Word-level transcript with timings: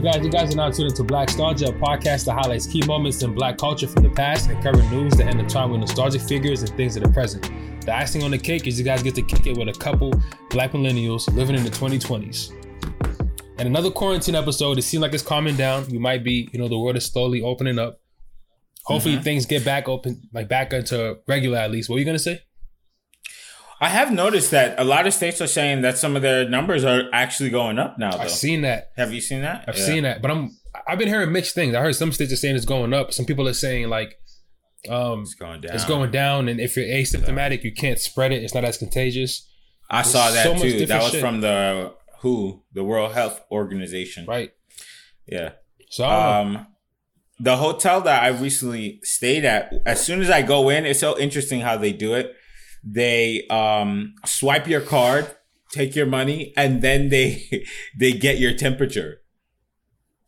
Guys? 0.00 0.24
You 0.24 0.30
guys 0.30 0.52
are 0.52 0.56
now 0.56 0.70
tuned 0.70 0.90
into 0.90 1.02
Black 1.04 1.28
Nostalgia, 1.28 1.68
a 1.68 1.72
podcast 1.72 2.24
that 2.26 2.32
highlights 2.32 2.66
key 2.66 2.82
moments 2.86 3.22
in 3.22 3.34
black 3.34 3.58
culture 3.58 3.86
from 3.86 4.02
the 4.02 4.10
past 4.10 4.48
and 4.48 4.62
current 4.62 4.90
news 4.90 5.14
that 5.14 5.28
intertwine 5.32 5.70
with 5.70 5.80
nostalgic 5.80 6.22
figures 6.22 6.62
and 6.62 6.70
things 6.76 6.96
of 6.96 7.02
the 7.02 7.08
present. 7.10 7.50
The 7.84 7.94
icing 7.94 8.22
on 8.22 8.30
the 8.30 8.38
cake 8.38 8.66
is 8.66 8.78
you 8.78 8.84
guys 8.84 9.02
get 9.02 9.14
to 9.16 9.22
kick 9.22 9.46
it 9.46 9.56
with 9.56 9.68
a 9.68 9.72
couple 9.78 10.12
black 10.50 10.72
millennials 10.72 11.32
living 11.34 11.56
in 11.56 11.64
the 11.64 11.70
2020s. 11.70 12.52
And 13.58 13.68
another 13.68 13.90
quarantine 13.90 14.34
episode. 14.34 14.78
It 14.78 14.82
seems 14.82 15.02
like 15.02 15.12
it's 15.12 15.22
calming 15.22 15.56
down. 15.56 15.86
We 15.90 15.98
might 15.98 16.24
be, 16.24 16.48
you 16.52 16.58
know, 16.58 16.68
the 16.68 16.78
world 16.78 16.96
is 16.96 17.04
slowly 17.04 17.42
opening 17.42 17.78
up. 17.78 18.00
Hopefully 18.84 19.16
Mhm. 19.16 19.22
things 19.22 19.46
get 19.46 19.64
back 19.64 19.88
open, 19.88 20.22
like 20.32 20.48
back 20.48 20.72
into 20.72 21.18
regular 21.28 21.58
at 21.58 21.70
least. 21.70 21.88
What 21.90 21.96
were 21.96 21.98
you 22.00 22.06
gonna 22.06 22.18
say? 22.18 22.40
I 23.80 23.88
have 23.88 24.12
noticed 24.12 24.50
that 24.50 24.78
a 24.78 24.84
lot 24.84 25.06
of 25.06 25.14
states 25.14 25.40
are 25.40 25.46
saying 25.46 25.80
that 25.82 25.96
some 25.96 26.14
of 26.16 26.22
their 26.22 26.46
numbers 26.48 26.84
are 26.84 27.04
actually 27.12 27.48
going 27.50 27.78
up 27.78 27.98
now. 27.98 28.10
Though. 28.12 28.18
I've 28.18 28.30
seen 28.30 28.60
that. 28.62 28.90
Have 28.96 29.12
you 29.14 29.20
seen 29.22 29.40
that? 29.42 29.64
I've 29.66 29.78
Yeah. 29.78 29.84
seen 29.86 30.02
that, 30.02 30.20
but 30.22 30.30
I'm 30.30 30.50
I've 30.86 30.98
been 30.98 31.08
hearing 31.08 31.32
mixed 31.32 31.54
things. 31.54 31.74
I 31.74 31.80
heard 31.80 31.94
some 31.96 32.12
states 32.12 32.32
are 32.32 32.36
saying 32.36 32.56
it's 32.56 32.64
going 32.64 32.92
up. 32.92 33.12
Some 33.12 33.24
people 33.26 33.48
are 33.48 33.54
saying 33.54 33.88
like 33.88 34.16
um 34.88 35.22
It's 35.22 35.34
going 35.34 35.60
down. 35.62 35.74
it's 35.74 35.84
going 35.84 36.10
down, 36.10 36.48
and 36.48 36.60
if 36.60 36.76
you're 36.76 36.86
asymptomatic, 36.86 37.64
you 37.64 37.72
can't 37.72 37.98
spread 37.98 38.32
it. 38.32 38.42
It's 38.42 38.54
not 38.54 38.64
as 38.64 38.76
contagious. 38.78 39.46
I 39.90 40.02
saw 40.02 40.30
that 40.30 40.44
so 40.44 40.54
too. 40.56 40.86
That 40.86 41.02
was 41.02 41.12
shit. 41.12 41.20
from 41.20 41.40
the 41.40 41.92
WHO, 42.22 42.62
the 42.72 42.84
World 42.84 43.12
Health 43.12 43.42
Organization. 43.50 44.26
Right. 44.26 44.52
Yeah. 45.26 45.52
So 45.88 46.04
I 46.04 46.42
don't 46.42 46.52
know. 46.52 46.58
Um, 46.60 46.66
the 47.42 47.56
hotel 47.56 48.02
that 48.02 48.22
I 48.22 48.28
recently 48.28 49.00
stayed 49.02 49.44
at, 49.46 49.72
as 49.86 50.04
soon 50.04 50.20
as 50.20 50.28
I 50.30 50.42
go 50.42 50.68
in, 50.68 50.84
it's 50.84 51.00
so 51.00 51.18
interesting 51.18 51.62
how 51.62 51.76
they 51.78 51.92
do 51.92 52.14
it. 52.14 52.34
They 52.82 53.46
um 53.48 54.14
swipe 54.24 54.66
your 54.66 54.80
card, 54.80 55.34
take 55.72 55.94
your 55.94 56.06
money, 56.06 56.52
and 56.56 56.82
then 56.82 57.08
they 57.08 57.66
they 57.98 58.12
get 58.12 58.38
your 58.38 58.54
temperature. 58.54 59.20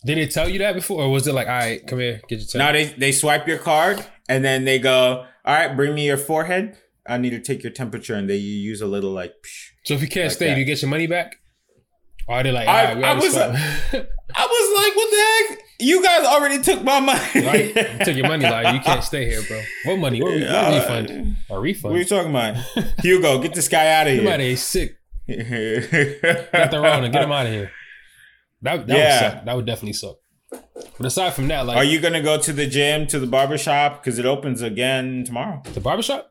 did 0.05 0.19
they 0.19 0.27
tell 0.27 0.48
you 0.48 0.58
that 0.58 0.75
before, 0.75 1.03
or 1.03 1.11
was 1.11 1.27
it 1.27 1.34
like, 1.34 1.47
all 1.47 1.55
right, 1.55 1.86
come 1.86 1.98
here, 1.98 2.20
get 2.28 2.39
your 2.41 2.47
time? 2.48 2.58
Now 2.58 2.73
they 2.73 2.84
they 2.86 3.12
swipe 3.12 3.47
your 3.47 3.58
card, 3.58 4.05
and 4.28 4.45
then 4.45 4.64
they 4.64 4.78
go, 4.78 5.27
"All 5.45 5.55
right, 5.55 5.75
bring 5.75 5.95
me 5.95 6.06
your 6.06 6.17
forehead. 6.19 6.77
I 7.06 7.19
need 7.19 7.30
to 7.30 7.41
take 7.41 7.62
your 7.62 7.73
temperature," 7.73 8.14
and 8.14 8.28
they 8.28 8.36
use 8.36 8.80
a 8.80 8.86
little 8.86 9.12
like. 9.12 9.33
Psh. 9.45 9.69
so 9.84 9.95
if 9.95 10.03
you 10.03 10.08
can't 10.08 10.27
like 10.27 10.36
stay, 10.36 10.48
that. 10.48 10.55
do 10.55 10.61
you 10.61 10.67
get 10.67 10.83
your 10.83 10.91
money 10.91 11.06
back? 11.06 11.41
Or 12.28 12.36
are 12.36 12.42
they 12.42 12.52
like, 12.52 12.68
I- 12.68 12.94
right, 12.94 13.04
I 13.04 13.14
was. 13.14 13.36
I 14.34 14.46
was 14.46 14.84
like, 14.84 14.96
"What 14.96 15.10
the 15.10 15.54
heck? 15.54 15.58
You 15.80 16.02
guys 16.02 16.24
already 16.24 16.62
took 16.62 16.82
my 16.82 17.00
money." 17.00 17.20
right? 17.46 17.66
You 17.98 17.98
took 18.04 18.16
your 18.16 18.28
money, 18.28 18.44
like 18.44 18.74
you 18.74 18.80
can't 18.80 19.05
stay 19.05 19.28
here, 19.28 19.42
bro. 19.46 19.60
What 19.84 19.98
money? 19.98 20.22
What, 20.22 20.32
what 20.32 20.42
Uh, 20.42 20.70
refund? 20.80 21.36
A 21.50 21.58
refund? 21.61 21.92
What 21.92 21.96
are 21.96 21.98
you 21.98 22.05
talking 22.06 22.30
about? 22.30 22.56
Hugo, 23.02 23.38
get 23.40 23.55
this 23.55 23.68
guy 23.68 23.88
out 23.92 24.06
of 24.06 24.14
Get 24.14 24.22
him 24.22 24.28
out 24.28 24.34
of 24.34 24.40
here. 24.40 24.46
here, 24.46 24.50
he's 24.50 24.62
sick. 24.62 24.96
Got 26.52 26.70
the 26.70 26.80
Rona, 26.80 27.08
get 27.11 27.22
him 27.24 27.32
out 27.32 27.46
of 27.46 27.52
here. 27.52 27.70
That 28.62 28.86
that 28.86 28.96
Yeah. 28.96 29.22
would 29.22 29.32
suck. 29.34 29.44
That 29.44 29.56
would 29.56 29.66
definitely 29.66 29.92
suck. 29.94 30.16
But 30.96 31.06
aside 31.06 31.34
from 31.34 31.48
that, 31.48 31.66
like 31.66 31.77
Are 31.77 31.84
you 31.84 32.00
gonna 32.00 32.22
go 32.22 32.38
to 32.38 32.52
the 32.52 32.66
gym, 32.66 33.06
to 33.08 33.18
the 33.18 33.27
barbershop? 33.27 34.02
Because 34.02 34.18
it 34.18 34.24
opens 34.27 34.62
again 34.62 35.24
tomorrow. 35.24 35.62
the 35.74 35.80
barbershop, 35.80 36.30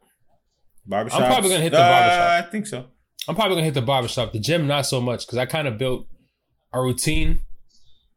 Barbershop. 0.85 1.22
I'm 1.22 1.28
probably 1.31 1.50
gonna 1.51 1.62
hit 1.63 1.72
the 1.72 1.78
barbershop. 1.78 2.46
I 2.46 2.50
think 2.50 2.66
so. 2.68 2.85
I'm 3.28 3.36
probably 3.36 3.56
gonna 3.56 3.66
hit 3.66 3.74
the 3.76 3.82
barbershop. 3.82 4.34
The 4.34 4.40
gym, 4.40 4.68
not 4.68 4.86
so 4.86 5.00
much, 5.00 5.26
because 5.26 5.38
I 5.38 5.46
kind 5.46 5.68
of 5.68 5.78
built 5.78 6.08
a 6.74 6.82
routine 6.82 7.40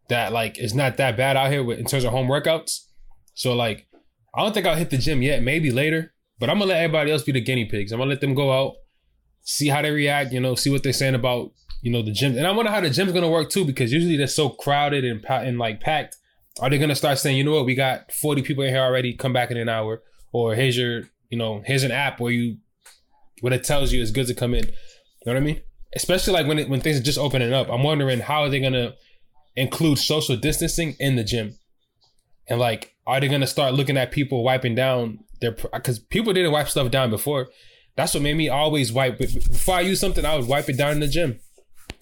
that 0.08 0.32
like 0.32 0.58
is 0.58 0.74
not 0.74 0.96
that 0.96 1.16
bad 1.16 1.36
out 1.36 1.50
here 1.50 1.62
with, 1.62 1.78
in 1.78 1.86
terms 1.86 2.04
of 2.04 2.12
home 2.12 2.28
workouts. 2.28 2.80
So 3.34 3.54
like, 3.54 3.86
I 4.34 4.42
don't 4.42 4.52
think 4.52 4.66
I'll 4.66 4.76
hit 4.76 4.90
the 4.90 4.98
gym 4.98 5.22
yet. 5.22 5.42
Maybe 5.42 5.70
later, 5.70 6.14
but 6.38 6.48
I'm 6.48 6.58
gonna 6.58 6.70
let 6.70 6.82
everybody 6.82 7.10
else 7.10 7.22
be 7.22 7.32
the 7.32 7.40
guinea 7.40 7.66
pigs. 7.66 7.92
I'm 7.92 7.98
gonna 7.98 8.10
let 8.10 8.20
them 8.20 8.34
go 8.34 8.52
out, 8.52 8.74
see 9.42 9.68
how 9.68 9.82
they 9.82 9.90
react. 9.90 10.32
You 10.32 10.40
know, 10.40 10.54
see 10.54 10.70
what 10.70 10.82
they're 10.82 10.92
saying 10.92 11.14
about 11.14 11.52
you 11.82 11.92
know 11.92 12.02
the 12.02 12.12
gym, 12.12 12.36
and 12.36 12.46
I 12.46 12.50
wonder 12.52 12.70
how 12.70 12.80
the 12.80 12.90
gym's 12.90 13.12
gonna 13.12 13.28
work 13.28 13.50
too, 13.50 13.64
because 13.64 13.92
usually 13.92 14.16
they're 14.16 14.26
so 14.26 14.48
crowded 14.48 15.04
and 15.04 15.24
and 15.28 15.58
like 15.58 15.80
packed. 15.80 16.16
Are 16.60 16.70
they 16.70 16.78
gonna 16.78 16.94
start 16.94 17.18
saying, 17.18 17.36
you 17.36 17.44
know 17.44 17.52
what, 17.52 17.66
we 17.66 17.74
got 17.74 18.12
40 18.12 18.42
people 18.42 18.62
in 18.62 18.70
here 18.70 18.82
already, 18.82 19.12
come 19.14 19.32
back 19.32 19.50
in 19.50 19.56
an 19.56 19.68
hour, 19.68 20.02
or 20.32 20.54
here's 20.54 20.76
your, 20.78 21.02
you 21.28 21.36
know, 21.36 21.62
here's 21.66 21.82
an 21.82 21.90
app 21.90 22.20
where 22.20 22.30
you, 22.30 22.58
what 23.40 23.52
it 23.52 23.64
tells 23.64 23.92
you 23.92 24.00
is 24.00 24.12
good 24.12 24.28
to 24.28 24.34
come 24.34 24.54
in. 24.54 24.70
You 25.24 25.32
know 25.32 25.40
what 25.40 25.42
I 25.42 25.46
mean? 25.46 25.62
Especially 25.94 26.32
like 26.32 26.46
when 26.46 26.58
it, 26.58 26.68
when 26.68 26.80
things 26.80 26.98
are 26.98 27.02
just 27.02 27.18
opening 27.18 27.52
up. 27.52 27.68
I'm 27.70 27.82
wondering 27.82 28.20
how 28.20 28.42
are 28.42 28.48
they 28.48 28.60
gonna 28.60 28.94
include 29.56 29.98
social 29.98 30.36
distancing 30.36 30.96
in 30.98 31.16
the 31.16 31.24
gym, 31.24 31.54
and 32.48 32.58
like, 32.58 32.94
are 33.06 33.20
they 33.20 33.28
gonna 33.28 33.46
start 33.46 33.74
looking 33.74 33.96
at 33.96 34.10
people 34.10 34.42
wiping 34.42 34.74
down 34.74 35.20
their? 35.40 35.52
Because 35.52 35.98
people 35.98 36.32
didn't 36.32 36.52
wipe 36.52 36.68
stuff 36.68 36.90
down 36.90 37.10
before. 37.10 37.48
That's 37.96 38.12
what 38.12 38.22
made 38.22 38.36
me 38.36 38.48
always 38.48 38.92
wipe. 38.92 39.18
Before 39.18 39.76
I 39.76 39.80
use 39.80 40.00
something, 40.00 40.24
I 40.24 40.36
would 40.36 40.48
wipe 40.48 40.68
it 40.68 40.76
down 40.76 40.92
in 40.92 41.00
the 41.00 41.06
gym. 41.06 41.38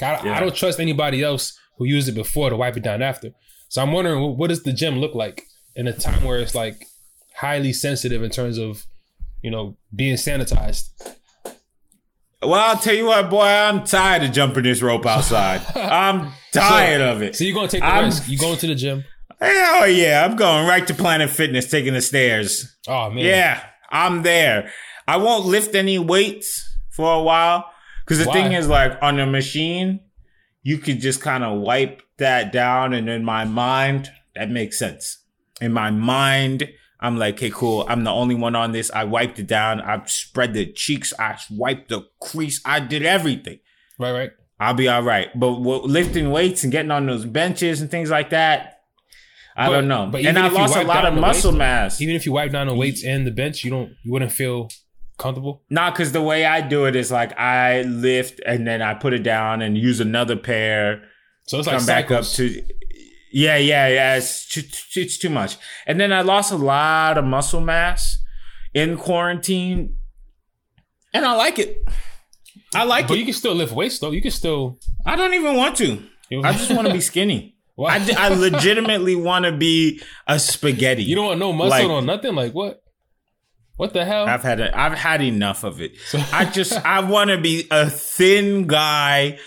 I, 0.01 0.25
Yeah. 0.25 0.37
I 0.37 0.41
don't 0.41 0.55
trust 0.55 0.81
anybody 0.81 1.23
else 1.23 1.59
who 1.77 1.85
used 1.85 2.09
it 2.09 2.13
before 2.13 2.49
to 2.49 2.57
wipe 2.57 2.77
it 2.77 2.83
down 2.83 3.03
after. 3.03 3.31
So 3.69 3.83
I'm 3.83 3.93
wondering 3.93 4.21
what, 4.21 4.37
what 4.37 4.49
does 4.49 4.63
the 4.63 4.73
gym 4.73 4.99
look 4.99 5.15
like 5.15 5.43
in 5.77 5.87
a 5.87 5.93
time 5.93 6.25
where 6.25 6.39
it's 6.39 6.55
like 6.55 6.87
highly 7.37 7.73
sensitive 7.73 8.23
in 8.23 8.31
terms 8.31 8.59
of 8.59 8.87
you 9.43 9.51
know 9.51 9.77
being 9.95 10.17
sanitized. 10.17 10.91
Well, 12.43 12.55
I'll 12.55 12.77
tell 12.79 12.95
you 12.95 13.07
what, 13.07 13.31
boy, 13.31 13.45
I'm 13.45 13.85
tired 13.85 14.23
of 14.25 14.33
jumping 14.33 14.65
this 14.65 14.83
rope 14.83 15.07
outside. 15.07 15.61
I'm 15.77 16.33
tired 16.53 17.01
So- 17.01 17.13
of 17.13 17.23
it. 17.23 17.37
So 17.37 17.45
you're 17.45 17.55
gonna 17.55 17.69
take 17.69 17.81
the 17.83 17.87
I'm- 17.87 18.05
risk. 18.07 18.29
You 18.29 18.39
going 18.39 18.59
to 18.59 18.67
the 18.67 18.75
gym? 18.75 19.05
Hell 19.41 19.89
yeah, 19.89 20.25
I'm 20.25 20.37
going 20.37 20.67
right 20.69 20.87
to 20.87 20.95
Planet 20.95 21.29
Fitness, 21.31 21.69
taking 21.71 21.95
the 21.95 22.01
stairs. 22.03 22.77
Oh 22.87 23.11
man. 23.11 23.25
Yeah, 23.25 23.63
I'm 23.91 24.23
there. 24.23 24.71
I 25.09 25.17
won't 25.17 25.47
lift 25.47 25.75
any 25.75 25.99
weights 25.99 26.69
for 26.91 27.13
a 27.15 27.23
while 27.23 27.69
because 28.05 28.19
the 28.21 28.27
Why? 28.27 28.35
thing 28.35 28.53
is, 28.53 28.69
like 28.69 28.97
on 29.03 29.17
the 29.17 29.27
machine, 29.27 30.01
you 30.63 30.79
could 30.79 31.01
just 31.01 31.21
kind 31.21 31.43
of 31.43 31.61
wipe 31.61 32.03
that 32.19 32.53
down, 32.53 32.93
and 32.93 33.09
in 33.09 33.25
my 33.25 33.45
mind, 33.45 34.11
that 34.37 34.49
makes 34.49 34.79
sense. 34.79 35.19
In 35.61 35.73
my 35.73 35.91
mind, 35.91 36.69
I'm 37.03 37.19
like, 37.19 37.35
okay, 37.35 37.51
cool. 37.51 37.85
I'm 37.89 38.05
the 38.05 38.11
only 38.13 38.35
one 38.37 38.55
on 38.55 38.73
this. 38.73 38.91
I 38.95 39.05
wiped 39.05 39.39
it 39.41 39.47
down. 39.49 39.81
I 39.81 40.01
spread 40.07 40.55
the 40.55 40.73
cheeks. 40.73 41.13
I 41.19 41.37
wiped 41.51 41.89
the 41.89 42.03
crease. 42.21 42.63
I 42.65 42.79
did 42.81 43.03
everything. 43.05 43.59
Right. 43.99 44.13
Right. 44.13 44.31
I'll 44.61 44.75
be 44.75 44.87
all 44.89 45.03
right. 45.03 45.29
But 45.39 45.49
lifting 45.49 46.31
weights 46.31 46.63
and 46.63 46.71
getting 46.71 46.93
on 46.93 47.07
those 47.07 47.25
benches 47.25 47.81
and 47.81 47.91
things 47.91 48.09
like 48.11 48.31
that, 48.31 48.79
I 49.57 49.67
But- 49.67 49.73
don't 49.73 49.89
know. 49.89 50.07
but 50.13 50.25
and 50.25 50.39
I 50.39 50.49
lost 50.49 50.77
a 50.77 50.85
lot 50.85 51.05
of 51.05 51.15
muscle 51.15 51.51
weights- 51.51 51.59
mass. 51.59 52.01
Even 52.01 52.15
if 52.15 52.25
you 52.25 52.33
wipe 52.33 52.53
down 52.53 52.69
the 52.69 52.75
weights 52.75 53.05
and 53.05 53.27
the 53.27 53.33
bench, 53.33 53.65
you 53.65 53.71
don't. 53.71 53.91
You 54.05 54.13
wouldn't 54.13 54.33
feel 54.33 54.69
comfortable. 55.19 55.63
Not 55.69 55.95
because 55.95 56.13
the 56.13 56.23
way 56.23 56.45
I 56.47 56.61
do 56.61 56.85
it 56.87 56.95
is 56.95 57.11
like 57.11 57.37
I 57.39 57.83
lift 57.83 58.41
and 58.47 58.67
then 58.67 58.81
I 58.81 58.95
put 58.95 59.13
it 59.13 59.23
down 59.25 59.61
and 59.61 59.77
use 59.77 59.99
another 60.01 60.37
pair, 60.37 61.03
So 61.49 61.59
it's 61.59 61.67
like 61.67 61.79
come 61.79 61.87
back 61.87 62.11
up 62.13 62.25
to. 62.25 62.63
Yeah, 63.33 63.57
yeah, 63.57 63.89
yeah. 63.89 64.17
It's 64.17 64.47
too, 64.49 64.63
it's 65.01 65.19
too 65.19 65.31
much. 65.31 65.57
And 65.87 65.99
then 66.01 66.13
I 66.13 66.21
lost 66.23 66.53
a 66.53 66.57
lot 66.57 67.19
of 67.19 67.25
muscle 67.25 67.61
mass 67.61 68.19
in 68.75 68.97
quarantine, 68.97 69.97
and 71.15 71.25
I 71.25 71.35
like 71.35 71.59
it. 71.59 71.83
I 72.75 72.85
like 72.85 73.09
But 73.09 73.17
it. 73.17 73.21
you 73.21 73.25
can 73.27 73.35
still 73.35 73.55
lift 73.55 73.73
weights 73.73 73.99
though. 73.99 74.11
You 74.11 74.23
can 74.23 74.31
still. 74.31 74.79
I 75.05 75.17
don't 75.17 75.35
even 75.35 75.57
want 75.57 75.77
to. 75.77 76.03
I 76.43 76.53
just 76.53 76.71
want 76.75 76.87
to 76.89 76.93
be 76.95 77.01
skinny. 77.13 77.57
I, 77.79 78.15
I 78.17 78.29
legitimately 78.29 79.15
want 79.17 79.45
to 79.47 79.53
be 79.53 80.01
a 80.27 80.39
spaghetti. 80.39 81.03
You 81.05 81.15
don't 81.17 81.27
want 81.27 81.41
no 81.41 81.53
muscle 81.53 81.71
Like- 81.71 81.89
or 81.89 82.03
nothing. 82.03 82.35
Like 82.35 82.53
what? 82.53 82.83
What 83.77 83.95
the 83.95 84.05
hell? 84.05 84.27
I've 84.27 84.43
had 84.43 84.61
a, 84.61 84.79
I've 84.79 84.93
had 84.93 85.23
enough 85.23 85.65
of 85.65 85.81
it. 85.81 85.93
I 86.33 86.45
just 86.45 86.73
I 86.85 87.01
want 87.01 87.31
to 87.31 87.39
be 87.39 87.67
a 87.71 87.89
thin 87.91 88.67
guy. 88.67 89.39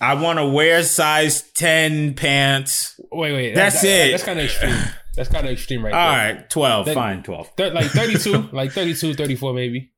I 0.00 0.14
want 0.14 0.38
to 0.38 0.46
wear 0.46 0.82
size 0.82 1.42
ten 1.54 2.14
pants. 2.14 2.98
wait, 3.12 3.32
wait. 3.32 3.54
That's 3.54 3.82
that- 3.82 4.08
it. 4.08 4.10
That's 4.12 4.24
kind 4.24 4.38
of 4.38 4.44
extreme. 4.46 4.76
That's 5.16 5.28
kind 5.28 5.44
of 5.46 5.52
extreme 5.52 5.84
right 5.84 5.92
All 5.92 6.12
there. 6.12 6.34
right, 6.36 6.50
twelve, 6.50 6.86
That- 6.86 6.94
fine, 6.94 7.22
twelve. 7.22 7.50
Thir- 7.56 7.70
like 7.74 7.86
32, 7.90 8.48
like 8.52 8.72
32, 8.72 9.14
34 9.14 9.52
maybe. 9.54 9.90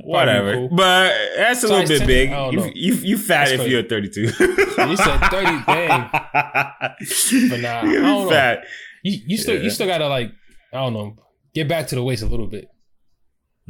Whatever, 0.00 0.54
cool. 0.54 0.68
but 0.68 1.12
that's 1.36 1.64
a 1.64 1.68
Size 1.68 1.88
little 1.90 2.06
bit 2.06 2.30
10? 2.30 2.52
big. 2.52 2.74
You, 2.76 2.94
you, 2.94 2.94
you 3.02 3.18
fat 3.18 3.46
That's 3.48 3.50
if 3.52 3.56
crazy. 3.60 3.72
you're 3.72 3.82
32. 3.82 4.20
You 4.20 4.96
said 4.96 5.18
30, 5.18 5.44
dang. 5.66 6.08
but 6.12 7.60
nah, 7.60 7.80
I 7.80 7.82
you 7.84 7.92
don't 7.94 8.02
know. 8.02 8.28
fat. 8.30 8.64
You, 9.02 9.18
you 9.26 9.36
still 9.38 9.56
Yeah. 9.56 9.62
you 9.62 9.70
still 9.70 9.86
gotta 9.88 10.06
like 10.08 10.30
I 10.72 10.76
don't 10.78 10.92
know 10.92 11.16
get 11.54 11.66
back 11.68 11.88
to 11.88 11.94
the 11.96 12.02
waist 12.04 12.22
a 12.22 12.26
little 12.26 12.46
bit. 12.46 12.68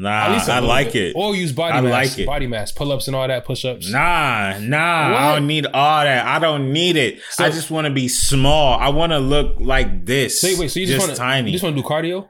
Nah, 0.01 0.27
At 0.27 0.33
least 0.33 0.49
a 0.49 0.53
I 0.53 0.55
little 0.57 0.69
like 0.69 0.93
bit. 0.93 1.07
it. 1.09 1.13
Or 1.17 1.35
use 1.35 1.51
body 1.53 1.73
I 1.75 1.81
mass, 1.81 1.91
like 2.11 2.19
it. 2.21 2.27
body 2.27 2.47
mass, 2.47 2.71
pull 2.71 2.93
ups 2.93 3.09
and 3.09 3.17
all 3.17 3.27
that, 3.27 3.45
push 3.45 3.65
ups. 3.65 3.91
Nah, 3.91 4.57
nah, 4.61 5.11
What? 5.11 5.21
I 5.21 5.35
don't 5.35 5.49
need 5.49 5.67
all 5.67 6.05
that. 6.05 6.25
I 6.25 6.39
don't 6.39 6.73
need 6.73 6.97
it. 6.97 7.21
So- 7.31 7.45
I 7.45 7.51
just 7.51 7.69
want 7.71 7.87
to 7.87 7.93
be 7.93 8.07
small. 8.07 8.79
I 8.79 8.91
want 8.91 9.11
to 9.11 9.19
look 9.19 9.57
like 9.59 10.07
this. 10.07 10.41
So 10.41 10.49
wait, 10.57 10.71
so 10.71 10.79
you 10.79 10.87
just, 10.87 11.01
want 11.01 11.11
to 11.11 11.17
tiny, 11.19 11.49
You 11.51 11.55
just 11.55 11.65
want 11.65 11.75
to 11.77 11.83
do 11.83 11.89
cardio? 11.89 12.29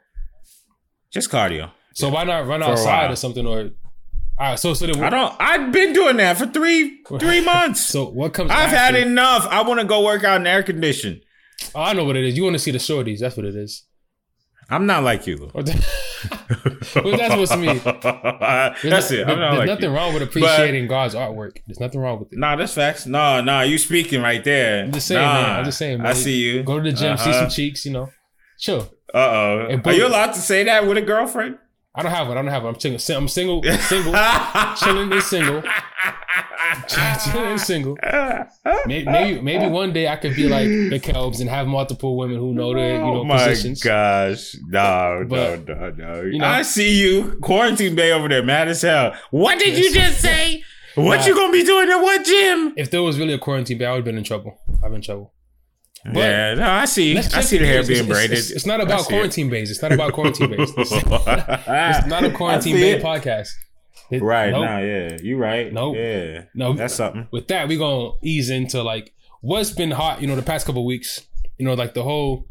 just 1.12 1.30
cardio. 1.30 1.70
So 1.94 2.08
why 2.08 2.24
not 2.24 2.46
run 2.46 2.60
For 2.62 2.70
outside 2.70 3.10
or 3.10 3.16
something? 3.16 3.46
Or 3.46 3.58
all 3.60 4.50
right, 4.50 4.58
so 4.58 4.72
so 4.72 4.86
then 4.86 5.02
I 5.02 5.10
don't. 5.10 5.34
I've 5.40 5.72
been 5.72 5.92
doing 5.92 6.16
that 6.18 6.38
for 6.38 6.46
three 6.46 7.00
three 7.18 7.40
months. 7.44 7.84
So 7.86 8.04
what 8.08 8.32
comes? 8.34 8.50
I've 8.50 8.72
after? 8.72 8.76
had 8.76 8.94
enough. 8.94 9.46
I 9.50 9.62
want 9.62 9.80
to 9.80 9.86
go 9.86 10.04
work 10.04 10.22
out 10.24 10.40
in 10.40 10.46
air 10.46 10.62
condition. 10.62 11.20
Oh, 11.74 11.80
I 11.82 11.92
know 11.92 12.04
what 12.04 12.14
it 12.16 12.24
is. 12.24 12.36
You 12.36 12.44
want 12.44 12.54
to 12.54 12.60
see 12.60 12.70
the 12.70 12.78
shorties? 12.78 13.18
That's 13.18 13.36
what 13.36 13.44
it 13.46 13.56
is. 13.56 13.82
I'm 14.70 14.86
not 14.86 15.02
like 15.02 15.26
you. 15.26 15.50
What 15.58 15.66
that's 17.18 17.30
supposed 17.32 17.52
to 17.52 17.58
mean? 17.58 17.80
That's 17.84 18.82
There's 18.82 19.10
it. 19.12 19.28
I'm 19.28 19.38
not 19.38 19.50
There's 19.50 19.58
like 19.60 19.66
nothing 19.68 19.90
you. 19.90 19.96
wrong 19.96 20.12
with 20.14 20.22
appreciating 20.22 20.88
God's 20.88 21.14
artwork. 21.14 21.58
There's 21.66 21.78
nothing 21.78 22.00
wrong 22.00 22.18
with 22.18 22.32
it. 22.32 22.38
Nah, 22.38 22.56
that's 22.56 22.74
facts. 22.74 23.06
No, 23.06 23.40
nah, 23.40 23.62
you 23.62 23.78
speaking 23.78 24.20
right 24.20 24.42
there. 24.42 24.84
I'm 24.84 24.92
just 24.92 25.06
saying, 25.06 25.20
nah, 25.24 25.34
man. 25.34 25.58
I'm 25.60 25.64
just 25.64 25.78
saying, 25.78 25.98
man. 25.98 26.06
I 26.08 26.12
see 26.14 26.36
you. 26.38 26.62
Go 26.64 26.78
to 26.78 26.82
the 26.90 26.96
gym, 26.96 27.16
see 27.16 27.30
Uh-huh. 27.30 27.40
some 27.42 27.50
cheeks. 27.50 27.86
You 27.86 27.92
know, 27.92 28.10
chill. 28.58 28.92
Uh 29.14 29.18
oh. 29.18 29.80
Are 29.84 29.92
you 29.92 30.06
allowed 30.08 30.32
to 30.34 30.40
say 30.40 30.64
that 30.64 30.86
with 30.86 30.96
a 30.98 31.02
girlfriend? 31.02 31.58
I 31.98 32.02
don't 32.02 32.12
have 32.12 32.28
one. 32.28 32.38
I 32.38 32.42
don't 32.42 32.50
have 32.50 32.62
one. 32.62 32.74
I'm 32.74 32.80
single. 32.80 33.16
I'm 33.22 33.28
single. 33.28 33.62
Single. 33.80 34.12
chilling 34.76 35.12
and 35.12 35.22
single. 35.22 35.62
chilling 36.88 37.48
and 37.52 37.60
single. 37.60 37.96
Maybe, 38.86 39.04
maybe 39.04 39.40
maybe 39.40 39.66
one 39.66 39.92
day 39.92 40.08
I 40.08 40.16
could 40.16 40.36
be 40.36 40.48
like 40.48 40.66
the 40.68 41.00
Kelbs 41.00 41.40
and 41.40 41.50
have 41.50 41.66
multiple 41.66 42.16
women 42.16 42.36
who 42.38 42.54
know 42.54 42.72
their 42.74 42.94
you 42.94 42.98
know 42.98 43.20
oh 43.20 43.24
my 43.24 43.38
positions. 43.38 43.82
gosh. 43.82 44.54
No, 44.68 45.24
But, 45.28 45.66
no, 45.66 45.74
no, 45.74 45.90
no. 45.90 46.22
you 46.22 46.38
know- 46.38 46.46
I 46.46 46.62
see 46.62 47.00
you. 47.02 47.38
Quarantine 47.42 47.94
Bay 47.94 48.12
over 48.12 48.28
there, 48.28 48.42
mad 48.42 48.68
as 48.68 48.82
hell. 48.82 49.14
What 49.30 49.58
did 49.58 49.76
you 49.76 49.92
just 49.92 50.20
say? 50.20 50.62
What 50.94 51.20
Nah. 51.20 51.26
you 51.26 51.34
gonna 51.34 51.52
be 51.52 51.64
doing 51.64 51.88
at 51.90 51.96
what 51.98 52.24
gym? 52.24 52.74
If 52.76 52.90
there 52.90 53.02
was 53.02 53.18
really 53.18 53.32
a 53.34 53.38
quarantine, 53.38 53.78
bay, 53.78 53.86
I 53.86 53.90
would 53.92 53.98
have 53.98 54.04
been 54.04 54.18
in 54.18 54.24
trouble. 54.24 54.60
I've 54.74 54.82
been 54.90 54.94
in 54.96 55.02
trouble. 55.02 55.32
But 56.14 56.20
yeah, 56.20 56.54
no, 56.54 56.70
I 56.70 56.84
see. 56.84 57.16
I 57.18 57.20
see 57.42 57.58
the 57.58 57.66
hair 57.66 57.82
being 57.82 58.00
It's- 58.04 58.06
braided. 58.08 58.38
It's, 58.38 58.50
it's 58.50 58.66
not 58.66 58.80
about 58.80 59.04
quarantine 59.06 59.50
base. 59.50 59.70
It's 59.70 59.82
not 59.82 59.92
about 59.92 60.12
quarantine 60.12 60.50
base. 60.50 60.70
It's, 60.76 60.92
it's 60.92 62.06
not 62.06 62.24
a 62.24 62.30
quarantine 62.30 62.74
I 62.76 62.78
see 62.78 62.82
bay 62.82 62.90
it. 62.92 63.02
podcast. 63.02 63.48
It- 64.10 64.22
Right, 64.22 64.50
nope. 64.50 64.64
nah, 64.64 64.78
yeah. 64.78 65.18
You 65.22 65.36
right. 65.36 65.70
Nope. 65.72 65.96
Yeah. 65.96 66.44
No, 66.54 66.72
That's 66.72 66.94
something. 66.94 67.28
with 67.30 67.48
that, 67.48 67.68
we're 67.68 67.78
gonna 67.78 68.12
ease 68.22 68.48
into 68.50 68.82
like 68.82 69.12
what's 69.42 69.70
been 69.70 69.90
hot, 69.90 70.20
you 70.22 70.26
know, 70.26 70.34
the 70.36 70.42
past 70.42 70.66
couple 70.66 70.84
weeks. 70.86 71.20
You 71.58 71.66
know, 71.66 71.74
like 71.74 71.92
the 71.94 72.04
whole 72.04 72.46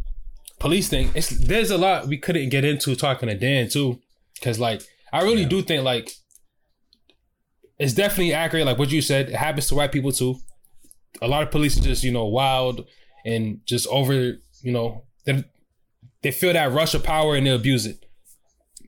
police 0.60 0.88
thing. 0.90 1.10
It's 1.16 1.30
there's 1.30 1.72
a 1.72 1.78
lot 1.78 2.08
we 2.08 2.18
couldn't 2.18 2.50
get 2.50 2.64
into 2.66 2.96
talking 2.96 3.28
to 3.30 3.36
Dan 3.36 3.70
too, 3.70 4.00
because 4.36 4.60
like 4.60 4.82
I 5.12 5.24
really 5.24 5.46
do 5.46 5.62
think 5.64 5.84
like 5.84 6.12
it's 7.80 7.94
definitely 7.94 8.34
accurate. 8.34 8.66
Like 8.66 8.78
what 8.78 8.92
you 8.92 9.02
said, 9.02 9.30
it 9.30 9.36
happens 9.36 9.68
to 9.68 9.76
white 9.76 9.92
people 9.92 10.12
too. 10.12 10.36
A 11.22 11.28
lot 11.28 11.42
of 11.44 11.52
police 11.52 11.80
are 11.80 11.84
just 11.84 12.04
you 12.04 12.12
know 12.12 12.26
wild 12.26 12.86
and 13.28 13.60
just 13.66 13.88
over. 13.88 14.14
You 14.14 14.72
know, 14.72 15.04
they 15.26 15.44
they 16.24 16.32
feel 16.32 16.54
that 16.54 16.72
rush 16.72 16.96
of 16.96 17.04
power 17.04 17.36
and 17.36 17.46
they 17.46 17.52
abuse 17.52 17.86
it. 17.86 18.06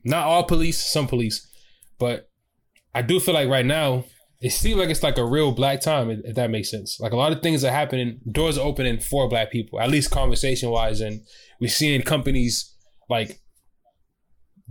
Not 0.04 0.26
all 0.26 0.44
police, 0.44 0.82
some 0.82 1.06
police, 1.06 1.46
but 1.98 2.28
I 2.94 3.02
do 3.02 3.20
feel 3.20 3.34
like 3.34 3.48
right 3.48 3.66
now 3.66 4.04
it 4.40 4.50
seems 4.50 4.78
like 4.78 4.88
it's 4.88 5.02
like 5.02 5.18
a 5.18 5.24
real 5.24 5.52
black 5.52 5.80
time, 5.82 6.10
if 6.10 6.34
that 6.34 6.50
makes 6.50 6.70
sense. 6.70 6.98
Like 6.98 7.12
a 7.12 7.16
lot 7.16 7.32
of 7.32 7.42
things 7.42 7.62
are 7.62 7.70
happening, 7.70 8.20
doors 8.32 8.56
are 8.56 8.66
opening 8.66 8.98
for 8.98 9.28
black 9.28 9.52
people, 9.52 9.80
at 9.80 9.90
least 9.90 10.10
conversation 10.10 10.70
wise, 10.70 11.00
and 11.00 11.20
we're 11.60 11.68
seeing 11.68 12.00
companies 12.02 12.74
like 13.10 13.40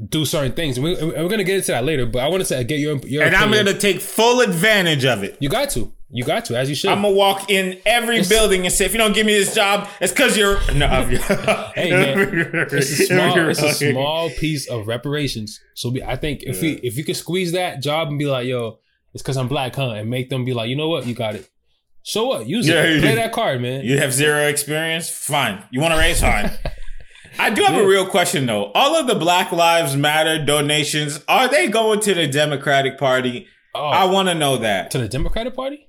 do 0.07 0.25
certain 0.25 0.53
things. 0.53 0.77
And, 0.77 0.85
we, 0.85 0.95
we're 0.95 1.27
gonna 1.29 1.43
get 1.43 1.57
into 1.57 1.71
that 1.71 1.83
later, 1.83 2.05
but 2.05 2.19
I 2.19 2.27
want 2.27 2.41
to 2.41 2.45
say 2.45 2.59
uh, 2.59 2.63
get 2.63 2.79
your 2.79 2.97
your 2.99 3.23
And 3.23 3.35
I'm 3.35 3.51
gonna 3.51 3.73
take 3.77 3.99
full 4.01 4.41
advantage 4.41 5.05
of 5.05 5.23
it. 5.23 5.37
You 5.39 5.49
got 5.49 5.69
to, 5.71 5.91
you 6.09 6.23
got 6.23 6.45
to, 6.45 6.57
as 6.57 6.69
you 6.69 6.75
should. 6.75 6.89
I'm 6.89 7.01
gonna 7.01 7.15
walk 7.15 7.49
in 7.49 7.79
every 7.85 8.23
building 8.23 8.65
and 8.65 8.73
say, 8.73 8.85
if 8.85 8.93
you 8.93 8.97
don't 8.97 9.13
give 9.13 9.25
me 9.25 9.33
this 9.33 9.53
job, 9.53 9.89
it's 9.99 10.13
because 10.13 10.37
you're 10.37 10.59
no. 10.73 10.87
Hey, 11.75 11.91
man, 11.91 12.67
it's 12.71 12.73
a 12.73 12.81
small, 13.05 13.49
it's 13.49 13.61
a 13.61 13.73
small 13.73 14.29
piece 14.29 14.69
of 14.69 14.87
reparations. 14.87 15.59
So 15.75 15.89
we, 15.89 16.01
I 16.01 16.15
think 16.15 16.43
if 16.43 16.61
we 16.61 16.73
if 16.75 16.97
you 16.97 17.03
could 17.03 17.17
squeeze 17.17 17.51
that 17.51 17.81
job 17.81 18.07
and 18.07 18.17
be 18.17 18.25
like, 18.25 18.47
yo, 18.47 18.79
it's 19.13 19.21
because 19.21 19.37
I'm 19.37 19.47
black, 19.47 19.75
huh? 19.75 19.91
And 19.91 20.09
make 20.09 20.29
them 20.29 20.45
be 20.45 20.53
like, 20.53 20.69
you 20.69 20.75
know 20.75 20.87
what, 20.89 21.05
you 21.07 21.13
got 21.13 21.35
it. 21.35 21.49
So 22.03 22.25
what? 22.27 22.47
Use 22.47 22.67
Yeah, 22.67 22.83
it. 22.83 23.01
Play 23.01 23.15
that 23.15 23.33
card, 23.33 23.61
man. 23.61 23.83
You 23.83 23.97
have 23.99 24.13
zero 24.13 24.47
experience? 24.47 25.09
Fine. 25.09 25.63
You 25.71 25.81
want 25.81 25.93
to 25.93 25.99
raise? 25.99 26.21
Fine. 26.21 26.51
I 27.39 27.49
do 27.49 27.63
have 27.63 27.75
a 27.81 27.87
real 27.87 28.05
question 28.05 28.45
though. 28.45 28.71
All 28.73 28.95
of 28.95 29.07
the 29.07 29.15
Black 29.15 29.51
Lives 29.51 29.95
Matter 29.95 30.43
donations, 30.43 31.23
are 31.27 31.47
they 31.47 31.67
going 31.67 31.99
to 32.01 32.13
the 32.13 32.27
Democratic 32.27 32.97
Party? 32.97 33.47
Oh, 33.73 33.85
I 33.87 34.05
want 34.05 34.29
to 34.29 34.35
know 34.35 34.57
that. 34.57 34.91
to 34.91 34.97
the 34.97 35.07
Democratic 35.07 35.55
Party? 35.55 35.87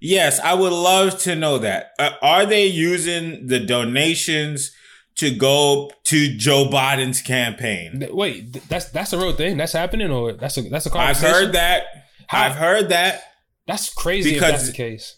Yes, 0.00 0.40
I 0.40 0.54
would 0.54 0.72
love 0.72 1.18
to 1.20 1.36
know 1.36 1.58
that. 1.58 1.92
Uh, 1.98 2.10
are 2.22 2.44
they 2.44 2.66
using 2.66 3.46
the 3.46 3.60
donations 3.60 4.72
to 5.16 5.30
go 5.34 5.90
to 6.04 6.36
Joe 6.36 6.68
Biden's 6.70 7.22
campaign? 7.22 8.06
Wait, 8.10 8.52
th- 8.52 8.64
that's 8.66 8.90
that's 8.90 9.12
a 9.12 9.18
real 9.18 9.32
thing. 9.32 9.56
That's 9.56 9.72
happening, 9.72 10.10
or 10.10 10.32
that's 10.32 10.58
a 10.58 10.62
that's 10.62 10.86
a 10.86 10.98
I've 10.98 11.18
heard 11.18 11.52
that. 11.52 11.84
How- 12.26 12.42
I've 12.42 12.56
heard 12.56 12.88
that. 12.88 13.22
That's 13.66 13.94
crazy 13.94 14.32
Because- 14.34 14.48
if 14.50 14.56
that's 14.56 14.66
the 14.66 14.72
case. 14.76 15.16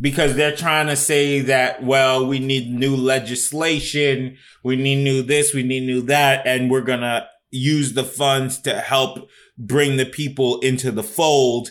Because 0.00 0.34
they're 0.34 0.56
trying 0.56 0.86
to 0.86 0.96
say 0.96 1.40
that 1.40 1.82
well 1.82 2.26
we 2.26 2.38
need 2.38 2.70
new 2.70 2.96
legislation 2.96 4.36
we 4.62 4.76
need 4.76 5.02
new 5.02 5.22
this 5.22 5.54
we 5.54 5.62
need 5.62 5.84
new 5.84 6.02
that 6.02 6.46
and 6.46 6.70
we're 6.70 6.80
gonna 6.80 7.26
use 7.50 7.94
the 7.94 8.04
funds 8.04 8.58
to 8.58 8.80
help 8.80 9.28
bring 9.56 9.96
the 9.96 10.06
people 10.06 10.58
into 10.60 10.90
the 10.90 11.02
fold 11.02 11.70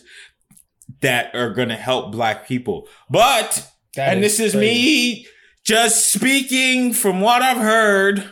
that 1.02 1.34
are 1.36 1.54
gonna 1.54 1.76
help 1.76 2.12
black 2.12 2.48
people. 2.48 2.88
But 3.10 3.70
That 3.96 4.14
and 4.14 4.24
this 4.24 4.40
is 4.40 4.54
crazy. 4.54 4.66
me 4.66 5.28
just 5.64 6.12
speaking 6.12 6.92
from 6.92 7.22
what 7.22 7.42
i've 7.42 7.58
heard 7.58 8.30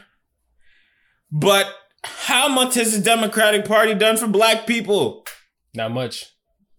but 1.31 1.73
how 2.03 2.49
much 2.49 2.75
has 2.75 2.97
the 2.97 3.01
democratic 3.01 3.63
party 3.65 3.93
done 3.93 4.17
for 4.17 4.27
black 4.27 4.67
people? 4.67 5.25
Not 5.73 5.91
much 5.91 6.30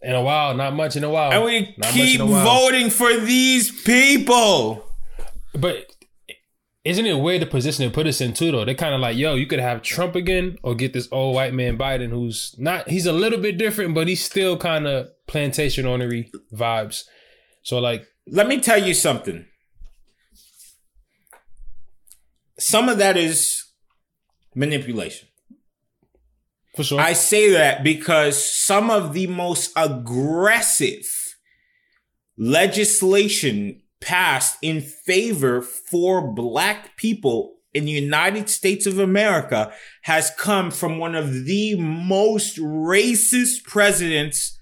in 0.03 0.13
a 0.15 0.21
while. 0.21 0.53
Not 0.53 0.73
much 0.75 0.95
in 0.95 1.03
a 1.03 1.09
while. 1.09 1.31
and 1.31 1.43
we 1.43 1.73
Not 1.77 1.91
keep 1.91 2.15
in 2.19 2.21
a 2.21 2.25
while. 2.25 2.45
voting 2.45 2.89
for 2.89 3.15
these 3.19 3.71
people 3.83 4.85
But 5.53 5.85
isn't 6.83 7.05
it 7.05 7.13
weird 7.13 7.41
the 7.41 7.45
position 7.45 7.85
they 7.85 7.91
put 7.91 8.07
us 8.07 8.19
in 8.19 8.33
too? 8.33 8.51
Though 8.51 8.65
They're 8.65 8.75
kind 8.75 8.93
of 8.93 8.99
like, 8.99 9.15
yo, 9.15 9.35
you 9.35 9.45
could 9.47 9.59
have 9.61 9.81
Trump 9.81 10.15
again, 10.15 10.57
or 10.63 10.75
get 10.75 10.91
this 10.91 11.07
old 11.13 11.33
white 11.35 11.53
man 11.53 11.77
Biden, 11.77 12.09
who's 12.09 12.53
not. 12.57 12.89
He's 12.89 13.05
a 13.05 13.13
little 13.13 13.39
bit 13.39 13.57
different, 13.57 13.93
but 13.95 14.07
he's 14.09 14.23
still 14.23 14.57
kind 14.57 14.85
of 14.85 15.07
plantation 15.27 15.85
ornery 15.85 16.29
vibes. 16.53 17.03
So 17.61 17.79
like, 17.79 18.05
let 18.27 18.47
me 18.47 18.59
tell 18.59 18.81
you 18.83 18.93
something. 18.93 19.45
Some 22.59 22.89
of 22.89 22.97
that 22.97 23.17
is 23.17 23.63
manipulation. 24.55 25.27
For 26.75 26.83
sure. 26.83 26.99
I 26.99 27.13
say 27.13 27.51
that 27.51 27.83
because 27.83 28.43
some 28.43 28.89
of 28.89 29.13
the 29.13 29.27
most 29.27 29.71
aggressive 29.75 31.07
legislation 32.37 33.81
passed 34.01 34.57
in 34.61 34.81
favor 34.81 35.61
for 35.61 36.33
black 36.33 36.97
people 36.97 37.55
in 37.73 37.85
the 37.85 37.91
United 37.91 38.49
States 38.49 38.85
of 38.85 38.99
America 38.99 39.71
has 40.03 40.31
come 40.37 40.71
from 40.71 40.97
one 40.97 41.15
of 41.15 41.45
the 41.45 41.75
most 41.75 42.57
racist 42.57 43.63
presidents 43.63 44.59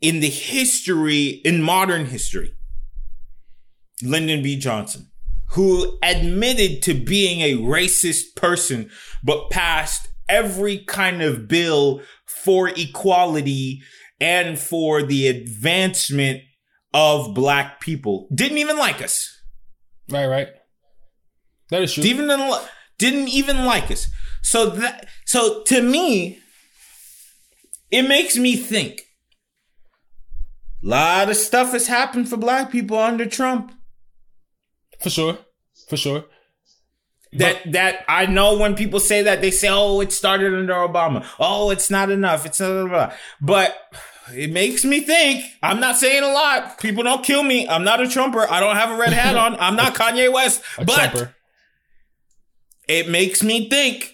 in 0.00 0.20
the 0.20 0.28
history, 0.28 1.40
in 1.44 1.62
modern 1.62 2.06
history. 2.06 2.52
Lyndon 4.02 4.42
B. 4.42 4.58
Johnson, 4.58 5.10
who 5.50 5.98
admitted 6.02 6.82
to 6.82 6.92
being 6.92 7.40
a 7.40 7.56
racist 7.56 8.36
person, 8.36 8.90
but 9.22 9.50
passed 9.50 10.05
every 10.28 10.78
kind 10.78 11.22
of 11.22 11.48
bill 11.48 12.02
for 12.26 12.68
equality 12.68 13.82
and 14.20 14.58
for 14.58 15.02
the 15.02 15.28
advancement 15.28 16.40
of 16.94 17.34
black 17.34 17.80
people. 17.80 18.28
Didn't 18.34 18.58
even 18.58 18.78
like 18.78 19.02
us. 19.02 19.30
right, 20.10 20.26
right. 20.26 20.48
That 21.70 21.82
is 21.82 21.92
true. 21.92 22.02
Didn't 22.02 22.30
even, 22.30 22.58
didn't 22.98 23.28
even 23.28 23.64
like 23.64 23.90
us. 23.90 24.08
So 24.42 24.70
that, 24.70 25.08
so 25.24 25.62
to 25.64 25.82
me, 25.82 26.38
it 27.90 28.02
makes 28.02 28.36
me 28.36 28.56
think. 28.56 29.02
A 30.84 30.88
lot 30.88 31.28
of 31.28 31.36
stuff 31.36 31.72
has 31.72 31.88
happened 31.88 32.28
for 32.28 32.36
black 32.36 32.70
people 32.70 32.98
under 32.98 33.26
Trump. 33.26 33.72
For 35.02 35.10
sure. 35.10 35.38
For 35.88 35.96
sure. 35.96 36.24
That 37.38 37.62
But- 37.64 37.72
that 37.72 38.04
I 38.08 38.26
know 38.26 38.56
when 38.58 38.74
people 38.74 39.00
say 39.00 39.22
that 39.22 39.40
they 39.40 39.50
say, 39.50 39.68
"Oh, 39.70 40.00
it 40.00 40.12
started 40.12 40.54
under 40.54 40.74
Obama." 40.74 41.24
Oh, 41.38 41.70
it's 41.70 41.90
not 41.90 42.10
enough. 42.10 42.44
It's 42.46 42.58
blah, 42.58 42.68
blah, 42.84 42.88
blah. 42.88 43.12
but 43.40 43.76
it 44.34 44.50
makes 44.50 44.84
me 44.84 45.00
think. 45.00 45.44
I'm 45.62 45.78
not 45.80 45.96
saying 45.96 46.22
a 46.22 46.28
lot. 46.28 46.78
People 46.80 47.04
don't 47.04 47.24
kill 47.24 47.42
me. 47.42 47.68
I'm 47.68 47.84
not 47.84 48.00
a 48.00 48.08
Trumper. 48.08 48.46
I 48.50 48.60
don't 48.60 48.76
have 48.76 48.90
a 48.90 48.96
red 48.96 49.12
hat 49.12 49.36
on. 49.36 49.56
I'm 49.60 49.76
not 49.76 49.94
Kanye 50.00 50.32
West. 50.32 50.62
but 50.76 50.88
Trumper. 50.94 51.34
it 52.88 53.08
makes 53.08 53.42
me 53.42 53.68
think. 53.68 54.12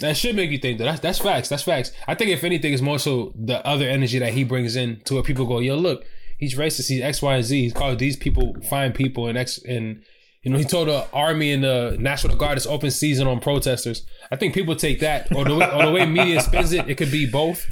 That 0.00 0.16
should 0.16 0.34
make 0.34 0.50
you 0.50 0.58
think 0.58 0.78
that. 0.78 0.84
That's 0.84 1.00
that's 1.00 1.18
facts. 1.20 1.48
That's 1.48 1.62
facts. 1.62 1.92
I 2.08 2.14
think 2.16 2.30
if 2.30 2.42
anything, 2.42 2.72
it's 2.72 2.82
more 2.82 2.98
so 2.98 3.32
the 3.36 3.64
other 3.66 3.88
energy 3.88 4.18
that 4.18 4.32
he 4.32 4.42
brings 4.44 4.74
in 4.76 5.00
to 5.04 5.14
where 5.14 5.22
people 5.22 5.46
go, 5.46 5.60
yo, 5.60 5.76
look, 5.76 6.04
he's 6.36 6.56
racist. 6.56 6.88
He's 6.88 7.00
X, 7.00 7.22
Y, 7.22 7.34
and 7.36 7.44
Z. 7.44 7.62
He's 7.62 7.72
called 7.72 8.00
these 8.00 8.16
people 8.16 8.56
fine 8.68 8.92
people 8.92 9.28
and 9.28 9.38
X 9.38 9.58
and 9.62 10.02
you 10.44 10.50
know 10.52 10.58
he 10.58 10.64
told 10.64 10.88
the 10.88 11.06
army 11.12 11.52
and 11.52 11.64
the 11.64 11.96
National 11.98 12.36
Guard 12.36 12.56
it's 12.58 12.66
open 12.66 12.90
season 12.90 13.26
on 13.26 13.40
protesters. 13.40 14.06
I 14.30 14.36
think 14.36 14.54
people 14.54 14.76
take 14.76 15.00
that 15.00 15.34
or 15.34 15.44
the 15.44 15.54
way, 15.56 15.70
or 15.72 15.86
the 15.86 15.92
way 15.92 16.06
media 16.06 16.40
spins 16.40 16.72
it. 16.72 16.88
It 16.88 16.96
could 16.96 17.10
be 17.10 17.26
both, 17.30 17.66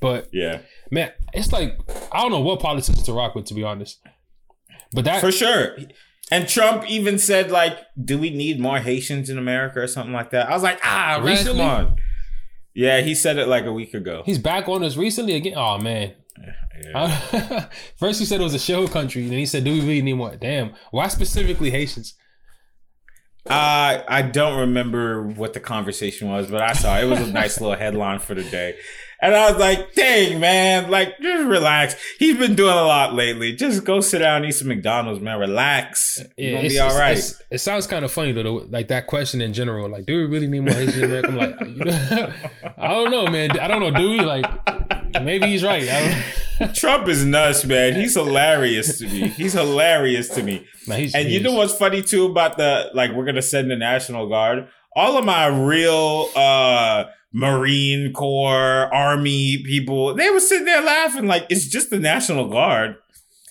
but 0.00 0.28
Yeah, 0.32 0.60
man, 0.90 1.12
it's 1.32 1.52
like 1.52 1.78
I 2.12 2.22
don't 2.22 2.30
know 2.30 2.40
what 2.40 2.60
politicians 2.60 3.02
to 3.04 3.12
rock 3.12 3.34
with 3.34 3.46
to 3.46 3.54
be 3.54 3.64
honest. 3.64 3.98
But 4.92 5.04
that 5.06 5.20
for 5.20 5.32
sure. 5.32 5.76
And 6.30 6.46
Trump 6.46 6.84
even 6.90 7.18
said, 7.18 7.50
like, 7.50 7.78
do 8.04 8.18
we 8.18 8.28
need 8.28 8.60
more 8.60 8.78
Haitians 8.80 9.30
in 9.30 9.38
America 9.38 9.80
or 9.80 9.86
something 9.86 10.12
like 10.12 10.28
that? 10.32 10.46
I 10.50 10.52
was 10.52 10.62
like, 10.62 10.78
ah, 10.84 11.18
Recently? 11.24 11.60
come 11.60 11.86
on. 11.86 11.96
Yeah, 12.74 13.00
he 13.00 13.14
said 13.14 13.38
it 13.38 13.48
like 13.48 13.64
a 13.64 13.72
week 13.72 13.94
ago. 13.94 14.22
he's 14.26 14.38
back 14.38 14.68
on 14.68 14.84
us 14.84 14.96
recently 14.96 15.34
again. 15.34 15.54
Oh 15.56 15.78
man. 15.78 16.14
First 17.96 18.20
he 18.20 18.24
said 18.24 18.40
it 18.40 18.44
was 18.44 18.54
a 18.54 18.58
shell 18.58 18.86
country, 18.88 19.26
then 19.26 19.38
he 19.38 19.46
said, 19.46 19.64
"Do 19.64 19.72
we 19.72 19.80
really 19.80 20.02
need 20.02 20.12
more?" 20.14 20.36
Damn, 20.36 20.74
why 20.90 21.08
specifically 21.08 21.70
Haitians? 21.70 22.14
Uh, 23.48 24.02
I 24.06 24.22
don't 24.22 24.58
remember 24.60 25.22
what 25.22 25.54
the 25.54 25.60
conversation 25.60 26.28
was, 26.28 26.50
but 26.50 26.60
I 26.60 26.74
saw 26.74 26.98
it 26.98 27.06
was 27.06 27.20
a 27.20 27.32
nice 27.32 27.60
little 27.60 27.76
headline 27.76 28.18
for 28.18 28.34
the 28.34 28.44
day. 28.44 28.76
And 29.20 29.34
I 29.34 29.50
was 29.50 29.58
like, 29.58 29.94
dang, 29.94 30.38
man, 30.38 30.90
like, 30.90 31.18
just 31.20 31.44
relax. 31.48 31.96
He's 32.20 32.36
been 32.36 32.54
doing 32.54 32.72
a 32.72 32.82
lot 32.84 33.14
lately. 33.14 33.52
Just 33.56 33.82
go 33.84 34.00
sit 34.00 34.20
down 34.20 34.36
and 34.42 34.46
eat 34.46 34.52
some 34.52 34.68
McDonald's, 34.68 35.20
man. 35.20 35.40
Relax. 35.40 36.20
You're 36.36 36.56
gonna 36.56 36.68
be 36.68 36.78
all 36.78 36.88
it's- 36.90 37.32
it's- 37.32 37.42
it 37.50 37.58
sounds 37.58 37.86
kind 37.88 38.04
of 38.04 38.12
funny 38.12 38.30
though, 38.32 38.66
like 38.70 38.88
that 38.88 39.06
question 39.08 39.40
in 39.40 39.52
general. 39.52 39.88
Like, 39.88 40.06
do 40.06 40.16
we 40.18 40.24
really 40.26 40.46
need 40.46 40.60
more 40.60 40.74
Haitians 40.74 40.96
in 40.98 41.04
America? 41.04 41.28
I'm 41.30 41.36
like, 41.36 41.60
you 41.60 41.84
know, 41.84 42.32
I 42.78 42.88
don't 42.88 43.10
know, 43.10 43.26
man. 43.26 43.58
I 43.58 43.66
don't 43.66 43.80
know. 43.80 43.90
Do 43.90 44.10
we? 44.10 44.20
Like, 44.20 44.46
maybe 45.22 45.46
he's 45.46 45.64
right. 45.64 45.82
I 45.88 46.24
don't, 46.60 46.74
Trump 46.76 47.08
is 47.08 47.24
nuts, 47.24 47.64
man. 47.64 47.94
He's 47.96 48.14
hilarious 48.14 48.98
to 48.98 49.06
me. 49.08 49.28
He's 49.28 49.52
hilarious 49.54 50.28
to 50.30 50.42
me. 50.42 50.64
Nah, 50.86 50.94
And 51.14 51.28
you 51.28 51.40
know 51.40 51.52
what's 51.54 51.74
funny 51.74 52.02
too 52.02 52.26
about 52.26 52.56
the 52.56 52.90
like 52.94 53.12
we're 53.12 53.24
gonna 53.24 53.42
send 53.42 53.68
the 53.70 53.76
National 53.76 54.28
Guard. 54.28 54.68
All 54.94 55.16
of 55.18 55.24
my 55.24 55.46
real 55.46 56.28
uh 56.36 57.04
Marine 57.38 58.12
Corps, 58.12 58.92
Army 58.92 59.62
people, 59.64 60.14
they 60.14 60.28
were 60.28 60.40
sitting 60.40 60.64
there 60.64 60.82
laughing 60.82 61.28
like 61.28 61.46
it's 61.48 61.68
just 61.68 61.90
the 61.90 61.98
National 61.98 62.48
Guard. 62.48 62.96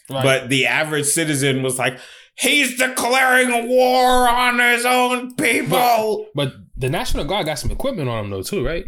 Right. 0.10 0.24
But 0.24 0.50
the 0.50 0.68
average 0.68 1.06
citizen 1.06 1.64
was 1.64 1.80
like, 1.80 1.98
he's 2.38 2.78
declaring 2.78 3.70
war 3.70 4.28
on 4.28 4.60
his 4.60 4.86
own 4.86 5.36
people. 5.36 6.28
But 6.36 6.54
the 6.76 6.90
National 6.90 7.24
Guard 7.24 7.46
got 7.46 7.60
some 7.60 7.72
equipment 7.72 8.10
on 8.10 8.24
them 8.24 8.32
though 8.32 8.44
too, 8.44 8.66
right? 8.66 8.86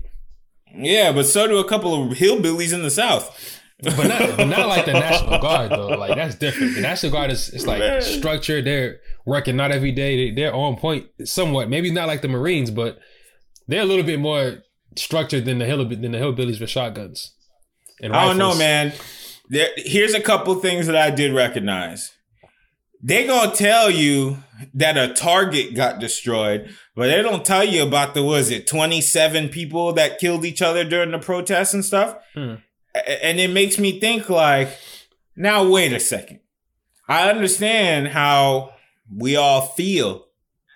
yeah, 0.76 1.12
but 1.14 1.26
so 1.26 1.48
do 1.48 1.58
a 1.58 1.68
couple 1.68 1.94
of 2.12 2.18
hillbillies 2.18 2.74
in 2.74 2.84
the 2.84 2.92
South. 2.92 3.58
But 3.82 4.08
not, 4.08 4.38
but 4.38 4.48
not 4.48 4.68
like 4.68 4.86
the 4.86 4.92
National 4.92 5.40
Guard 5.40 5.72
though. 5.72 5.88
Like 5.88 6.16
that's 6.16 6.36
different. 6.36 6.76
The 6.76 6.82
National 6.82 7.14
Guard 7.14 7.32
is 7.32 7.48
it's 7.50 7.66
like 7.66 7.80
Man. 7.80 8.02
structured. 8.02 8.66
They're 8.66 9.00
working 9.26 9.56
not 9.56 9.72
every 9.72 9.94
day. 9.94 10.32
They, 10.32 10.36
they're 10.36 10.54
on 10.54 10.76
point 10.76 11.06
somewhat. 11.24 11.70
Maybe 11.70 11.90
not 11.90 12.10
like 12.10 12.22
the 12.22 12.28
Marines, 12.28 12.70
but 12.70 13.00
they're 13.70 13.82
a 13.82 13.86
little 13.86 14.04
bit 14.04 14.20
more 14.20 14.58
structured 14.96 15.46
than 15.46 15.60
the 15.60 15.66
hill 15.66 15.86
than 15.86 16.02
the 16.02 16.18
hillbillies 16.18 16.60
with 16.60 16.70
shotguns. 16.70 17.34
And 18.02 18.16
I 18.16 18.26
don't 18.26 18.38
know, 18.38 18.56
man. 18.56 18.94
There, 19.50 19.70
here's 19.78 20.14
a 20.14 20.22
couple 20.22 20.56
things 20.56 20.88
that 20.88 20.96
I 20.96 21.10
did 21.10 21.34
recognize. 21.34 22.12
They 23.02 23.26
gonna 23.26 23.56
tell 23.56 23.90
you 23.90 24.44
that 24.74 24.98
a 24.98 25.14
target 25.14 25.74
got 25.74 26.00
destroyed, 26.00 26.74
but 26.96 27.08
they 27.08 27.22
don't 27.22 27.46
tell 27.46 27.64
you 27.64 27.84
about 27.84 28.14
the 28.14 28.24
was 28.24 28.52
it 28.52 28.68
27 28.68 29.50
people 29.50 29.94
that 29.94 30.20
killed 30.20 30.46
each 30.46 30.62
other 30.62 30.84
during 30.84 31.12
the 31.12 31.20
protests 31.20 31.74
and 31.74 31.84
stuff. 31.84 32.18
Hmm. 32.34 32.56
And 32.94 33.40
it 33.40 33.52
makes 33.52 33.78
me 33.78 34.00
think 34.00 34.30
like, 34.30 34.78
now 35.36 35.68
wait 35.68 35.94
a 35.94 36.00
second. 36.00 36.42
I 37.08 37.30
understand 37.30 38.10
how 38.10 38.74
we 39.14 39.36
all 39.36 39.62
feel 39.62 40.26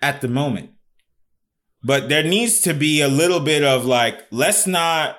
at 0.00 0.20
the 0.20 0.28
moment. 0.28 0.70
But 1.84 2.08
there 2.08 2.22
needs 2.22 2.60
to 2.62 2.72
be 2.72 3.02
a 3.02 3.08
little 3.08 3.40
bit 3.40 3.62
of 3.62 3.84
like, 3.84 4.24
let's 4.30 4.66
not 4.66 5.18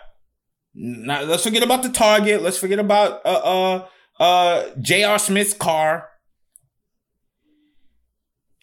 not, 0.74 1.28
let's 1.28 1.44
forget 1.44 1.64
about 1.64 1.84
the 1.84 1.90
target. 1.90 2.42
Let's 2.42 2.58
forget 2.58 2.80
about 2.80 3.26
uh 3.26 3.88
uh 4.20 4.22
uh 4.22 4.70
J.R. 4.82 5.20
Smith's 5.20 5.54
car. 5.54 6.10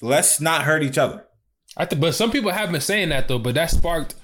Let's 0.03 0.41
not 0.41 0.63
hurt 0.63 0.83
each 0.83 0.99
other. 0.99 1.25
I 1.77 1.87
th- 1.87 2.01
but 2.01 2.15
some 2.15 2.31
people 2.31 2.51
have 2.51 2.71
been 2.73 2.81
saying 2.81 3.11
that 3.11 3.29
though, 3.29 3.39
but 3.39 3.55
that 3.55 3.71
sparked 3.71 4.17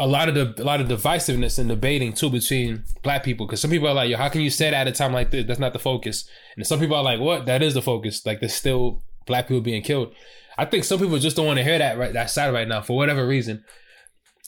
a 0.00 0.06
lot 0.06 0.28
of 0.28 0.34
the 0.34 0.62
a 0.62 0.64
lot 0.64 0.80
of 0.80 0.88
divisiveness 0.88 1.58
and 1.58 1.68
debating 1.68 2.12
too 2.12 2.30
between 2.30 2.84
black 3.02 3.22
people 3.22 3.46
because 3.46 3.60
some 3.60 3.70
people 3.70 3.88
are 3.88 3.94
like, 3.94 4.10
"Yo, 4.10 4.16
how 4.16 4.28
can 4.28 4.42
you 4.42 4.50
say 4.50 4.70
that 4.70 4.86
at 4.86 4.88
a 4.88 4.92
time 4.92 5.12
like 5.12 5.30
this? 5.30 5.46
That's 5.46 5.60
not 5.60 5.72
the 5.72 5.78
focus." 5.78 6.28
And 6.56 6.66
some 6.66 6.80
people 6.80 6.96
are 6.96 7.02
like, 7.02 7.20
"What? 7.20 7.46
That 7.46 7.62
is 7.62 7.74
the 7.74 7.82
focus. 7.82 8.26
Like, 8.26 8.40
there's 8.40 8.54
still 8.54 9.02
black 9.24 9.46
people 9.46 9.60
being 9.60 9.82
killed." 9.82 10.14
I 10.58 10.64
think 10.64 10.84
some 10.84 10.98
people 10.98 11.18
just 11.18 11.36
don't 11.36 11.46
want 11.46 11.58
to 11.58 11.64
hear 11.64 11.78
that 11.78 11.96
right 11.98 12.12
that 12.12 12.30
side 12.30 12.52
right 12.52 12.68
now 12.68 12.82
for 12.82 12.96
whatever 12.96 13.26
reason. 13.26 13.64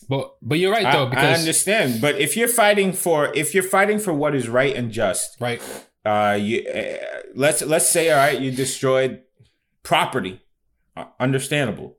But 0.09 0.35
but 0.43 0.59
you're 0.59 0.73
right 0.73 0.85
I, 0.87 0.93
though 0.93 1.07
I 1.07 1.11
because 1.11 1.39
understand, 1.39 2.01
but 2.01 2.19
if 2.19 2.37
you're 2.37 2.49
fighting 2.49 2.93
for 2.93 3.33
if 3.35 3.55
you're 3.55 3.63
fighting 3.63 3.99
for 4.01 4.13
what 4.13 4.35
is 4.35 4.49
right 4.49 4.75
and 4.75 4.91
just, 4.91 5.37
right 5.41 5.63
uh, 6.05 6.37
you 6.41 6.67
uh, 6.69 6.97
let's 7.35 7.63
let's 7.63 7.89
say 7.89 8.11
all 8.11 8.17
right, 8.19 8.41
you 8.41 8.51
destroyed 8.51 9.23
property, 9.85 10.41
uh, 10.97 11.05
understandable. 11.21 11.97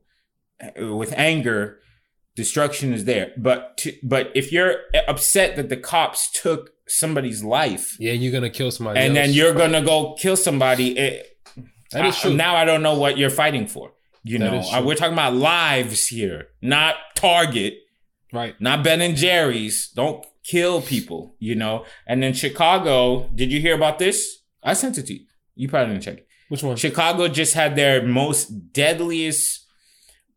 Uh, 0.62 0.94
With 0.94 1.12
anger, 1.16 1.80
destruction 2.36 2.92
is 2.92 3.04
there, 3.06 3.32
but 3.36 3.76
to, 3.78 3.94
but 4.02 4.30
if 4.34 4.52
you're 4.52 4.76
upset 5.08 5.56
that 5.56 5.68
the 5.70 5.76
cops 5.78 6.30
took 6.30 6.70
somebody's 6.86 7.42
life, 7.42 7.96
yeah 7.98 8.12
you're 8.12 8.32
gonna 8.32 8.50
kill 8.50 8.70
somebody 8.70 9.00
and 9.00 9.16
then 9.16 9.32
you're 9.32 9.54
gonna 9.54 9.80
go 9.82 10.14
kill 10.20 10.36
somebody. 10.36 10.98
It, 10.98 11.38
That 11.92 12.04
is 12.06 12.16
I- 12.16 12.20
true. 12.20 12.34
now 12.34 12.56
I 12.56 12.64
don't 12.66 12.82
know 12.82 12.98
what 12.98 13.16
you're 13.16 13.30
fighting 13.30 13.66
for. 13.66 13.91
You 14.24 14.38
That 14.38 14.52
know, 14.52 14.60
Uh, 14.60 14.82
we're 14.84 14.94
talking 14.94 15.14
about 15.14 15.34
lives 15.34 16.06
here, 16.08 16.48
not 16.60 16.94
Target, 17.14 17.74
right 18.32 18.54
not 18.60 18.84
Ben 18.84 19.00
and 19.00 19.16
Jerry's. 19.16 19.88
Don't 19.88 20.24
kill 20.44 20.80
people. 20.80 21.34
You 21.38 21.54
know. 21.54 21.84
And 22.06 22.22
then 22.22 22.32
Chicago. 22.32 23.28
Did 23.34 23.50
you 23.52 23.60
hear 23.60 23.74
about 23.74 23.98
this? 23.98 24.38
I 24.62 24.74
sent 24.74 24.98
it 24.98 25.06
to 25.06 25.14
you. 25.14 25.26
You 25.56 25.68
probably 25.68 25.94
didn't 25.94 26.04
check. 26.04 26.18
it. 26.18 26.26
which 26.48 26.62
one 26.62 26.76
Chicago 26.76 27.28
just 27.28 27.54
had 27.54 27.74
their 27.76 28.02
most 28.06 28.72
deadliest 28.72 29.66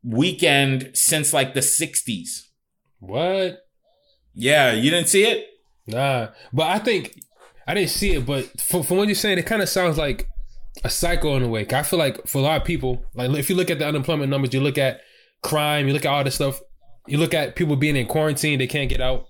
weekend 0.04 0.92
since 0.94 1.34
like 1.34 1.54
the 1.54 1.60
'60s. 1.62 2.48
what 3.00 3.60
Yeah, 4.34 4.72
you 4.74 4.90
didn't 4.92 5.10
see 5.10 5.26
it. 5.26 5.48
Nah, 5.88 6.30
but 6.52 6.68
I 6.68 6.80
think 6.80 7.20
I 7.68 7.74
didn't 7.76 7.92
see 7.92 8.14
it. 8.14 8.26
But 8.26 8.60
from, 8.60 8.84
from 8.84 8.98
what 8.98 9.08
you're 9.08 9.16
saying, 9.16 9.38
it 9.38 9.46
kind 9.46 9.62
of 9.62 9.70
sounds 9.70 9.98
like 9.98 10.28
a 10.84 10.90
cycle 10.90 11.36
in 11.36 11.44
a 11.44 11.48
way. 11.48 11.66
I 11.72 11.84
feel 11.84 12.00
like 12.00 12.28
for 12.28 12.40
a 12.40 12.42
lot 12.42 12.62
of 12.62 12.68
people, 12.68 13.04
like 13.14 13.30
if 13.32 13.50
you 13.50 13.56
look 13.56 13.70
at 13.70 13.80
the 13.80 13.88
unemployment 13.88 14.30
numbers, 14.30 14.54
you 14.54 14.62
look 14.62 14.78
at 14.78 15.02
crime, 15.42 15.88
you 15.88 15.94
look 15.94 16.06
at 16.06 16.12
all 16.12 16.24
this 16.24 16.36
stuff, 16.36 16.60
you 17.08 17.18
look 17.18 17.34
at 17.34 17.56
people 17.56 17.76
being 17.76 17.96
in 17.96 18.08
quarantine, 18.08 18.60
they 18.60 18.68
can't 18.68 18.90
get 18.90 19.02
out. 19.02 19.28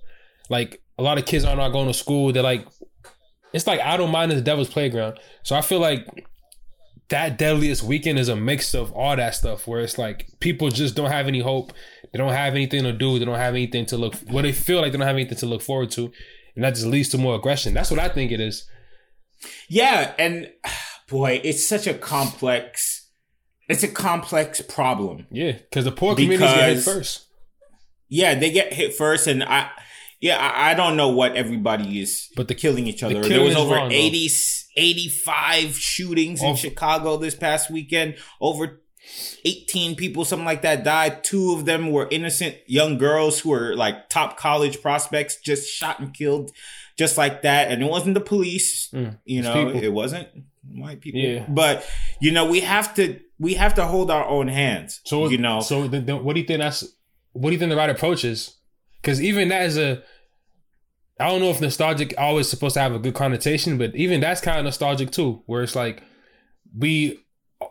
Like 0.50 0.82
a 0.98 1.04
lot 1.04 1.18
of 1.18 1.26
kids 1.26 1.46
are 1.46 1.56
not 1.56 1.70
going 1.70 1.88
to 1.88 1.94
school. 1.94 2.32
They're 2.32 2.44
like, 2.44 2.66
it's 3.54 3.68
like 3.68 3.80
I 3.80 3.98
don't 3.98 4.12
mind 4.12 4.32
the 4.32 4.42
devil's 4.42 4.70
playground. 4.70 5.20
So 5.44 5.56
I 5.56 5.62
feel 5.62 5.80
like 5.80 6.08
that 7.10 7.38
deadliest 7.38 7.84
weekend 7.84 8.18
is 8.18 8.30
a 8.30 8.36
mix 8.36 8.74
of 8.74 8.92
all 8.92 9.16
that 9.16 9.36
stuff 9.36 9.68
where 9.68 9.82
it's 9.82 9.98
like 9.98 10.28
people 10.40 10.70
just 10.70 10.96
don't 10.96 11.12
have 11.12 11.28
any 11.28 11.40
hope. 11.40 11.72
They 12.12 12.18
don't 12.18 12.34
have 12.34 12.54
anything 12.54 12.84
to 12.84 12.94
do. 12.94 13.20
They 13.20 13.26
don't 13.26 13.36
have 13.36 13.54
anything 13.54 13.86
to 13.88 13.98
look. 13.98 14.16
Well, 14.30 14.44
they 14.44 14.52
feel 14.52 14.82
like 14.82 14.92
they 14.92 14.98
don't 14.98 15.08
have 15.08 15.16
anything 15.16 15.38
to 15.38 15.46
look 15.46 15.62
forward 15.62 15.92
to, 15.92 16.12
and 16.56 16.64
that 16.64 16.76
just 16.76 16.88
leads 16.88 17.10
to 17.10 17.18
more 17.18 17.36
aggression. 17.36 17.74
That's 17.74 17.92
what 17.92 18.00
I 18.00 18.10
think 18.10 18.32
it 18.32 18.40
is. 18.40 18.68
Yeah, 19.68 20.14
and 20.18 20.50
boy, 21.10 21.42
it's 21.44 21.68
such 21.68 21.88
a 21.88 21.94
complex. 21.94 23.10
It's 23.68 23.84
a 23.84 23.88
complex 23.88 24.62
problem. 24.62 25.26
Yeah, 25.32 25.54
because 25.54 25.86
the 25.86 25.92
poor 25.92 26.16
communities 26.16 26.54
get 26.54 26.70
hit 26.76 26.84
first. 26.84 27.26
Yeah, 28.10 28.36
they 28.36 28.52
get 28.52 28.72
hit 28.74 28.94
first, 28.94 29.26
and 29.28 29.44
I, 29.44 29.70
yeah, 30.22 30.38
I, 30.38 30.72
I 30.72 30.74
don't 30.76 30.96
know 30.96 31.10
what 31.10 31.36
everybody 31.36 32.00
is, 32.00 32.30
But 32.36 32.48
the- 32.48 32.56
killing 32.56 32.86
each 32.88 33.02
other. 33.02 33.16
There 33.16 33.24
killing 33.24 33.48
was 33.48 33.56
over 33.56 33.76
wrong, 33.76 33.92
80, 33.92 34.30
85 34.78 35.76
shootings 35.78 36.44
in 36.44 36.56
Chicago 36.56 37.18
this 37.18 37.36
past 37.36 37.72
weekend. 37.72 38.16
Over 38.40 38.82
eighteen 39.44 39.96
people, 39.96 40.26
something 40.26 40.46
like 40.46 40.62
that, 40.64 40.84
died. 40.84 41.24
Two 41.24 41.54
of 41.54 41.66
them 41.66 41.92
were 41.92 42.08
innocent 42.12 42.58
young 42.68 42.98
girls 42.98 43.40
who 43.40 43.50
were 43.50 43.76
like 43.76 44.10
top 44.10 44.38
college 44.38 44.82
prospects, 44.82 45.38
just 45.42 45.70
shot 45.70 46.00
and 46.00 46.14
killed, 46.14 46.52
just 46.98 47.18
like 47.18 47.42
that. 47.44 47.72
And 47.72 47.82
it 47.84 47.90
wasn't 47.90 48.14
the 48.16 48.22
police, 48.22 48.90
Mm, 48.94 49.18
you 49.26 49.42
know, 49.42 49.70
it 49.70 49.94
wasn't 49.94 50.28
white 50.74 51.02
people. 51.02 51.20
Yeah. 51.22 51.46
But 51.48 51.86
you 52.22 52.32
know, 52.32 52.46
we 52.46 52.62
have 52.62 52.94
to 52.96 53.20
we 53.40 53.56
have 53.56 53.74
to 53.76 53.86
hold 53.86 54.10
our 54.12 54.26
own 54.26 54.48
hands. 54.48 55.02
So 55.06 55.30
you 55.30 55.38
know, 55.38 55.60
So 55.62 55.88
the, 55.88 56.00
the, 56.02 56.18
what 56.18 56.34
do 56.36 56.42
you 56.42 56.48
think 56.48 56.60
that's? 56.60 56.84
What 57.34 57.50
do 57.50 57.54
you 57.54 57.60
think 57.60 57.70
the 57.70 57.76
right 57.76 57.90
approach 57.90 58.24
is? 58.24 58.56
Because 59.02 59.22
even 59.22 59.50
that 59.50 59.64
is 59.64 59.78
a. 59.78 60.02
I 61.20 61.28
don't 61.30 61.40
know 61.40 61.50
if 61.50 61.62
nostalgic 61.62 62.14
always 62.18 62.50
supposed 62.50 62.74
to 62.74 62.82
have 62.82 62.94
a 62.94 63.00
good 63.00 63.14
connotation, 63.14 63.78
but 63.78 63.96
even 63.96 64.20
that's 64.20 64.42
kind 64.42 64.60
of 64.60 64.66
nostalgic 64.66 65.12
too, 65.12 65.44
where 65.46 65.64
it's 65.64 65.76
like 65.76 66.04
we 66.78 67.20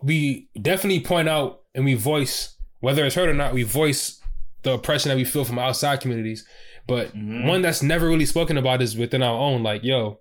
we 0.01 0.49
definitely 0.59 1.01
point 1.01 1.29
out 1.29 1.61
and 1.75 1.85
we 1.85 1.93
voice 1.93 2.55
whether 2.79 3.05
it's 3.05 3.15
heard 3.15 3.29
or 3.29 3.33
not, 3.33 3.53
we 3.53 3.63
voice 3.63 4.19
the 4.63 4.73
oppression 4.73 5.09
that 5.09 5.15
we 5.15 5.23
feel 5.25 5.45
from 5.45 5.59
outside 5.59 6.01
communities. 6.01 6.45
But 6.87 7.15
Mhm. 7.15 7.47
one 7.47 7.61
that's 7.61 7.81
never 7.83 8.07
really 8.07 8.25
spoken 8.25 8.57
about 8.57 8.81
is 8.81 8.95
within 8.97 9.23
our 9.23 9.37
own. 9.37 9.63
Like, 9.63 9.83
yo, 9.83 10.19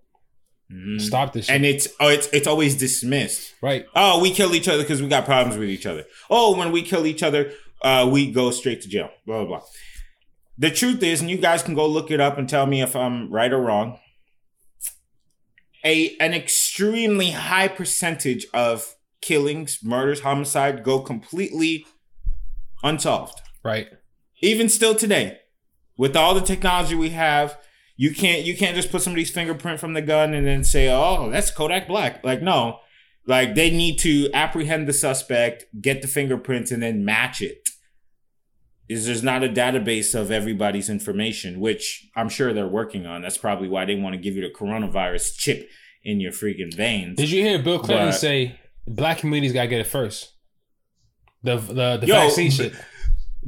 Mhm. 0.75 1.01
stop 1.01 1.33
this 1.33 1.47
shit. 1.47 1.55
and 1.55 1.65
it's 1.65 1.87
oh, 2.01 2.09
it's 2.09 2.27
it's 2.33 2.47
always 2.47 2.75
dismissed. 2.77 3.55
right? 3.63 3.87
Oh, 3.95 4.21
we 4.21 4.31
kill 4.33 4.55
each 4.55 4.67
other 4.69 4.83
because 4.83 5.01
we 5.01 5.09
got 5.09 5.25
problems 5.25 5.57
with 5.59 5.69
each 5.69 5.87
other. 5.87 6.05
Oh, 6.29 6.57
when 6.57 6.73
we 6.73 6.83
kill 6.83 7.07
each 7.07 7.23
other, 7.23 7.53
uh, 7.83 8.09
we 8.11 8.31
go 8.33 8.51
straight 8.51 8.81
to 8.83 8.89
jail. 8.89 9.11
Blah 9.27 9.45
blah 9.45 9.59
blah. 9.59 9.67
The 10.59 10.71
truth 10.71 11.03
is, 11.03 11.21
and 11.21 11.31
you 11.31 11.37
guys 11.39 11.63
can 11.63 11.75
go 11.75 11.87
look 11.87 12.11
it 12.11 12.21
up 12.21 12.39
and 12.39 12.49
tell 12.49 12.67
me 12.67 12.81
if 12.83 12.95
I'm 12.97 13.31
right 13.33 13.53
or 13.53 13.61
wrong. 13.61 13.99
A 15.85 16.17
an 16.19 16.33
extremely 16.33 17.31
high 17.33 17.69
percentage 17.69 18.47
of 18.55 18.95
killings, 19.21 19.79
murders, 19.83 20.21
homicide 20.21 20.83
go 20.83 21.01
completely 21.01 21.87
unsolved. 22.83 23.41
Right. 23.63 23.89
Even 24.41 24.69
still 24.69 24.95
today, 24.95 25.39
with 25.97 26.17
all 26.17 26.35
the 26.35 26.41
technology 26.41 26.95
we 26.95 27.11
have, 27.11 27.59
you 27.97 28.15
can't 28.15 28.43
you 28.45 28.57
can't 28.57 28.75
just 28.77 28.91
put 28.91 29.03
somebody's 29.03 29.31
fingerprint 29.31 29.81
from 29.81 29.93
the 29.95 30.03
gun 30.03 30.35
and 30.35 30.47
then 30.47 30.65
say, 30.65 30.89
"Oh, 30.89 31.31
that's 31.31 31.51
Kodak 31.51 31.87
Black." 31.89 32.25
Like, 32.25 32.43
no, 32.43 32.81
like 33.27 33.55
they 33.55 33.71
need 33.71 33.99
to 34.01 34.31
apprehend 34.33 34.89
the 34.89 34.93
suspect, 34.93 35.65
get 35.81 36.03
the 36.03 36.09
fingerprints, 36.09 36.71
and 36.71 36.83
then 36.83 37.05
match 37.05 37.41
it. 37.41 37.69
Is 38.87 39.07
there's 39.07 39.23
not 39.23 39.43
a 39.43 39.49
database 39.49 40.15
of 40.15 40.31
everybody's 40.31 40.91
information, 40.91 41.59
which 41.59 42.07
I'm 42.15 42.29
sure 42.29 42.53
they're 42.53 42.67
working 42.69 43.07
on. 43.07 43.23
That's 43.23 43.39
probably 43.39 43.69
why 43.69 43.87
they 43.87 43.95
want 43.95 44.15
to 44.15 44.21
give 44.21 44.35
you 44.37 44.43
the 44.43 44.51
coronavirus 44.55 45.39
chip 45.39 45.71
in 46.03 46.21
your 46.21 46.33
freaking 46.33 46.75
veins. 46.75 47.17
Did 47.17 47.31
you 47.31 47.43
hear 47.43 47.63
Bill 47.63 47.79
Clinton 47.79 48.09
But- 48.09 48.13
say 48.13 48.61
black 48.87 49.19
communities 49.19 49.53
gotta 49.55 49.69
get 49.69 49.81
it 49.81 49.87
first? 49.87 50.33
The 51.43 51.57
the 51.57 51.97
the 51.99 52.07
Yo, 52.07 52.15
vaccine 52.15 52.51
shit. 52.51 52.75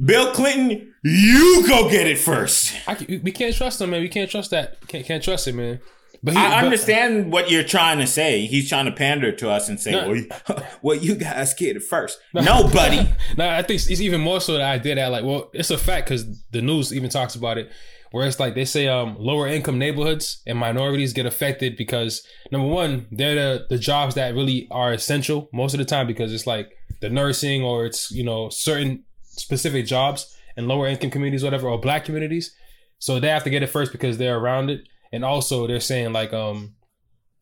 Bill 0.03 0.31
Clinton, 0.33 0.93
you 1.03 1.65
go 1.67 1.89
get 1.89 2.07
it 2.07 2.17
first. 2.17 2.73
I, 2.87 2.95
can- 2.95 3.21
we 3.23 3.31
can't 3.31 3.55
trust 3.55 3.81
him, 3.81 3.89
man. 3.91 4.01
We 4.01 4.09
can't 4.09 4.29
trust 4.29 4.51
that. 4.51 4.85
Can't 4.87 5.05
can't 5.05 5.23
trust 5.23 5.47
it, 5.47 5.55
man. 5.55 5.79
But 6.23 6.33
he, 6.33 6.39
I 6.39 6.49
but- 6.49 6.63
understand 6.65 7.31
what 7.31 7.49
you're 7.51 7.63
trying 7.63 7.99
to 7.99 8.07
say. 8.07 8.45
He's 8.47 8.67
trying 8.69 8.85
to 8.85 8.91
pander 8.91 9.31
to 9.33 9.49
us 9.49 9.69
and 9.69 9.79
say, 9.79 9.91
No. 9.91 10.07
well, 10.07 10.15
you, 10.15 10.29
well, 10.81 10.97
you 10.97 11.15
guys 11.15 11.53
get 11.53 11.75
it 11.75 11.83
first. 11.83 12.19
No, 12.33 12.67
buddy. 12.67 13.07
No, 13.37 13.47
I 13.49 13.61
think 13.61 13.81
it's 13.87 14.01
even 14.01 14.21
more 14.21 14.41
so 14.41 14.53
the 14.53 14.63
idea 14.63 14.95
that 14.95 15.07
like, 15.11 15.23
well, 15.23 15.49
it's 15.53 15.69
a 15.71 15.77
fact 15.77 16.07
because 16.09 16.43
the 16.51 16.61
news 16.61 16.93
even 16.93 17.09
talks 17.09 17.35
about 17.35 17.57
it, 17.59 17.71
where 18.11 18.25
it's 18.27 18.39
like 18.39 18.55
they 18.55 18.65
say 18.65 18.87
um 18.87 19.15
lower 19.19 19.47
income 19.47 19.77
neighborhoods 19.77 20.41
and 20.47 20.57
minorities 20.57 21.13
get 21.13 21.25
affected 21.25 21.75
because 21.77 22.25
number 22.51 22.67
one, 22.67 23.05
they're 23.11 23.35
the 23.35 23.65
the 23.69 23.77
jobs 23.77 24.15
that 24.15 24.33
really 24.33 24.67
are 24.71 24.93
essential 24.93 25.49
most 25.53 25.73
of 25.73 25.77
the 25.79 25.85
time 25.85 26.07
because 26.07 26.33
it's 26.33 26.47
like 26.47 26.69
the 27.01 27.09
nursing 27.09 27.61
or 27.63 27.85
it's 27.85 28.09
you 28.11 28.23
know 28.23 28.49
certain 28.49 29.03
specific 29.37 29.85
jobs 29.85 30.35
in 30.55 30.67
lower 30.67 30.87
income 30.87 31.11
communities, 31.11 31.43
whatever, 31.43 31.67
or 31.67 31.79
black 31.79 32.05
communities. 32.05 32.55
So 32.99 33.19
they 33.19 33.29
have 33.29 33.43
to 33.43 33.49
get 33.49 33.63
it 33.63 33.67
first 33.67 33.91
because 33.91 34.17
they're 34.17 34.37
around 34.37 34.69
it, 34.69 34.81
and 35.11 35.23
also 35.23 35.67
they're 35.67 35.79
saying 35.79 36.13
like 36.13 36.33
um 36.33 36.75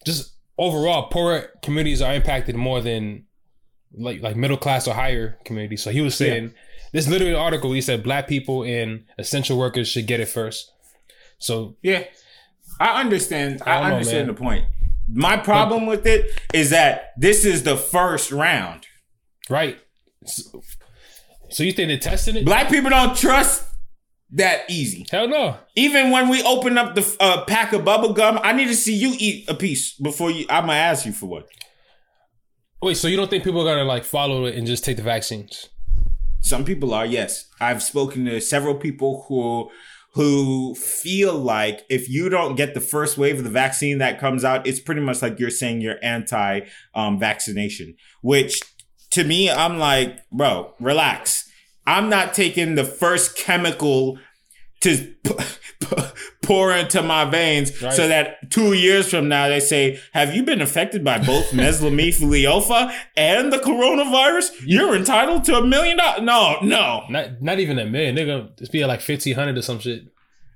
just 0.05 0.33
overall 0.57 1.07
poorer 1.09 1.49
communities 1.61 2.01
are 2.01 2.13
impacted 2.13 2.55
more 2.55 2.81
than 2.81 3.25
like 3.97 4.21
like 4.21 4.35
middle 4.35 4.57
class 4.57 4.87
or 4.87 4.93
higher 4.93 5.37
communities. 5.45 5.81
So 5.81 5.91
he 5.91 6.01
was 6.01 6.15
saying 6.15 6.53
this 6.91 7.07
literally 7.07 7.33
article. 7.35 7.71
He 7.71 7.81
said 7.81 8.03
black 8.03 8.27
people 8.27 8.63
and 8.63 9.05
essential 9.17 9.57
workers 9.57 9.87
should 9.87 10.07
get 10.07 10.19
it 10.19 10.27
first. 10.27 10.71
So 11.37 11.75
Yeah, 11.81 12.03
I 12.79 13.01
understand. 13.01 13.61
I 13.65 13.71
I, 13.71 13.73
don't 13.79 13.89
know, 13.89 13.95
understand 13.95 14.29
the 14.29 14.33
point. 14.33 14.65
My 15.07 15.37
problem 15.37 15.85
with 15.85 16.05
it 16.05 16.31
is 16.53 16.71
that 16.71 17.13
this 17.17 17.45
is 17.45 17.63
the 17.63 17.77
first 17.77 18.31
round. 18.31 18.87
right. 19.49 19.79
So, 20.25 20.63
so 21.55 21.63
you 21.63 21.71
think 21.71 21.87
they're 21.87 21.97
testing 21.97 22.35
it? 22.35 22.43
Black 22.43 22.69
people 22.69 22.89
don't 22.89 23.15
trust 23.15 23.63
that 24.31 24.69
easy. 24.69 25.05
Hell 25.09 25.29
no. 25.29 25.57
Even 25.77 26.11
when 26.11 26.27
we 26.27 26.43
open 26.43 26.77
up 26.77 26.95
the 26.95 27.17
uh, 27.21 27.45
pack 27.45 27.71
of 27.71 27.85
bubble 27.85 28.11
gum, 28.11 28.41
I 28.43 28.51
need 28.51 28.67
to 28.67 28.75
see 28.75 28.93
you 28.93 29.15
eat 29.17 29.49
a 29.49 29.55
piece 29.55 29.93
before 29.93 30.29
you. 30.29 30.45
I'm 30.49 30.63
gonna 30.63 30.73
ask 30.73 31.05
you 31.05 31.13
for 31.13 31.27
one. 31.27 31.43
Wait, 32.81 32.97
so 32.97 33.07
you 33.07 33.15
don't 33.15 33.29
think 33.29 33.45
people 33.45 33.61
are 33.61 33.73
gonna 33.73 33.87
like 33.87 34.03
follow 34.03 34.43
it 34.43 34.55
and 34.55 34.67
just 34.67 34.83
take 34.83 34.97
the 34.97 35.03
vaccines? 35.03 35.69
Some 36.41 36.65
people 36.65 36.93
are, 36.93 37.05
yes. 37.05 37.47
I've 37.61 37.81
spoken 37.81 38.25
to 38.25 38.41
several 38.41 38.75
people 38.75 39.23
who 39.29 39.71
who 40.15 40.75
feel 40.75 41.37
like 41.37 41.85
if 41.89 42.09
you 42.09 42.27
don't 42.27 42.55
get 42.55 42.73
the 42.73 42.81
first 42.81 43.17
wave 43.17 43.37
of 43.37 43.45
the 43.45 43.49
vaccine 43.49 43.99
that 43.99 44.19
comes 44.19 44.43
out, 44.43 44.67
it's 44.67 44.81
pretty 44.81 44.99
much 44.99 45.21
like 45.21 45.39
you're 45.39 45.49
saying 45.49 45.79
you're 45.79 46.03
anti 46.03 46.59
um, 46.93 47.17
vaccination. 47.17 47.95
Which 48.21 48.59
to 49.11 49.23
me, 49.23 49.49
I'm 49.49 49.79
like, 49.79 50.19
bro, 50.29 50.73
relax. 50.81 51.44
I'm 51.87 52.09
not 52.09 52.33
taking 52.33 52.75
the 52.75 52.83
first 52.83 53.37
chemical 53.37 54.17
to 54.81 54.97
p- 55.23 55.33
p- 55.79 55.95
pour 56.43 56.71
into 56.71 57.01
my 57.01 57.25
veins 57.25 57.81
Right. 57.81 57.93
so 57.93 58.07
that 58.07 58.51
two 58.51 58.73
years 58.73 59.09
from 59.09 59.27
now 59.29 59.47
they 59.47 59.59
say, 59.59 59.99
Have 60.13 60.35
you 60.35 60.43
been 60.43 60.61
affected 60.61 61.03
by 61.03 61.17
both 61.19 61.49
mesothelioma 61.51 62.93
and 63.17 63.51
the 63.51 63.57
coronavirus? 63.57 64.51
You're 64.65 64.95
entitled 64.95 65.43
to 65.45 65.55
a 65.57 65.65
million 65.65 65.97
dollars. 65.97 66.21
No, 66.23 66.57
no. 66.61 67.03
Not 67.09 67.41
not 67.41 67.59
even 67.59 67.79
a 67.79 67.85
million. 67.85 68.15
They're 68.15 68.25
gonna 68.25 68.49
just 68.57 68.71
be 68.71 68.83
like 68.85 69.01
fifteen 69.01 69.35
hundred 69.35 69.57
or 69.57 69.61
some 69.61 69.79
shit. 69.79 70.05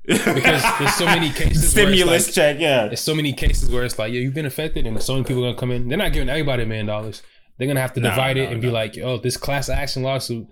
Because 0.06 0.64
there's 0.80 0.96
so 0.96 1.06
many 1.06 1.30
cases. 1.32 1.72
Stimulus 1.72 2.28
like- 2.28 2.34
check, 2.36 2.58
yeah. 2.60 2.88
There's 2.88 3.00
so 3.02 3.14
many 3.16 3.34
cases 3.34 3.70
where 3.70 3.84
it's 3.84 4.00
like, 4.00 4.12
yeah, 4.12 4.20
you've 4.22 4.34
been 4.34 4.46
affected, 4.46 4.88
and 4.88 5.02
so 5.02 5.14
many 5.14 5.26
people 5.26 5.44
are 5.46 5.50
gonna 5.50 5.60
come 5.60 5.72
in. 5.72 5.88
They're 5.88 5.98
not 5.98 6.14
giving 6.14 6.30
everybody 6.30 6.64
a 6.64 6.66
million 6.66 6.88
dollars. 6.88 7.22
They're 7.58 7.68
gonna 7.68 7.82
have 7.82 7.94
to 7.94 8.00
divide 8.02 8.38
it 8.38 8.52
and 8.52 8.62
be 8.62 8.70
like, 8.72 8.98
oh, 8.98 9.18
this 9.18 9.38
class 9.38 9.70
action 9.70 10.04
lawsuit. 10.04 10.48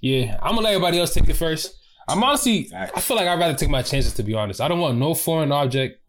Yeah, 0.00 0.38
I'm 0.42 0.54
gonna 0.54 0.62
let 0.62 0.74
everybody 0.74 0.98
else 0.98 1.14
take 1.14 1.28
it 1.28 1.34
first. 1.36 1.76
I'm 2.08 2.22
honestly, 2.24 2.70
I 2.74 3.00
feel 3.00 3.16
like 3.16 3.28
I'd 3.28 3.38
rather 3.38 3.54
take 3.56 3.68
my 3.70 3.82
chances 3.82 4.14
to 4.14 4.22
be 4.22 4.34
honest. 4.34 4.60
I 4.60 4.68
don't 4.68 4.80
want 4.80 4.98
no 4.98 5.14
foreign 5.14 5.52
object 5.52 6.00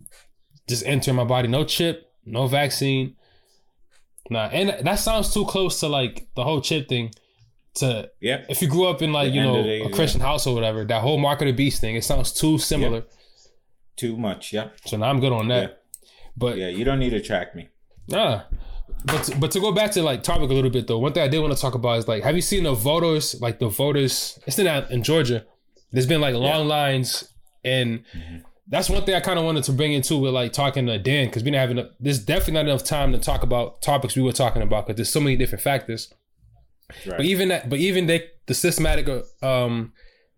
just 0.67 0.85
entering 0.85 1.17
my 1.17 1.25
body. 1.25 1.47
No 1.47 1.63
chip, 1.63 2.11
no 2.25 2.47
vaccine. 2.47 3.15
Nah, 4.29 4.45
and 4.47 4.85
that 4.85 4.95
sounds 4.95 5.33
too 5.33 5.45
close 5.45 5.79
to 5.81 5.87
like 5.87 6.27
the 6.35 6.43
whole 6.43 6.61
chip 6.61 6.87
thing. 6.87 7.11
To 7.75 8.09
Yep. 8.19 8.47
if 8.49 8.61
you 8.61 8.67
grew 8.67 8.87
up 8.87 9.01
in 9.01 9.13
like 9.13 9.29
The 9.31 9.35
you 9.35 9.43
know 9.43 9.63
a 9.63 9.89
Christian 9.91 10.21
house 10.21 10.45
or 10.47 10.53
whatever, 10.53 10.83
that 10.85 11.01
whole 11.01 11.17
mark 11.17 11.41
of 11.41 11.47
the 11.47 11.53
beast 11.53 11.79
thing, 11.81 11.95
it 11.95 12.03
sounds 12.03 12.31
too 12.31 12.57
similar. 12.57 13.03
Too 13.95 14.17
much, 14.17 14.51
yeah. 14.53 14.69
So 14.85 14.97
now 14.97 15.09
I'm 15.09 15.19
good 15.19 15.31
on 15.31 15.47
that. 15.49 15.69
Yeah. 15.69 16.07
But 16.35 16.57
Yeah, 16.57 16.69
you 16.69 16.83
don't 16.83 16.99
need 16.99 17.11
to 17.11 17.21
track 17.21 17.55
me. 17.55 17.69
Nah. 18.07 18.43
But 19.05 19.23
to, 19.23 19.37
but 19.37 19.51
to 19.51 19.59
go 19.59 19.71
back 19.71 19.91
to 19.91 20.03
like 20.03 20.23
topic 20.23 20.49
a 20.49 20.53
little 20.53 20.69
bit 20.69 20.87
though, 20.87 20.99
one 20.99 21.13
thing 21.13 21.23
I 21.23 21.27
did 21.27 21.39
want 21.39 21.55
to 21.55 21.59
talk 21.59 21.75
about 21.75 21.97
is 21.97 22.07
like, 22.07 22.23
have 22.23 22.35
you 22.35 22.41
seen 22.41 22.63
the 22.63 22.73
voters 22.73 23.39
like 23.41 23.59
the 23.59 23.69
voters? 23.69 24.39
It's 24.45 24.59
in 24.59 24.67
uh, 24.67 24.87
in 24.89 25.03
Georgia. 25.03 25.45
There's 25.91 26.07
been 26.07 26.21
like 26.21 26.35
long 26.35 26.67
lines, 26.67 27.25
and 27.65 28.03
mm-hmm. 28.15 28.37
that's 28.67 28.89
one 28.89 29.03
thing 29.03 29.15
I 29.15 29.19
kind 29.19 29.37
of 29.37 29.45
wanted 29.45 29.63
to 29.65 29.73
bring 29.73 29.93
into 29.93 30.17
with 30.17 30.33
like 30.33 30.53
talking 30.53 30.85
to 30.85 30.97
Dan 30.97 31.27
because 31.27 31.43
we 31.43 31.51
didn't 31.51 31.61
have 31.61 31.71
enough. 31.71 31.87
There's 31.99 32.19
definitely 32.19 32.53
not 32.53 32.65
enough 32.65 32.83
time 32.83 33.11
to 33.11 33.17
talk 33.17 33.43
about 33.43 33.81
topics 33.81 34.15
we 34.15 34.21
were 34.21 34.31
talking 34.31 34.61
about 34.61 34.87
because 34.87 34.97
there's 34.97 35.11
so 35.11 35.19
many 35.19 35.35
different 35.35 35.63
factors. 35.63 36.13
Right. 37.05 37.17
But 37.17 37.25
even 37.25 37.49
that, 37.49 37.69
but 37.69 37.79
even 37.79 38.07
they, 38.07 38.29
the 38.47 38.53
systematic 38.53 39.07
uh, 39.09 39.65
um, 39.65 39.93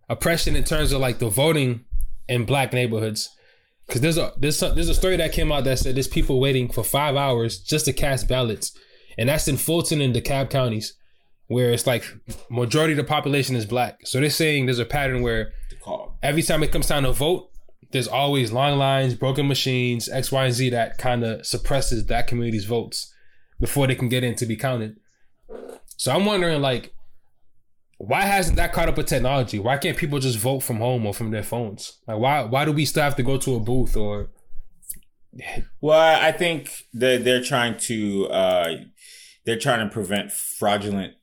oppression 0.09 0.55
in 0.55 0.63
terms 0.63 0.91
of 0.91 1.01
like 1.01 1.19
the 1.19 1.29
voting 1.29 1.85
in 2.27 2.45
black 2.45 2.73
neighborhoods. 2.73 3.29
Because 3.87 4.01
there's 4.01 4.17
a 4.17 4.33
there's 4.37 4.61
a, 4.61 4.69
there's 4.69 4.89
a 4.89 4.95
story 4.95 5.17
that 5.17 5.33
came 5.33 5.51
out 5.51 5.65
that 5.65 5.79
said 5.79 5.95
there's 5.95 6.07
people 6.07 6.39
waiting 6.39 6.69
for 6.69 6.83
five 6.83 7.15
hours 7.15 7.59
just 7.59 7.85
to 7.85 7.93
cast 7.93 8.27
ballots, 8.27 8.77
and 9.17 9.29
that's 9.29 9.47
in 9.47 9.57
Fulton 9.57 10.01
and 10.01 10.15
DeKalb 10.15 10.49
counties, 10.49 10.93
where 11.47 11.71
it's 11.71 11.85
like 11.85 12.05
majority 12.49 12.93
of 12.93 12.97
the 12.97 13.03
population 13.03 13.55
is 13.55 13.65
black. 13.65 13.99
So 14.05 14.19
they're 14.19 14.29
saying 14.29 14.65
there's 14.65 14.79
a 14.79 14.85
pattern 14.85 15.21
where 15.21 15.51
every 16.21 16.41
time 16.43 16.63
it 16.63 16.71
comes 16.71 16.87
time 16.87 17.03
to 17.03 17.11
vote, 17.11 17.49
there's 17.91 18.07
always 18.07 18.51
long 18.51 18.77
lines, 18.79 19.13
broken 19.13 19.47
machines, 19.47 20.09
X, 20.09 20.31
Y, 20.31 20.45
and 20.45 20.53
Z 20.53 20.69
that 20.69 20.97
kind 20.97 21.23
of 21.23 21.45
suppresses 21.45 22.05
that 22.05 22.27
community's 22.27 22.65
votes 22.65 23.13
before 23.59 23.87
they 23.87 23.95
can 23.95 24.09
get 24.09 24.23
in 24.23 24.35
to 24.35 24.45
be 24.45 24.55
counted. 24.55 24.97
So 25.97 26.11
I'm 26.11 26.25
wondering, 26.25 26.61
like, 26.61 26.93
why 28.07 28.21
hasn't 28.21 28.57
that 28.57 28.73
caught 28.73 28.89
up 28.89 28.97
with 28.97 29.07
technology? 29.07 29.59
Why 29.59 29.77
can't 29.77 29.97
people 29.97 30.19
just 30.19 30.37
vote 30.37 30.59
from 30.59 30.77
home 30.77 31.05
or 31.05 31.13
from 31.13 31.31
their 31.31 31.43
phones? 31.43 31.99
Like, 32.07 32.19
why 32.19 32.43
why 32.43 32.65
do 32.65 32.71
we 32.71 32.85
still 32.85 33.03
have 33.03 33.15
to 33.15 33.23
go 33.23 33.37
to 33.37 33.55
a 33.55 33.59
booth 33.59 33.95
or? 33.95 34.29
Well, 35.81 36.21
I 36.21 36.31
think 36.31 36.69
that 36.93 37.23
they're 37.23 37.43
trying 37.43 37.77
to 37.79 38.27
uh, 38.27 38.73
they're 39.45 39.59
trying 39.59 39.87
to 39.87 39.93
prevent 39.93 40.31
fraudulent 40.31 41.13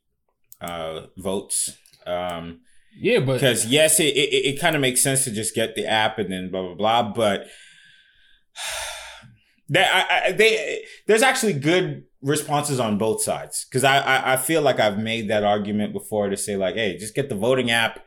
uh, 0.61 1.07
votes. 1.17 1.77
Um, 2.07 2.61
Yeah, 2.99 3.21
but 3.21 3.35
because 3.35 3.67
yes, 3.67 4.01
it, 4.01 4.17
it, 4.17 4.55
it 4.55 4.61
kind 4.61 4.75
of 4.75 4.81
makes 4.81 5.03
sense 5.03 5.25
to 5.25 5.31
just 5.31 5.55
get 5.55 5.75
the 5.75 5.87
app 5.87 6.19
and 6.19 6.33
then 6.33 6.51
blah 6.51 6.63
blah 6.63 6.75
blah. 6.75 7.13
But 7.13 7.47
That 9.73 9.89
I, 9.95 10.29
I, 10.29 10.33
they 10.33 10.83
there's 11.07 11.23
actually 11.23 11.53
good 11.53 12.05
responses 12.23 12.79
on 12.79 12.99
both 12.99 13.23
sides 13.23 13.65
because 13.65 13.85
I, 13.85 13.99
I 13.99 14.35
I 14.35 14.37
feel 14.37 14.63
like 14.63 14.79
I've 14.79 14.99
made 14.99 15.29
that 15.29 15.45
argument 15.45 15.93
before 15.93 16.29
to 16.29 16.37
say 16.37 16.57
like, 16.57 16.75
hey, 16.75 16.97
just 16.97 17.15
get 17.15 17.29
the 17.29 17.35
voting 17.35 17.71
app, 17.71 18.01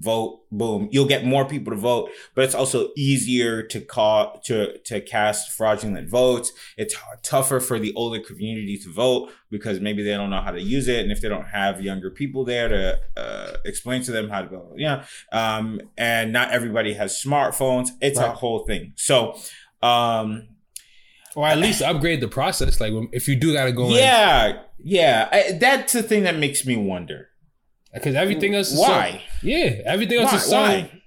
vote, 0.00 0.40
boom, 0.50 0.88
you'll 0.90 1.06
get 1.06 1.24
more 1.24 1.44
people 1.44 1.72
to 1.72 1.78
vote, 1.78 2.10
but 2.34 2.44
it's 2.44 2.56
also 2.56 2.88
easier 2.96 3.62
to 3.62 3.80
call 3.80 4.40
to 4.46 4.78
to 4.78 5.00
cast 5.00 5.52
fraudulent 5.52 6.08
votes. 6.08 6.52
It's 6.76 6.96
tougher 7.22 7.60
for 7.60 7.78
the 7.78 7.94
older 7.94 8.18
community 8.18 8.78
to 8.78 8.92
vote 8.92 9.30
because 9.48 9.78
maybe 9.78 10.02
they 10.02 10.12
don't 10.14 10.30
know 10.30 10.40
how 10.40 10.50
to 10.50 10.60
use 10.60 10.88
it, 10.88 11.00
and 11.00 11.12
if 11.12 11.20
they 11.20 11.28
don't 11.28 11.48
have 11.48 11.80
younger 11.80 12.10
people 12.10 12.44
there 12.44 12.68
to 12.68 12.98
uh, 13.16 13.56
explain 13.64 14.02
to 14.02 14.10
them 14.10 14.28
how 14.28 14.42
to 14.42 14.48
vote, 14.48 14.74
yeah, 14.76 15.04
um, 15.30 15.80
and 15.96 16.32
not 16.32 16.50
everybody 16.50 16.94
has 16.94 17.22
smartphones. 17.22 17.90
It's 18.00 18.18
right. 18.18 18.28
a 18.28 18.32
whole 18.32 18.60
thing. 18.66 18.92
So. 18.96 19.36
Um, 19.82 20.51
or 21.34 21.46
at 21.46 21.58
least 21.58 21.82
upgrade 21.82 22.20
the 22.20 22.28
process. 22.28 22.80
Like 22.80 22.92
if 23.12 23.28
you 23.28 23.36
do 23.36 23.52
gotta 23.52 23.72
go. 23.72 23.88
Yeah, 23.90 24.48
in. 24.48 24.60
yeah. 24.78 25.28
I, 25.30 25.52
that's 25.52 25.92
the 25.92 26.02
thing 26.02 26.24
that 26.24 26.36
makes 26.36 26.66
me 26.66 26.76
wonder. 26.76 27.28
Because 27.92 28.14
everything 28.14 28.54
else. 28.54 28.72
Is 28.72 28.78
Why? 28.78 29.22
So, 29.40 29.46
yeah, 29.46 29.82
everything 29.84 30.20
else 30.20 30.32
Why? 30.32 30.38
is 30.38 30.44
so. 30.44 30.60
Why? 30.60 31.02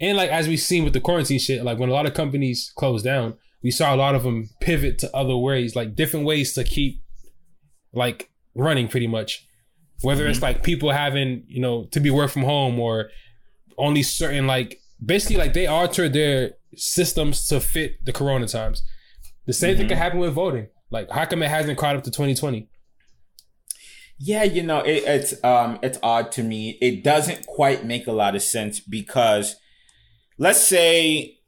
And 0.00 0.16
like 0.16 0.30
as 0.30 0.46
we've 0.46 0.60
seen 0.60 0.84
with 0.84 0.92
the 0.92 1.00
quarantine 1.00 1.38
shit, 1.38 1.64
like 1.64 1.78
when 1.78 1.88
a 1.88 1.92
lot 1.92 2.06
of 2.06 2.14
companies 2.14 2.72
closed 2.76 3.04
down, 3.04 3.34
we 3.62 3.70
saw 3.70 3.94
a 3.94 3.96
lot 3.96 4.14
of 4.14 4.22
them 4.22 4.50
pivot 4.60 4.98
to 4.98 5.16
other 5.16 5.36
ways, 5.36 5.74
like 5.74 5.94
different 5.94 6.26
ways 6.26 6.52
to 6.54 6.64
keep 6.64 7.02
like 7.92 8.30
running 8.54 8.88
pretty 8.88 9.06
much. 9.06 9.46
Whether 10.02 10.24
mm-hmm. 10.24 10.32
it's 10.32 10.42
like 10.42 10.62
people 10.62 10.92
having, 10.92 11.44
you 11.48 11.60
know, 11.60 11.86
to 11.92 12.00
be 12.00 12.10
work 12.10 12.30
from 12.30 12.42
home 12.42 12.78
or 12.78 13.08
only 13.78 14.02
certain 14.02 14.46
like 14.46 14.78
basically 15.04 15.36
like 15.36 15.54
they 15.54 15.66
altered 15.66 16.12
their 16.12 16.52
systems 16.76 17.46
to 17.48 17.60
fit 17.60 18.04
the 18.04 18.12
corona 18.12 18.46
times. 18.46 18.82
The 19.46 19.52
same 19.52 19.70
mm-hmm. 19.70 19.78
thing 19.78 19.88
could 19.88 19.98
happen 19.98 20.18
with 20.18 20.34
voting. 20.34 20.68
Like, 20.90 21.10
how 21.10 21.24
come 21.24 21.42
it 21.42 21.48
hasn't 21.48 21.78
caught 21.78 21.96
up 21.96 22.04
to 22.04 22.10
2020? 22.10 22.68
Yeah, 24.18 24.44
you 24.44 24.62
know, 24.62 24.80
it, 24.80 25.04
it's 25.04 25.44
um, 25.44 25.78
it's 25.82 25.98
odd 26.02 26.32
to 26.32 26.42
me. 26.42 26.78
It 26.80 27.04
doesn't 27.04 27.46
quite 27.46 27.84
make 27.84 28.06
a 28.06 28.12
lot 28.12 28.34
of 28.34 28.42
sense 28.42 28.80
because, 28.80 29.56
let's 30.38 30.60
say, 30.60 31.38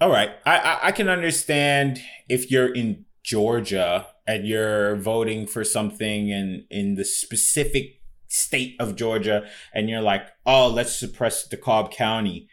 all 0.00 0.10
right, 0.10 0.30
I, 0.44 0.58
I, 0.58 0.78
I 0.88 0.92
can 0.92 1.08
understand 1.08 2.00
if 2.28 2.50
you're 2.50 2.72
in 2.72 3.04
Georgia 3.22 4.08
and 4.26 4.46
you're 4.46 4.96
voting 4.96 5.46
for 5.46 5.62
something 5.62 6.28
in 6.28 6.66
in 6.68 6.96
the 6.96 7.04
specific 7.04 8.00
state 8.28 8.74
of 8.80 8.96
Georgia, 8.96 9.46
and 9.72 9.88
you're 9.88 10.02
like, 10.02 10.26
oh, 10.44 10.68
let's 10.68 10.98
suppress 10.98 11.46
DeKalb 11.48 11.92
County, 11.92 12.48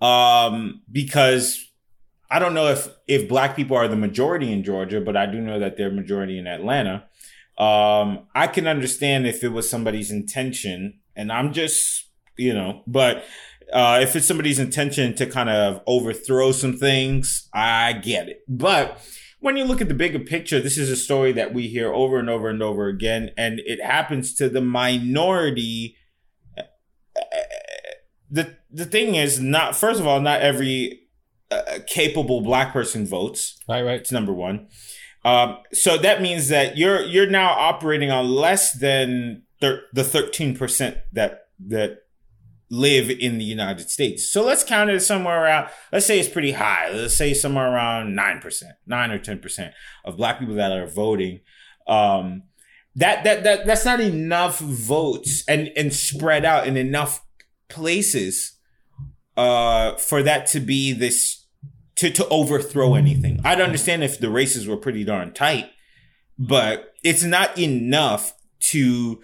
um, 0.00 0.82
because 0.90 1.73
I 2.34 2.40
don't 2.40 2.52
know 2.52 2.66
if 2.66 2.88
if 3.06 3.28
black 3.28 3.54
people 3.54 3.76
are 3.76 3.86
the 3.86 3.94
majority 3.94 4.52
in 4.52 4.64
Georgia, 4.64 5.00
but 5.00 5.16
I 5.16 5.24
do 5.26 5.40
know 5.40 5.60
that 5.60 5.76
they're 5.76 5.92
majority 5.92 6.36
in 6.36 6.48
Atlanta. 6.48 7.04
Um, 7.58 8.26
I 8.34 8.48
can 8.48 8.66
understand 8.66 9.24
if 9.28 9.44
it 9.44 9.50
was 9.50 9.70
somebody's 9.70 10.10
intention, 10.10 10.98
and 11.14 11.30
I'm 11.30 11.52
just 11.52 12.08
you 12.36 12.52
know, 12.52 12.82
but 12.88 13.22
uh, 13.72 14.00
if 14.02 14.16
it's 14.16 14.26
somebody's 14.26 14.58
intention 14.58 15.14
to 15.14 15.26
kind 15.26 15.48
of 15.48 15.80
overthrow 15.86 16.50
some 16.50 16.76
things, 16.76 17.48
I 17.54 17.92
get 17.92 18.28
it. 18.28 18.40
But 18.48 19.00
when 19.38 19.56
you 19.56 19.62
look 19.62 19.80
at 19.80 19.86
the 19.86 19.94
bigger 19.94 20.18
picture, 20.18 20.58
this 20.58 20.76
is 20.76 20.90
a 20.90 20.96
story 20.96 21.30
that 21.30 21.54
we 21.54 21.68
hear 21.68 21.94
over 21.94 22.18
and 22.18 22.28
over 22.28 22.48
and 22.48 22.60
over 22.60 22.88
again, 22.88 23.30
and 23.38 23.60
it 23.64 23.80
happens 23.80 24.34
to 24.34 24.48
the 24.48 24.60
minority. 24.60 25.94
The 28.28 28.56
the 28.72 28.86
thing 28.86 29.14
is 29.14 29.38
not 29.38 29.76
first 29.76 30.00
of 30.00 30.06
all, 30.08 30.20
not 30.20 30.40
every 30.40 31.03
capable 31.86 32.40
black 32.40 32.72
person 32.72 33.06
votes. 33.06 33.58
Right, 33.68 33.82
right. 33.82 34.00
It's 34.00 34.12
number 34.12 34.32
one. 34.32 34.68
Um, 35.24 35.58
so 35.72 35.96
that 35.98 36.20
means 36.20 36.48
that 36.48 36.76
you're 36.76 37.00
you're 37.02 37.30
now 37.30 37.52
operating 37.52 38.10
on 38.10 38.28
less 38.28 38.72
than 38.72 39.42
thir- 39.60 39.82
the 39.92 40.04
thirteen 40.04 40.56
percent 40.56 40.98
that 41.12 41.46
that 41.66 42.00
live 42.70 43.10
in 43.10 43.38
the 43.38 43.44
United 43.44 43.88
States. 43.88 44.30
So 44.30 44.44
let's 44.44 44.64
count 44.64 44.90
it 44.90 45.00
somewhere 45.00 45.44
around. 45.44 45.68
Let's 45.92 46.06
say 46.06 46.18
it's 46.18 46.28
pretty 46.28 46.52
high. 46.52 46.90
Let's 46.90 47.16
say 47.16 47.32
somewhere 47.32 47.72
around 47.72 48.14
nine 48.14 48.40
percent, 48.40 48.72
nine 48.86 49.10
or 49.10 49.18
ten 49.18 49.38
percent 49.38 49.72
of 50.04 50.16
black 50.16 50.38
people 50.38 50.56
that 50.56 50.72
are 50.72 50.86
voting. 50.86 51.40
Um, 51.86 52.44
that 52.96 53.24
that 53.24 53.44
that 53.44 53.66
that's 53.66 53.84
not 53.84 54.00
enough 54.00 54.58
votes 54.58 55.42
and 55.48 55.70
and 55.76 55.92
spread 55.92 56.44
out 56.44 56.66
in 56.66 56.76
enough 56.76 57.24
places 57.68 58.58
uh, 59.36 59.96
for 59.96 60.22
that 60.22 60.46
to 60.48 60.60
be 60.60 60.92
this 60.92 61.43
to 61.96 62.10
to 62.10 62.28
overthrow 62.28 62.94
anything. 62.94 63.40
I'd 63.44 63.60
understand 63.60 64.04
if 64.04 64.18
the 64.18 64.30
races 64.30 64.66
were 64.66 64.76
pretty 64.76 65.04
darn 65.04 65.32
tight, 65.32 65.70
but 66.38 66.92
it's 67.02 67.22
not 67.22 67.58
enough 67.58 68.34
to 68.70 69.20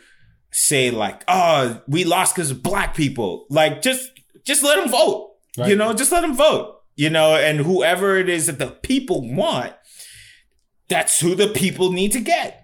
say 0.53 0.91
like, 0.91 1.25
"Oh, 1.29 1.83
we 1.89 2.05
lost 2.05 2.35
because 2.35 2.51
of 2.51 2.63
black 2.63 2.95
people." 2.95 3.47
Like, 3.51 3.83
just 3.83 4.11
just 4.45 4.63
let 4.63 4.77
them 4.77 4.91
vote. 4.91 5.33
Right. 5.59 5.71
You 5.71 5.77
know, 5.77 5.93
just 5.93 6.13
let 6.13 6.21
them 6.21 6.37
vote. 6.37 6.77
You 6.97 7.11
know, 7.11 7.35
and 7.35 7.61
whoever 7.61 8.17
it 8.17 8.29
is 8.29 8.47
that 8.47 8.59
the 8.59 8.69
people 8.69 9.27
want, 9.35 9.73
that's 10.89 11.21
who 11.21 11.35
the 11.35 11.49
people 11.49 11.93
need 11.93 12.13
to 12.13 12.21
get. 12.21 12.60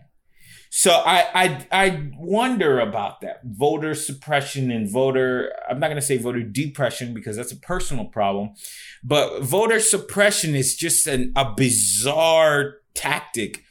So 0.71 0.91
I, 0.91 1.27
I 1.35 1.67
I 1.73 2.11
wonder 2.19 2.81
about 2.81 3.21
that 3.23 3.41
voter 3.45 3.95
suppression 3.95 4.71
and 4.71 4.91
voter. 4.91 5.53
I'm 5.71 5.81
not 5.81 5.89
going 5.89 6.01
to 6.01 6.07
say 6.07 6.19
voter 6.19 6.43
depression 6.43 7.15
because 7.15 7.37
that's 7.37 7.53
a 7.53 7.57
personal 7.57 8.05
problem, 8.05 8.51
but 9.03 9.43
voter 9.43 9.81
suppression 9.81 10.55
is 10.55 10.77
just 10.77 11.07
an, 11.07 11.33
a 11.37 11.53
bizarre 11.55 12.77
tactic 12.95 13.63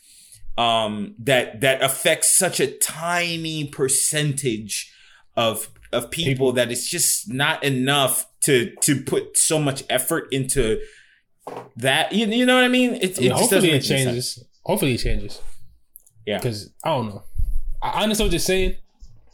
um, 0.57 1.15
that 1.19 1.61
that 1.61 1.83
affects 1.83 2.35
such 2.35 2.59
a 2.59 2.67
tiny 2.67 3.65
percentage 3.67 4.93
of 5.35 5.69
of 5.91 6.11
people, 6.11 6.31
people 6.31 6.51
that 6.53 6.71
it's 6.71 6.89
just 6.89 7.31
not 7.31 7.63
enough 7.63 8.25
to 8.41 8.73
to 8.81 9.01
put 9.01 9.37
so 9.37 9.59
much 9.59 9.83
effort 9.89 10.27
into 10.31 10.79
that. 11.75 12.13
You, 12.13 12.27
you 12.27 12.45
know 12.45 12.55
what 12.55 12.63
I 12.63 12.69
mean? 12.69 12.95
It, 12.95 13.17
I 13.17 13.21
mean, 13.21 13.31
it 13.31 13.37
hopefully 13.37 13.71
it 13.71 13.81
changes. 13.81 14.43
Hopefully 14.63 14.93
it 14.93 14.99
changes. 14.99 15.41
Yeah. 16.25 16.37
Because 16.37 16.71
I 16.83 16.89
don't 16.89 17.09
know. 17.09 17.23
I 17.81 18.03
understand 18.03 18.27
what 18.27 18.33
you're 18.33 18.39
saying, 18.39 18.77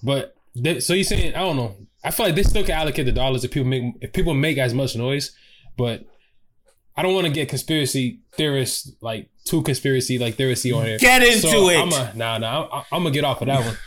but 0.03 0.35
they, 0.55 0.79
so 0.79 0.93
you're 0.93 1.03
saying 1.03 1.35
I 1.35 1.39
don't 1.39 1.55
know. 1.55 1.75
I 2.03 2.11
feel 2.11 2.25
like 2.25 2.35
they 2.35 2.43
still 2.43 2.63
can 2.63 2.71
allocate 2.71 3.05
the 3.05 3.11
dollars 3.11 3.43
if 3.43 3.51
people 3.51 3.69
make 3.69 3.93
if 4.01 4.13
people 4.13 4.33
make 4.33 4.57
as 4.57 4.73
much 4.73 4.95
noise, 4.95 5.35
but 5.77 6.05
I 6.95 7.01
don't 7.01 7.13
want 7.13 7.27
to 7.27 7.33
get 7.33 7.47
conspiracy 7.49 8.19
theorists 8.33 8.91
like 9.01 9.29
too 9.45 9.61
conspiracy 9.61 10.17
like 10.17 10.35
theoristy 10.35 10.71
on 10.71 10.85
here. 10.85 10.97
Get 10.97 11.23
into 11.23 11.47
so 11.47 11.69
it. 11.69 11.77
I'm 11.77 11.91
a, 11.93 12.13
nah, 12.15 12.37
nah. 12.37 12.67
I'm, 12.71 12.83
I'm, 12.91 13.03
gonna 13.03 13.11
get 13.11 13.23
off 13.23 13.41
of 13.41 13.47
that 13.47 13.63
one. 13.65 13.77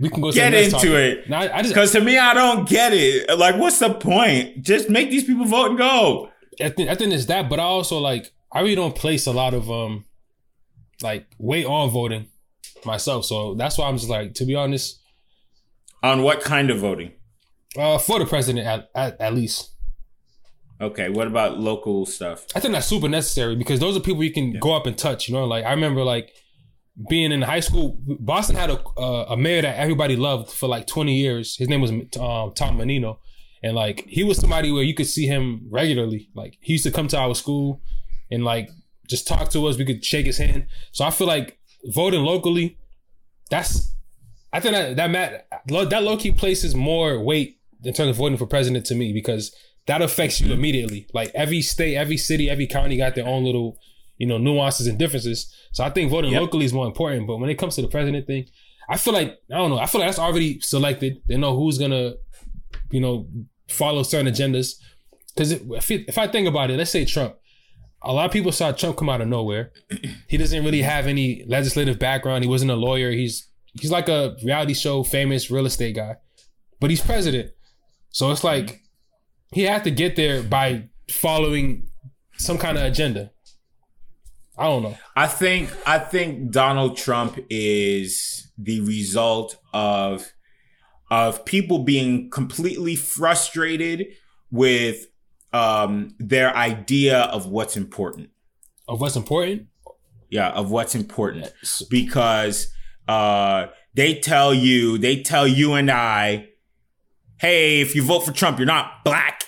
We 0.00 0.08
can 0.08 0.20
go 0.20 0.32
get 0.32 0.54
into 0.54 0.96
it. 0.96 1.28
Nah, 1.28 1.40
I 1.40 1.62
just 1.62 1.74
because 1.74 1.92
to 1.92 2.00
me 2.00 2.18
I 2.18 2.34
don't 2.34 2.68
get 2.68 2.92
it. 2.92 3.38
Like, 3.38 3.56
what's 3.56 3.78
the 3.78 3.94
point? 3.94 4.62
Just 4.62 4.90
make 4.90 5.10
these 5.10 5.24
people 5.24 5.44
vote 5.44 5.70
and 5.70 5.78
go. 5.78 6.30
I 6.60 6.70
think 6.70 6.88
I 6.88 6.94
think 6.94 7.12
it's 7.12 7.26
that, 7.26 7.48
but 7.48 7.60
I 7.60 7.64
also 7.64 7.98
like 7.98 8.32
I 8.52 8.60
really 8.60 8.74
don't 8.74 8.94
place 8.94 9.26
a 9.26 9.32
lot 9.32 9.54
of 9.54 9.70
um 9.70 10.04
like 11.02 11.26
weight 11.38 11.66
on 11.66 11.90
voting 11.90 12.28
myself. 12.86 13.24
So 13.24 13.54
that's 13.54 13.78
why 13.78 13.88
I'm 13.88 13.96
just 13.96 14.08
like, 14.08 14.34
to 14.34 14.44
be 14.44 14.54
honest. 14.54 15.00
On 16.02 16.22
what 16.22 16.40
kind 16.40 16.70
of 16.70 16.78
voting? 16.78 17.12
Uh, 17.76 17.98
for 17.98 18.18
the 18.18 18.26
president, 18.26 18.66
at, 18.66 18.90
at, 18.94 19.20
at 19.20 19.34
least. 19.34 19.70
Okay, 20.80 21.08
what 21.08 21.26
about 21.26 21.58
local 21.58 22.04
stuff? 22.04 22.46
I 22.54 22.60
think 22.60 22.74
that's 22.74 22.86
super 22.86 23.08
necessary 23.08 23.56
because 23.56 23.80
those 23.80 23.96
are 23.96 24.00
people 24.00 24.22
you 24.22 24.32
can 24.32 24.52
yeah. 24.52 24.60
go 24.60 24.74
up 24.74 24.86
and 24.86 24.96
touch. 24.96 25.28
You 25.28 25.34
know, 25.34 25.44
like 25.46 25.64
I 25.64 25.70
remember 25.70 26.04
like 26.04 26.32
being 27.08 27.32
in 27.32 27.42
high 27.42 27.60
school. 27.60 27.98
Boston 28.06 28.56
had 28.56 28.70
a 28.70 28.82
uh, 28.98 29.26
a 29.30 29.36
mayor 29.36 29.62
that 29.62 29.78
everybody 29.78 30.16
loved 30.16 30.50
for 30.50 30.68
like 30.68 30.86
twenty 30.86 31.16
years. 31.16 31.56
His 31.56 31.68
name 31.68 31.80
was 31.80 31.90
um, 31.90 32.52
Tom 32.54 32.76
Menino, 32.76 33.20
and 33.62 33.74
like 33.74 34.04
he 34.06 34.22
was 34.22 34.36
somebody 34.38 34.70
where 34.70 34.82
you 34.82 34.94
could 34.94 35.06
see 35.06 35.26
him 35.26 35.66
regularly. 35.70 36.28
Like 36.34 36.58
he 36.60 36.72
used 36.72 36.84
to 36.84 36.90
come 36.90 37.08
to 37.08 37.18
our 37.18 37.34
school 37.34 37.80
and 38.30 38.44
like 38.44 38.68
just 39.08 39.26
talk 39.26 39.48
to 39.50 39.66
us. 39.66 39.78
We 39.78 39.86
could 39.86 40.04
shake 40.04 40.26
his 40.26 40.36
hand. 40.36 40.66
So 40.92 41.06
I 41.06 41.10
feel 41.10 41.26
like 41.26 41.58
voting 41.92 42.22
locally, 42.22 42.78
that's 43.50 43.94
I 44.52 44.60
think 44.60 44.74
that 44.74 44.96
that 44.96 45.10
Matt 45.10 45.48
that 45.68 46.02
low 46.02 46.16
key 46.16 46.32
places 46.32 46.74
more 46.74 47.20
weight 47.22 47.58
in 47.84 47.92
terms 47.92 48.10
of 48.10 48.16
voting 48.16 48.38
for 48.38 48.46
president 48.46 48.86
to 48.86 48.94
me 48.94 49.12
because 49.12 49.54
that 49.86 50.02
affects 50.02 50.40
you 50.40 50.46
mm-hmm. 50.46 50.54
immediately. 50.54 51.06
Like 51.12 51.30
every 51.34 51.62
state, 51.62 51.96
every 51.96 52.16
city, 52.16 52.50
every 52.50 52.66
county 52.66 52.96
got 52.96 53.14
their 53.14 53.26
own 53.26 53.44
little, 53.44 53.78
you 54.18 54.26
know, 54.26 54.38
nuances 54.38 54.86
and 54.86 54.98
differences. 54.98 55.52
So 55.72 55.84
I 55.84 55.90
think 55.90 56.10
voting 56.10 56.32
yep. 56.32 56.40
locally 56.40 56.64
is 56.64 56.72
more 56.72 56.86
important. 56.86 57.26
But 57.26 57.36
when 57.36 57.50
it 57.50 57.56
comes 57.56 57.76
to 57.76 57.82
the 57.82 57.88
president 57.88 58.26
thing, 58.26 58.46
I 58.88 58.96
feel 58.96 59.12
like 59.12 59.38
I 59.52 59.56
don't 59.56 59.70
know. 59.70 59.78
I 59.78 59.86
feel 59.86 60.00
like 60.00 60.08
that's 60.08 60.18
already 60.18 60.60
selected. 60.60 61.20
They 61.28 61.36
know 61.36 61.56
who's 61.56 61.78
gonna, 61.78 62.14
you 62.90 63.00
know, 63.00 63.28
follow 63.68 64.02
certain 64.02 64.32
agendas. 64.32 64.74
Because 65.34 65.52
if, 65.52 65.90
if 65.90 66.18
I 66.18 66.28
think 66.28 66.48
about 66.48 66.70
it, 66.70 66.78
let's 66.78 66.90
say 66.90 67.04
Trump, 67.04 67.36
a 68.06 68.12
lot 68.12 68.24
of 68.24 68.32
people 68.32 68.52
saw 68.52 68.72
Trump 68.72 68.96
come 68.96 69.08
out 69.08 69.20
of 69.20 69.28
nowhere. 69.28 69.72
He 70.28 70.36
doesn't 70.36 70.64
really 70.64 70.82
have 70.82 71.06
any 71.06 71.44
legislative 71.46 71.98
background. 71.98 72.44
He 72.44 72.48
wasn't 72.48 72.70
a 72.70 72.76
lawyer. 72.76 73.10
He's 73.10 73.48
he's 73.80 73.90
like 73.90 74.08
a 74.08 74.36
reality 74.44 74.74
show 74.74 75.02
famous 75.02 75.50
real 75.50 75.66
estate 75.66 75.96
guy, 75.96 76.16
but 76.80 76.88
he's 76.88 77.00
president. 77.00 77.50
So 78.10 78.30
it's 78.30 78.44
like 78.44 78.80
he 79.52 79.62
had 79.62 79.84
to 79.84 79.90
get 79.90 80.16
there 80.16 80.42
by 80.42 80.88
following 81.10 81.88
some 82.38 82.58
kind 82.58 82.78
of 82.78 82.84
agenda. 82.84 83.32
I 84.56 84.64
don't 84.64 84.84
know. 84.84 84.96
I 85.16 85.26
think 85.26 85.70
I 85.86 85.98
think 85.98 86.52
Donald 86.52 86.96
Trump 86.96 87.38
is 87.50 88.50
the 88.56 88.80
result 88.82 89.58
of 89.74 90.32
of 91.10 91.44
people 91.44 91.80
being 91.80 92.30
completely 92.30 92.96
frustrated 92.96 94.06
with 94.50 95.06
um, 95.52 96.14
their 96.18 96.54
idea 96.56 97.18
of 97.20 97.46
what's 97.46 97.76
important. 97.76 98.30
Of 98.88 99.00
what's 99.00 99.16
important? 99.16 99.68
Yeah, 100.30 100.50
of 100.50 100.70
what's 100.70 100.94
important. 100.94 101.52
Because 101.90 102.68
uh, 103.08 103.66
they 103.94 104.14
tell 104.18 104.52
you, 104.52 104.98
they 104.98 105.22
tell 105.22 105.46
you 105.46 105.74
and 105.74 105.90
I, 105.90 106.48
hey, 107.38 107.80
if 107.80 107.94
you 107.94 108.02
vote 108.02 108.20
for 108.20 108.32
Trump, 108.32 108.58
you're 108.58 108.66
not 108.66 109.04
black. 109.04 109.44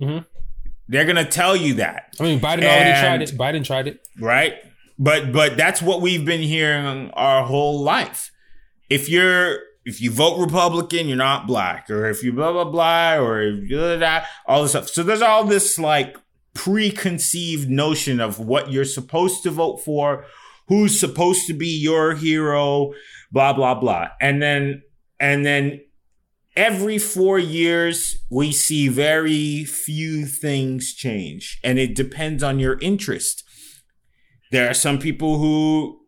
Mhm. 0.00 0.24
They're 0.88 1.04
gonna 1.04 1.24
tell 1.24 1.54
you 1.56 1.74
that. 1.74 2.14
I 2.18 2.22
mean, 2.22 2.40
Biden 2.40 2.62
already 2.64 3.00
tried 3.00 3.22
it. 3.22 3.36
Biden 3.36 3.64
tried 3.64 3.88
it. 3.88 4.06
right? 4.18 4.54
But 4.98 5.32
but 5.32 5.56
that's 5.56 5.82
what 5.82 6.00
we've 6.00 6.24
been 6.24 6.40
hearing 6.40 7.10
our 7.12 7.44
whole 7.44 7.82
life. 7.82 8.30
If 8.88 9.08
you're 9.08 9.58
if 9.88 10.00
you 10.00 10.10
vote 10.10 10.38
Republican, 10.38 11.08
you're 11.08 11.16
not 11.16 11.46
black, 11.46 11.88
or 11.90 12.08
if 12.08 12.22
you 12.22 12.32
blah 12.32 12.52
blah 12.52 12.64
blah, 12.64 13.16
or 13.16 13.40
if 13.42 14.24
all 14.46 14.62
this 14.62 14.72
stuff. 14.72 14.88
So 14.88 15.02
there's 15.02 15.22
all 15.22 15.44
this 15.44 15.78
like 15.78 16.16
preconceived 16.54 17.70
notion 17.70 18.20
of 18.20 18.38
what 18.38 18.70
you're 18.70 18.84
supposed 18.84 19.42
to 19.44 19.50
vote 19.50 19.78
for, 19.78 20.24
who's 20.68 21.00
supposed 21.00 21.46
to 21.46 21.54
be 21.54 21.68
your 21.68 22.14
hero, 22.14 22.92
blah 23.32 23.52
blah 23.52 23.74
blah, 23.74 24.08
and 24.20 24.42
then 24.42 24.82
and 25.18 25.46
then 25.46 25.80
every 26.54 26.98
four 26.98 27.38
years 27.38 28.18
we 28.30 28.52
see 28.52 28.88
very 28.88 29.64
few 29.64 30.26
things 30.26 30.92
change, 30.92 31.58
and 31.64 31.78
it 31.78 31.94
depends 31.94 32.42
on 32.42 32.60
your 32.60 32.78
interest 32.80 33.44
there 34.50 34.68
are 34.68 34.74
some 34.74 34.98
people 34.98 35.38
who 35.38 36.00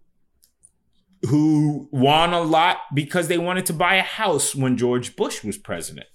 who 1.29 1.89
won 1.93 2.33
a 2.33 2.41
lot 2.41 2.79
because 2.95 3.29
they 3.29 3.39
wanted 3.39 3.67
to 3.67 3.73
buy 3.73 3.97
a 3.97 4.03
house 4.03 4.55
when 4.55 4.77
George 4.77 5.17
Bush 5.17 5.45
was 5.45 5.59
president. 5.59 6.07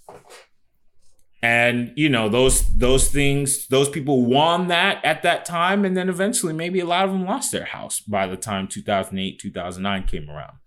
And 1.42 1.94
you 1.96 2.10
know, 2.10 2.28
those 2.28 2.68
those 2.76 3.10
things, 3.10 3.68
those 3.68 3.88
people 3.88 4.26
won 4.26 4.68
that 4.70 5.04
at 5.06 5.22
that 5.22 5.46
time 5.46 5.86
and 5.86 5.96
then 5.96 6.10
eventually 6.10 6.54
maybe 6.54 6.80
a 6.80 6.86
lot 6.86 7.06
of 7.06 7.12
them 7.12 7.26
lost 7.26 7.52
their 7.52 7.66
house 7.66 8.00
by 8.00 8.26
the 8.26 8.38
time 8.38 8.68
2008, 8.68 9.40
2009 9.40 10.08
came 10.08 10.30
around. 10.30 10.58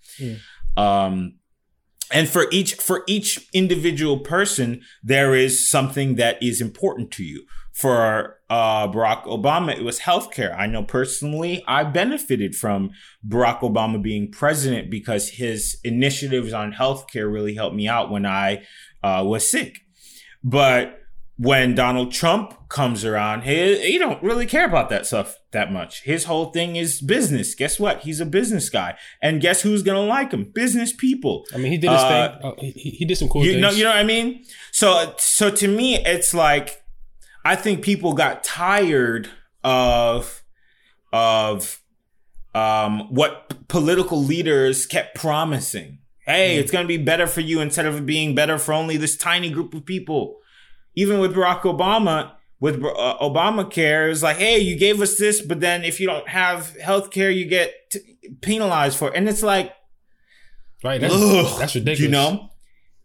Um 0.76 1.34
and 2.12 2.28
for 2.28 2.46
each 2.52 2.74
for 2.74 3.02
each 3.06 3.48
individual 3.52 4.20
person 4.20 4.80
there 5.02 5.34
is 5.34 5.68
something 5.68 6.14
that 6.14 6.42
is 6.42 6.60
important 6.60 7.10
to 7.10 7.24
you 7.24 7.44
for 7.78 8.36
uh, 8.50 8.88
barack 8.88 9.22
obama 9.24 9.70
it 9.76 9.84
was 9.84 10.00
healthcare 10.00 10.56
i 10.58 10.66
know 10.66 10.82
personally 10.82 11.62
i 11.68 11.84
benefited 11.84 12.54
from 12.54 12.90
barack 13.26 13.60
obama 13.60 14.00
being 14.02 14.30
president 14.30 14.90
because 14.90 15.28
his 15.28 15.78
initiatives 15.84 16.52
on 16.52 16.72
healthcare 16.72 17.32
really 17.32 17.54
helped 17.54 17.76
me 17.76 17.86
out 17.86 18.10
when 18.10 18.24
i 18.26 18.62
uh, 19.02 19.22
was 19.24 19.48
sick 19.48 19.80
but 20.42 20.98
when 21.40 21.76
Donald 21.76 22.10
Trump 22.10 22.68
comes 22.68 23.04
around, 23.04 23.42
he, 23.42 23.92
he 23.92 23.96
don't 23.96 24.20
really 24.24 24.44
care 24.44 24.66
about 24.66 24.88
that 24.88 25.06
stuff 25.06 25.36
that 25.52 25.72
much. 25.72 26.02
His 26.02 26.24
whole 26.24 26.46
thing 26.46 26.74
is 26.74 27.00
business. 27.00 27.54
Guess 27.54 27.78
what? 27.78 28.00
He's 28.00 28.18
a 28.18 28.26
business 28.26 28.68
guy. 28.68 28.96
And 29.22 29.40
guess 29.40 29.62
who's 29.62 29.84
gonna 29.84 30.02
like 30.04 30.32
him? 30.32 30.50
Business 30.52 30.92
people. 30.92 31.44
I 31.54 31.58
mean, 31.58 31.70
he 31.70 31.78
did 31.78 31.90
his 31.92 32.00
Uh, 32.00 32.08
thing. 32.08 32.40
Oh, 32.42 32.54
he, 32.58 32.70
he 32.72 33.04
did 33.04 33.16
some 33.16 33.28
cool 33.28 33.44
You 33.44 33.52
things. 33.52 33.62
know, 33.62 33.70
you 33.70 33.84
know 33.84 33.90
what 33.90 33.98
I 33.98 34.02
mean? 34.04 34.44
So 34.72 35.14
so 35.18 35.48
to 35.48 35.68
me, 35.68 36.04
it's 36.04 36.34
like 36.34 36.82
I 37.48 37.56
think 37.56 37.82
people 37.82 38.12
got 38.12 38.44
tired 38.44 39.28
of 39.64 40.42
of 41.12 41.80
um 42.54 43.12
what 43.14 43.48
p- 43.48 43.56
political 43.68 44.22
leaders 44.22 44.86
kept 44.86 45.14
promising. 45.14 45.98
Hey, 46.26 46.56
Mm. 46.56 46.60
it's 46.60 46.70
gonna 46.70 46.86
be 46.88 46.98
better 46.98 47.26
for 47.26 47.40
you 47.40 47.60
instead 47.60 47.86
of 47.86 47.96
it 47.96 48.06
being 48.06 48.34
better 48.34 48.58
for 48.58 48.72
only 48.74 48.96
this 48.98 49.16
tiny 49.16 49.50
group 49.50 49.72
of 49.74 49.84
people. 49.84 50.36
Even 50.94 51.20
with 51.20 51.34
Barack 51.34 51.62
Obama, 51.62 52.32
with 52.60 52.76
uh, 52.84 53.16
Obamacare, 53.28 54.06
it 54.06 54.10
was 54.10 54.22
like, 54.22 54.36
hey, 54.36 54.58
you 54.58 54.76
gave 54.76 55.00
us 55.00 55.16
this, 55.16 55.40
but 55.40 55.60
then 55.60 55.84
if 55.84 56.00
you 56.00 56.06
don't 56.06 56.28
have 56.28 56.76
health 56.76 57.10
care, 57.10 57.30
you 57.30 57.44
get 57.46 57.72
t- 57.92 58.00
penalized 58.42 58.98
for 58.98 59.08
it. 59.08 59.14
And 59.16 59.28
it's 59.28 59.42
like, 59.42 59.72
right? 60.84 61.00
That's, 61.00 61.58
that's 61.58 61.74
ridiculous. 61.76 62.00
You 62.00 62.08
know, 62.08 62.47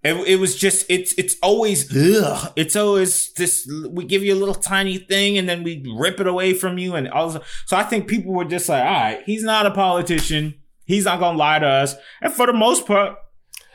it, 0.03 0.15
it 0.27 0.35
was 0.35 0.55
just 0.55 0.85
it's 0.89 1.13
it's 1.13 1.37
always 1.41 1.95
ugh. 1.95 2.51
It's 2.55 2.75
always 2.75 3.31
this. 3.33 3.69
We 3.89 4.03
give 4.03 4.23
you 4.23 4.33
a 4.33 4.39
little 4.39 4.55
tiny 4.55 4.97
thing 4.97 5.37
and 5.37 5.47
then 5.47 5.63
we 5.63 5.85
rip 5.97 6.19
it 6.19 6.27
away 6.27 6.53
from 6.53 6.77
you 6.77 6.95
and 6.95 7.07
all. 7.09 7.29
So 7.65 7.77
I 7.77 7.83
think 7.83 8.07
people 8.07 8.33
were 8.33 8.45
just 8.45 8.67
like, 8.67 8.83
all 8.83 8.91
right, 8.91 9.23
he's 9.25 9.43
not 9.43 9.65
a 9.65 9.71
politician. 9.71 10.55
He's 10.85 11.05
not 11.05 11.19
gonna 11.19 11.37
lie 11.37 11.59
to 11.59 11.67
us. 11.67 11.95
And 12.21 12.33
for 12.33 12.45
the 12.47 12.53
most 12.53 12.85
part, 12.85 13.17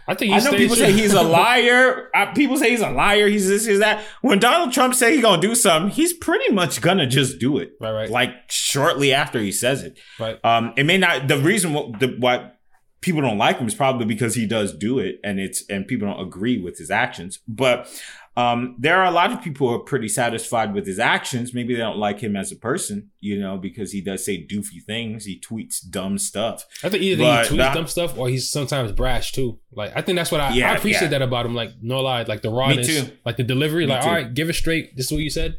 I 0.07 0.14
think 0.14 0.35
I 0.35 0.38
know 0.41 0.53
people 0.53 0.77
say 0.77 0.93
he's 0.93 1.14
a 1.14 1.23
liar. 1.38 2.11
Uh, 2.14 2.33
people 2.33 2.59
say 2.59 2.71
he's 2.71 2.83
a 2.83 2.91
liar. 2.91 3.29
He's 3.29 3.49
this, 3.49 3.64
he's 3.64 3.79
that. 3.79 4.05
When 4.21 4.38
Donald 4.38 4.73
Trump 4.73 4.95
say 4.95 5.12
he's 5.14 5.23
gonna 5.23 5.41
do 5.41 5.55
something, 5.55 5.91
he's 5.91 6.12
pretty 6.12 6.53
much 6.53 6.83
gonna 6.83 7.07
just 7.07 7.38
do 7.38 7.57
it. 7.59 7.73
Right, 7.81 7.93
right. 7.93 8.11
Like 8.11 8.33
shortly 8.51 9.14
after 9.14 9.38
he 9.38 9.53
says 9.53 9.83
it. 9.83 9.99
right. 10.21 10.43
Um, 10.45 10.75
it 10.77 10.85
may 10.85 10.99
not. 10.99 11.29
The 11.29 11.38
reason 11.38 11.73
what, 11.73 12.01
the, 12.01 12.17
why 12.19 12.53
people 13.00 13.20
don't 13.20 13.38
like 13.38 13.58
him 13.58 13.66
is 13.66 13.74
probably 13.74 14.06
because 14.06 14.34
he 14.34 14.46
does 14.46 14.72
do 14.76 14.98
it, 14.98 15.20
and 15.24 15.38
it's 15.40 15.64
and 15.68 15.87
people 15.87 16.08
don't 16.08 16.20
agree 16.26 16.58
with 16.61 16.78
his 16.78 16.90
actions. 16.90 17.38
But 17.46 17.88
um, 18.37 18.76
there 18.78 19.00
are 19.00 19.04
a 19.06 19.11
lot 19.11 19.32
of 19.32 19.42
people 19.42 19.68
who 19.68 19.74
are 19.74 19.80
pretty 19.80 20.08
satisfied 20.08 20.72
with 20.72 20.87
his 20.87 21.00
actions. 21.00 21.52
Maybe 21.52 21.74
they 21.74 21.80
don't 21.80 21.98
like 21.98 22.20
him 22.20 22.37
as 22.37 22.52
a 22.52 22.56
person, 22.56 23.11
you 23.18 23.37
know, 23.40 23.56
because 23.58 23.90
he 23.90 24.00
does 24.00 24.24
say 24.24 24.46
doofy 24.46 24.80
things. 24.87 25.24
He 25.24 25.40
tweets 25.40 25.78
dumb 25.90 26.18
stuff. 26.18 26.64
I 26.84 26.88
think 26.88 27.02
either 27.02 27.24
But 27.24 27.46
he 27.48 27.54
tweets 27.54 27.58
that- 27.58 27.74
dumb 27.74 27.87
stuff 27.88 28.16
or 28.16 28.28
he's 28.28 28.48
sometimes 28.48 28.92
brash 28.92 29.32
too. 29.32 29.58
Like 29.72 29.92
I 29.96 30.02
think 30.02 30.16
that's 30.16 30.30
what 30.30 30.40
I, 30.40 30.52
Yeah, 30.54 30.70
I 30.70 30.76
appreciate 30.76 31.02
yeah. 31.11 31.18
that 31.18 31.22
about 31.22 31.46
him. 31.46 31.54
Like 31.56 31.70
no 31.82 32.00
lie, 32.00 32.22
like 32.22 32.42
the 32.42 32.50
rawness, 32.50 32.87
too. 32.87 33.11
like 33.24 33.37
the 33.38 33.42
delivery. 33.44 33.87
Me 33.87 33.92
like 33.92 34.02
too. 34.02 34.08
all 34.08 34.14
right, 34.14 34.32
give 34.32 34.48
it 34.48 34.54
straight. 34.54 34.96
This 34.96 35.06
is 35.06 35.12
what 35.12 35.20
you 35.22 35.30
said. 35.30 35.58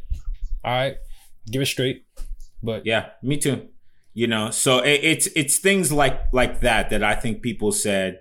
All 0.64 0.72
right, 0.72 0.96
give 1.52 1.62
it 1.62 1.66
straight. 1.66 2.06
But 2.64 2.86
Yeah, 2.86 3.10
me 3.22 3.38
too. 3.38 3.68
You 4.14 4.28
know, 4.28 4.50
so 4.50 4.80
it, 4.80 5.00
it's 5.04 5.28
it's 5.28 5.58
things 5.60 5.92
like 5.92 6.22
like 6.34 6.62
that 6.62 6.90
that 6.90 7.04
I 7.04 7.16
think 7.16 7.42
people 7.42 7.72
said, 7.72 8.20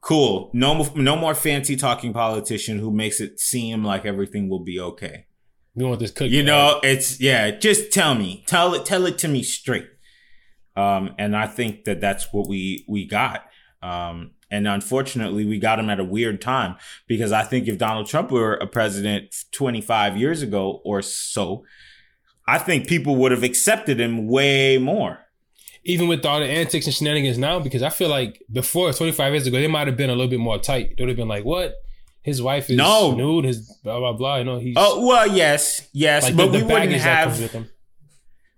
cool. 0.00 0.50
No 0.52 0.90
no 0.94 1.16
more 1.16 1.34
fancy 1.34 1.76
talking 1.76 2.12
politician 2.12 2.78
who 2.78 2.90
makes 2.90 3.20
it 3.20 3.40
seem 3.40 3.84
like 3.84 4.04
everything 4.04 4.48
will 4.48 4.62
be 4.62 4.78
okay. 4.78 5.26
we 5.74 5.84
want 5.84 6.00
this 6.00 6.10
cookie. 6.10 6.30
You 6.30 6.42
know, 6.42 6.80
it's 6.82 7.20
yeah. 7.20 7.50
Just 7.50 7.92
tell 7.92 8.14
me, 8.14 8.44
tell 8.46 8.74
it, 8.74 8.84
tell 8.84 9.06
it 9.06 9.18
to 9.18 9.28
me 9.28 9.42
straight. 9.42 9.88
Um, 10.76 11.14
and 11.18 11.36
I 11.36 11.46
think 11.46 11.84
that 11.84 12.00
that's 12.00 12.32
what 12.32 12.48
we 12.48 12.84
we 12.88 13.06
got. 13.06 13.46
Um, 13.82 14.32
and 14.50 14.68
unfortunately, 14.68 15.44
we 15.44 15.58
got 15.58 15.78
him 15.78 15.90
at 15.90 16.00
a 16.00 16.04
weird 16.04 16.40
time 16.40 16.76
because 17.08 17.32
I 17.32 17.42
think 17.42 17.66
if 17.66 17.76
Donald 17.78 18.06
Trump 18.06 18.30
were 18.30 18.54
a 18.54 18.66
president 18.66 19.34
25 19.52 20.16
years 20.16 20.42
ago 20.42 20.80
or 20.84 21.02
so, 21.02 21.64
I 22.46 22.58
think 22.58 22.86
people 22.86 23.16
would 23.16 23.32
have 23.32 23.42
accepted 23.42 23.98
him 24.00 24.26
way 24.28 24.78
more. 24.78 25.20
even 25.86 26.08
with 26.08 26.24
all 26.24 26.40
the 26.40 26.46
antics 26.46 26.86
and 26.86 26.94
shenanigans 26.94 27.36
now, 27.36 27.60
because 27.60 27.82
I 27.82 27.90
feel 27.90 28.08
like 28.08 28.42
before 28.50 28.90
25 28.92 29.32
years 29.34 29.46
ago, 29.46 29.58
they 29.58 29.66
might 29.66 29.86
have 29.86 29.96
been 29.98 30.08
a 30.08 30.14
little 30.14 30.28
bit 30.30 30.40
more 30.40 30.58
tight. 30.58 30.94
They 30.96 31.02
would 31.04 31.08
have 31.10 31.16
been 31.18 31.28
like, 31.28 31.44
what? 31.44 31.74
His 32.22 32.40
wife 32.40 32.70
is 32.70 32.76
No. 32.78 33.14
nude, 33.14 33.44
his 33.44 33.70
blah, 33.84 33.98
blah, 33.98 34.14
blah. 34.14 34.36
You 34.36 34.44
know, 34.44 34.58
he's 34.58 34.74
Oh 34.78 35.06
well, 35.06 35.26
yes, 35.26 35.86
yes, 35.92 36.22
like 36.22 36.36
but 36.36 36.46
the, 36.46 36.58
we 36.58 36.62
wouldn't 36.62 36.68
baggage 36.90 37.02
that 37.02 37.24
comes 37.24 37.52
have 37.52 37.66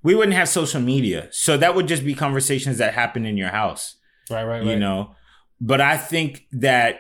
we 0.05 0.15
wouldn't 0.15 0.37
have 0.37 0.49
social 0.49 0.81
media, 0.81 1.27
so 1.33 1.57
that 1.57 1.75
would 1.75 1.89
just 1.89 2.05
be 2.05 2.15
conversations 2.15 2.79
that 2.79 2.95
happen 2.95 3.27
in 3.27 3.37
your 3.37 3.49
house. 3.49 3.97
Right, 4.31 4.45
right, 4.45 4.59
right. 4.59 4.67
you 4.67 4.77
know 4.79 5.15
but 5.61 5.81
i 5.81 5.97
think 5.97 6.47
that 6.53 6.99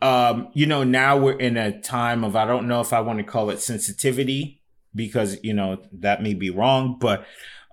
um 0.00 0.48
you 0.54 0.64
know 0.66 0.84
now 0.84 1.16
we're 1.16 1.38
in 1.38 1.56
a 1.56 1.80
time 1.80 2.22
of 2.22 2.36
i 2.36 2.44
don't 2.46 2.68
know 2.68 2.80
if 2.80 2.92
i 2.92 3.00
want 3.00 3.18
to 3.18 3.24
call 3.24 3.50
it 3.50 3.60
sensitivity 3.60 4.57
because 4.98 5.38
you 5.42 5.54
know 5.54 5.78
that 6.06 6.22
may 6.22 6.34
be 6.34 6.50
wrong 6.50 6.98
but 7.00 7.24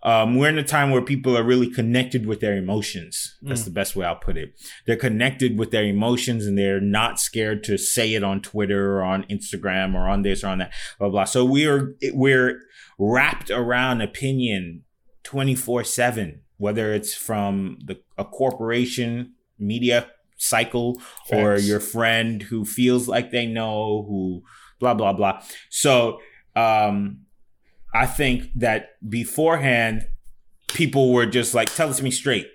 um, 0.03 0.35
we're 0.37 0.49
in 0.49 0.59
a 0.59 0.63
time 0.63 0.91
where 0.91 1.01
people 1.01 1.35
are 1.35 1.41
really 1.43 1.67
connected 1.67 2.27
with 2.27 2.39
their 2.39 2.55
emotions. 2.55 3.37
That's 3.41 3.61
Mm. 3.63 3.65
the 3.65 3.71
best 3.71 3.95
way 3.95 4.05
I'll 4.05 4.15
put 4.27 4.37
it. 4.37 4.49
They're 4.85 4.95
connected 5.07 5.57
with 5.57 5.71
their 5.71 5.83
emotions 5.83 6.45
and 6.45 6.55
they're 6.55 6.79
not 6.79 7.19
scared 7.19 7.63
to 7.63 7.75
say 7.79 8.13
it 8.13 8.23
on 8.23 8.41
Twitter 8.41 8.97
or 8.99 9.01
on 9.03 9.23
Instagram 9.31 9.95
or 9.95 10.07
on 10.07 10.21
this 10.21 10.43
or 10.43 10.49
on 10.49 10.59
that, 10.59 10.71
blah, 10.99 11.09
blah. 11.09 11.23
So 11.23 11.43
we're, 11.43 11.95
we're 12.13 12.59
wrapped 12.99 13.49
around 13.49 14.01
opinion 14.01 14.83
24 15.23 15.83
seven, 15.83 16.41
whether 16.57 16.93
it's 16.93 17.15
from 17.15 17.79
the, 17.83 17.99
a 18.15 18.25
corporation, 18.25 19.33
media 19.57 20.05
cycle, 20.37 21.01
or 21.31 21.57
your 21.57 21.79
friend 21.79 22.43
who 22.43 22.63
feels 22.63 23.07
like 23.07 23.31
they 23.31 23.47
know, 23.47 24.05
who 24.07 24.43
blah, 24.79 24.93
blah, 24.93 25.13
blah. 25.13 25.41
So, 25.71 26.19
um, 26.55 27.21
I 27.93 28.05
think 28.05 28.49
that 28.55 28.97
beforehand, 29.07 30.07
people 30.67 31.13
were 31.13 31.25
just 31.25 31.53
like, 31.53 31.73
tell 31.73 31.89
us 31.89 32.01
me 32.01 32.11
straight. 32.11 32.47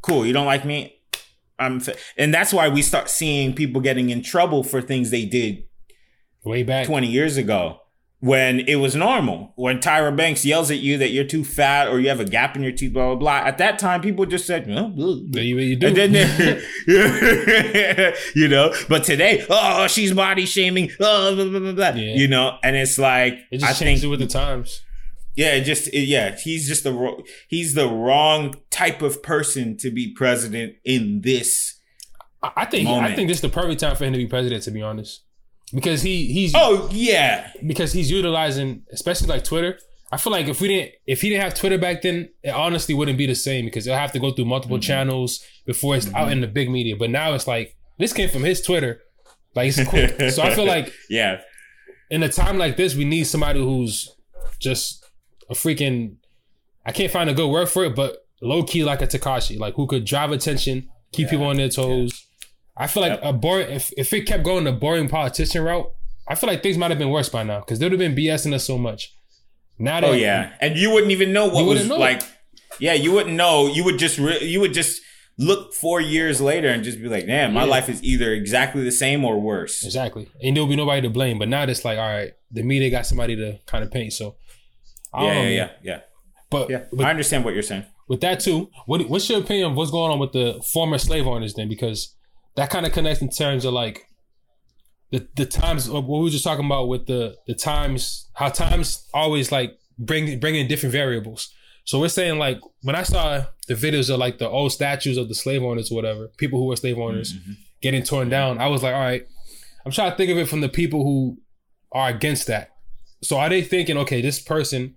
Cool. 0.00 0.26
You 0.26 0.32
don't 0.32 0.46
like 0.46 0.64
me? 0.64 0.98
I'm, 1.58 1.76
f-. 1.76 2.12
and 2.16 2.34
that's 2.34 2.52
why 2.52 2.68
we 2.68 2.82
start 2.82 3.08
seeing 3.08 3.54
people 3.54 3.80
getting 3.80 4.10
in 4.10 4.22
trouble 4.22 4.64
for 4.64 4.82
things 4.82 5.10
they 5.10 5.24
did 5.24 5.64
Way 6.44 6.64
back. 6.64 6.86
20 6.86 7.06
years 7.06 7.36
ago. 7.36 7.81
When 8.24 8.60
it 8.60 8.76
was 8.76 8.94
normal. 8.94 9.52
When 9.56 9.80
Tyra 9.80 10.16
Banks 10.16 10.44
yells 10.44 10.70
at 10.70 10.78
you 10.78 10.96
that 10.98 11.10
you're 11.10 11.24
too 11.24 11.42
fat 11.44 11.88
or 11.88 11.98
you 11.98 12.08
have 12.08 12.20
a 12.20 12.24
gap 12.24 12.54
in 12.54 12.62
your 12.62 12.70
teeth, 12.70 12.92
blah 12.92 13.06
blah 13.08 13.16
blah. 13.16 13.48
At 13.48 13.58
that 13.58 13.80
time, 13.80 14.00
people 14.00 14.24
just 14.26 14.46
said, 14.46 14.68
well, 14.68 14.92
you, 14.96 15.58
you 15.58 15.74
do. 15.76 15.88
And 15.88 15.96
then, 16.14 16.62
you 18.34 18.48
know, 18.48 18.72
but 18.88 19.02
today, 19.04 19.44
oh, 19.50 19.86
she's 19.88 20.12
body 20.12 20.46
shaming, 20.46 20.90
oh, 21.00 21.34
blah, 21.34 21.44
blah, 21.48 21.58
blah, 21.60 21.72
blah. 21.72 21.88
Yeah. 22.00 22.14
you 22.14 22.28
know, 22.28 22.58
and 22.62 22.76
it's 22.76 22.96
like 22.98 23.38
it 23.50 23.58
just 23.58 23.82
I 23.82 23.84
changes 23.84 24.02
think, 24.02 24.10
with 24.12 24.20
the 24.20 24.26
times. 24.28 24.82
yeah, 25.34 25.54
it 25.54 25.62
just 25.64 25.88
it- 25.88 26.06
yeah, 26.06 26.36
he's 26.36 26.68
just 26.68 26.84
the 26.84 26.92
wro- 26.92 27.22
he's 27.48 27.74
the 27.74 27.88
wrong 27.88 28.54
type 28.70 29.02
of 29.02 29.22
person 29.22 29.76
to 29.78 29.90
be 29.90 30.12
president 30.14 30.74
in 30.84 31.22
this. 31.22 31.80
I, 32.42 32.52
I 32.58 32.64
think 32.66 32.88
I 32.88 33.14
think 33.14 33.28
this 33.28 33.38
is 33.38 33.42
the 33.42 33.48
perfect 33.48 33.80
time 33.80 33.96
for 33.96 34.04
him 34.04 34.12
to 34.12 34.18
be 34.18 34.26
president. 34.26 34.62
To 34.64 34.70
be 34.70 34.80
honest, 34.82 35.22
because 35.72 36.02
he 36.02 36.32
he's 36.32 36.52
Oh 36.54 36.88
yeah, 36.92 37.50
because 37.66 37.92
he's 37.92 38.10
utilizing, 38.10 38.82
especially 38.92 39.28
like 39.28 39.44
Twitter. 39.44 39.78
I 40.10 40.18
feel 40.18 40.30
like 40.32 40.46
if 40.46 40.60
we 40.60 40.68
didn't, 40.68 40.92
if 41.06 41.22
he 41.22 41.30
didn't 41.30 41.42
have 41.42 41.54
Twitter 41.54 41.78
back 41.78 42.02
then, 42.02 42.28
it 42.42 42.50
honestly 42.50 42.94
wouldn't 42.94 43.16
be 43.16 43.26
the 43.26 43.34
same 43.34 43.64
because 43.64 43.86
it'll 43.86 43.98
have 43.98 44.12
to 44.12 44.18
go 44.18 44.30
through 44.32 44.44
multiple 44.44 44.76
Mm-hmm. 44.76 44.82
channels 44.82 45.40
before 45.64 45.96
it's 45.96 46.12
out 46.14 46.30
in 46.30 46.40
the 46.42 46.46
big 46.46 46.70
media. 46.70 46.96
But 46.96 47.08
now 47.10 47.32
it's 47.34 47.46
like 47.46 47.76
this 47.98 48.12
came 48.12 48.28
from 48.28 48.42
his 48.44 48.60
Twitter, 48.60 49.00
like 49.54 49.68
it's 49.74 49.88
quick. 49.88 50.30
so 50.30 50.42
I 50.42 50.54
feel 50.54 50.66
like 50.66 50.92
yeah, 51.10 51.40
in 52.10 52.22
a 52.22 52.28
time 52.28 52.58
like 52.58 52.76
this, 52.76 52.94
we 52.94 53.04
need 53.04 53.24
somebody 53.24 53.60
who's 53.60 54.14
just 54.60 55.04
a 55.48 55.54
freaking. 55.54 56.16
I 56.84 56.92
can't 56.92 57.10
find 57.12 57.30
a 57.30 57.34
good 57.34 57.48
word 57.48 57.68
for 57.70 57.84
it, 57.84 57.94
but 57.96 58.18
low 58.42 58.64
key 58.64 58.84
like 58.84 59.00
a 59.02 59.06
Tekashi, 59.06 59.58
like 59.58 59.74
who 59.74 59.86
could 59.86 60.04
drive 60.04 60.30
attention, 60.32 60.88
keep 61.12 61.30
people 61.30 61.46
on 61.46 61.56
their 61.56 61.68
toes. 61.68 62.26
I 62.76 62.86
feel 62.86 63.02
like 63.02 63.12
Yep. 63.12 63.20
a 63.22 63.32
boring. 63.32 63.70
If 63.70 63.92
if 63.96 64.12
it 64.12 64.22
kept 64.26 64.44
going 64.44 64.64
the 64.64 64.72
boring 64.72 65.08
politician 65.08 65.62
route, 65.62 65.90
I 66.28 66.34
feel 66.34 66.48
like 66.48 66.62
things 66.62 66.78
might 66.78 66.90
have 66.90 66.98
been 66.98 67.10
worse 67.10 67.28
by 67.28 67.42
now 67.42 67.60
because 67.60 67.78
they 67.78 67.84
would 67.86 67.92
have 67.92 67.98
been 67.98 68.14
BSing 68.14 68.54
us 68.54 68.64
so 68.64 68.78
much. 68.78 69.12
Now 69.78 70.00
that 70.00 70.10
oh 70.10 70.12
yeah, 70.12 70.52
and 70.60 70.76
you 70.76 70.90
wouldn't 70.90 71.12
even 71.12 71.32
know 71.32 71.48
what 71.48 71.64
was 71.66 71.88
know. 71.88 71.96
like. 71.98 72.22
Yeah, 72.78 72.94
you 72.94 73.12
wouldn't 73.12 73.34
know. 73.36 73.66
You 73.66 73.84
would 73.84 73.98
just 73.98 74.18
re- 74.18 74.42
you 74.44 74.60
would 74.60 74.72
just 74.72 75.02
look 75.38 75.74
four 75.74 76.00
years 76.00 76.40
later 76.40 76.68
and 76.68 76.82
just 76.84 77.00
be 77.02 77.08
like, 77.08 77.26
"Damn, 77.26 77.52
my 77.52 77.64
Yeah. 77.64 77.70
life 77.70 77.88
is 77.88 78.02
either 78.02 78.32
exactly 78.32 78.82
the 78.84 78.92
same 78.92 79.24
or 79.24 79.38
worse." 79.40 79.84
exactly, 79.84 80.28
and 80.42 80.56
there'll 80.56 80.68
be 80.68 80.76
nobody 80.76 81.02
to 81.02 81.10
blame. 81.10 81.38
But 81.38 81.48
now 81.48 81.64
it's 81.64 81.84
like, 81.84 81.98
all 81.98 82.08
right, 82.08 82.32
the 82.50 82.62
media 82.62 82.88
got 82.90 83.06
somebody 83.06 83.36
to 83.36 83.58
kind 83.66 83.84
of 83.84 83.90
paint. 83.90 84.12
So 84.14 84.36
I 85.12 85.24
Yeah, 85.26 85.42
yeah, 85.42 85.48
yeah, 85.48 85.68
yeah, 85.82 86.00
But 86.50 86.70
yeah. 86.70 86.84
I 87.00 87.10
understand 87.10 87.44
what 87.44 87.52
you're 87.54 87.62
saying. 87.62 87.84
with 88.08 88.20
that 88.22 88.40
too, 88.40 88.70
what 88.86 89.06
what's 89.10 89.28
your 89.28 89.40
opinion 89.40 89.72
of 89.72 89.76
what's 89.76 89.90
going 89.90 90.10
on 90.12 90.18
with 90.18 90.32
the 90.32 90.62
former 90.72 90.96
slave 90.98 91.26
owners 91.26 91.54
then? 91.54 91.68
Because 91.68 92.14
that 92.56 92.70
kind 92.70 92.86
of 92.86 92.92
connects 92.92 93.22
in 93.22 93.30
terms 93.30 93.64
of 93.64 93.72
like 93.72 94.06
the 95.10 95.28
the 95.36 95.46
times 95.46 95.88
what 95.88 96.08
we 96.08 96.20
were 96.20 96.30
just 96.30 96.44
talking 96.44 96.64
about 96.64 96.88
with 96.88 97.06
the 97.06 97.36
the 97.46 97.54
times 97.54 98.28
how 98.34 98.48
times 98.48 99.06
always 99.14 99.52
like 99.52 99.72
bring 99.98 100.40
bring 100.40 100.54
in 100.54 100.66
different 100.66 100.92
variables. 100.92 101.52
So 101.84 101.98
we're 101.98 102.08
saying 102.08 102.38
like 102.38 102.60
when 102.82 102.96
I 102.96 103.02
saw 103.02 103.44
the 103.68 103.74
videos 103.74 104.12
of 104.12 104.18
like 104.18 104.38
the 104.38 104.48
old 104.48 104.72
statues 104.72 105.16
of 105.16 105.28
the 105.28 105.34
slave 105.34 105.62
owners 105.62 105.90
or 105.90 105.96
whatever, 105.96 106.28
people 106.36 106.58
who 106.58 106.66
were 106.66 106.76
slave 106.76 106.98
owners 106.98 107.32
mm-hmm. 107.32 107.52
getting 107.80 108.02
torn 108.02 108.28
down, 108.28 108.58
I 108.58 108.68
was 108.68 108.82
like, 108.82 108.94
all 108.94 109.00
right, 109.00 109.24
I'm 109.84 109.92
trying 109.92 110.10
to 110.10 110.16
think 110.16 110.30
of 110.30 110.38
it 110.38 110.48
from 110.48 110.60
the 110.60 110.68
people 110.68 111.02
who 111.02 111.38
are 111.92 112.08
against 112.08 112.46
that. 112.46 112.70
So 113.22 113.38
are 113.38 113.48
they 113.48 113.62
thinking, 113.62 113.96
okay, 113.98 114.20
this 114.20 114.40
person 114.40 114.96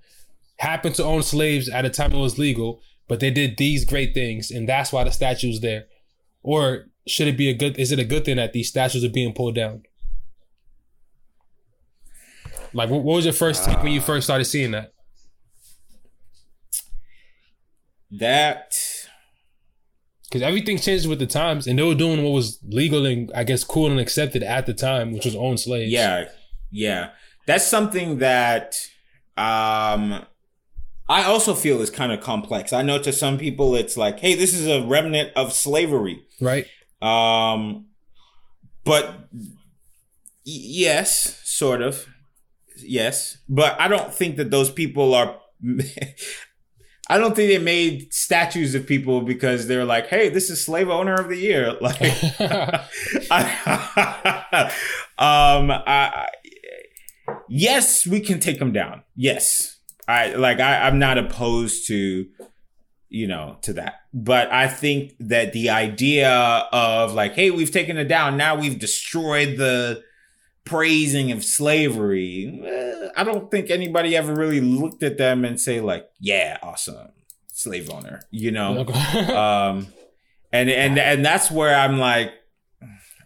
happened 0.58 0.96
to 0.96 1.04
own 1.04 1.24
slaves 1.24 1.70
at 1.70 1.86
a 1.86 1.90
time 1.90 2.14
it 2.14 2.20
was 2.20 2.40
legal, 2.40 2.82
but 3.08 3.20
they 3.20 3.32
did 3.32 3.58
these 3.58 3.86
great 3.86 4.14
things, 4.14 4.50
and 4.52 4.68
that's 4.68 4.92
why 4.92 5.04
the 5.04 5.12
statue's 5.12 5.62
there? 5.62 5.86
Or 6.42 6.86
should 7.08 7.28
it 7.28 7.38
be 7.38 7.50
a 7.50 7.54
good? 7.54 7.78
Is 7.78 7.92
it 7.92 8.00
a 8.00 8.04
good 8.04 8.26
thing 8.26 8.38
that 8.38 8.54
these 8.54 8.70
statues 8.70 9.04
are 9.04 9.10
being 9.10 9.34
pulled 9.34 9.56
down? 9.56 9.84
Like, 12.74 12.90
what, 12.90 13.04
was 13.04 13.26
your 13.26 13.34
first 13.34 13.64
take 13.64 13.82
when 13.82 13.94
you 13.94 14.02
first 14.02 14.28
started 14.28 14.46
seeing 14.46 14.72
that? 14.72 14.92
That 18.12 18.76
Because 20.24 20.42
everything 20.42 20.78
changes 20.78 21.08
with 21.08 21.20
the 21.20 21.26
times, 21.26 21.68
and 21.68 21.78
they 21.80 21.84
were 21.84 21.96
doing 21.96 22.24
what 22.24 22.32
was 22.32 22.60
legal 22.68 23.06
and 23.06 23.32
I 23.34 23.44
guess 23.44 23.64
cool 23.64 23.90
and 23.90 24.00
accepted 24.00 24.44
at 24.44 24.66
the 24.66 24.74
time, 24.74 25.14
which 25.14 25.26
was 25.26 25.36
own 25.36 25.58
slaves. 25.58 25.92
Yeah, 25.92 26.26
yeah. 26.72 27.12
That's 27.46 27.66
something 27.66 28.20
that 28.20 28.76
um 29.38 30.26
I 31.08 31.24
also 31.24 31.54
feel 31.54 31.82
is 31.82 31.90
kind 31.90 32.12
of 32.12 32.22
complex. 32.22 32.74
I 32.74 32.82
know 32.82 32.98
to 33.00 33.14
some 33.14 33.38
people 33.38 33.76
it's 33.76 33.96
like, 33.96 34.20
hey, 34.20 34.34
this 34.34 34.54
is 34.54 34.68
a 34.68 34.86
remnant 34.86 35.32
of 35.36 35.54
slavery. 35.54 36.26
right. 36.42 36.66
Um 37.06 37.86
but 38.84 39.30
yes, 40.44 41.42
sort 41.44 41.82
of. 41.82 42.08
Yes. 42.78 43.38
But 43.50 43.80
I 43.80 43.88
don't 43.88 44.14
think 44.14 44.38
that 44.38 44.52
those 44.52 44.72
people 44.72 45.14
are 45.14 45.38
I 47.08 47.20
don't 47.20 47.36
think 47.36 47.50
they 47.50 47.60
made 47.60 48.12
statues 48.14 48.74
of 48.74 48.88
people 48.88 49.22
because 49.22 49.68
they're 49.68 49.86
like, 49.86 50.08
hey, 50.08 50.30
this 50.30 50.50
is 50.50 50.66
slave 50.66 50.90
owner 50.90 51.14
of 51.14 51.30
the 51.30 51.38
year. 51.38 51.76
Like 51.82 52.02
um, 55.20 55.72
I, 55.72 56.28
yes, 57.48 58.08
we 58.08 58.20
can 58.20 58.40
take 58.40 58.58
them 58.58 58.72
down. 58.74 59.04
Yes, 59.16 59.78
I 60.08 60.34
like. 60.34 60.60
I, 60.60 60.88
I'm 60.88 60.98
not 60.98 61.20
opposed 61.20 61.88
to, 61.88 62.26
you 63.10 63.28
know, 63.28 63.58
to 63.62 63.74
that. 63.74 64.02
But 64.14 64.52
I 64.52 64.68
think 64.68 65.14
that 65.20 65.54
the 65.54 65.70
idea 65.70 66.32
of 66.32 67.14
like, 67.14 67.34
hey, 67.34 67.52
we've 67.52 67.72
taken 67.72 67.98
it 67.98 68.08
down. 68.08 68.38
Now 68.38 68.56
we've 68.56 68.80
destroyed 68.80 69.58
the 69.58 70.04
praising 70.64 71.32
of 71.32 71.44
slavery. 71.44 72.62
eh, 72.66 73.10
I 73.16 73.24
don't 73.24 73.52
think 73.52 73.70
anybody 73.70 74.16
ever 74.16 74.34
really 74.34 74.62
looked 74.62 75.04
at 75.04 75.18
them 75.18 75.46
and 75.46 75.60
say 75.62 75.80
like, 75.82 76.10
yeah, 76.20 76.58
awesome, 76.64 77.10
slave 77.48 77.90
owner. 77.90 78.22
You 78.32 78.52
know 78.52 78.86
um 79.36 79.88
and 80.56 80.70
and 80.70 80.98
and 80.98 81.26
that's 81.26 81.52
where 81.52 81.76
i'm 81.76 82.00
like 82.00 82.32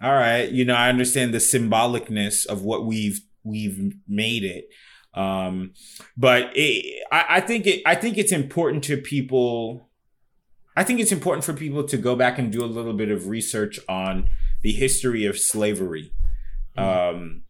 all 0.02 0.14
right 0.14 0.50
you 0.50 0.66
know 0.66 0.74
i 0.74 0.90
understand 0.90 1.34
the 1.34 1.38
symbolicness 1.38 2.46
of 2.46 2.64
what 2.64 2.86
we've 2.86 3.22
we've 3.44 3.94
made 4.08 4.44
it 4.44 4.70
um 5.14 5.74
but 6.16 6.52
it, 6.56 7.04
I, 7.12 7.26
I 7.30 7.40
think 7.42 7.66
it 7.66 7.82
i 7.86 7.96
think 7.96 8.18
it's 8.18 8.32
important 8.32 8.84
to 8.86 8.98
people 8.98 9.90
i 10.78 10.84
think 10.84 11.00
it's 11.00 11.12
important 11.12 11.44
for 11.44 11.54
people 11.54 11.84
to 11.84 11.98
go 11.98 12.16
back 12.16 12.38
and 12.38 12.52
do 12.52 12.64
a 12.64 12.68
little 12.68 12.94
bit 12.94 13.10
of 13.10 13.28
research 13.28 13.80
on 13.90 14.30
the 14.62 14.72
history 14.72 15.26
of 15.26 15.38
slavery 15.40 16.12
um 16.78 17.42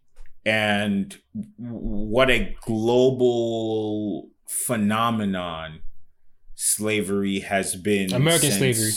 and 0.45 1.17
what 1.57 2.29
a 2.29 2.55
global 2.61 4.29
phenomenon 4.47 5.81
slavery 6.55 7.39
has 7.39 7.75
been 7.75 8.13
American 8.13 8.51
slavery. 8.51 8.91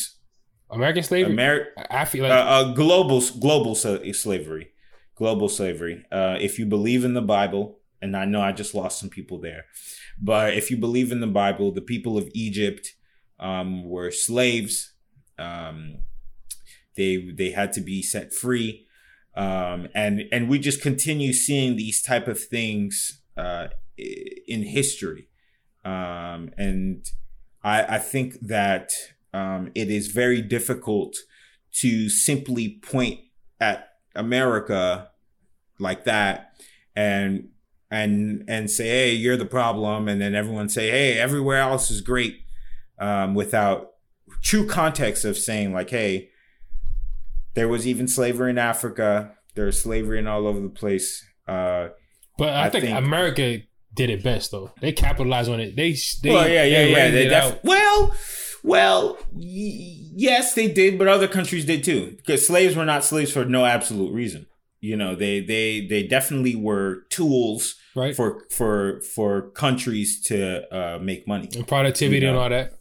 American 0.70 1.02
slavery. 1.02 1.34
Ameri- 1.34 1.66
I 1.90 2.04
feel 2.04 2.22
like 2.24 2.32
uh, 2.32 2.34
uh, 2.34 2.72
global 2.74 3.22
global 3.38 3.74
slavery, 3.74 4.72
global 5.14 5.48
slavery. 5.48 6.04
Uh, 6.10 6.38
if 6.40 6.58
you 6.58 6.66
believe 6.66 7.04
in 7.04 7.14
the 7.14 7.22
Bible, 7.22 7.78
and 8.02 8.16
I 8.16 8.24
know 8.24 8.42
I 8.42 8.52
just 8.52 8.74
lost 8.74 8.98
some 8.98 9.08
people 9.08 9.38
there, 9.38 9.64
but 10.20 10.54
if 10.54 10.70
you 10.70 10.76
believe 10.76 11.12
in 11.12 11.20
the 11.20 11.26
Bible, 11.26 11.72
the 11.72 11.80
people 11.80 12.18
of 12.18 12.28
Egypt 12.34 12.94
um, 13.38 13.88
were 13.88 14.10
slaves. 14.10 14.92
Um, 15.38 15.98
they 16.96 17.30
they 17.34 17.50
had 17.50 17.72
to 17.74 17.80
be 17.80 18.02
set 18.02 18.34
free, 18.34 18.86
um, 19.34 19.88
and 19.94 20.24
and 20.30 20.48
we 20.48 20.58
just 20.58 20.82
continue 20.82 21.32
seeing 21.32 21.76
these 21.76 22.02
type 22.02 22.28
of 22.28 22.38
things 22.38 23.22
uh, 23.36 23.68
in 23.96 24.62
history, 24.62 25.28
um, 25.84 26.50
and 26.58 27.06
I 27.62 27.96
I 27.96 27.98
think 27.98 28.34
that 28.40 28.90
um, 29.32 29.70
it 29.74 29.90
is 29.90 30.08
very 30.08 30.42
difficult 30.42 31.16
to 31.80 32.10
simply 32.10 32.80
point 32.82 33.20
at 33.60 33.88
America 34.14 35.10
like 35.78 36.04
that 36.04 36.52
and 36.94 37.48
and 37.92 38.44
and 38.48 38.70
say, 38.70 38.86
hey, 38.88 39.12
you're 39.12 39.36
the 39.36 39.44
problem, 39.44 40.08
and 40.08 40.20
then 40.20 40.34
everyone 40.34 40.68
say, 40.68 40.90
hey, 40.90 41.18
everywhere 41.18 41.58
else 41.58 41.90
is 41.90 42.00
great, 42.00 42.36
um, 42.98 43.34
without 43.34 43.90
true 44.40 44.66
context 44.66 45.24
of 45.24 45.36
saying 45.36 45.72
like, 45.74 45.90
hey, 45.90 46.30
there 47.54 47.68
was 47.68 47.86
even 47.86 48.08
slavery 48.08 48.50
in 48.50 48.58
Africa. 48.58 49.32
There's 49.54 49.80
slavery 49.80 50.18
in 50.18 50.26
all 50.26 50.46
over 50.46 50.58
the 50.60 50.70
place. 50.70 51.22
Uh, 51.46 51.88
But 52.38 52.48
I, 52.54 52.64
I 52.66 52.70
think, 52.70 52.84
think- 52.86 52.96
America 52.98 53.58
did 53.94 54.08
it 54.08 54.22
best 54.24 54.50
though. 54.52 54.72
They 54.80 54.92
capitalized 54.92 55.50
on 55.50 55.60
it. 55.60 55.76
They, 55.76 55.94
they 56.22 56.30
well, 56.30 56.48
yeah, 56.48 56.64
yeah, 56.64 56.84
they 56.84 56.90
yeah. 56.92 57.10
They 57.10 57.28
def- 57.28 57.60
well, 57.62 58.14
well, 58.62 59.18
y- 59.32 59.98
yes, 60.14 60.54
they 60.54 60.68
did, 60.72 60.98
but 60.98 61.08
other 61.08 61.28
countries 61.28 61.66
did 61.66 61.84
too. 61.84 62.14
Because 62.16 62.46
slaves 62.46 62.74
were 62.74 62.86
not 62.86 63.04
slaves 63.04 63.32
for 63.32 63.44
no 63.44 63.66
absolute 63.66 64.12
reason. 64.14 64.46
You 64.80 64.96
know, 64.96 65.14
they 65.14 65.40
they 65.40 65.86
they 65.86 66.04
definitely 66.06 66.56
were 66.56 67.02
tools 67.10 67.74
right 67.94 68.14
for 68.14 68.44
for 68.50 69.00
for 69.14 69.50
countries 69.50 70.22
to 70.24 70.66
uh, 70.74 70.98
make 71.00 71.26
money 71.28 71.48
and 71.54 71.66
productivity 71.66 72.20
you 72.24 72.28
and 72.30 72.38
all 72.38 72.48
that. 72.48 72.72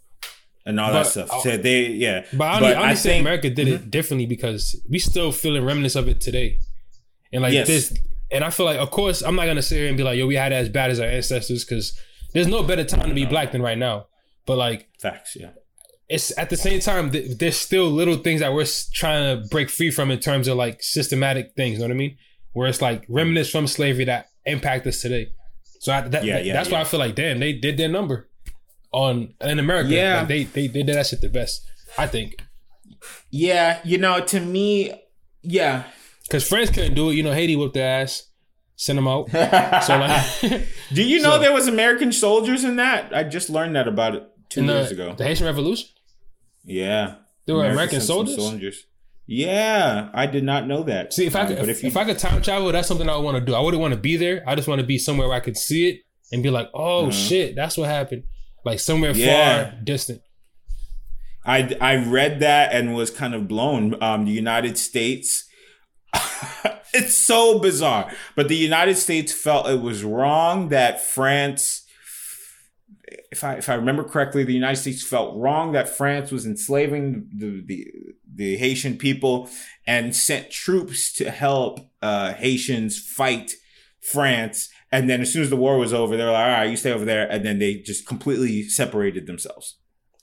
and 0.65 0.79
all 0.79 0.91
But- 0.91 1.03
that 1.03 1.09
stuff. 1.11 1.41
So 1.41 1.57
they, 1.57 1.87
yeah. 1.87 2.25
But 2.33 2.45
I 2.45 2.59
But 2.59 2.77
I 2.77 2.91
I 2.91 2.95
think- 2.95 3.21
America 3.21 3.49
did 3.49 3.67
it 3.67 3.89
differently 3.91 4.25
because 4.27 4.79
we 4.89 4.99
still 4.99 5.31
feeling 5.31 5.63
remnants 5.65 5.95
of 5.95 6.07
it 6.07 6.21
today. 6.21 6.57
And 7.33 7.41
like 7.41 7.53
Yes. 7.53 7.67
this, 7.67 7.93
And 8.33 8.45
I 8.45 8.49
feel 8.49 8.65
like, 8.65 8.77
of 8.79 8.91
course, 8.91 9.21
I'm 9.21 9.35
not 9.35 9.45
gonna 9.45 9.61
sit 9.61 9.77
here 9.77 9.87
and 9.89 9.97
be 9.97 10.03
like, 10.03 10.17
yo, 10.17 10.25
we 10.25 10.35
had 10.35 10.53
it 10.53 10.55
as 10.55 10.69
bad 10.69 10.89
as 10.89 10.99
our 11.01 11.07
ancestors, 11.07 11.65
because 11.65 11.91
there's 12.33 12.47
no 12.47 12.63
better 12.63 12.85
time 12.85 13.09
to 13.09 13.13
be 13.13 13.25
black 13.25 13.51
than 13.51 13.61
right 13.61 13.77
now. 13.77 14.07
But 14.45 14.57
like, 14.57 14.87
Facts, 15.01 15.35
yeah. 15.37 15.49
it's 16.07 16.31
at 16.37 16.49
the 16.49 16.55
same 16.55 16.79
time, 16.79 17.11
th- 17.11 17.37
there's 17.39 17.57
still 17.57 17.87
little 17.91 18.15
things 18.15 18.39
that 18.39 18.53
we're 18.53 18.65
trying 18.93 19.23
to 19.41 19.47
break 19.49 19.69
free 19.69 19.91
from 19.91 20.11
in 20.11 20.19
terms 20.19 20.47
of 20.47 20.55
like 20.55 20.81
systematic 20.81 21.55
things. 21.57 21.73
You 21.73 21.79
know 21.79 21.87
what 21.87 21.95
I 21.95 21.97
mean? 21.97 22.17
Where 22.53 22.69
it's 22.69 22.81
like 22.81 23.03
remnants 23.09 23.49
from 23.49 23.67
slavery 23.67 24.05
that 24.05 24.27
impact 24.45 24.87
us 24.87 25.01
today. 25.01 25.31
So 25.79 25.91
I, 25.93 26.01
that, 26.09 26.23
Yeah, 26.23 26.39
yeah, 26.39 26.53
that's 26.53 26.69
why. 26.69 26.81
I 26.81 26.83
feel 26.83 26.99
like, 26.99 27.15
damn, 27.15 27.39
they 27.39 27.53
did 27.53 27.77
their 27.77 27.89
number 27.89 28.29
on 28.91 29.33
in 29.41 29.59
America. 29.59 29.89
Yeah. 29.89 30.19
Like, 30.19 30.27
they, 30.27 30.43
they 30.43 30.67
they 30.67 30.83
did 30.83 30.95
that 30.95 31.07
shit 31.07 31.21
the 31.21 31.29
best. 31.29 31.65
I 31.97 32.07
think 32.07 32.35
Yeah, 33.29 33.79
you 33.83 33.97
know, 33.97 34.19
to 34.25 34.39
me, 34.39 34.93
yeah. 35.41 35.83
because 36.23 36.47
France 36.47 36.69
couldn't 36.69 36.93
do 36.93 37.09
it. 37.09 37.15
You 37.15 37.23
know, 37.23 37.33
Haiti 37.33 37.55
whooped 37.55 37.73
their 37.73 38.01
ass, 38.01 38.29
sent 38.75 38.97
them 38.97 39.07
out. 39.07 39.29
So 39.83 39.97
like, 39.97 40.67
Do 40.93 41.03
you 41.03 41.21
know 41.21 41.31
So- 41.35 41.39
there 41.39 41.53
was 41.53 41.67
American 41.67 42.11
soldiers 42.11 42.63
in 42.63 42.75
that? 42.77 43.15
I 43.15 43.23
just 43.23 43.49
learned 43.49 43.75
that 43.75 43.87
about 43.87 44.15
it 44.15 44.23
two 44.49 44.61
in 44.61 44.67
years 44.67 44.89
the, 44.89 44.93
ago. 44.95 45.15
the 45.17 45.23
Haitian 45.23 45.45
Revolution, 45.47 45.89
yeah, 46.63 47.15
there 47.45 47.55
were 47.55 47.65
American 47.65 48.01
sent 48.01 48.27
some 48.27 48.39
soldiers. 48.39 48.85
Yeah, 49.27 50.09
I 50.13 50.25
did 50.25 50.43
not 50.43 50.67
know 50.67 50.83
that. 50.83 51.13
See, 51.13 51.25
if 51.25 51.35
I 51.35 51.45
could, 51.45 51.57
but 51.59 51.69
if, 51.69 51.83
you, 51.83 51.87
if 51.87 51.95
I 51.97 52.03
could 52.05 52.17
time 52.19 52.41
travel, 52.41 52.71
that's 52.71 52.87
something 52.87 53.07
I 53.07 53.15
would 53.15 53.23
want 53.23 53.37
to 53.37 53.45
do. 53.45 53.53
I 53.55 53.61
wouldn't 53.61 53.79
want 53.81 53.93
to 53.93 53.99
be 53.99 54.17
there. 54.17 54.43
I 54.47 54.55
just 54.55 54.67
want 54.67 54.81
to 54.81 54.87
be 54.87 54.97
somewhere 54.97 55.27
where 55.27 55.37
I 55.37 55.39
could 55.39 55.57
see 55.57 55.89
it 55.89 56.01
and 56.31 56.43
be 56.43 56.49
like, 56.49 56.69
"Oh 56.73 57.07
Mhm. 57.07 57.29
shit, 57.29 57.55
that's 57.55 57.77
what 57.77 57.87
happened." 57.87 58.23
Like 58.65 58.79
somewhere 58.79 59.11
Yeah. 59.11 59.69
far 59.71 59.79
distant. 59.83 60.21
I 61.45 61.75
I 61.79 61.95
read 61.95 62.39
that 62.41 62.73
and 62.73 62.93
was 62.95 63.09
kind 63.09 63.33
of 63.33 63.47
blown. 63.47 63.95
Um, 64.03 64.25
the 64.25 64.31
United 64.31 64.77
States. 64.77 65.45
it's 66.93 67.15
so 67.15 67.59
bizarre, 67.59 68.11
but 68.35 68.47
the 68.49 68.55
United 68.57 68.97
States 68.97 69.31
felt 69.31 69.67
it 69.69 69.81
was 69.81 70.03
wrong 70.03 70.69
that 70.69 71.01
France. 71.01 71.80
If 73.31 73.43
I 73.43 73.55
if 73.55 73.69
I 73.69 73.75
remember 73.75 74.03
correctly, 74.03 74.43
the 74.43 74.53
United 74.53 74.77
States 74.77 75.03
felt 75.03 75.35
wrong 75.37 75.71
that 75.73 75.89
France 75.89 76.31
was 76.31 76.45
enslaving 76.45 77.29
the 77.35 77.61
the, 77.65 77.87
the 78.33 78.57
Haitian 78.57 78.97
people 78.97 79.49
and 79.85 80.15
sent 80.15 80.51
troops 80.51 81.13
to 81.13 81.31
help 81.31 81.79
uh, 82.01 82.33
Haitians 82.33 82.99
fight 82.99 83.51
France. 84.01 84.69
And 84.91 85.09
then 85.09 85.21
as 85.21 85.31
soon 85.31 85.43
as 85.43 85.49
the 85.49 85.55
war 85.55 85.77
was 85.77 85.93
over, 85.93 86.17
they 86.17 86.23
were 86.23 86.31
like, 86.31 86.45
"All 86.45 86.51
right, 86.51 86.69
you 86.69 86.77
stay 86.77 86.91
over 86.91 87.05
there," 87.05 87.29
and 87.29 87.45
then 87.45 87.59
they 87.59 87.75
just 87.75 88.05
completely 88.07 88.63
separated 88.63 89.25
themselves 89.27 89.77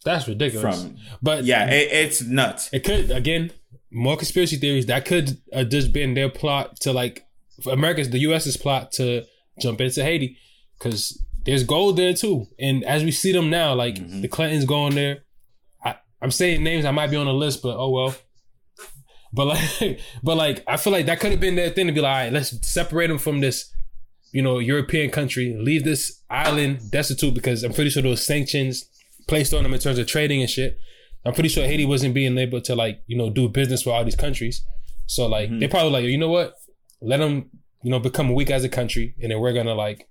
That's 0.04 0.28
ridiculous. 0.28 0.82
from 0.82 0.96
but 1.22 1.44
yeah, 1.44 1.66
it, 1.70 1.88
it's 1.90 2.22
nuts. 2.22 2.68
it 2.72 2.84
could 2.84 3.10
again 3.10 3.52
more 3.90 4.16
conspiracy 4.16 4.56
theories 4.56 4.86
that 4.86 5.04
could 5.06 5.38
uh, 5.52 5.64
just 5.64 5.92
been 5.92 6.14
their 6.14 6.28
plot 6.28 6.78
to 6.80 6.92
like 6.92 7.26
for 7.62 7.72
America's 7.72 8.10
the 8.10 8.18
U.S.'s 8.20 8.56
plot 8.56 8.92
to 8.92 9.24
jump 9.60 9.80
into 9.80 10.02
Haiti 10.04 10.36
because 10.78 11.22
there's 11.48 11.64
gold 11.64 11.96
there 11.96 12.12
too. 12.14 12.46
And 12.58 12.84
as 12.84 13.02
we 13.04 13.10
see 13.10 13.32
them 13.32 13.48
now, 13.50 13.74
like 13.74 13.96
Mhm. 13.96 14.22
the 14.22 14.28
Clintons 14.28 14.64
going 14.64 14.94
there. 14.94 15.24
I, 15.84 15.96
I'm 16.22 16.30
saying 16.30 16.62
names 16.62 16.84
I 16.84 16.90
might 16.90 17.10
be 17.10 17.16
on 17.16 17.26
the 17.26 17.32
list, 17.34 17.62
but 17.62 17.76
oh 17.76 17.90
well. 17.90 18.14
But 19.32 19.46
like, 19.46 20.00
but 20.22 20.36
like, 20.36 20.64
I 20.66 20.76
feel 20.76 20.92
like 20.92 21.06
that 21.06 21.20
could 21.20 21.30
have 21.32 21.40
been 21.40 21.56
their 21.56 21.70
thing 21.70 21.86
to 21.86 21.92
be 21.92 22.00
like, 22.00 22.10
all 22.10 22.16
right, 22.24 22.32
let's 22.32 22.50
separate 22.70 23.08
them 23.08 23.18
from 23.18 23.40
this, 23.40 23.72
you 24.32 24.42
know, 24.42 24.58
European 24.58 25.10
country, 25.10 25.56
leave 25.58 25.84
this 25.84 26.22
island 26.30 26.90
destitute 26.90 27.34
because 27.34 27.62
I'm 27.64 27.72
pretty 27.72 27.90
sure 27.90 28.02
those 28.02 28.24
sanctions 28.24 28.88
placed 29.26 29.52
on 29.54 29.62
them 29.62 29.74
in 29.74 29.80
terms 29.80 29.98
of 29.98 30.06
trading 30.06 30.40
and 30.40 30.50
shit. 30.50 30.78
I'm 31.24 31.34
pretty 31.34 31.48
sure 31.50 31.64
Haiti 31.66 31.84
wasn't 31.84 32.14
being 32.14 32.38
able 32.38 32.60
to 32.62 32.74
like, 32.74 33.02
you 33.06 33.16
know, 33.16 33.28
do 33.30 33.48
business 33.48 33.84
with 33.84 33.94
all 33.94 34.04
these 34.04 34.16
countries. 34.16 34.62
So 35.06 35.26
like, 35.26 35.50
Mhm. 35.50 35.60
they 35.60 35.68
probably 35.68 35.90
like, 35.92 36.04
you 36.04 36.18
know 36.18 36.28
what? 36.30 36.54
Let 37.02 37.18
them, 37.18 37.50
you 37.82 37.90
know, 37.90 37.98
become 37.98 38.32
weak 38.34 38.50
as 38.50 38.64
a 38.64 38.68
country, 38.68 39.14
and 39.22 39.30
then 39.30 39.40
we're 39.40 39.52
gonna 39.52 39.74
like, 39.74 40.08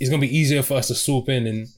it's 0.00 0.10
gonna 0.10 0.20
be 0.20 0.36
easier 0.36 0.62
for 0.62 0.74
us 0.74 0.88
to 0.88 0.94
swoop 0.94 1.28
in 1.28 1.46
and, 1.46 1.68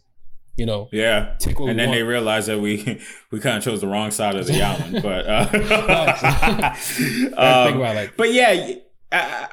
you 0.57 0.66
know, 0.66 0.89
Yeah. 0.93 1.37
And 1.47 1.79
then 1.79 1.89
want. 1.89 1.93
they 1.93 2.03
realized 2.03 2.49
that 2.49 2.61
we 2.61 3.01
we 3.31 3.41
kind 3.41 3.59
of 3.59 3.64
chose 3.64 3.81
the 3.81 3.87
wrong 3.89 4.11
side 4.11 4.37
of 4.37 4.47
the 4.47 4.62
island, 4.71 5.03
but 5.03 5.27
uh, 5.27 5.47
think 6.75 7.39
um, 7.39 7.77
about 7.77 7.97
like, 7.97 8.16
but 8.16 8.33
yeah, 8.33 8.75
uh, 9.12 9.16
uh, 9.16 9.47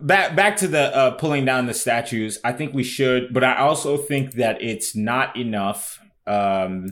back 0.00 0.36
back 0.36 0.56
to 0.58 0.68
the 0.68 0.94
uh, 0.96 1.10
pulling 1.12 1.44
down 1.44 1.66
the 1.66 1.74
statues. 1.74 2.38
I 2.44 2.52
think 2.52 2.74
we 2.74 2.84
should, 2.84 3.32
but 3.32 3.42
I 3.42 3.56
also 3.58 3.96
think 3.96 4.34
that 4.34 4.62
it's 4.62 4.94
not 4.94 5.36
enough. 5.36 6.00
Um, 6.26 6.90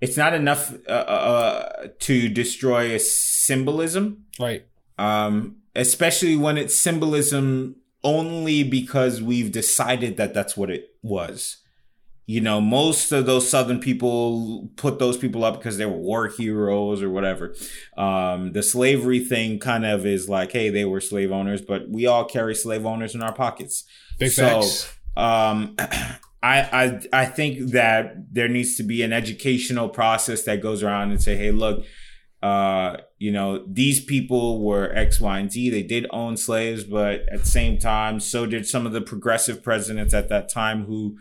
it's 0.00 0.16
not 0.16 0.32
enough 0.32 0.72
uh, 0.88 0.92
uh, 0.92 1.88
to 1.98 2.28
destroy 2.30 2.94
a 2.94 2.98
symbolism. 2.98 4.24
right, 4.38 4.64
um, 4.98 5.56
especially 5.74 6.36
when 6.36 6.56
it's 6.56 6.74
symbolism 6.74 7.76
only 8.02 8.62
because 8.62 9.22
we've 9.22 9.52
decided 9.52 10.16
that 10.16 10.34
that's 10.34 10.56
what 10.56 10.70
it 10.70 10.94
was. 11.02 11.58
You 12.26 12.40
know, 12.40 12.60
most 12.60 13.10
of 13.10 13.26
those 13.26 13.50
Southern 13.50 13.80
people 13.80 14.70
put 14.76 15.00
those 15.00 15.16
people 15.16 15.44
up 15.44 15.58
because 15.58 15.78
they 15.78 15.86
were 15.86 15.96
war 15.96 16.28
heroes 16.28 17.02
or 17.02 17.10
whatever. 17.10 17.56
Um, 17.96 18.52
the 18.52 18.62
slavery 18.62 19.18
thing 19.18 19.58
kind 19.58 19.84
of 19.84 20.06
is 20.06 20.28
like, 20.28 20.52
hey, 20.52 20.70
they 20.70 20.84
were 20.84 21.00
slave 21.00 21.32
owners, 21.32 21.60
but 21.60 21.88
we 21.88 22.06
all 22.06 22.24
carry 22.24 22.54
slave 22.54 22.86
owners 22.86 23.16
in 23.16 23.22
our 23.22 23.34
pockets. 23.34 23.84
big 24.18 24.30
So. 24.30 24.62
Um, 25.16 25.74
I, 26.42 26.60
I 26.72 27.00
I 27.12 27.24
think 27.26 27.72
that 27.72 28.32
there 28.32 28.48
needs 28.48 28.76
to 28.76 28.82
be 28.82 29.02
an 29.02 29.12
educational 29.12 29.88
process 29.88 30.44
that 30.44 30.62
goes 30.62 30.82
around 30.82 31.10
and 31.10 31.22
say, 31.22 31.36
hey, 31.36 31.50
look, 31.50 31.84
uh, 32.42 32.96
you 33.18 33.30
know, 33.30 33.64
these 33.66 34.02
people 34.04 34.62
were 34.64 34.92
X, 34.94 35.20
Y, 35.20 35.38
and 35.38 35.52
Z. 35.52 35.70
They 35.70 35.82
did 35.82 36.06
own 36.10 36.36
slaves, 36.36 36.84
but 36.84 37.22
at 37.30 37.40
the 37.40 37.46
same 37.48 37.78
time, 37.78 38.18
so 38.20 38.46
did 38.46 38.66
some 38.66 38.86
of 38.86 38.92
the 38.92 39.00
progressive 39.02 39.62
presidents 39.62 40.14
at 40.14 40.28
that 40.30 40.48
time 40.48 40.84
who 40.86 41.18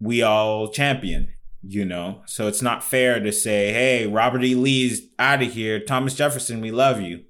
we 0.00 0.22
all 0.22 0.68
champion. 0.68 1.28
You 1.62 1.84
know, 1.84 2.22
so 2.26 2.46
it's 2.46 2.62
not 2.62 2.84
fair 2.84 3.18
to 3.18 3.32
say, 3.32 3.72
hey, 3.72 4.06
Robert 4.06 4.44
E. 4.44 4.54
Lee's 4.54 5.02
out 5.18 5.42
of 5.42 5.52
here. 5.52 5.80
Thomas 5.80 6.14
Jefferson, 6.14 6.60
we 6.60 6.70
love 6.70 7.00
you. 7.00 7.24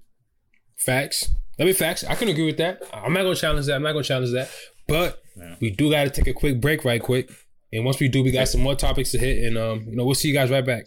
Facts. 0.77 1.31
Let 1.59 1.65
me 1.65 1.73
facts. 1.73 2.05
I 2.05 2.15
can 2.15 2.29
agree 2.29 2.45
with 2.45 2.59
that. 2.59 2.83
I'm 2.93 3.13
not 3.15 3.23
gonna 3.23 3.35
challenge 3.35 3.67
that. 3.67 3.75
I'm 3.77 3.83
not 3.83 3.93
gonna 3.93 4.05
challenge 4.05 4.33
that. 4.33 4.51
But 4.87 5.23
Yeah. 5.37 5.57
we 5.61 5.71
do 5.71 5.91
got 5.91 6.05
to 6.05 6.11
take 6.11 6.27
a 6.29 6.33
quick 6.35 6.61
break, 6.61 6.85
right 6.85 7.03
quick. 7.03 7.31
And 7.73 7.85
once 7.85 7.99
we 8.01 8.09
do, 8.09 8.23
we 8.23 8.31
got 8.31 8.49
some 8.49 8.61
more 8.61 8.75
topics 8.75 9.11
to 9.13 9.19
hit, 9.19 9.45
and 9.45 9.57
um, 9.59 9.85
you 9.89 9.97
know, 9.97 10.05
we'll 10.05 10.15
see 10.15 10.29
you 10.29 10.35
guys 10.35 10.51
right 10.51 10.65
back. 10.65 10.85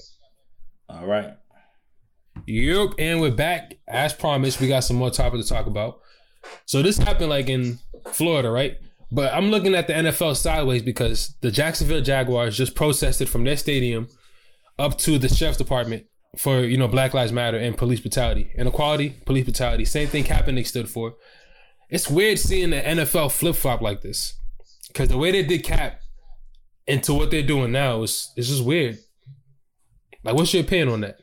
All 0.88 1.06
right. 1.06 1.34
Yep, 2.48 2.96
and 2.98 3.22
we're 3.22 3.32
back. 3.32 3.78
As 3.88 4.14
promised, 4.14 4.60
we 4.60 4.68
got 4.68 4.84
some 4.84 4.98
more 4.98 5.12
topics 5.12 5.48
to 5.48 5.54
talk 5.54 5.68
about. 5.68 6.00
So 6.66 6.82
this 6.82 6.98
happened 6.98 7.30
like 7.30 7.50
in 7.50 7.80
Florida, 8.14 8.50
right? 8.50 8.78
But 9.12 9.34
I'm 9.34 9.52
looking 9.52 9.76
at 9.76 9.88
the 9.88 9.94
NFL 9.94 10.36
sideways 10.38 10.82
because 10.82 11.36
the 11.42 11.52
Jacksonville 11.52 12.02
Jaguars 12.02 12.58
just 12.58 12.76
protested 12.76 13.30
from 13.30 13.44
their 13.44 13.58
stadium 13.58 14.08
up 14.80 14.98
to 15.00 15.20
the 15.20 15.30
sheriff's 15.30 15.58
department 15.58 16.06
for 16.38 16.62
you 16.62 16.78
know 16.78 16.88
Black 16.88 17.14
Lives 17.14 17.32
Matter 17.32 17.58
and 17.58 17.78
police 17.78 18.00
brutality, 18.00 18.52
inequality, 18.56 19.10
police 19.26 19.44
brutality. 19.44 19.86
Same 19.86 20.08
thing 20.08 20.24
Kaepernick 20.24 20.66
stood 20.66 20.90
for. 20.90 21.16
It's 21.90 22.10
weird 22.10 22.40
seeing 22.40 22.70
the 22.70 22.82
NFL 22.82 23.32
flip 23.34 23.56
flop 23.56 23.82
like 23.82 24.02
this 24.02 24.34
because 24.88 25.10
the 25.10 25.18
way 25.18 25.32
they 25.32 25.44
did 25.44 25.64
Cap 25.64 26.00
into 26.88 27.14
what 27.14 27.32
they're 27.32 27.44
doing 27.44 27.72
now 27.72 28.02
is 28.04 28.32
it's 28.36 28.48
just 28.48 28.64
weird. 28.64 28.98
Like, 30.24 30.36
what's 30.36 30.54
your 30.54 30.64
opinion 30.64 30.90
on 30.90 31.02
that? 31.02 31.18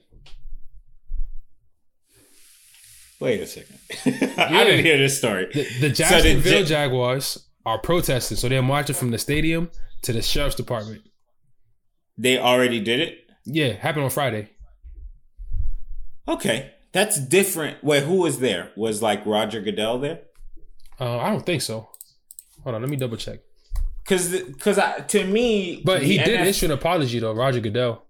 Wait 3.21 3.41
a 3.41 3.47
second. 3.47 3.79
I 4.39 4.65
didn't 4.65 4.85
hear 4.85 4.97
this 4.97 5.19
story. 5.19 5.49
The, 5.53 5.65
the 5.81 5.95
So 5.95 6.05
Jacksonville 6.05 6.65
Jaguars 6.65 7.49
are 7.67 7.79
protesting, 7.79 8.37
so 8.37 8.49
they're 8.49 8.63
marching 8.63 8.95
from 8.95 9.11
the 9.11 9.19
stadium 9.19 9.71
to 10.03 10.13
the 10.13 10.23
sheriff's 10.23 10.55
department. 10.55 11.03
They 12.17 12.39
already 12.39 12.81
did 12.81 13.01
it? 13.01 13.19
Yeah, 13.45 13.73
happened 13.73 14.05
on 14.05 14.11
Friday. 14.11 14.51
Okay. 16.27 16.73
That's 16.93 17.19
different. 17.19 17.83
Wait, 17.83 18.05
who 18.05 18.17
was 18.17 18.39
there? 18.41 18.71
Was 18.77 19.03
like 19.03 19.25
Roger 19.27 19.61
Goodell 19.61 19.99
there? 19.99 20.21
Uh, 21.01 21.19
I 21.19 21.31
don't 21.31 21.45
think 21.45 21.63
so. 21.63 21.89
Hold 22.65 22.75
on, 22.75 22.83
let 22.83 22.91
me 22.91 22.97
double 22.97 23.17
check. 23.17 23.41
Cause, 24.05 24.35
cause 24.59 24.79
I, 24.79 25.01
to 25.01 25.25
me, 25.25 25.83
But 25.85 26.03
he 26.03 26.17
did 26.19 26.41
NF 26.41 26.47
issue 26.47 26.67
an 26.67 26.73
apology 26.73 27.19
though, 27.19 27.35
Roger 27.35 27.61
Goodell. 27.61 28.05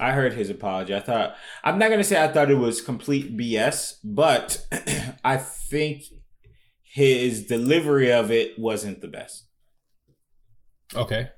I 0.00 0.12
heard 0.12 0.32
his 0.32 0.50
apology. 0.50 0.94
I 0.94 1.00
thought 1.00 1.34
I'm 1.64 1.78
not 1.78 1.90
gonna 1.90 2.04
say 2.04 2.22
I 2.22 2.28
thought 2.28 2.50
it 2.50 2.54
was 2.58 2.80
complete 2.80 3.36
BS, 3.36 3.94
but 4.04 4.66
I 5.24 5.36
think 5.36 6.02
his 6.82 7.46
delivery 7.46 8.12
of 8.12 8.30
it 8.30 8.58
wasn't 8.58 9.00
the 9.00 9.08
best. 9.08 9.46
Okay. 10.94 11.28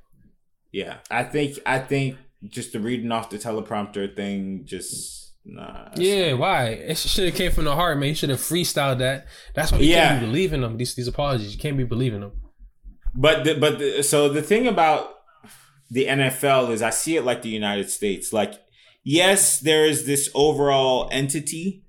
Yeah, 0.72 0.98
I 1.10 1.24
think 1.24 1.58
I 1.66 1.78
think 1.80 2.16
just 2.48 2.72
the 2.72 2.80
reading 2.80 3.10
off 3.12 3.30
the 3.30 3.38
teleprompter 3.38 4.14
thing 4.14 4.62
just 4.64 5.34
nah. 5.44 5.88
Yeah, 5.96 6.34
why? 6.34 6.66
It 6.68 6.96
should 6.96 7.26
have 7.26 7.34
came 7.34 7.50
from 7.50 7.64
the 7.64 7.74
heart, 7.74 7.98
man. 7.98 8.10
You 8.10 8.14
should 8.14 8.30
have 8.30 8.38
freestyled 8.40 8.98
that. 8.98 9.26
That's 9.54 9.72
why 9.72 9.78
you 9.78 9.90
Yeah. 9.90 10.08
can't 10.10 10.20
be 10.20 10.26
believing 10.26 10.60
them. 10.60 10.76
These 10.76 10.94
these 10.94 11.08
apologies, 11.08 11.52
you 11.54 11.58
can't 11.60 11.76
be 11.76 11.84
believing 11.84 12.20
them. 12.20 12.32
But 13.14 13.42
the, 13.44 13.54
but 13.54 13.78
the, 13.80 14.02
so 14.04 14.28
the 14.28 14.42
thing 14.42 14.68
about 14.68 15.10
the 15.90 16.06
NFL 16.06 16.70
is 16.70 16.82
I 16.82 16.90
see 16.90 17.16
it 17.16 17.24
like 17.24 17.42
the 17.42 17.48
United 17.48 17.90
States. 17.90 18.32
Like 18.32 18.54
yes, 19.02 19.58
there 19.58 19.84
is 19.84 20.06
this 20.06 20.30
overall 20.34 21.08
entity 21.12 21.84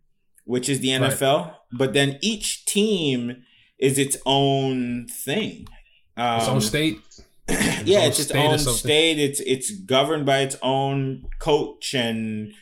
which 0.45 0.67
is 0.67 0.79
the 0.79 0.97
Right. 0.97 1.11
NFL, 1.11 1.53
but 1.71 1.93
then 1.93 2.17
each 2.21 2.65
team 2.65 3.43
is 3.77 3.97
its 3.97 4.17
own 4.25 5.07
thing. 5.07 5.67
Um, 6.17 6.39
its 6.39 6.47
own 6.49 6.61
state. 6.61 6.99
yeah, 7.85 8.01
it's 8.05 8.19
its 8.19 8.31
own 8.31 8.57
state. 8.59 9.19
It's 9.19 9.39
it's 9.41 9.71
governed 9.71 10.25
by 10.25 10.39
its 10.39 10.57
own 10.61 11.25
coach 11.39 11.93
and 11.93 12.53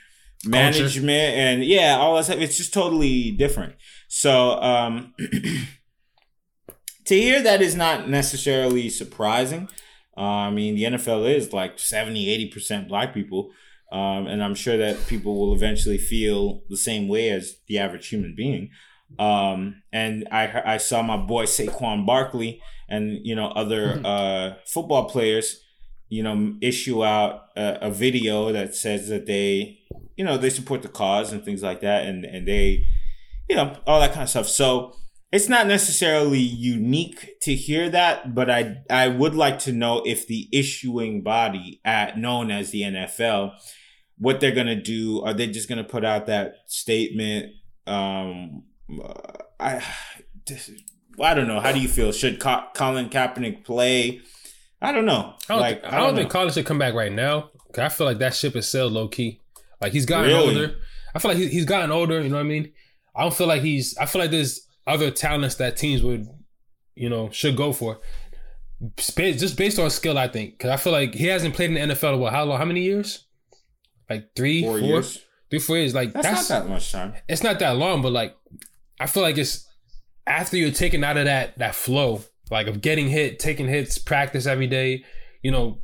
management 0.46 1.08
Culture. 1.08 1.40
and 1.40 1.64
yeah, 1.66 1.98
all 1.98 2.16
that 2.16 2.26
stuff. 2.26 2.38
It's 2.40 2.58
just 2.58 2.74
totally 2.74 3.32
different. 3.32 3.76
So 4.08 4.62
um 4.62 5.14
to 7.06 7.16
hear 7.16 7.42
that 7.42 7.62
is 7.62 7.76
not 7.76 8.10
necessarily 8.10 8.90
surprising. 8.90 9.70
Uh, 10.20 10.48
I 10.48 10.52
mean, 10.52 10.76
the 10.76 10.84
NFL 10.84 11.34
is 11.34 11.54
like 11.54 11.80
70, 11.80 12.52
80% 12.54 12.90
black 12.90 13.14
people. 13.14 13.52
Um, 13.92 14.28
and 14.28 14.44
I'm 14.44 14.54
sure 14.54 14.78
that 14.78 15.08
people 15.08 15.40
will 15.40 15.56
eventually 15.56 15.98
feel 15.98 16.62
the 16.70 16.78
same 16.78 17.08
way 17.08 17.30
as 17.30 17.58
the 17.68 17.80
average 17.80 18.10
human 18.10 18.36
being. 18.36 18.70
Um, 19.18 19.82
and 19.92 20.28
I 20.32 20.74
I 20.74 20.78
saw 20.78 21.02
my 21.02 21.18
boy 21.18 21.46
Saquon 21.46 22.06
Barkley 22.06 22.62
and 22.88 23.26
you 23.26 23.36
know 23.36 23.48
other 23.48 23.96
mm-hmm. 23.96 24.06
uh, 24.06 24.54
football 24.68 25.10
players, 25.10 25.64
you 26.10 26.22
know, 26.22 26.56
issue 26.62 27.04
out 27.04 27.46
a, 27.56 27.88
a, 27.88 27.92
video 27.92 28.52
that 28.52 28.76
says 28.76 29.10
that 29.10 29.26
they, 29.26 29.80
you 30.16 30.24
know, 30.24 30.38
they 30.38 30.50
support 30.50 30.84
the 30.84 30.88
cause 30.88 31.32
and 31.32 31.44
things 31.44 31.64
like 31.64 31.82
that, 31.82 32.06
and 32.06 32.24
and 32.24 32.48
they, 32.48 32.86
you 33.50 33.56
know, 33.56 33.76
all 33.88 34.00
that 34.00 34.12
kind 34.12 34.24
of 34.24 34.30
stuff. 34.30 34.48
So 34.48 34.96
it's 35.32 35.50
not 35.50 35.68
necessarily 35.68 36.40
unique 36.40 37.40
to 37.42 37.54
hear 37.54 37.90
that, 37.90 38.34
but 38.34 38.50
I 38.50 38.78
I 38.90 39.08
would 39.08 39.36
like 39.36 39.60
to 39.60 39.72
know 39.72 40.02
if 40.06 40.26
the 40.28 40.50
issuing 40.52 41.22
body 41.22 41.82
at 41.86 42.18
known 42.18 42.50
as 42.50 42.72
the 42.72 42.82
NFL, 42.82 43.54
what 44.18 44.40
they're 44.40 44.52
gonna 44.56 44.82
do. 44.82 45.22
Are 45.22 45.34
they 45.34 45.48
just 45.48 45.70
gonna 45.70 45.84
put 45.84 46.04
out 46.04 46.26
that 46.28 46.56
statement? 46.66 47.54
Um, 47.86 48.64
I, 49.60 49.84
I 51.22 51.34
don't 51.34 51.48
know. 51.48 51.60
How 51.60 51.72
do 51.72 51.80
you 51.80 51.88
feel? 51.88 52.12
Should 52.12 52.40
Colin 52.40 53.10
Kaepernick 53.10 53.64
play? 53.66 54.22
I 54.82 54.92
don't 54.92 55.06
know. 55.06 55.36
I 55.50 55.54
don't, 55.54 55.60
like, 55.60 55.86
I 55.86 55.92
don't, 55.92 55.94
I 55.94 55.98
don't 55.98 56.16
think 56.16 56.30
Colin 56.32 56.54
should 56.54 56.66
come 56.66 56.80
back 56.80 56.94
right 56.94 57.12
now. 57.12 57.50
Cause 57.72 57.84
I 57.84 57.90
feel 57.90 58.08
like 58.08 58.18
that 58.20 58.34
ship 58.34 58.56
is 58.56 58.68
sailed 58.68 58.94
low 58.94 59.08
key. 59.08 59.42
Like 59.80 59.92
he's 59.92 60.08
gotten 60.08 60.32
really? 60.32 60.48
older. 60.48 60.76
I 61.14 61.20
feel 61.20 61.32
like 61.32 61.38
he's 61.38 61.66
gotten 61.66 61.92
older. 61.92 62.20
You 62.20 62.30
know 62.30 62.38
what 62.38 62.42
I 62.42 62.48
mean? 62.48 62.72
I 63.16 63.22
don't 63.22 63.34
feel 63.34 63.48
like 63.48 63.62
he's. 63.62 63.96
I 63.98 64.08
feel 64.08 64.22
like 64.22 64.32
there's 64.32 64.68
other 64.90 65.12
talents 65.12 65.56
that 65.56 65.78
teams 65.78 66.04
would, 66.04 66.28
you 66.96 67.10
know, 67.10 67.30
should 67.30 67.56
go 67.56 67.72
for. 67.72 68.00
Just 68.98 69.58
based 69.58 69.78
on 69.78 69.90
skill, 69.90 70.18
I 70.18 70.28
think. 70.28 70.58
Because 70.58 70.72
I 70.72 70.78
feel 70.78 70.94
like 70.94 71.14
he 71.14 71.28
hasn't 71.28 71.54
played 71.54 71.72
in 71.72 71.90
the 71.90 71.96
NFL 71.96 72.16
in 72.16 72.20
what? 72.20 72.34
How 72.34 72.46
long? 72.46 72.58
How 72.58 72.66
many 72.66 72.82
years? 72.82 73.26
Like 74.10 74.36
three, 74.36 74.64
four, 74.64 74.80
four 74.80 74.88
years. 74.88 75.26
Three, 75.50 75.60
four 75.60 75.78
years. 75.78 75.94
Like 75.94 76.14
that's, 76.14 76.28
that's 76.28 76.50
not 76.50 76.64
that 76.64 76.70
much 76.70 76.92
time. 76.92 77.14
It's 77.28 77.44
not 77.44 77.60
that 77.60 77.78
long, 77.78 78.02
but 78.02 78.12
like 78.12 78.36
I 79.00 79.08
feel 79.08 79.24
like 79.24 79.38
it's 79.38 79.68
after 80.26 80.58
you're 80.58 80.72
taken 80.72 81.04
out 81.04 81.18
of 81.18 81.26
that 81.26 81.58
that 81.58 81.76
flow, 81.76 82.22
like 82.50 82.68
of 82.68 82.82
getting 82.82 83.10
hit, 83.10 83.40
taking 83.40 83.68
hits, 83.68 83.98
practice 83.98 84.46
every 84.46 84.68
day, 84.68 85.04
you 85.42 85.52
know, 85.52 85.80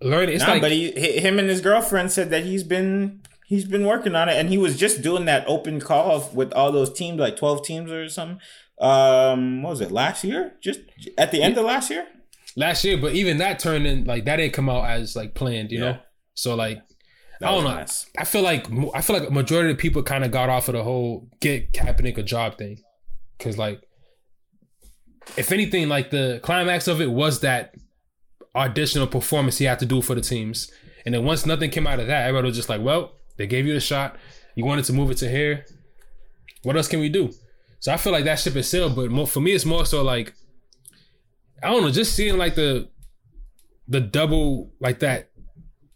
learning. 0.00 0.36
It's 0.36 0.44
nah, 0.44 0.52
like, 0.52 0.62
but 0.62 0.72
he, 0.72 0.90
him 0.92 1.38
and 1.38 1.48
his 1.48 1.60
girlfriend 1.60 2.12
said 2.12 2.30
that 2.30 2.44
he's 2.44 2.62
been 2.62 3.21
he's 3.52 3.66
been 3.66 3.84
working 3.84 4.14
on 4.14 4.30
it, 4.30 4.36
and 4.36 4.48
he 4.48 4.56
was 4.56 4.78
just 4.78 5.02
doing 5.02 5.26
that 5.26 5.46
open 5.46 5.78
call 5.78 6.30
with 6.32 6.52
all 6.54 6.72
those 6.72 6.90
teams, 6.90 7.20
like 7.20 7.36
twelve 7.36 7.64
teams 7.64 7.90
or 7.90 8.08
something. 8.08 8.40
Um, 8.80 9.62
what 9.62 9.70
was 9.70 9.80
it 9.82 9.92
last 9.92 10.24
year? 10.24 10.54
Just 10.62 10.80
at 11.18 11.30
the 11.32 11.42
end 11.42 11.58
of 11.58 11.66
last 11.66 11.90
year. 11.90 12.06
Last 12.56 12.82
year, 12.82 12.96
but 12.96 13.12
even 13.12 13.36
that 13.38 13.58
turned 13.58 13.86
in 13.86 14.04
like 14.04 14.24
that 14.24 14.36
didn't 14.36 14.54
come 14.54 14.70
out 14.70 14.88
as 14.88 15.14
like 15.14 15.34
planned, 15.34 15.70
you 15.70 15.80
yeah. 15.80 15.84
know. 15.84 15.98
So 16.34 16.54
like 16.54 16.80
that 17.40 17.48
I 17.50 17.52
don't 17.52 17.64
know. 17.64 17.74
Nice. 17.74 18.06
I 18.16 18.24
feel 18.24 18.42
like 18.42 18.66
I 18.94 19.02
feel 19.02 19.18
like 19.18 19.28
a 19.28 19.32
majority 19.32 19.70
of 19.70 19.78
people 19.78 20.02
kind 20.02 20.24
of 20.24 20.30
got 20.30 20.48
off 20.48 20.68
of 20.68 20.74
the 20.74 20.82
whole 20.82 21.28
get 21.40 21.72
Kaepernick 21.74 22.16
a 22.16 22.22
job 22.22 22.56
thing, 22.56 22.78
because 23.36 23.58
like, 23.58 23.82
if 25.36 25.52
anything, 25.52 25.88
like 25.90 26.10
the 26.10 26.40
climax 26.42 26.88
of 26.88 27.02
it 27.02 27.10
was 27.10 27.40
that 27.40 27.74
auditional 28.56 29.10
performance 29.10 29.58
he 29.58 29.66
had 29.66 29.78
to 29.78 29.86
do 29.86 30.00
for 30.00 30.14
the 30.14 30.20
teams, 30.22 30.70
and 31.04 31.14
then 31.14 31.24
once 31.24 31.44
nothing 31.44 31.70
came 31.70 31.86
out 31.86 32.00
of 32.00 32.06
that, 32.06 32.26
everybody 32.26 32.48
was 32.48 32.56
just 32.56 32.68
like, 32.68 32.80
well, 32.82 33.12
they 33.36 33.46
gave 33.46 33.66
you 33.66 33.76
a 33.76 33.80
shot. 33.80 34.16
You 34.54 34.64
wanted 34.64 34.84
to 34.86 34.92
move 34.92 35.10
it 35.10 35.18
to 35.18 35.28
here. 35.28 35.64
What 36.62 36.76
else 36.76 36.88
can 36.88 37.00
we 37.00 37.08
do? 37.08 37.32
So 37.80 37.92
I 37.92 37.96
feel 37.96 38.12
like 38.12 38.24
that 38.24 38.38
ship 38.38 38.56
is 38.56 38.68
sailed. 38.68 38.94
But 38.94 39.10
more, 39.10 39.26
for 39.26 39.40
me, 39.40 39.52
it's 39.52 39.64
more 39.64 39.84
so 39.84 40.02
like 40.02 40.34
I 41.62 41.70
don't 41.70 41.82
know, 41.82 41.90
just 41.90 42.14
seeing 42.14 42.38
like 42.38 42.54
the 42.54 42.88
the 43.88 44.00
double 44.00 44.72
like 44.80 45.00
that 45.00 45.30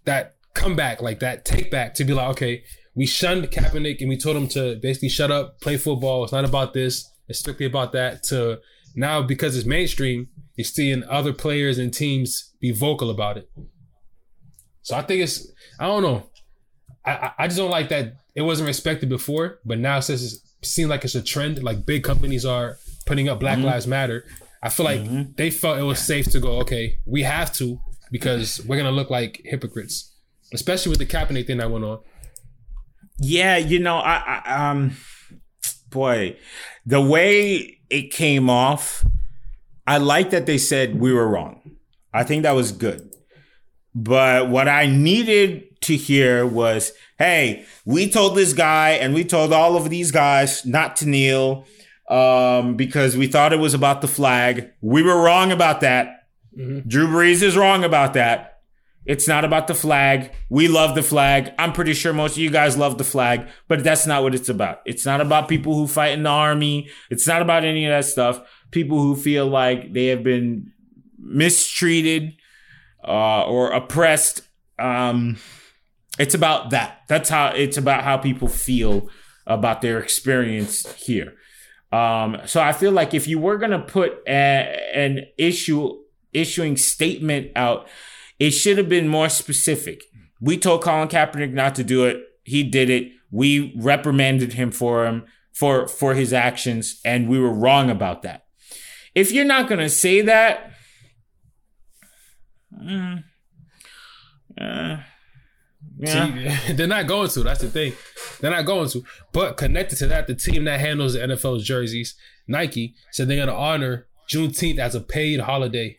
that 0.05 0.37
comeback, 0.55 1.03
like 1.03 1.21
that 1.21 1.45
take 1.45 1.71
back 1.71 1.95
to 1.95 2.05
be 2.05 2.13
like, 2.15 2.29
okay, 2.31 2.63
we 2.95 3.07
shunned 3.07 3.45
Kaepernick 3.45 4.01
and 4.01 4.09
we 4.09 4.17
told 4.17 4.37
him 4.37 4.49
to 4.49 4.77
basically 4.81 5.09
shut 5.09 5.31
up, 5.31 5.61
play 5.61 5.77
football. 5.77 6.25
It's 6.25 6.33
not 6.33 6.45
about 6.45 6.73
this. 6.73 7.09
It's 7.29 7.41
strictly 7.41 7.67
about 7.67 7.93
that. 7.93 8.23
To 8.25 8.59
now, 8.95 9.23
because 9.23 9.57
it's 9.57 9.67
mainstream, 9.67 10.29
you're 10.55 10.65
seeing 10.65 11.05
other 11.05 11.33
players 11.33 11.79
and 11.79 11.93
teams 11.93 12.55
be 12.61 12.73
vocal 12.73 13.11
about 13.11 13.37
it. 13.37 13.51
So 14.83 14.97
I 14.97 15.03
think 15.03 15.23
it's, 15.23 15.53
I 15.79 15.87
don't 15.87 16.03
know. 16.03 16.31
I, 17.07 17.33
I 17.39 17.47
just 17.47 17.59
don't 17.59 17.71
like 17.71 17.89
that 17.91 18.15
it 18.35 18.43
wasn't 18.43 18.67
respected 18.67 19.09
before, 19.09 19.61
but 19.65 19.79
now 19.79 20.01
since 20.01 20.35
it 20.35 20.41
seems 20.67 20.91
like 20.91 21.05
it's 21.05 21.15
a 21.15 21.23
trend, 21.23 21.63
like 21.63 21.87
big 21.87 22.03
companies 22.03 22.45
are 22.45 22.79
putting 23.07 23.29
up 23.29 23.41
Black 23.41 23.59
mm-hmm. 23.59 23.67
Lives 23.67 23.87
Matter. 23.87 24.25
I 24.63 24.69
feel 24.69 24.85
like 24.85 25.01
mm-hmm. 25.01 25.33
they 25.37 25.51
felt 25.51 25.79
it 25.79 25.83
was 25.83 26.01
safe 26.01 26.31
to 26.33 26.41
go, 26.41 26.59
okay, 26.61 26.99
we 27.07 27.23
have 27.23 27.53
to 27.55 27.79
because 28.11 28.65
we're 28.67 28.77
gonna 28.77 28.91
look 28.91 29.11
like 29.11 29.41
hypocrites 29.45 30.13
especially 30.53 30.91
with 30.91 30.99
the 30.99 31.07
Kaepernick 31.07 31.47
thing 31.47 31.59
that 31.59 31.71
went 31.71 31.85
on. 31.85 32.01
Yeah, 33.19 33.57
you 33.57 33.79
know, 33.79 33.97
I, 33.97 34.43
I 34.45 34.71
um, 34.71 34.97
boy, 35.91 36.37
the 36.85 37.01
way 37.01 37.81
it 37.89 38.11
came 38.13 38.51
off, 38.51 39.05
I 39.87 39.99
like 39.99 40.31
that 40.31 40.47
they 40.47 40.59
said 40.59 41.01
we 41.01 41.13
were 41.13 41.27
wrong. 41.27 41.77
I 42.13 42.25
think 42.25 42.43
that 42.43 42.55
was 42.55 42.73
good. 42.73 43.11
But 43.95 44.51
what 44.51 44.69
I 44.69 44.87
needed 44.87 45.66
to 45.83 45.97
hear 45.97 46.47
was, 46.47 46.93
hey, 47.19 47.65
we 47.85 48.09
told 48.09 48.37
this 48.37 48.53
guy 48.53 48.91
and 48.91 49.15
we 49.15 49.25
told 49.25 49.53
all 49.53 49.77
of 49.77 49.91
these 49.91 50.11
guys 50.11 50.65
not 50.65 50.97
to 50.97 51.09
kneel 51.09 51.67
um, 52.09 52.77
because 52.77 53.17
we 53.17 53.27
thought 53.27 53.53
it 53.53 53.59
was 53.59 53.75
about 53.75 54.01
the 54.01 54.09
flag. 54.09 54.71
We 54.81 55.03
were 55.03 55.21
wrong 55.21 55.53
about 55.53 55.81
that. 55.81 56.29
Mm-hmm. 56.57 56.89
Drew 56.89 57.09
Brees 57.09 57.43
is 57.43 57.57
wrong 57.57 57.85
about 57.85 58.15
that. 58.15 58.61
It's 59.05 59.29
not 59.29 59.45
about 59.45 59.69
the 59.69 59.75
flag. 59.75 60.33
We 60.49 60.67
love 60.67 60.97
the 60.97 61.03
flag. 61.03 61.53
I'm 61.59 61.73
pretty 61.73 61.95
sure 61.95 62.13
most 62.13 62.33
of 62.33 62.39
you 62.39 62.51
guys 62.51 62.77
love 62.77 62.99
the 62.99 63.05
flag, 63.05 63.49
but 63.69 63.85
that's 63.85 64.05
not 64.05 64.25
what 64.25 64.35
it's 64.35 64.49
about. 64.49 64.81
It's 64.85 65.07
not 65.07 65.21
about 65.21 65.49
people 65.49 65.75
who 65.77 65.87
fight 65.87 66.13
in 66.13 66.25
the 66.25 66.29
army. 66.31 66.89
It's 67.09 67.27
not 67.27 67.41
about 67.41 67.65
any 67.65 67.87
of 67.87 67.91
that 67.91 68.05
stuff. 68.05 68.41
People 68.73 69.01
who 69.01 69.15
feel 69.15 69.47
like 69.47 69.93
they 69.93 70.07
have 70.07 70.25
been 70.25 70.73
mistreated 71.19 72.35
uh, 73.07 73.45
or 73.45 73.71
oppressed. 73.71 74.43
Um, 74.77 75.37
it's 76.19 76.35
about 76.35 76.71
that. 76.71 77.03
That's 77.09 77.29
how 77.29 77.49
it's 77.49 77.77
about 77.77 78.05
how 78.05 78.17
people 78.17 78.49
feel 78.49 79.09
about 79.47 79.83
their 79.83 79.99
experience 80.01 80.93
here. 80.95 81.35
Um, 81.93 82.39
so 82.47 82.61
I 82.61 82.73
feel 82.73 82.93
like 82.93 83.15
if 83.15 83.29
you 83.29 83.39
were 83.39 83.59
gonna 83.59 83.81
put 83.81 84.13
a, 84.27 84.91
an 84.95 85.27
issue 85.39 86.03
issuing 86.33 86.77
statement 86.77 87.51
out 87.57 87.87
it 88.39 88.51
should 88.51 88.79
have 88.79 88.89
been 88.89 89.09
more 89.09 89.29
specific. 89.29 90.05
We 90.41 90.59
told 90.59 90.83
Colin 90.83 91.09
Kaepernick 91.09 91.53
not 91.53 91.75
to 91.77 91.85
do 91.85 92.05
it. 92.05 92.23
He 92.45 92.63
did 92.63 92.91
it. 92.91 93.13
We 93.31 93.75
reprimanded 93.77 94.53
him 94.53 94.71
for 94.71 95.07
him 95.07 95.25
for 95.53 95.89
for 95.89 96.15
his 96.15 96.33
actions, 96.33 97.01
and 97.05 97.29
we 97.29 97.39
were 97.39 97.53
wrong 97.53 97.91
about 97.91 98.23
that. 98.23 98.45
If 99.15 99.33
you're 99.33 99.45
not 99.45 99.69
gonna 99.69 99.89
say 99.89 100.21
that, 100.23 100.71
mm, 102.73 103.25
uh, 104.61 104.97
yeah. 105.99 106.57
See, 106.59 106.73
they're 106.75 106.87
not 106.87 107.07
going 107.07 107.29
to. 107.29 107.43
That's 107.43 107.61
the 107.61 107.69
thing. 107.69 107.95
They're 108.41 108.51
not 108.51 108.67
going 108.67 108.89
to. 108.91 109.05
But 109.33 109.57
connected 109.57 109.97
to 109.99 110.07
that, 110.09 110.27
the 110.27 110.35
team 110.35 110.65
that 110.65 110.81
handles 110.81 111.15
the 111.15 111.21
NFL's 111.21 111.65
jerseys, 111.65 112.15
Nike, 112.47 112.95
said 113.13 113.29
they're 113.29 113.37
going 113.37 113.49
to 113.49 113.55
honor 113.55 114.07
Juneteenth 114.31 114.79
as 114.79 114.95
a 114.95 115.01
paid 115.01 115.41
holiday 115.41 115.99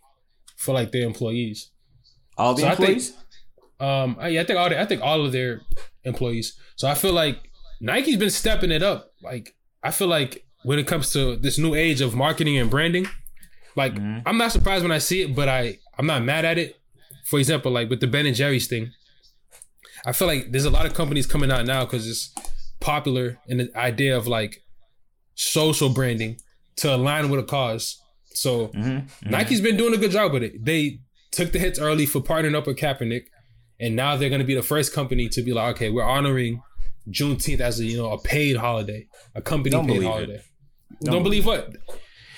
for 0.55 0.73
like 0.73 0.91
their 0.91 1.05
employees. 1.05 1.71
All 2.37 2.53
the 2.53 2.61
so 2.61 2.69
employees. 2.69 3.13
I 3.79 3.83
think, 4.15 4.19
um, 4.19 4.31
yeah, 4.31 4.41
I 4.41 4.43
think 4.43 4.59
all 4.59 4.69
the, 4.69 4.79
I 4.79 4.85
think 4.85 5.01
all 5.01 5.25
of 5.25 5.31
their 5.31 5.61
employees. 6.03 6.57
So 6.75 6.87
I 6.87 6.93
feel 6.93 7.13
like 7.13 7.49
Nike's 7.81 8.17
been 8.17 8.29
stepping 8.29 8.71
it 8.71 8.83
up. 8.83 9.13
Like 9.21 9.55
I 9.83 9.91
feel 9.91 10.07
like 10.07 10.45
when 10.63 10.79
it 10.79 10.87
comes 10.87 11.11
to 11.13 11.35
this 11.35 11.57
new 11.57 11.75
age 11.75 12.01
of 12.01 12.15
marketing 12.15 12.57
and 12.57 12.69
branding, 12.69 13.07
like 13.75 13.93
mm-hmm. 13.93 14.27
I'm 14.27 14.37
not 14.37 14.51
surprised 14.51 14.83
when 14.83 14.91
I 14.91 14.97
see 14.97 15.21
it, 15.21 15.35
but 15.35 15.47
I 15.47 15.79
I'm 15.97 16.07
not 16.07 16.23
mad 16.23 16.45
at 16.45 16.57
it. 16.57 16.79
For 17.25 17.39
example, 17.39 17.71
like 17.71 17.89
with 17.89 17.99
the 17.99 18.07
Ben 18.07 18.25
and 18.25 18.35
Jerry's 18.35 18.67
thing, 18.67 18.91
I 20.05 20.11
feel 20.11 20.27
like 20.27 20.51
there's 20.51 20.65
a 20.65 20.69
lot 20.69 20.85
of 20.85 20.93
companies 20.93 21.25
coming 21.25 21.51
out 21.51 21.65
now 21.65 21.85
because 21.85 22.07
it's 22.07 22.33
popular 22.79 23.39
in 23.47 23.57
the 23.57 23.77
idea 23.77 24.15
of 24.15 24.27
like 24.27 24.61
social 25.35 25.89
branding 25.89 26.37
to 26.77 26.95
align 26.95 27.29
with 27.29 27.39
a 27.39 27.43
cause. 27.43 28.01
So 28.33 28.67
mm-hmm. 28.67 28.81
Mm-hmm. 28.81 29.29
Nike's 29.29 29.61
been 29.61 29.77
doing 29.77 29.93
a 29.93 29.97
good 29.97 30.11
job 30.11 30.33
with 30.33 30.43
it. 30.43 30.63
They 30.63 30.99
took 31.31 31.51
the 31.51 31.59
hits 31.59 31.79
early 31.79 32.05
for 32.05 32.21
partnering 32.21 32.55
up 32.55 32.67
with 32.67 32.77
Kaepernick, 32.77 33.25
and 33.79 33.95
now 33.95 34.15
they're 34.15 34.29
going 34.29 34.41
to 34.41 34.47
be 34.47 34.55
the 34.55 34.63
first 34.63 34.93
company 34.93 35.29
to 35.29 35.41
be 35.41 35.53
like, 35.53 35.75
okay, 35.75 35.89
we're 35.89 36.03
honoring 36.03 36.61
Juneteenth 37.09 37.59
as 37.59 37.79
a 37.79 37.85
you 37.85 37.97
know 37.97 38.11
a 38.11 38.19
paid 38.19 38.57
holiday, 38.57 39.07
a 39.35 39.41
company 39.41 39.71
Don't 39.71 39.87
paid 39.87 40.03
holiday. 40.03 40.41
Don't, 41.03 41.13
Don't, 41.13 41.23
believe, 41.23 41.45
what? 41.45 41.75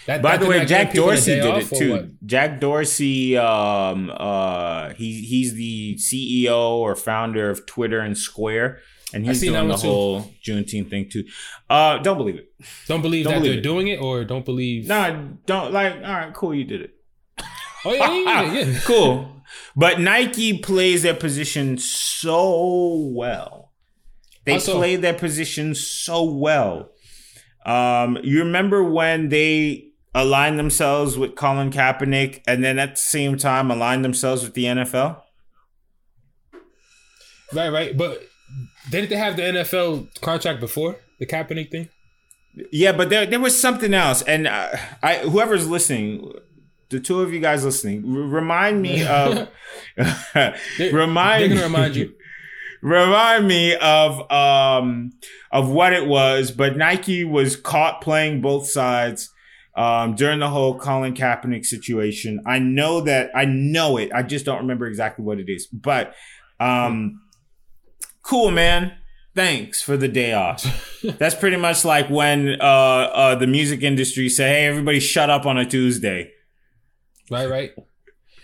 That, 0.08 0.22
By 0.22 0.38
that 0.38 0.43
the 0.43 0.50
way, 0.50 0.66
Jack 0.66 0.93
Dorsey 0.93 1.36
did 1.36 1.58
it 1.58 1.70
too. 1.78 2.12
Jack 2.26 2.60
Dorsey, 2.60 3.38
um, 3.38 4.12
uh, 4.16 4.93
he 4.93 5.22
he's 5.22 5.54
the 5.54 5.95
CEO 5.95 6.58
or 6.58 6.95
founder 6.95 7.50
of 7.50 7.66
Twitter 7.66 8.00
and 8.00 8.18
Square, 8.18 8.80
and 9.14 9.26
he's 9.26 9.41
doing 9.41 9.54
the 9.54 9.66
one 9.74 9.80
too. 9.80 9.88
whole 9.88 10.32
Juneteenth 10.43 10.89
thing 10.89 11.10
too. 11.10 11.26
Uh, 11.70 11.97
don't 12.00 12.18
believe 12.18 12.36
it. 12.36 12.50
Don't 12.88 13.02
believe 13.02 13.26
Don't 13.26 13.34
that 13.34 13.39
believe 13.39 13.52
they're 13.52 13.60
it. 13.60 13.64
doing 13.64 13.88
it, 13.88 13.97
or 14.02 14.24
don't 14.24 14.45
believe. 14.45 14.88
Nah, 14.88 15.12
don't 15.45 15.72
like. 15.74 15.93
All 15.95 16.02
right, 16.02 16.34
cool, 16.34 16.56
you 16.56 16.64
did 16.64 16.82
it. 16.82 16.91
Oh 17.86 17.93
yeah, 17.93 18.12
yeah, 18.14 18.41
yeah. 18.54 18.66
yeah. 18.66 18.80
cool. 18.84 19.41
But 19.76 20.00
Nike 20.02 20.58
plays 20.60 21.04
their 21.04 21.14
position 21.14 21.78
so 21.78 22.95
well. 23.16 23.72
They 24.45 24.54
Also- 24.54 24.78
play 24.78 24.95
their 24.97 25.14
position 25.14 25.76
so 25.76 26.24
well. 26.24 26.91
Um, 27.66 28.18
you 28.24 28.39
remember 28.39 28.84
when 28.84 29.30
they 29.30 29.89
aligned 30.14 30.57
themselves 30.57 31.18
with 31.18 31.36
Colin 31.36 31.72
Kaepernick 31.72 32.41
and 32.47 32.64
then 32.64 32.80
at 32.80 32.91
the 32.91 33.01
same 33.01 33.38
time 33.38 33.70
align 33.70 34.01
themselves 34.01 34.43
with 34.43 34.53
the 34.53 34.66
NFL? 34.66 35.22
Right, 37.53 37.70
right. 37.70 37.97
But 37.97 38.24
didn't 38.89 39.10
they 39.10 39.16
have 39.16 39.36
the 39.36 39.43
NFL 39.43 40.22
contract 40.22 40.60
before 40.60 40.97
the 41.20 41.26
Kaepernick 41.26 41.72
thing? 41.72 41.89
Yeah, 42.72 42.91
but 42.91 43.10
there 43.10 43.26
there 43.26 43.39
was 43.39 43.60
something 43.60 43.93
else, 43.93 44.22
and 44.24 44.47
uh, 44.47 44.70
I 45.03 45.18
whoever's 45.18 45.70
listening, 45.70 46.34
the 46.89 46.99
two 46.99 47.22
of 47.22 47.32
you 47.32 47.39
guys 47.39 47.64
listening, 47.64 48.03
r- 48.03 48.22
remind 48.22 48.82
me 48.82 49.05
of 49.07 49.47
remind 50.80 51.51
They're 51.51 51.64
remind 51.64 51.95
you. 51.95 52.14
remind 52.82 53.47
me 53.47 53.76
of 53.76 54.30
um 54.32 55.12
of 55.51 55.70
what 55.70 55.93
it 55.93 56.07
was. 56.07 56.51
But 56.51 56.76
Nike 56.76 57.24
was 57.24 57.55
caught 57.55 58.01
playing 58.01 58.41
both 58.41 58.68
sides 58.68 59.32
um 59.80 60.15
during 60.15 60.39
the 60.39 60.49
whole 60.49 60.77
Colin 60.77 61.13
Kaepernick 61.13 61.65
situation. 61.65 62.43
I 62.45 62.59
know 62.59 63.01
that 63.01 63.32
I 63.34 63.45
know 63.45 63.97
it. 63.97 64.11
I 64.13 64.23
just 64.23 64.45
don't 64.45 64.59
remember 64.59 64.86
exactly 64.86 65.23
what 65.23 65.39
it 65.39 65.49
is. 65.49 65.67
But 65.67 66.13
um 66.59 67.21
cool 68.21 68.51
man. 68.51 68.93
Thanks 69.36 69.82
for 69.82 69.95
the 69.95 70.07
day 70.07 70.34
off. 70.34 70.63
That's 71.03 71.36
pretty 71.36 71.55
much 71.55 71.86
like 71.86 72.09
when 72.09 72.59
uh, 72.59 72.63
uh, 72.63 73.36
the 73.36 73.47
music 73.47 73.84
industry 73.84 74.27
say, 74.27 74.49
"Hey, 74.49 74.65
everybody, 74.65 74.99
shut 74.99 75.30
up 75.30 75.45
on 75.45 75.57
a 75.57 75.65
Tuesday." 75.65 76.32
Right, 77.30 77.47
right. 77.47 77.71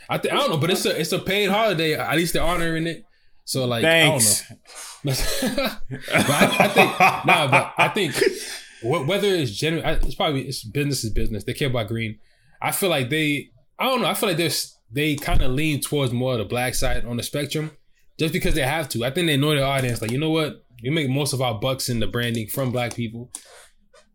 I 0.08 0.20
think 0.20 0.34
I 0.34 0.38
don't 0.38 0.52
know, 0.52 0.58
but 0.58 0.70
it's 0.70 0.86
a 0.86 0.98
it's 0.98 1.12
a 1.12 1.20
paid 1.20 1.50
holiday. 1.50 1.96
At 1.96 2.16
least 2.16 2.34
they're 2.34 2.44
honoring 2.44 2.88
it. 2.88 3.04
So 3.46 3.66
like, 3.66 3.84
Thanks. 3.84 4.44
I 4.50 4.56
don't 5.04 5.58
know. 5.58 5.70
but 6.12 6.30
I, 6.30 6.56
I 6.60 6.68
think 6.68 7.00
nah, 7.00 7.48
but 7.48 7.74
I 7.78 7.88
think 7.90 8.16
whether 8.84 9.28
it's 9.28 9.52
genuine, 9.52 9.88
it's 10.04 10.16
probably 10.16 10.48
it's 10.48 10.64
business 10.64 11.04
is 11.04 11.12
business. 11.12 11.44
They 11.44 11.54
care 11.54 11.70
about 11.70 11.88
green. 11.88 12.20
I 12.62 12.72
feel 12.72 12.90
like 12.90 13.10
they, 13.10 13.50
I 13.80 13.86
don't 13.86 14.02
know. 14.02 14.08
I 14.08 14.14
feel 14.14 14.30
like 14.30 14.38
there's 14.38 14.78
they 14.92 15.16
kind 15.16 15.42
of 15.42 15.52
lean 15.52 15.82
towards 15.82 16.12
more 16.14 16.34
of 16.34 16.40
the 16.40 16.46
black 16.46 16.76
side 16.76 17.06
on 17.06 17.18
the 17.18 17.24
spectrum, 17.24 17.72
just 18.20 18.34
because 18.34 18.54
they 18.54 18.62
have 18.62 18.88
to. 18.90 19.04
I 19.06 19.12
think 19.12 19.28
they 19.28 19.38
know 19.38 19.54
their 19.56 19.66
audience. 19.66 20.02
Like 20.02 20.12
you 20.12 20.18
know 20.20 20.30
what, 20.30 20.64
we 20.84 20.90
make 20.90 21.10
most 21.10 21.34
of 21.34 21.42
our 21.42 21.60
bucks 21.60 21.90
in 21.90 22.00
the 22.00 22.08
branding 22.08 22.48
from 22.48 22.72
black 22.72 22.96
people. 22.96 23.32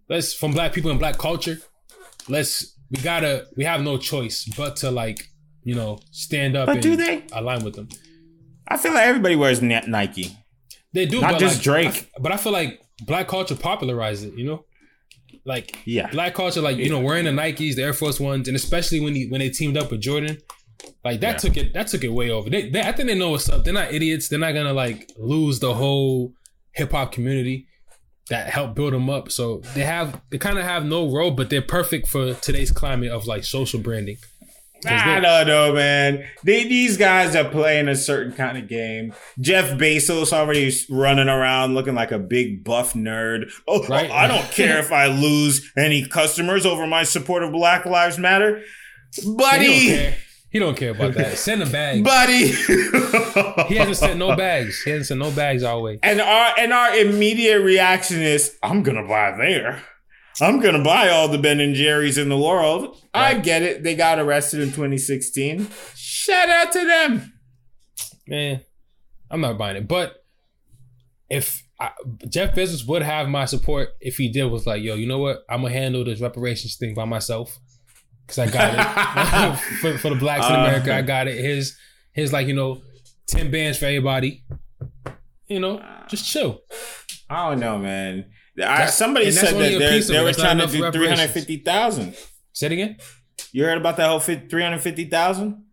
Let's 0.09 0.33
from 0.35 0.53
black 0.53 0.73
people 0.73 0.91
and 0.91 0.99
black 1.01 1.19
culture. 1.19 1.59
Let's 2.29 2.77
we 2.91 3.01
gotta 3.03 3.47
we 3.57 3.65
have 3.65 3.83
no 3.83 3.99
choice 3.99 4.45
but 4.57 4.77
to 4.77 4.91
like 4.91 5.29
you 5.63 5.75
know 5.75 5.99
stand 6.11 6.57
up 6.57 6.67
But 6.67 6.77
and 6.77 6.83
do 6.83 6.97
they? 6.97 7.25
align 7.33 7.65
with 7.65 7.75
them. 7.75 7.89
I 8.69 8.77
feel 8.77 8.93
like 8.93 9.07
everybody 9.07 9.37
wears 9.37 9.61
Nike. 9.63 10.37
They 10.93 11.07
do, 11.07 11.21
Not 11.21 11.39
just 11.39 11.57
like, 11.57 11.63
Drake. 11.63 12.11
I- 12.17 12.21
but 12.21 12.33
I 12.33 12.37
feel 12.37 12.53
like 12.53 12.81
black 13.03 13.29
culture 13.29 13.55
popularized 13.57 14.25
it. 14.25 14.35
You 14.35 14.45
know, 14.45 14.65
like 15.45 15.79
Yeah. 15.85 16.11
black 16.11 16.35
culture, 16.35 16.61
like 16.61 16.77
you 16.77 16.91
know, 16.91 17.01
wearing 17.01 17.25
the 17.25 17.31
Nikes, 17.31 17.77
the 17.77 17.83
Air 17.83 17.93
Force 17.93 18.21
Ones, 18.21 18.49
and 18.49 18.57
especially 18.57 19.01
when 19.01 19.15
he, 19.15 19.27
when 19.29 19.41
they 19.41 19.51
teamed 19.51 19.77
up 19.77 19.91
with 19.91 20.01
Jordan, 20.01 20.39
like 21.05 21.21
that 21.21 21.33
Yeah. 21.33 21.37
took 21.39 21.57
it 21.57 21.75
that 21.75 21.87
took 21.89 22.05
it 22.05 22.09
way 22.13 22.31
over. 22.31 22.49
They, 22.51 22.69
they 22.71 22.81
I 22.81 22.93
think 22.93 23.09
they 23.09 23.15
know 23.19 23.31
what's 23.31 23.49
up. 23.49 23.65
They're 23.65 23.73
not 23.75 23.93
idiots. 23.93 24.29
They're 24.29 24.39
not 24.39 24.53
gonna 24.53 24.73
like 24.73 25.11
lose 25.17 25.61
the 25.61 25.75
whole 25.75 26.33
hip 26.73 26.93
hop 26.93 27.13
community 27.13 27.67
that 28.29 28.49
helped 28.49 28.77
build 28.77 28.93
them 28.93 29.11
up. 29.11 29.31
So 29.33 29.61
they 29.75 29.83
have 29.83 30.21
they 30.31 30.39
kind 30.39 30.59
of 30.59 30.65
have 30.65 30.85
no 30.85 31.11
role, 31.13 31.33
but 31.33 31.51
they're 31.51 31.63
perfect 31.63 32.07
for 32.07 32.35
today's 32.35 32.71
climate 32.71 33.11
of 33.11 33.27
like 33.27 33.45
social 33.45 33.81
branding. 33.81 34.19
I 34.87 35.21
don't 35.21 35.47
know, 35.47 35.73
man. 35.75 36.25
They, 36.45 36.65
these 36.65 36.97
guys 36.97 37.37
are 37.37 37.49
playing 37.49 37.89
a 37.89 37.97
certain 37.97 38.33
kind 38.33 38.57
of 38.59 38.69
game. 38.69 39.13
Jeff 39.39 39.79
Bezos 39.79 40.33
already 40.33 40.73
running 40.89 41.29
around 41.29 41.75
looking 41.75 41.95
like 41.95 42.13
a 42.13 42.19
big 42.19 42.65
buff 42.65 42.95
nerd. 42.95 43.51
Oh, 43.69 43.83
oh, 43.83 43.87
Right. 43.89 44.11
I 44.11 44.27
don't 44.27 44.51
care 44.51 44.79
if 44.79 44.93
I 44.93 45.07
lose 45.07 45.71
any 45.77 46.07
customers 46.07 46.65
over 46.65 46.87
my 46.87 47.03
support 47.05 47.43
of 47.43 47.53
Black 47.53 47.85
Lives 47.87 48.19
Matter, 48.19 48.63
buddy. 49.37 50.15
He 50.51 50.59
don't 50.59 50.77
care 50.77 50.91
about 50.91 51.15
that. 51.15 51.39
Send 51.39 51.63
a 51.63 51.67
bag. 51.67 52.03
Buddy. 52.05 52.49
He 53.69 53.77
hasn't 53.77 53.97
sent 53.99 54.19
no 54.19 54.35
bags. 54.35 54.83
He 54.83 54.91
hasn't 54.91 55.07
sent 55.07 55.21
no 55.21 55.31
bags 55.31 55.63
our 55.63 55.81
way. 55.81 56.01
And 56.03 56.21
our 56.21 56.55
and 56.59 56.73
our 56.73 56.97
immediate 56.97 57.61
reaction 57.61 58.21
is, 58.21 58.57
I'm 58.61 58.83
gonna 58.83 59.07
buy 59.07 59.37
there. 59.39 59.81
I'm 60.43 60.61
gonna 60.61 60.83
buy 60.83 61.09
all 61.09 61.29
the 61.29 61.39
Ben 61.39 61.61
and 61.61 61.75
Jerry's 61.75 62.19
in 62.19 62.29
the 62.29 62.39
world. 62.39 62.97
I 63.15 63.35
get 63.35 63.63
it. 63.63 63.83
They 63.83 63.95
got 63.95 64.19
arrested 64.19 64.61
in 64.61 64.69
2016. 64.69 65.69
Shout 65.95 66.49
out 66.49 66.73
to 66.73 66.87
them. 66.87 67.33
man, 68.27 68.61
I'm 69.31 69.41
not 69.41 69.59
buying 69.59 69.77
it. 69.77 69.89
But 69.89 70.25
if 71.29 71.63
I, 71.79 71.91
Jeff 72.29 72.55
Bezos 72.55 72.87
would 72.87 73.03
have 73.03 73.29
my 73.29 73.45
support 73.47 73.91
if 74.01 74.17
he 74.17 74.29
did 74.31 74.45
was 74.45 74.67
like, 74.67 74.83
yo, 74.83 74.95
you 74.95 75.07
know 75.07 75.19
what? 75.19 75.39
I'm 75.49 75.63
gonna 75.63 75.75
handle 75.75 76.05
this 76.05 76.21
reparations 76.21 76.77
thing 76.77 76.95
by 76.95 77.05
myself 77.05 77.59
because 78.27 78.39
I 78.39 78.47
got 78.51 78.75
it 79.55 79.59
for, 79.81 79.99
for 79.99 80.11
the 80.11 80.17
blacks 80.17 80.47
in 80.47 80.53
Uh. 80.53 80.65
America. 80.65 80.95
I 80.95 81.03
got 81.03 81.29
it. 81.29 81.37
His 81.43 81.77
his 82.13 82.33
like 82.33 82.47
you 82.47 82.55
know, 82.55 82.83
ten 83.27 83.51
bands 83.51 83.79
for 83.79 83.87
everybody. 83.87 84.45
You 85.47 85.59
know, 85.61 85.83
just 86.09 86.31
chill. 86.31 86.61
I 87.29 87.51
don't 87.51 87.61
know, 87.61 87.79
man. 87.79 88.27
I, 88.63 88.87
somebody 88.87 89.31
said 89.31 89.55
that 89.55 89.79
they're- 89.79 89.91
piece 89.93 90.09
of 90.09 90.17
they 90.17 90.23
were 90.25 90.33
trying 90.33 90.59
to 90.59 90.67
do 90.67 90.83
reparations. 90.83 91.19
350,000. 91.33 92.15
Say 92.53 92.67
it 92.67 92.73
again. 92.73 92.97
You 93.53 93.65
heard 93.65 93.79
about 93.79 93.97
that 93.97 94.09
whole 94.09 94.21
350,000 94.21 95.65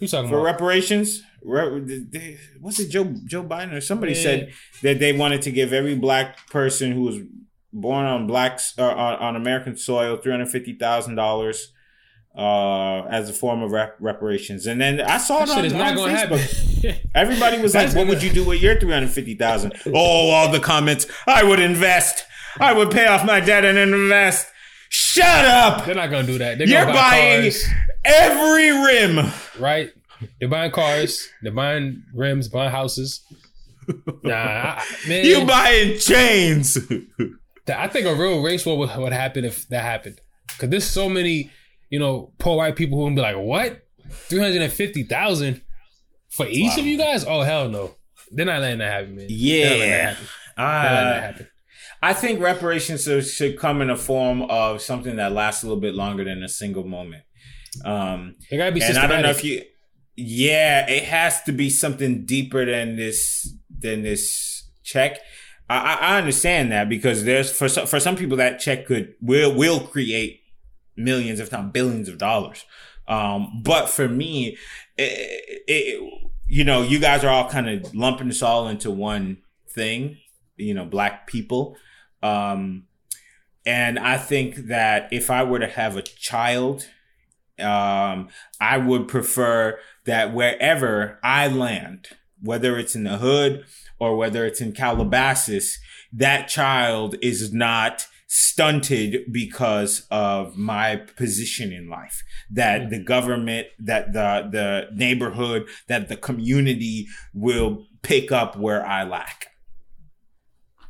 Who 0.00 0.06
talking 0.06 0.20
about 0.20 0.28
for 0.30 0.38
about? 0.40 0.44
reparations? 0.52 1.22
Re- 1.42 1.80
the- 1.80 2.06
the- 2.10 2.36
What's 2.60 2.78
it, 2.80 2.90
Joe 2.90 3.14
Joe 3.26 3.42
Biden 3.44 3.72
or 3.72 3.80
somebody 3.80 4.12
Yeah. 4.12 4.22
said 4.22 4.52
that 4.82 4.98
they 4.98 5.12
wanted 5.12 5.42
to 5.42 5.50
give 5.50 5.72
every 5.72 5.94
black 5.94 6.46
person 6.50 6.92
who 6.92 7.02
was 7.02 7.16
born 7.72 8.04
on 8.04 8.26
blacks 8.26 8.74
uh, 8.78 8.84
on, 8.84 9.14
on 9.16 9.36
American 9.36 9.76
soil 9.76 10.16
three 10.16 10.32
hundred 10.32 10.48
fifty 10.50 10.74
thousand 10.74 11.14
dollars 11.14 11.72
uh, 12.36 13.02
as 13.10 13.28
a 13.28 13.32
form 13.32 13.62
of 13.62 13.72
rep- 13.72 13.96
reparations. 14.00 14.66
And 14.66 14.80
then 14.80 15.00
I 15.00 15.18
saw 15.18 15.44
that 15.44 15.64
it 15.64 15.72
on, 15.72 15.78
not 15.78 15.98
on 15.98 16.10
Facebook. 16.10 17.00
Everybody 17.14 17.60
was 17.60 17.74
like, 17.74 17.88
"What 17.88 17.94
gonna- 17.94 18.10
would 18.10 18.22
you 18.22 18.30
do 18.30 18.44
with 18.44 18.60
your 18.62 18.78
three 18.78 18.92
hundred 18.92 19.10
fifty 19.10 19.34
thousand? 19.34 19.74
Oh, 19.86 20.30
all 20.30 20.50
the 20.50 20.60
comments. 20.60 21.06
I 21.26 21.42
would 21.42 21.60
invest. 21.60 22.24
I 22.58 22.72
would 22.72 22.90
pay 22.90 23.06
off 23.06 23.24
my 23.24 23.40
debt 23.40 23.64
and 23.64 23.78
invest. 23.78 24.46
Shut 24.88 25.44
up! 25.44 25.86
They're 25.86 25.94
not 25.94 26.10
gonna 26.10 26.26
do 26.26 26.38
that. 26.38 26.58
They're 26.58 26.66
You're 26.66 26.84
buy 26.86 26.92
buying 26.92 27.42
cars, 27.42 27.64
every 28.04 28.70
rim. 28.72 29.30
right? 29.58 29.90
They're 30.38 30.48
buying 30.48 30.70
cars. 30.72 31.28
They're 31.42 31.52
buying 31.52 32.02
rims. 32.14 32.48
Buying 32.48 32.70
houses. 32.72 33.22
Nah, 34.22 34.34
I, 34.34 34.84
man. 35.08 35.24
You 35.24 35.44
buying 35.44 35.98
chains. 35.98 36.76
I 37.68 37.86
think 37.88 38.06
a 38.06 38.14
real 38.14 38.42
race 38.42 38.66
war 38.66 38.76
would, 38.78 38.90
would 38.96 39.12
happen 39.12 39.44
if 39.44 39.68
that 39.68 39.82
happened. 39.82 40.20
Cause 40.58 40.68
there's 40.70 40.84
so 40.84 41.08
many, 41.08 41.50
you 41.90 41.98
know, 41.98 42.32
poor 42.38 42.56
white 42.56 42.76
people 42.76 42.96
who 42.98 43.04
would 43.04 43.14
be 43.14 43.20
like, 43.20 43.36
"What? 43.36 43.82
Three 44.08 44.40
hundred 44.40 44.62
and 44.62 44.72
fifty 44.72 45.02
thousand 45.02 45.60
for 46.30 46.46
each 46.48 46.78
of 46.78 46.86
you 46.86 46.96
guys? 46.96 47.24
Oh 47.26 47.42
hell 47.42 47.68
no! 47.68 47.96
They're 48.30 48.46
not 48.46 48.60
letting 48.60 48.78
that 48.78 48.92
happen, 48.92 49.16
man. 49.16 49.26
They're 49.28 49.70
not 49.70 49.78
letting 49.78 49.90
that 49.90 50.16
yeah. 51.38 51.42
Uh. 51.42 51.44
I 52.02 52.14
think 52.14 52.40
reparations 52.40 53.04
should- 53.04 53.58
come 53.58 53.82
in 53.82 53.90
a 53.90 53.96
form 53.96 54.42
of 54.42 54.80
something 54.80 55.16
that 55.16 55.32
lasts 55.32 55.62
a 55.62 55.66
little 55.66 55.80
bit 55.80 55.94
longer 55.94 56.24
than 56.24 56.42
a 56.42 56.48
single 56.48 56.84
moment. 56.86 57.24
Um, 57.84 58.36
They 58.50 58.56
gotta 58.56 58.72
be 58.72 58.80
and 58.82 58.96
I 58.96 59.06
don't 59.06 59.22
know 59.22 59.30
if 59.30 59.44
you, 59.44 59.62
yeah, 60.16 60.88
it 60.88 61.04
has 61.04 61.42
to 61.42 61.52
be 61.52 61.68
something 61.70 62.24
deeper 62.24 62.64
than 62.64 62.96
this 62.96 63.52
than 63.78 64.02
this 64.02 64.68
check. 64.82 65.18
I, 65.68 65.76
I 65.76 65.94
I 66.14 66.18
understand 66.18 66.72
that 66.72 66.88
because 66.88 67.24
there's 67.24 67.52
for 67.52 67.68
some, 67.68 67.86
for 67.86 68.00
some 68.00 68.16
people 68.16 68.36
that 68.38 68.58
check 68.60 68.86
could 68.86 69.14
will 69.20 69.54
will 69.54 69.80
create 69.80 70.39
millions, 71.04 71.40
if 71.40 71.52
not 71.52 71.72
billions, 71.72 72.08
of 72.08 72.18
dollars. 72.18 72.64
Um, 73.08 73.62
but 73.64 73.88
for 73.88 74.08
me, 74.08 74.56
it, 74.96 75.62
it, 75.66 76.22
you 76.46 76.64
know, 76.64 76.82
you 76.82 76.98
guys 76.98 77.24
are 77.24 77.30
all 77.30 77.48
kind 77.48 77.68
of 77.68 77.94
lumping 77.94 78.28
this 78.28 78.42
all 78.42 78.68
into 78.68 78.90
one 78.90 79.38
thing. 79.68 80.18
You 80.56 80.74
know, 80.74 80.84
black 80.84 81.26
people. 81.26 81.76
Um, 82.22 82.84
and 83.66 83.98
I 83.98 84.16
think 84.16 84.56
that 84.68 85.12
if 85.12 85.30
I 85.30 85.42
were 85.42 85.58
to 85.58 85.66
have 85.66 85.96
a 85.96 86.02
child, 86.02 86.88
um, 87.58 88.28
I 88.60 88.78
would 88.78 89.08
prefer 89.08 89.78
that 90.06 90.32
wherever 90.32 91.18
I 91.22 91.48
land, 91.48 92.08
whether 92.42 92.78
it's 92.78 92.94
in 92.94 93.04
the 93.04 93.18
hood 93.18 93.64
or 93.98 94.16
whether 94.16 94.46
it's 94.46 94.60
in 94.60 94.72
Calabasas, 94.72 95.78
that 96.12 96.48
child 96.48 97.16
is 97.20 97.52
not 97.52 98.06
stunted 98.32 99.24
because 99.32 100.06
of 100.08 100.56
my 100.56 100.94
position 101.16 101.72
in 101.72 101.88
life 101.88 102.22
that 102.48 102.82
mm. 102.82 102.90
the 102.90 103.02
government 103.02 103.66
that 103.76 104.12
the 104.12 104.48
the 104.52 104.86
neighborhood 104.94 105.66
that 105.88 106.08
the 106.08 106.14
community 106.14 107.08
will 107.34 107.88
pick 108.02 108.30
up 108.30 108.56
where 108.56 108.86
i 108.86 109.02
lack. 109.02 109.48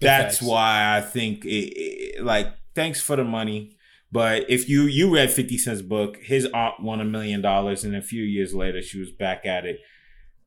That's 0.02 0.42
why 0.42 0.94
i 0.94 1.00
think 1.00 1.46
it, 1.46 1.48
it- 1.48 2.22
like 2.22 2.48
thanks 2.74 3.00
for 3.00 3.16
the 3.16 3.24
money 3.24 3.74
but 4.12 4.44
if 4.50 4.68
you 4.68 4.82
you 4.82 5.10
read 5.10 5.30
50 5.30 5.56
cent's 5.56 5.80
book 5.80 6.18
his 6.18 6.44
aunt 6.52 6.82
won 6.82 7.00
a 7.00 7.06
million 7.06 7.40
dollars 7.40 7.84
and 7.84 7.96
a 7.96 8.02
few 8.02 8.22
years 8.22 8.52
later 8.52 8.82
she 8.82 8.98
was 8.98 9.12
back 9.12 9.46
at 9.46 9.64
it 9.64 9.80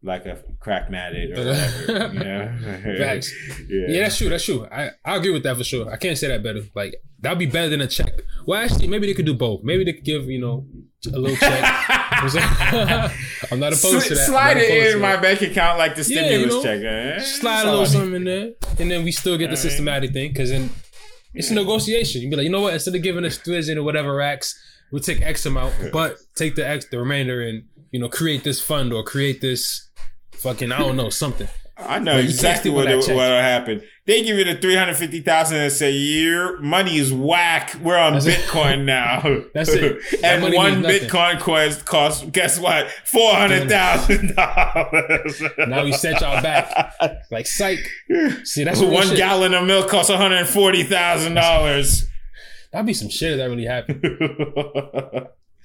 like 0.03 0.25
a 0.25 0.37
crack 0.59 0.89
matted 0.91 1.31
or 1.37 1.45
whatever 1.45 2.13
you 2.13 2.19
know? 2.19 2.97
Facts. 2.97 3.33
yeah. 3.69 3.85
Yeah, 3.87 4.03
that's 4.03 4.17
true. 4.17 4.29
That's 4.29 4.43
true. 4.45 4.67
I, 4.71 4.89
I 5.05 5.15
agree 5.15 5.31
with 5.31 5.43
that 5.43 5.55
for 5.57 5.63
sure. 5.63 5.89
I 5.89 5.95
can't 5.97 6.17
say 6.17 6.27
that 6.27 6.43
better. 6.43 6.61
Like 6.75 6.95
that'd 7.19 7.39
be 7.39 7.45
better 7.45 7.69
than 7.69 7.81
a 7.81 7.87
check. 7.87 8.11
Well, 8.45 8.61
actually, 8.61 8.87
maybe 8.87 9.07
they 9.07 9.13
could 9.13 9.25
do 9.25 9.33
both. 9.33 9.63
Maybe 9.63 9.83
they 9.85 9.93
could 9.93 10.03
give 10.03 10.25
you 10.25 10.39
know 10.41 10.65
a 11.07 11.17
little 11.17 11.37
check. 11.37 11.63
I'm 13.51 13.59
not 13.59 13.73
opposed 13.73 14.07
to 14.07 14.15
that. 14.15 14.25
Slide 14.27 14.57
it 14.57 14.95
in 14.95 15.01
my 15.01 15.17
bank 15.17 15.41
account 15.41 15.77
like 15.77 15.95
the 15.95 16.01
Yeah, 16.01 16.21
stimulus 16.25 16.53
you 16.53 16.57
know, 16.59 16.63
check. 16.63 16.83
eh? 16.83 17.19
Slide 17.19 17.65
a 17.65 17.71
little 17.71 17.85
something 17.85 18.13
in 18.15 18.23
there, 18.25 18.51
and 18.79 18.89
then 18.91 19.03
we 19.03 19.11
still 19.11 19.37
get 19.37 19.49
the 19.49 19.57
systematic 19.57 20.11
thing 20.13 20.31
because 20.31 20.49
then 20.49 20.69
it's 21.33 21.49
a 21.49 21.53
negotiation. 21.53 22.21
You 22.21 22.29
be 22.29 22.35
like, 22.35 22.43
you 22.45 22.49
know 22.51 22.61
what? 22.61 22.73
Instead 22.73 22.95
of 22.95 23.01
giving 23.03 23.25
us 23.25 23.37
threes 23.37 23.69
or 23.69 23.83
whatever 23.83 24.13
racks, 24.15 24.53
we'll 24.91 25.01
take 25.01 25.21
X 25.21 25.45
amount, 25.45 25.73
but 25.91 26.17
take 26.35 26.55
the 26.55 26.67
X, 26.67 26.85
the 26.91 26.99
remainder, 26.99 27.41
and 27.41 27.63
you 27.91 27.99
know 27.99 28.09
create 28.09 28.43
this 28.43 28.59
fund 28.61 28.91
or 28.93 29.03
create 29.03 29.41
this 29.41 29.89
fucking 30.43 30.71
I 30.71 30.77
don't 30.79 30.95
know 30.97 31.09
something. 31.09 31.47
I 31.75 31.97
know 31.97 32.13
But 32.17 32.25
exactly 32.25 32.69
what 32.69 32.85
that 32.85 32.97
what 32.97 33.05
check. 33.07 33.15
will 33.15 33.21
happen. 33.23 33.81
They 34.05 34.21
give 34.23 34.37
you 34.37 34.43
the 34.45 34.55
three 34.55 34.75
hundred 34.75 34.95
fifty 34.95 35.21
thousand 35.21 35.57
and 35.57 35.71
say 35.71 35.89
your 35.91 36.59
money 36.59 36.97
is 36.97 37.11
whack. 37.11 37.73
We're 37.81 37.97
on 37.97 38.13
That's 38.13 38.27
it. 38.27 38.35
Bitcoin 38.41 38.85
now. 38.85 39.21
That's 39.55 39.69
it. 39.69 39.97
That 40.21 40.43
and 40.43 40.53
one. 40.53 40.83
Bitcoin 40.83 41.39
cost 41.39 41.83
costs 41.85 42.23
guess 42.31 42.59
what? 42.59 42.91
Four 43.05 43.33
hundred 43.33 43.67
thousand 43.69 44.35
dollars. 44.35 45.41
Now 45.67 45.83
we 45.83 45.93
set 45.93 46.21
y'all 46.21 46.41
back 46.43 46.93
like 47.31 47.47
psych. 47.47 47.79
See, 48.43 48.63
that's 48.63 48.79
what 48.79 48.91
one 48.91 49.07
shit. 49.07 49.17
gallon 49.17 49.55
of 49.55 49.65
milk 49.65 49.89
costs 49.89 50.11
one 50.11 50.19
hundred 50.19 50.45
forty 50.47 50.83
thousand 50.83 51.33
dollars. 51.33 52.05
That'd 52.71 52.85
be 52.85 52.93
some 52.93 53.09
shit 53.09 53.31
if 53.31 53.37
that 53.39 53.45
really 53.49 53.65
happened. 53.65 54.01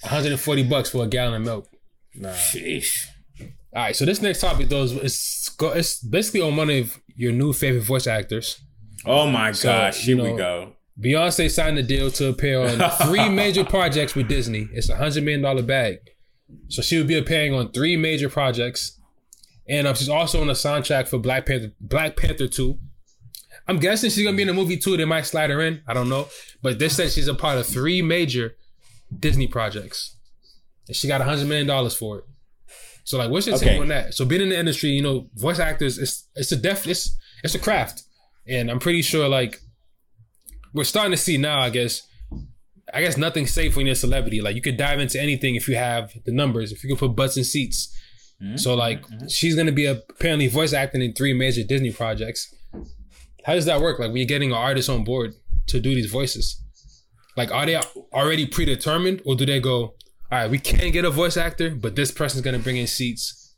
140 0.00 0.62
bucks 0.64 0.90
for 0.90 1.04
a 1.04 1.06
gallon 1.08 1.34
of 1.34 1.42
milk. 1.42 1.68
Nah. 2.14 2.30
Sheesh. 2.30 3.06
All 3.78 3.84
right, 3.84 3.94
so 3.94 4.04
this 4.04 4.20
next 4.20 4.40
topic 4.40 4.70
though 4.70 4.82
is 4.82 4.92
it's, 4.92 5.56
it's 5.60 6.02
basically 6.02 6.40
on 6.40 6.56
one 6.56 6.68
of 6.68 7.00
your 7.14 7.30
new 7.30 7.52
favorite 7.52 7.84
voice 7.84 8.08
actors. 8.08 8.60
Oh 9.06 9.28
my 9.28 9.52
So, 9.52 9.68
gosh! 9.68 10.04
you 10.04 10.16
Here 10.16 10.32
we 10.32 10.36
go. 10.36 10.72
Beyonce 11.00 11.48
signed 11.48 11.78
a 11.78 11.84
deal 11.84 12.10
to 12.10 12.26
appear 12.26 12.60
on 12.60 12.90
three 13.06 13.28
major 13.42 13.64
projects 13.64 14.16
with 14.16 14.26
Disney. 14.26 14.68
It's 14.72 14.88
a 14.88 14.96
hundred 14.96 15.22
million 15.22 15.42
dollar 15.42 15.62
bag, 15.62 15.98
so 16.66 16.82
she 16.82 16.98
would 16.98 17.06
be 17.06 17.16
appearing 17.16 17.54
on 17.54 17.70
three 17.70 17.96
major 17.96 18.28
projects, 18.28 18.98
and 19.68 19.86
um, 19.86 19.94
she's 19.94 20.08
also 20.08 20.40
on 20.40 20.48
the 20.48 20.54
soundtrack 20.54 21.06
for 21.06 21.18
Black 21.18 21.46
Panther. 21.46 21.70
Black 21.80 22.16
Panther 22.16 22.48
two. 22.48 22.80
I'm 23.68 23.78
guessing 23.78 24.10
she's 24.10 24.24
gonna 24.24 24.36
be 24.36 24.42
in 24.42 24.48
the 24.48 24.54
movie 24.54 24.76
too. 24.76 24.96
They 24.96 25.04
might 25.04 25.26
slide 25.26 25.50
her 25.50 25.60
in. 25.60 25.82
I 25.86 25.94
don't 25.94 26.08
know, 26.08 26.26
but 26.62 26.80
this 26.80 26.96
says 26.96 27.14
she's 27.14 27.28
a 27.28 27.34
part 27.34 27.58
of 27.58 27.66
three 27.68 28.02
major 28.02 28.56
Disney 29.16 29.46
projects, 29.46 30.16
and 30.88 30.96
she 30.96 31.06
got 31.06 31.20
a 31.20 31.24
hundred 31.24 31.46
million 31.46 31.68
dollars 31.68 31.94
for 31.94 32.18
it. 32.18 32.24
So 33.08 33.16
like, 33.16 33.30
what's 33.30 33.46
your 33.46 33.56
Okay. 33.56 33.70
take 33.70 33.80
on 33.80 33.88
that? 33.88 34.12
So 34.12 34.26
being 34.26 34.42
in 34.42 34.50
the 34.50 34.58
industry, 34.58 34.90
you 34.90 35.00
know, 35.00 35.30
voice 35.32 35.58
actors, 35.58 35.96
it's 35.96 36.28
it's 36.34 36.52
a 36.52 36.56
def 36.56 36.86
it's 36.86 37.16
it's 37.42 37.54
a 37.54 37.58
craft, 37.58 38.02
and 38.46 38.70
I'm 38.70 38.78
pretty 38.78 39.00
sure 39.00 39.26
like 39.30 39.62
we're 40.74 40.84
starting 40.84 41.12
to 41.12 41.16
see 41.16 41.38
now. 41.38 41.58
I 41.58 41.70
guess 41.70 42.02
I 42.92 43.00
guess 43.00 43.16
nothing's 43.16 43.50
safe 43.50 43.76
when 43.76 43.86
you're 43.86 43.94
a 43.94 43.96
celebrity. 43.96 44.42
Like 44.42 44.56
you 44.56 44.60
could 44.60 44.76
dive 44.76 45.00
into 45.00 45.18
anything 45.18 45.54
if 45.54 45.66
you 45.68 45.76
have 45.76 46.12
the 46.26 46.32
numbers. 46.32 46.70
If 46.70 46.84
you 46.84 46.90
can 46.90 46.98
put 46.98 47.16
butts 47.16 47.38
in 47.38 47.44
seats. 47.44 47.90
Mm-hmm. 48.42 48.58
So 48.58 48.74
like 48.74 49.00
mm-hmm. 49.00 49.26
she's 49.28 49.56
gonna 49.56 49.72
be 49.72 49.86
apparently 49.86 50.46
voice 50.48 50.74
acting 50.74 51.00
in 51.00 51.14
three 51.14 51.32
major 51.32 51.62
Disney 51.62 51.92
projects. 51.92 52.54
How 53.46 53.54
does 53.54 53.64
that 53.64 53.80
work? 53.80 53.98
Like 53.98 54.08
when 54.08 54.18
you're 54.18 54.26
getting 54.26 54.50
an 54.50 54.58
artist 54.58 54.90
on 54.90 55.02
board 55.02 55.34
to 55.68 55.80
do 55.80 55.94
these 55.94 56.10
voices, 56.12 56.62
like 57.38 57.50
are 57.52 57.64
they 57.64 57.80
already 58.12 58.44
predetermined, 58.44 59.22
or 59.24 59.34
do 59.34 59.46
they 59.46 59.60
go, 59.60 59.94
all 60.30 60.38
right, 60.38 60.50
we 60.50 60.58
can't 60.58 60.92
get 60.92 61.04
a 61.04 61.10
voice 61.10 61.36
actor, 61.36 61.74
but 61.74 61.96
this 61.96 62.10
person's 62.10 62.42
gonna 62.42 62.58
bring 62.58 62.76
in 62.76 62.86
seats, 62.86 63.54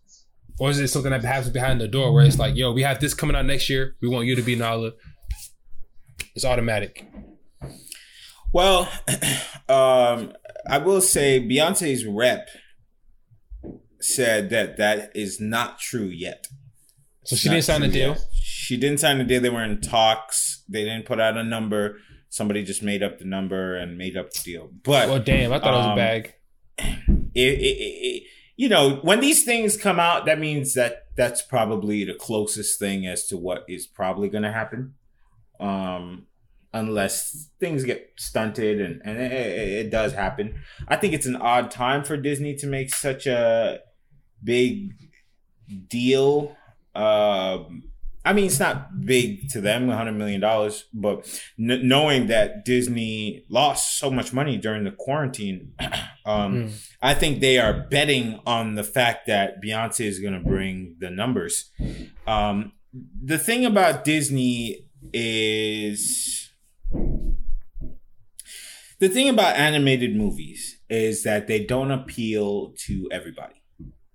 or 0.58 0.70
is 0.70 0.78
it 0.78 0.88
something 0.88 1.10
that 1.10 1.24
happens 1.24 1.50
behind 1.52 1.80
the 1.80 1.88
door 1.88 2.12
where 2.12 2.24
it's 2.24 2.38
like, 2.38 2.54
yo, 2.56 2.72
we 2.72 2.82
have 2.82 3.00
this 3.00 3.14
coming 3.14 3.34
out 3.36 3.46
next 3.46 3.68
year, 3.68 3.96
we 4.00 4.08
want 4.08 4.26
you 4.26 4.36
to 4.36 4.42
be 4.42 4.54
Nala. 4.56 4.92
It's 6.34 6.44
automatic. 6.44 7.06
Well, 8.52 8.88
um, 9.68 10.32
I 10.68 10.78
will 10.78 11.00
say 11.00 11.40
Beyonce's 11.40 12.04
rep 12.04 12.48
said 14.00 14.50
that 14.50 14.76
that 14.78 15.10
is 15.14 15.40
not 15.40 15.78
true 15.78 16.06
yet. 16.06 16.46
So 17.24 17.36
she 17.36 17.48
Not 17.48 17.54
didn't 17.54 17.64
sign 17.64 17.82
a 17.82 17.88
deal. 17.88 18.08
yet. 18.10 18.20
She 18.42 18.76
didn't 18.76 18.98
sign 18.98 19.20
a 19.20 19.24
deal. 19.24 19.40
They 19.40 19.50
were 19.50 19.62
in 19.62 19.80
talks. 19.80 20.64
They 20.68 20.84
didn't 20.84 21.04
put 21.04 21.20
out 21.20 21.36
a 21.36 21.44
number. 21.44 21.98
Somebody 22.28 22.64
just 22.64 22.82
made 22.82 23.02
up 23.02 23.18
the 23.18 23.24
number 23.24 23.76
and 23.76 23.98
made 23.98 24.16
up 24.16 24.30
the 24.32 24.40
deal. 24.42 24.70
But 24.84 25.08
well, 25.08 25.18
damn, 25.20 25.52
I 25.52 25.58
thought 25.58 25.74
it 25.74 25.76
was 25.78 25.86
a 25.86 25.90
Um, 25.90 25.96
bag. 25.96 26.34
It, 27.35 27.59
it, 27.59 27.76
it, 27.76 28.22
you 28.57 28.68
know, 28.68 28.97
when 29.03 29.20
these 29.20 29.45
things 29.45 29.76
come 29.76 29.99
out, 29.99 30.26
that 30.26 30.39
means 30.39 30.74
that 30.74 31.07
that's 31.16 31.43
probably 31.43 32.05
the 32.05 32.14
closest 32.14 32.78
thing 32.78 33.07
as 33.07 33.26
to 33.28 33.37
what 33.37 33.64
is 33.68 33.87
probably 33.87 34.28
going 34.28 34.45
to 34.45 34.53
happen. 34.53 34.95
Um, 35.59 36.26
unless 36.72 37.49
things 37.59 37.85
get 37.85 38.12
stunted 38.16 38.81
and, 38.81 39.03
and 39.05 39.18
it, 39.18 39.33
it, 39.33 39.68
it 39.87 39.91
does 39.91 40.12
happen. 40.12 40.61
I 40.89 40.97
think 40.97 41.14
it's 41.14 41.26
an 41.26 41.37
odd 41.37 41.70
time 41.70 42.05
for 42.05 42.16
Disney 42.16 42.55
to 42.57 42.66
make 42.66 42.95
such 42.95 43.26
a 43.26 43.81
big 44.43 44.95
deal. 45.89 46.57
Um, 46.95 47.89
I 48.24 48.34
mean, 48.34 48.46
it's 48.46 48.60
not 48.60 49.00
big 49.06 49.48
to 49.50 49.62
them, 49.62 49.86
$100 49.86 50.14
million, 50.14 50.40
but 50.92 51.42
n- 51.58 51.88
knowing 51.88 52.26
that 52.26 52.66
Disney 52.66 53.44
lost 53.48 53.98
so 53.98 54.10
much 54.10 54.32
money 54.34 54.58
during 54.58 54.84
the 54.84 54.90
quarantine, 54.90 55.72
um, 56.26 56.50
Mm. 56.50 56.86
I 57.00 57.14
think 57.14 57.40
they 57.40 57.58
are 57.58 57.86
betting 57.88 58.40
on 58.46 58.74
the 58.74 58.84
fact 58.84 59.26
that 59.26 59.62
Beyonce 59.62 60.04
is 60.04 60.18
going 60.20 60.34
to 60.34 60.40
bring 60.40 60.96
the 60.98 61.08
numbers. 61.10 61.70
Um, 62.26 62.72
the 62.92 63.38
thing 63.38 63.64
about 63.64 64.04
Disney 64.04 64.86
is 65.14 66.50
the 68.98 69.08
thing 69.08 69.28
about 69.30 69.56
animated 69.56 70.14
movies 70.14 70.78
is 70.90 71.22
that 71.22 71.46
they 71.46 71.64
don't 71.64 71.90
appeal 71.90 72.74
to 72.86 73.08
everybody. 73.10 73.62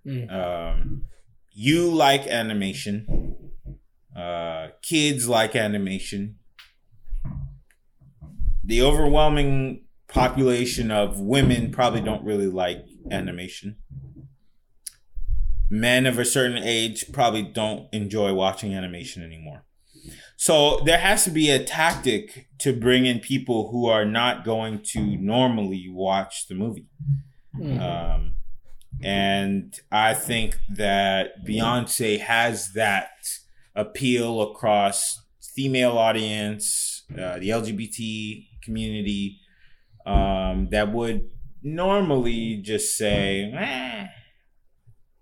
Mm. 0.05 0.31
Um, 0.31 1.05
you 1.51 1.89
like 1.91 2.27
animation. 2.27 3.35
Uh, 4.15 4.67
kids 4.81 5.27
like 5.27 5.55
animation. 5.55 6.37
The 8.63 8.81
overwhelming 8.81 9.85
population 10.07 10.89
of 10.91 11.19
women 11.19 11.71
probably 11.71 12.01
don't 12.01 12.23
really 12.23 12.47
like 12.47 12.85
animation. 13.11 13.77
Men 15.69 16.05
of 16.05 16.17
a 16.17 16.25
certain 16.25 16.63
age 16.63 17.11
probably 17.11 17.43
don't 17.43 17.93
enjoy 17.93 18.33
watching 18.33 18.73
animation 18.73 19.23
anymore. 19.23 19.65
So 20.37 20.81
there 20.85 20.99
has 20.99 21.23
to 21.25 21.31
be 21.31 21.49
a 21.49 21.63
tactic 21.63 22.47
to 22.59 22.73
bring 22.73 23.05
in 23.05 23.19
people 23.19 23.71
who 23.71 23.87
are 23.87 24.05
not 24.05 24.45
going 24.45 24.81
to 24.91 24.99
normally 25.17 25.87
watch 25.89 26.47
the 26.47 26.55
movie. 26.55 26.87
Mm. 27.57 27.81
Um, 27.81 28.35
and 29.03 29.77
I 29.91 30.13
think 30.13 30.57
that 30.69 31.45
Beyonce 31.45 32.19
has 32.19 32.73
that 32.73 33.09
appeal 33.75 34.41
across 34.41 35.21
female 35.55 35.97
audience, 35.97 37.03
uh, 37.13 37.39
the 37.39 37.49
LGBT 37.49 38.47
community, 38.63 39.39
um, 40.05 40.67
that 40.71 40.91
would 40.91 41.29
normally 41.63 42.57
just 42.57 42.97
say, 42.97 43.51
eh, 43.55 44.07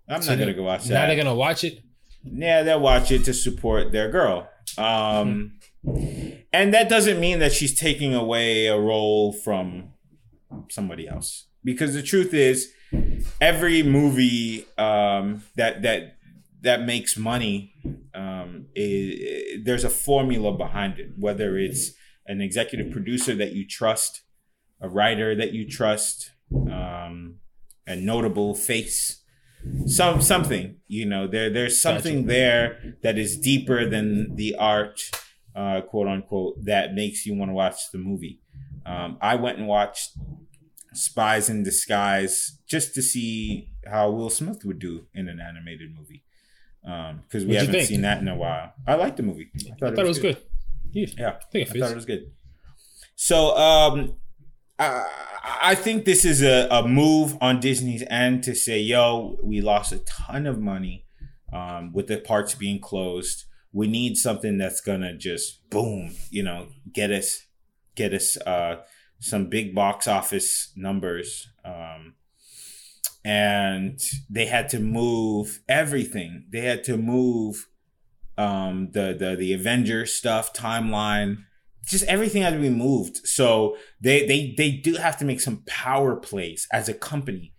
I'm 0.08 0.22
So 0.22 0.32
not 0.32 0.38
gonna 0.38 0.54
go 0.54 0.62
watch 0.64 0.84
that." 0.84 0.94
Now 0.94 1.06
they're 1.06 1.16
gonna 1.16 1.34
watch 1.34 1.64
it. 1.64 1.80
yeah, 2.22 2.62
they'll 2.62 2.80
watch 2.80 3.10
it 3.10 3.24
to 3.24 3.32
support 3.34 3.92
their 3.92 4.10
girl. 4.10 4.48
Um, 4.78 5.58
and 6.52 6.72
that 6.74 6.88
doesn't 6.88 7.20
mean 7.20 7.38
that 7.38 7.52
she's 7.52 7.78
taking 7.78 8.14
away 8.14 8.66
a 8.66 8.78
role 8.78 9.32
from 9.32 9.90
somebody 10.70 11.06
else. 11.08 11.46
Because 11.62 11.94
the 11.94 12.02
truth 12.02 12.34
is, 12.34 12.72
every 13.40 13.82
movie 13.82 14.66
um, 14.78 15.42
that 15.56 15.82
that 15.82 16.13
that 16.64 16.82
makes 16.82 17.16
money, 17.16 17.74
um, 18.14 18.66
is, 18.74 19.64
there's 19.64 19.84
a 19.84 19.90
formula 19.90 20.56
behind 20.56 20.98
it. 20.98 21.12
Whether 21.18 21.56
it's 21.58 21.92
an 22.26 22.40
executive 22.40 22.92
producer 22.92 23.34
that 23.36 23.52
you 23.52 23.66
trust, 23.66 24.22
a 24.80 24.88
writer 24.88 25.34
that 25.34 25.52
you 25.52 25.68
trust, 25.68 26.32
um, 26.52 27.36
a 27.86 27.96
notable 27.96 28.54
face, 28.54 29.22
some 29.86 30.20
something. 30.20 30.76
You 30.88 31.06
know, 31.06 31.26
there 31.26 31.50
there's 31.50 31.80
something 31.80 32.26
there 32.26 32.96
that 33.02 33.18
is 33.18 33.38
deeper 33.38 33.88
than 33.88 34.36
the 34.36 34.56
art 34.56 35.00
uh, 35.54 35.80
quote 35.82 36.08
unquote, 36.08 36.64
that 36.64 36.94
makes 36.94 37.24
you 37.26 37.34
want 37.34 37.50
to 37.50 37.54
watch 37.54 37.90
the 37.92 37.98
movie. 37.98 38.40
Um, 38.86 39.18
I 39.20 39.36
went 39.36 39.58
and 39.58 39.68
watched 39.68 40.10
Spies 40.92 41.48
in 41.48 41.62
Disguise 41.62 42.58
just 42.66 42.94
to 42.94 43.02
see 43.02 43.70
how 43.86 44.10
Will 44.10 44.30
Smith 44.30 44.64
would 44.64 44.78
do 44.78 45.06
in 45.14 45.28
an 45.28 45.40
animated 45.40 45.96
movie. 45.96 46.24
Because 46.84 47.44
we 47.44 47.54
What'd 47.54 47.60
haven't 47.68 47.72
think? 47.72 47.88
seen 47.88 48.02
that 48.02 48.20
in 48.20 48.28
a 48.28 48.36
while. 48.36 48.72
I 48.86 48.94
liked 48.94 49.16
the 49.16 49.22
movie. 49.22 49.50
I 49.82 49.90
thought 49.90 49.98
it 49.98 50.06
was 50.06 50.18
good. 50.18 50.36
Yeah, 50.92 51.06
Yeah, 51.18 51.28
I 51.40 51.44
think 51.50 51.70
I 51.70 51.80
thought 51.80 51.90
it 51.90 51.96
was 51.96 52.04
good. 52.04 52.30
So, 53.16 53.56
um, 53.56 54.14
I, 54.78 55.06
I 55.62 55.74
think 55.74 56.04
this 56.04 56.24
is 56.24 56.42
a, 56.42 56.68
a 56.70 56.86
move 56.86 57.36
on 57.40 57.60
Disney's 57.60 58.04
end 58.10 58.42
to 58.44 58.54
say, 58.54 58.80
"Yo, 58.80 59.38
we 59.42 59.60
lost 59.60 59.92
a 59.92 59.98
ton 59.98 60.46
of 60.46 60.60
money 60.60 61.06
um, 61.52 61.92
with 61.92 62.06
the 62.06 62.18
parks 62.18 62.54
being 62.54 62.80
closed. 62.80 63.44
We 63.72 63.86
need 63.88 64.16
something 64.16 64.58
that's 64.58 64.80
gonna 64.80 65.16
just 65.16 65.68
boom, 65.70 66.14
you 66.30 66.42
know, 66.42 66.68
get 66.92 67.10
us, 67.10 67.46
get 67.96 68.12
us 68.12 68.36
uh, 68.46 68.82
some 69.20 69.46
big 69.48 69.74
box 69.74 70.06
office 70.06 70.72
numbers." 70.76 71.48
Um, 71.64 72.14
and 73.24 73.98
they 74.28 74.46
had 74.46 74.68
to 74.70 74.78
move 74.78 75.60
everything. 75.68 76.46
They 76.50 76.60
had 76.60 76.84
to 76.84 76.96
move 76.96 77.68
um 78.36 78.90
the 78.92 79.14
the 79.18 79.36
the 79.36 79.52
Avengers 79.52 80.12
stuff 80.12 80.52
timeline 80.52 81.44
just 81.86 82.04
everything 82.04 82.42
had 82.42 82.54
to 82.54 82.60
be 82.60 82.70
moved. 82.70 83.26
So 83.26 83.76
they 84.00 84.26
they 84.26 84.54
they 84.56 84.70
do 84.70 84.94
have 84.94 85.16
to 85.18 85.24
make 85.24 85.40
some 85.40 85.62
power 85.66 86.16
plays 86.16 86.66
as 86.72 86.88
a 86.88 86.94
company 86.94 87.52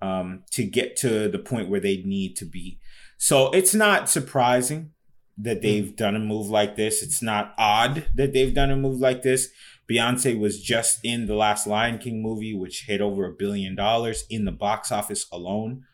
um 0.00 0.44
to 0.52 0.64
get 0.64 0.96
to 0.98 1.28
the 1.28 1.38
point 1.38 1.68
where 1.68 1.80
they 1.80 1.98
need 1.98 2.36
to 2.36 2.44
be. 2.44 2.78
So 3.18 3.50
it's 3.50 3.74
not 3.74 4.08
surprising 4.08 4.92
that 5.38 5.62
they've 5.62 5.94
done 5.96 6.14
a 6.14 6.20
move 6.20 6.48
like 6.48 6.76
this. 6.76 7.02
It's 7.02 7.22
not 7.22 7.54
odd 7.58 8.06
that 8.14 8.32
they've 8.32 8.54
done 8.54 8.70
a 8.70 8.76
move 8.76 9.00
like 9.00 9.22
this 9.22 9.48
Beyonce 9.90 10.38
was 10.38 10.62
just 10.62 11.00
in 11.02 11.26
the 11.26 11.34
last 11.34 11.66
Lion 11.66 11.98
King 11.98 12.22
movie 12.22 12.54
which 12.54 12.84
hit 12.86 13.00
over 13.00 13.26
a 13.26 13.32
billion 13.32 13.74
dollars 13.74 14.24
in 14.30 14.44
the 14.44 14.52
box 14.52 14.90
office 14.90 15.26
alone 15.32 15.84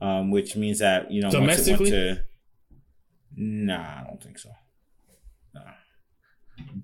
um 0.00 0.30
which 0.30 0.56
means 0.56 0.78
that 0.78 1.10
you 1.10 1.20
know 1.20 1.28
once 1.28 1.34
it 1.34 1.40
went 1.40 1.50
Domestically? 1.50 1.90
to 1.90 2.22
Nah, 3.36 4.00
I 4.00 4.04
don't 4.06 4.22
think 4.22 4.38
so. 4.38 4.50
Nah. 5.54 5.60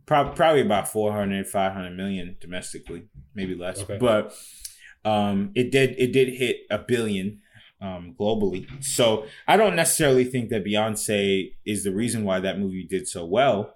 Pro- 0.06 0.32
probably 0.32 0.62
about 0.62 0.88
400, 0.88 1.46
500 1.46 1.90
million 1.90 2.36
domestically, 2.40 3.04
maybe 3.34 3.54
less. 3.54 3.82
Okay. 3.82 3.98
But 3.98 4.34
um, 5.04 5.52
it 5.54 5.70
did 5.70 5.94
it 5.98 6.12
did 6.12 6.34
hit 6.34 6.58
a 6.70 6.78
billion 6.78 7.40
um, 7.80 8.14
globally. 8.18 8.66
So 8.82 9.26
I 9.46 9.56
don't 9.56 9.76
necessarily 9.76 10.24
think 10.24 10.50
that 10.50 10.64
Beyonce 10.64 11.52
is 11.64 11.84
the 11.84 11.92
reason 11.92 12.24
why 12.24 12.40
that 12.40 12.58
movie 12.58 12.84
did 12.84 13.06
so 13.06 13.24
well. 13.24 13.74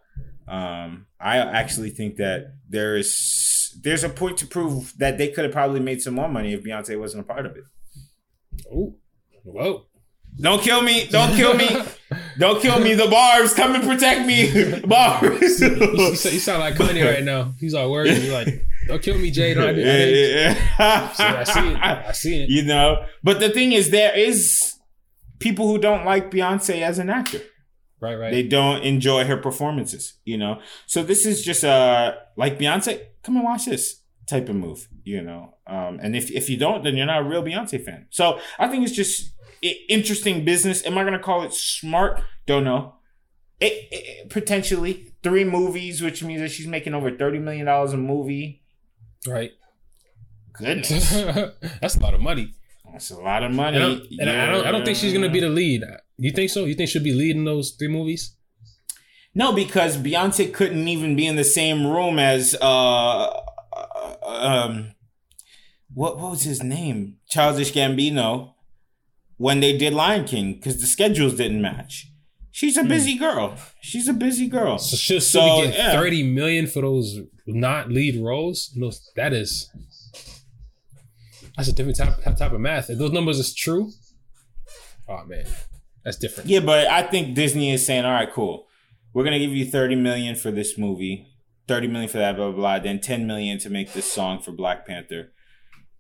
Um, 0.49 1.07
I 1.21 1.39
actually 1.39 1.91
think 1.91 2.17
that 2.17 2.55
there 2.69 2.97
is 2.97 3.75
there's 3.83 4.05
a 4.05 4.09
point 4.09 4.37
to 4.39 4.47
prove 4.47 4.93
that 4.99 5.19
they 5.19 5.29
could 5.29 5.45
have 5.45 5.53
probably 5.53 5.81
made 5.81 6.03
some 6.03 6.15
more 6.15 6.29
money 6.29 6.53
if 6.53 6.63
Beyonce 6.63 6.99
wasn't 6.99 7.25
a 7.25 7.27
part 7.27 7.47
of 7.47 7.57
it. 7.57 7.65
Ooh, 8.73 8.97
whoa. 9.45 9.87
Don't 10.41 10.63
kill 10.63 10.81
me! 10.81 11.07
Don't 11.09 11.35
kill 11.37 11.53
me! 11.55 11.69
Don't 12.39 12.61
kill 12.63 12.81
me! 12.81 12.95
The 12.95 13.07
barbs 13.07 13.53
come 13.53 13.75
and 13.75 13.85
protect 13.85 14.27
me! 14.27 14.81
Barbs! 14.87 15.61
You, 15.61 15.77
you, 16.09 16.17
sound- 16.17 16.61
like 16.61 16.75
Kanye 16.75 17.05
right 17.05 17.23
now. 17.23 17.53
He's 17.61 17.75
all 17.75 17.91
worried. 17.91 18.15
He's 18.17 18.33
like, 18.33 18.67
"Don't 18.89 19.03
kill 19.03 19.19
me, 19.19 19.31
Jay." 19.31 19.53
Don't 19.53 19.69
I, 19.69 19.73
did- 19.73 19.87
Yeah, 19.87 20.67
yeah. 20.79 21.13
See, 21.13 21.23
I 21.23 21.45
see 21.45 21.69
it. 21.69 21.77
I 21.77 22.13
see 22.13 22.43
it. 22.45 22.49
You 22.49 22.63
know, 22.65 23.05
but 23.23 23.41
the 23.41 23.51
thing 23.51 23.73
is, 23.73 23.91
there 23.91 24.17
is 24.19 24.75
people 25.39 25.69
who 25.69 25.77
don't 25.77 26.07
like 26.07 26.31
Beyonce 26.31 26.81
as 26.81 26.99
an 26.99 27.11
actor. 27.11 27.43
Right, 28.03 28.17
right. 28.17 28.33
They 28.33 28.43
don't 28.43 28.83
enjoy 28.83 29.25
her 29.25 29.37
performances. 29.37 30.15
You 30.25 30.37
know, 30.37 30.61
so 30.87 31.03
this 31.05 31.25
is 31.25 31.43
just 31.45 31.65
uh 31.65 32.15
like 32.37 32.59
Beyonce. 32.59 33.01
Come 33.23 33.37
and 33.37 33.45
watch 33.45 33.65
this 33.67 34.03
type 34.27 34.49
of 34.49 34.57
move. 34.57 34.89
You 35.05 35.23
know, 35.23 35.55
um, 35.69 36.01
and 36.03 36.17
if 36.17 36.31
if 36.31 36.51
you 36.51 36.57
don't, 36.57 36.83
then 36.85 36.97
you're 36.97 37.07
not 37.07 37.23
a 37.23 37.29
real 37.29 37.43
Beyonce 37.45 37.83
fan. 37.85 38.07
So 38.11 38.41
I 38.59 38.67
think 38.69 38.83
it's 38.85 38.93
just 38.97 39.33
interesting 39.89 40.45
business. 40.45 40.85
Am 40.85 40.99
I 40.99 41.05
gonna 41.05 41.19
call 41.21 41.45
it 41.45 41.55
smart? 41.55 42.21
Don't 42.47 42.65
know. 42.65 42.97
It, 43.61 43.73
it- 43.93 44.31
potentially 44.31 45.15
three 45.23 45.45
movies, 45.45 46.03
which 46.03 46.25
means 46.25 46.41
that 46.41 46.51
she's 46.51 46.67
making 46.67 46.95
over 46.95 47.17
thirty 47.17 47.39
million 47.39 47.67
dollars 47.67 47.93
a 47.93 47.97
movie. 47.97 48.65
right. 49.29 49.53
Goodness, 50.55 51.11
That's 51.81 51.95
a 51.97 52.01
lot 52.01 52.13
of 52.15 52.21
money. 52.21 52.55
that's 52.93 53.11
a 53.11 53.17
lot 53.19 53.43
of 53.43 53.53
money. 53.53 53.79
And, 53.79 54.21
and 54.21 54.29
I 54.31 54.47
don't. 54.51 54.67
I 54.67 54.71
don't 54.71 54.85
think 54.85 54.99
she's 54.99 55.13
gonna 55.15 55.31
be 55.31 55.41
the 55.41 55.49
lead. 55.49 55.83
You 56.19 56.31
think 56.31 56.51
so? 56.51 56.65
You 56.65 56.75
think 56.75 56.91
she'll 56.91 57.03
be 57.03 57.13
leading 57.13 57.45
those 57.45 57.73
three 57.73 57.89
movies? 57.89 58.37
No, 59.35 59.53
because 59.53 59.97
Beyonce 59.97 60.53
couldn't 60.53 60.87
even 60.89 61.17
be 61.17 61.27
in 61.27 61.37
the 61.37 61.45
same 61.45 61.87
room 61.87 62.19
as 62.19 62.55
uh, 62.61 63.27
uh, 63.27 64.17
um, 64.25 64.93
what 65.95 66.19
what 66.19 66.31
was 66.33 66.43
his 66.43 66.63
name? 66.63 67.17
Childish 67.29 67.73
Gambino 67.73 68.55
when 69.39 69.61
they 69.61 69.77
did 69.77 69.95
Lion 69.95 70.25
King 70.25 70.55
because 70.55 70.81
the 70.81 70.87
schedules 70.87 71.35
didn't 71.35 71.63
match. 71.63 72.09
She's 72.51 72.77
a 72.77 72.85
busy 72.85 73.17
girl. 73.17 73.57
She's 73.81 74.07
a 74.09 74.13
busy 74.13 74.47
girl. 74.47 74.77
So 74.77 74.97
she'll 74.99 75.23
still 75.23 75.41
So, 75.43 75.57
be 75.63 75.67
getting 75.69 75.81
yeah. 75.81 75.93
thirty 75.93 76.23
million 76.23 76.67
for 76.67 76.83
those 76.83 77.19
not 77.47 77.89
lead 77.91 78.23
roles. 78.23 78.71
No, 78.77 78.93
that 79.17 79.33
is 79.33 79.71
that's 81.57 81.69
a 81.69 81.73
different 81.73 81.97
type 81.97 82.23
type 82.37 82.53
of 82.53 82.61
math. 82.61 82.91
If 82.91 82.99
those 82.99 83.13
numbers 83.13 83.39
is 83.39 83.55
true, 83.55 83.91
oh 85.09 85.25
man, 85.25 85.47
that's 86.05 86.17
different. 86.17 86.49
Yeah, 86.49 86.61
but 86.61 86.87
I 86.87 87.03
think 87.03 87.35
Disney 87.35 87.73
is 87.73 87.85
saying, 87.87 88.05
all 88.05 88.13
right, 88.13 88.33
cool. 88.33 88.67
We're 89.13 89.25
gonna 89.25 89.39
give 89.39 89.51
you 89.51 89.67
30 89.67 89.97
million 89.97 90.35
for 90.37 90.51
this 90.51 90.79
movie, 90.79 91.27
30 91.69 91.89
million 91.89 92.09
for 92.09 92.19
that, 92.19 92.37
blah 92.37 92.51
blah 92.51 92.57
blah, 92.57 92.79
then 92.79 93.01
10 93.01 93.27
million 93.27 93.59
to 93.59 93.71
make 93.71 93.93
this 93.93 94.11
song 94.11 94.41
for 94.41 94.53
Black 94.53 94.87
Panther, 94.87 95.33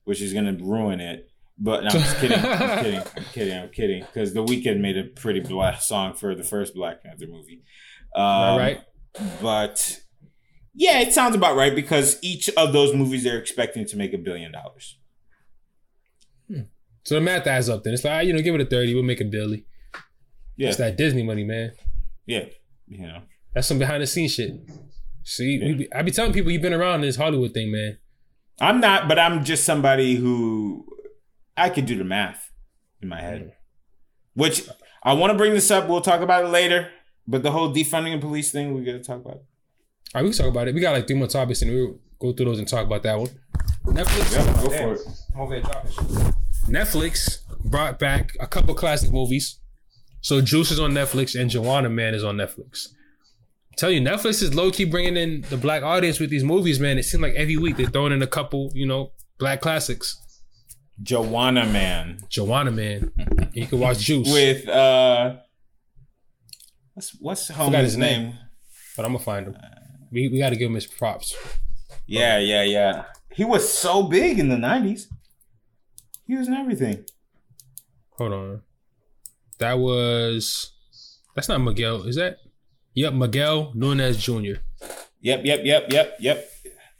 which 0.05 0.21
is 0.21 0.33
gonna 0.33 0.57
ruin 0.59 1.01
it. 1.01 1.29
But 1.59 1.85
no, 1.85 1.91
I'm 1.91 2.01
just 2.01 2.17
kidding. 2.19 2.39
I'm 2.39 2.83
kidding. 2.83 3.01
I'm 3.17 3.25
kidding. 3.33 3.59
I'm 3.59 3.69
kidding. 3.69 4.01
Because 4.01 4.33
The 4.33 4.45
Weeknd 4.45 4.81
made 4.81 4.97
a 4.97 5.05
pretty 5.05 5.41
black 5.41 5.81
song 5.81 6.15
for 6.15 6.35
the 6.35 6.43
first 6.43 6.75
Black 6.75 7.05
Panther 7.05 7.27
movie. 7.29 7.63
Um, 8.17 8.59
right, 8.59 8.59
right. 8.59 8.81
But 9.41 10.01
yeah, 10.75 11.01
it 11.01 11.13
sounds 11.13 11.37
about 11.37 11.55
right 11.57 11.75
because 11.75 12.19
each 12.23 12.49
of 12.57 12.73
those 12.73 12.95
movies 12.95 13.25
they're 13.25 13.39
expecting 13.39 13.87
to 13.87 13.97
make 13.97 14.15
a 14.15 14.19
billion 14.19 14.53
dollars. 14.53 14.99
So 17.05 17.17
the 17.17 17.21
math 17.21 17.47
adds 17.47 17.69
up. 17.69 17.83
Then 17.83 17.95
it's 17.95 18.05
like 18.05 18.27
you 18.27 18.33
know, 18.33 18.41
give 18.41 18.55
it 18.55 18.61
a 18.61 18.65
thirty, 18.65 18.95
we'll 18.95 19.03
make 19.03 19.21
a 19.21 19.25
billy. 19.25 19.67
Yeah, 20.63 20.69
It's 20.69 20.79
that 20.79 20.97
Disney 20.97 21.23
money, 21.25 21.43
man. 21.45 21.73
yeah, 22.27 22.45
you 22.87 23.07
know. 23.07 23.23
That's 23.53 23.67
some 23.67 23.79
behind 23.79 24.03
the 24.03 24.07
scenes 24.07 24.35
shit. 24.35 24.53
See, 25.25 25.59
we 25.59 25.75
be, 25.75 25.93
I 25.93 26.03
be 26.03 26.11
telling 26.13 26.33
people 26.33 26.51
you've 26.53 26.63
been 26.63 26.73
around 26.73 27.01
this 27.01 27.17
Hollywood 27.17 27.53
thing, 27.53 27.71
man. 27.73 27.99
I'm 28.61 28.81
not, 28.81 29.09
but 29.09 29.19
I'm 29.19 29.45
just 29.45 29.65
somebody 29.65 30.15
who 30.15 30.87
I 31.57 31.69
could 31.69 31.87
do 31.87 31.97
the 31.97 32.05
math 32.05 32.51
in 33.01 33.09
my 33.09 33.21
head. 33.21 33.53
Which 34.35 34.69
I 35.03 35.13
want 35.15 35.33
to 35.33 35.37
bring 35.37 35.53
this 35.53 35.71
up. 35.71 35.89
We'll 35.89 36.01
talk 36.01 36.21
about 36.21 36.45
it 36.45 36.49
later. 36.49 36.91
But 37.27 37.43
the 37.43 37.51
whole 37.51 37.73
defunding 37.75 38.15
the 38.15 38.21
police 38.21 38.51
thing, 38.53 38.75
we 38.75 38.85
got 38.85 38.93
to 38.93 39.03
talk 39.03 39.21
about. 39.21 39.37
It. 39.37 39.43
All 40.15 40.21
right, 40.21 40.25
we 40.25 40.31
can 40.31 40.39
talk 40.39 40.49
about 40.49 40.69
it. 40.69 40.75
We 40.75 40.81
got 40.81 40.93
like 40.93 41.07
three 41.07 41.17
more 41.17 41.29
topics, 41.29 41.63
and 41.63 41.73
we'll 41.73 41.99
go 42.21 42.33
through 42.33 42.47
those 42.47 42.59
and 42.59 42.69
talk 42.69 42.87
about 42.87 43.03
that 43.03 43.19
one. 43.19 43.29
Netflix, 43.87 44.33
Yeah, 44.33 44.63
go 44.63 44.71
for 44.71 44.95
it. 44.95 45.01
I'm 45.35 45.41
over 45.41 45.55
here 45.55 45.63
talking. 45.63 46.35
Netflix 46.69 47.39
brought 47.65 47.99
back 47.99 48.33
a 48.41 48.47
couple 48.47 48.75
classic 48.75 49.13
movies. 49.13 49.59
So 50.23 50.41
Juice 50.41 50.71
is 50.71 50.81
on 50.81 50.93
Netflix 50.93 51.39
and 51.39 51.51
Juwanna 51.51 51.93
Mann 51.93 52.15
is 52.15 52.25
on 52.25 52.37
Netflix. 52.37 52.89
I 53.73 53.75
tell 53.77 53.91
you, 53.91 54.01
Netflix 54.01 54.43
is 54.43 54.55
low 54.55 54.71
key 54.71 54.85
bringing 54.85 55.17
in 55.17 55.43
the 55.51 55.57
black 55.57 55.83
audience 55.83 56.21
with 56.21 56.31
these 56.31 56.45
movies, 56.45 56.79
man. 56.79 56.97
It 56.97 57.03
seems 57.05 57.23
like 57.23 57.35
every 57.35 57.57
week 57.57 57.77
they're 57.77 57.87
throwing 57.87 58.13
in 58.13 58.23
a 58.23 58.27
couple, 58.27 58.71
you 58.75 58.87
know, 58.87 59.13
black 59.39 59.61
classics. 59.61 60.19
Juwanna 61.03 61.71
Mann 61.73 62.19
Juwanna 62.31 62.73
Mann, 62.73 63.51
you 63.55 63.67
can 63.67 63.81
watch 63.81 63.99
Juice, 63.99 64.31
with 64.31 64.69
uh, 64.69 65.37
what's 66.95 67.17
what's 67.19 67.49
his 67.49 67.97
name? 67.97 68.23
name. 68.23 68.39
but 68.97 69.05
I'm 69.05 69.13
gonna 69.13 69.25
find 69.25 69.47
him. 69.49 69.57
We 70.13 70.29
we 70.29 70.39
got 70.39 70.51
to 70.51 70.57
give 70.57 70.69
him 70.69 70.75
his 70.75 70.87
props. 70.87 71.35
Yeah, 72.07 72.39
yeah, 72.39 72.63
yeah. 72.63 73.05
He 73.33 73.45
was 73.45 73.73
so 73.73 74.05
big 74.05 74.39
in 74.39 74.49
the 74.49 74.57
'90s. 74.57 75.07
He 76.27 76.37
was 76.37 76.47
in 76.47 76.55
everything. 76.55 77.05
Hold 78.19 78.33
on, 78.33 78.63
that 79.63 79.79
was 79.79 80.73
that's 81.37 81.49
not 81.49 81.59
Miguel, 81.59 82.03
is 82.03 82.17
that? 82.17 82.39
Yep, 82.95 83.15
Miguel 83.15 83.73
Nunez 83.75 84.23
Jr. 84.23 84.61
Yep, 85.21 85.45
yep, 85.45 85.61
yep, 85.63 85.93
yep, 85.93 86.17
yep. 86.19 86.51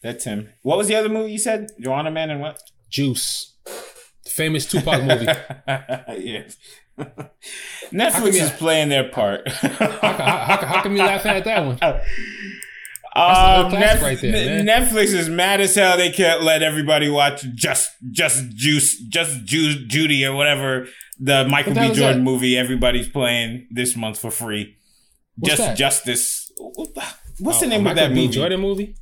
That's 0.01 0.25
him. 0.25 0.49
What 0.63 0.79
was 0.79 0.87
the 0.87 0.95
other 0.95 1.09
movie 1.09 1.33
you 1.33 1.39
said? 1.39 1.71
Juwanna 1.81 2.13
Mann 2.13 2.31
and 2.31 2.41
what? 2.41 2.63
Juice, 2.89 3.57
the 3.65 4.31
famous 4.31 4.67
Tupac 4.67 5.03
movie. 5.03 5.27
yes. 6.25 6.57
Netflix 7.91 8.41
is 8.41 8.51
playing 8.53 8.91
their 8.91 9.09
part. 9.09 9.49
How, 9.49 9.69
how, 9.69 10.13
how, 10.13 10.67
how 10.67 10.83
come 10.83 10.97
you 10.97 11.03
laughing 11.03 11.33
at 11.33 11.45
that 11.45 11.67
one? 11.67 11.79
Um, 13.15 13.71
the 13.71 13.77
Netf- 13.77 14.01
right 14.03 14.19
there, 14.21 14.65
man. 14.65 14.67
Netflix 14.67 15.13
is 15.15 15.29
mad 15.29 15.61
as 15.61 15.75
hell. 15.75 15.97
They 15.99 16.11
can't 16.11 16.43
let 16.43 16.63
everybody 16.63 17.09
watch 17.11 17.45
just 17.55 17.91
just 18.11 18.49
Juice, 18.55 18.99
just 19.01 19.45
Ju- 19.45 19.87
Judy 19.87 20.25
or 20.25 20.35
whatever 20.35 20.87
the 21.21 21.47
Michael 21.47 21.75
B. 21.75 21.81
Jordan 21.93 22.01
that? 22.01 22.19
movie 22.21 22.57
everybody's 22.57 23.09
playing 23.09 23.67
this 23.71 23.95
month 23.97 24.19
for 24.19 24.31
free. 24.31 24.77
What's 25.37 25.57
just 25.57 25.69
that? 25.69 25.77
Justice. 25.77 26.51
What's 27.39 27.61
the 27.61 27.67
Uh, 27.67 27.69
name 27.69 27.81
of 27.81 27.85
Michael 27.95 28.09
that 28.09 28.15
B. 28.15 28.21
movie? 28.23 28.29
Jordan 28.33 28.61
movie? 28.61 28.95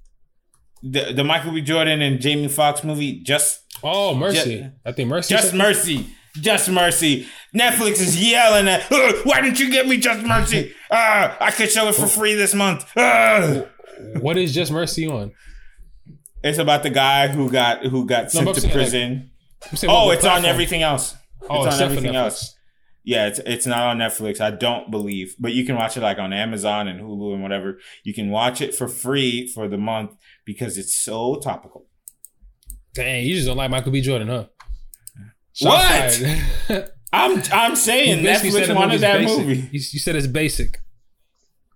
The, 0.82 1.12
the 1.12 1.24
Michael 1.24 1.52
B. 1.52 1.60
Jordan 1.60 2.02
and 2.02 2.20
Jamie 2.20 2.48
Foxx 2.48 2.82
movie. 2.84 3.20
Just 3.22 3.60
Oh, 3.82 4.14
Mercy. 4.14 4.56
Ju- 4.60 4.70
I 4.84 4.92
think 4.92 5.08
Mercy. 5.08 5.34
Just 5.34 5.54
Mercy. 5.54 6.06
Just 6.36 6.68
Mercy. 6.70 7.26
Netflix 7.56 8.00
is 8.00 8.20
yelling 8.30 8.68
at, 8.68 8.90
"Ugh, 8.92 9.14
why 9.24 9.40
didn't 9.40 9.58
you 9.60 9.70
get 9.70 9.86
me 9.88 9.96
Just 9.98 10.22
Mercy? 10.24 10.72
Ah, 10.90 11.36
I 11.40 11.50
could 11.50 11.70
show 11.70 11.88
it 11.88 11.94
for 11.94 12.06
free 12.06 12.34
this 12.34 12.54
month. 12.54 12.84
Ah. 12.96 13.62
What 14.20 14.36
is 14.36 14.54
Just 14.54 14.72
Mercy 14.72 15.06
on? 15.06 15.32
It's 16.42 16.58
about 16.58 16.82
the 16.82 16.90
guy 16.90 17.28
who 17.28 17.50
got 17.50 17.84
who 17.84 18.06
got 18.06 18.30
sent 18.30 18.54
to 18.54 18.60
saying, 18.60 18.72
prison. 18.72 19.30
I'm 19.82 19.90
oh, 19.90 20.10
it's 20.10 20.24
on 20.24 20.44
everything 20.44 20.82
else. 20.82 21.14
Oh, 21.48 21.66
it's 21.66 21.76
on 21.76 21.82
everything 21.82 22.16
else. 22.16 22.56
Yeah, 23.02 23.26
it's 23.26 23.38
it's 23.40 23.66
not 23.66 23.80
on 23.80 23.98
Netflix. 23.98 24.40
I 24.40 24.50
don't 24.50 24.90
believe, 24.90 25.34
but 25.38 25.52
you 25.52 25.64
can 25.64 25.76
watch 25.76 25.96
it 25.96 26.00
like 26.00 26.18
on 26.18 26.32
Amazon 26.32 26.88
and 26.88 27.00
Hulu 27.00 27.34
and 27.34 27.42
whatever. 27.42 27.78
You 28.04 28.14
can 28.14 28.30
watch 28.30 28.60
it 28.60 28.74
for 28.74 28.88
free 28.88 29.46
for 29.46 29.68
the 29.68 29.78
month 29.78 30.12
because 30.44 30.78
it's 30.78 30.94
so 30.94 31.36
topical. 31.36 31.86
Dang, 32.94 33.24
you 33.24 33.34
just 33.34 33.46
don't 33.46 33.56
like 33.56 33.70
Michael 33.70 33.92
B. 33.92 34.00
Jordan, 34.00 34.28
huh? 34.28 34.46
What? 35.60 36.22
I'm 37.12 37.42
I'm 37.52 37.76
saying 37.76 38.18
You 38.18 38.24
basically 38.24 38.50
said 38.50 38.68
Netflix 38.70 38.76
wanted 38.76 39.00
that 39.00 39.18
basic. 39.18 39.38
movie. 39.38 39.56
You, 39.56 39.68
you 39.72 39.98
said 39.98 40.16
it's 40.16 40.26
basic. 40.26 40.78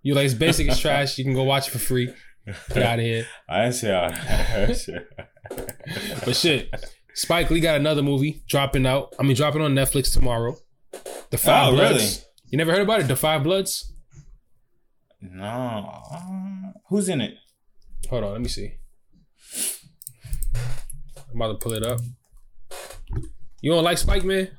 You 0.05 0.13
like 0.13 0.25
it's 0.25 0.35
basic, 0.35 0.67
it's 0.67 0.79
trash. 0.79 1.17
You 1.17 1.23
can 1.23 1.33
go 1.33 1.41
watch 1.43 1.67
it 1.67 1.71
for 1.71 1.79
free. 1.79 2.13
Get 2.69 2.83
out 2.83 2.99
of 2.99 3.05
here. 3.05 3.25
I 3.49 3.71
see. 3.71 4.95
But 6.25 6.35
shit, 6.35 6.69
Spike 7.15 7.49
Lee 7.49 7.59
got 7.59 7.77
another 7.79 8.03
movie 8.03 8.43
dropping 8.47 8.85
out. 8.85 9.15
I 9.19 9.23
mean, 9.23 9.35
dropping 9.35 9.61
on 9.61 9.73
Netflix 9.73 10.13
tomorrow. 10.13 10.55
The 11.31 11.37
Five 11.39 11.69
Oh, 11.69 11.71
Bloods. 11.75 11.93
really? 11.93 12.15
You 12.51 12.57
never 12.59 12.71
heard 12.71 12.81
about 12.83 12.99
it? 13.01 13.07
The 13.07 13.15
Five 13.15 13.41
Bloods. 13.43 13.93
No, 15.21 15.43
uh, 15.43 16.71
who's 16.89 17.09
in 17.09 17.19
it? 17.21 17.33
Hold 18.11 18.25
on, 18.25 18.31
let 18.33 18.41
me 18.41 18.47
see. 18.47 18.73
I'm 21.31 21.35
about 21.41 21.59
to 21.59 21.63
pull 21.63 21.73
it 21.73 21.83
up. 21.83 21.99
You 23.61 23.71
don't 23.71 23.83
like 23.83 23.97
Spike, 23.97 24.23
man? 24.23 24.49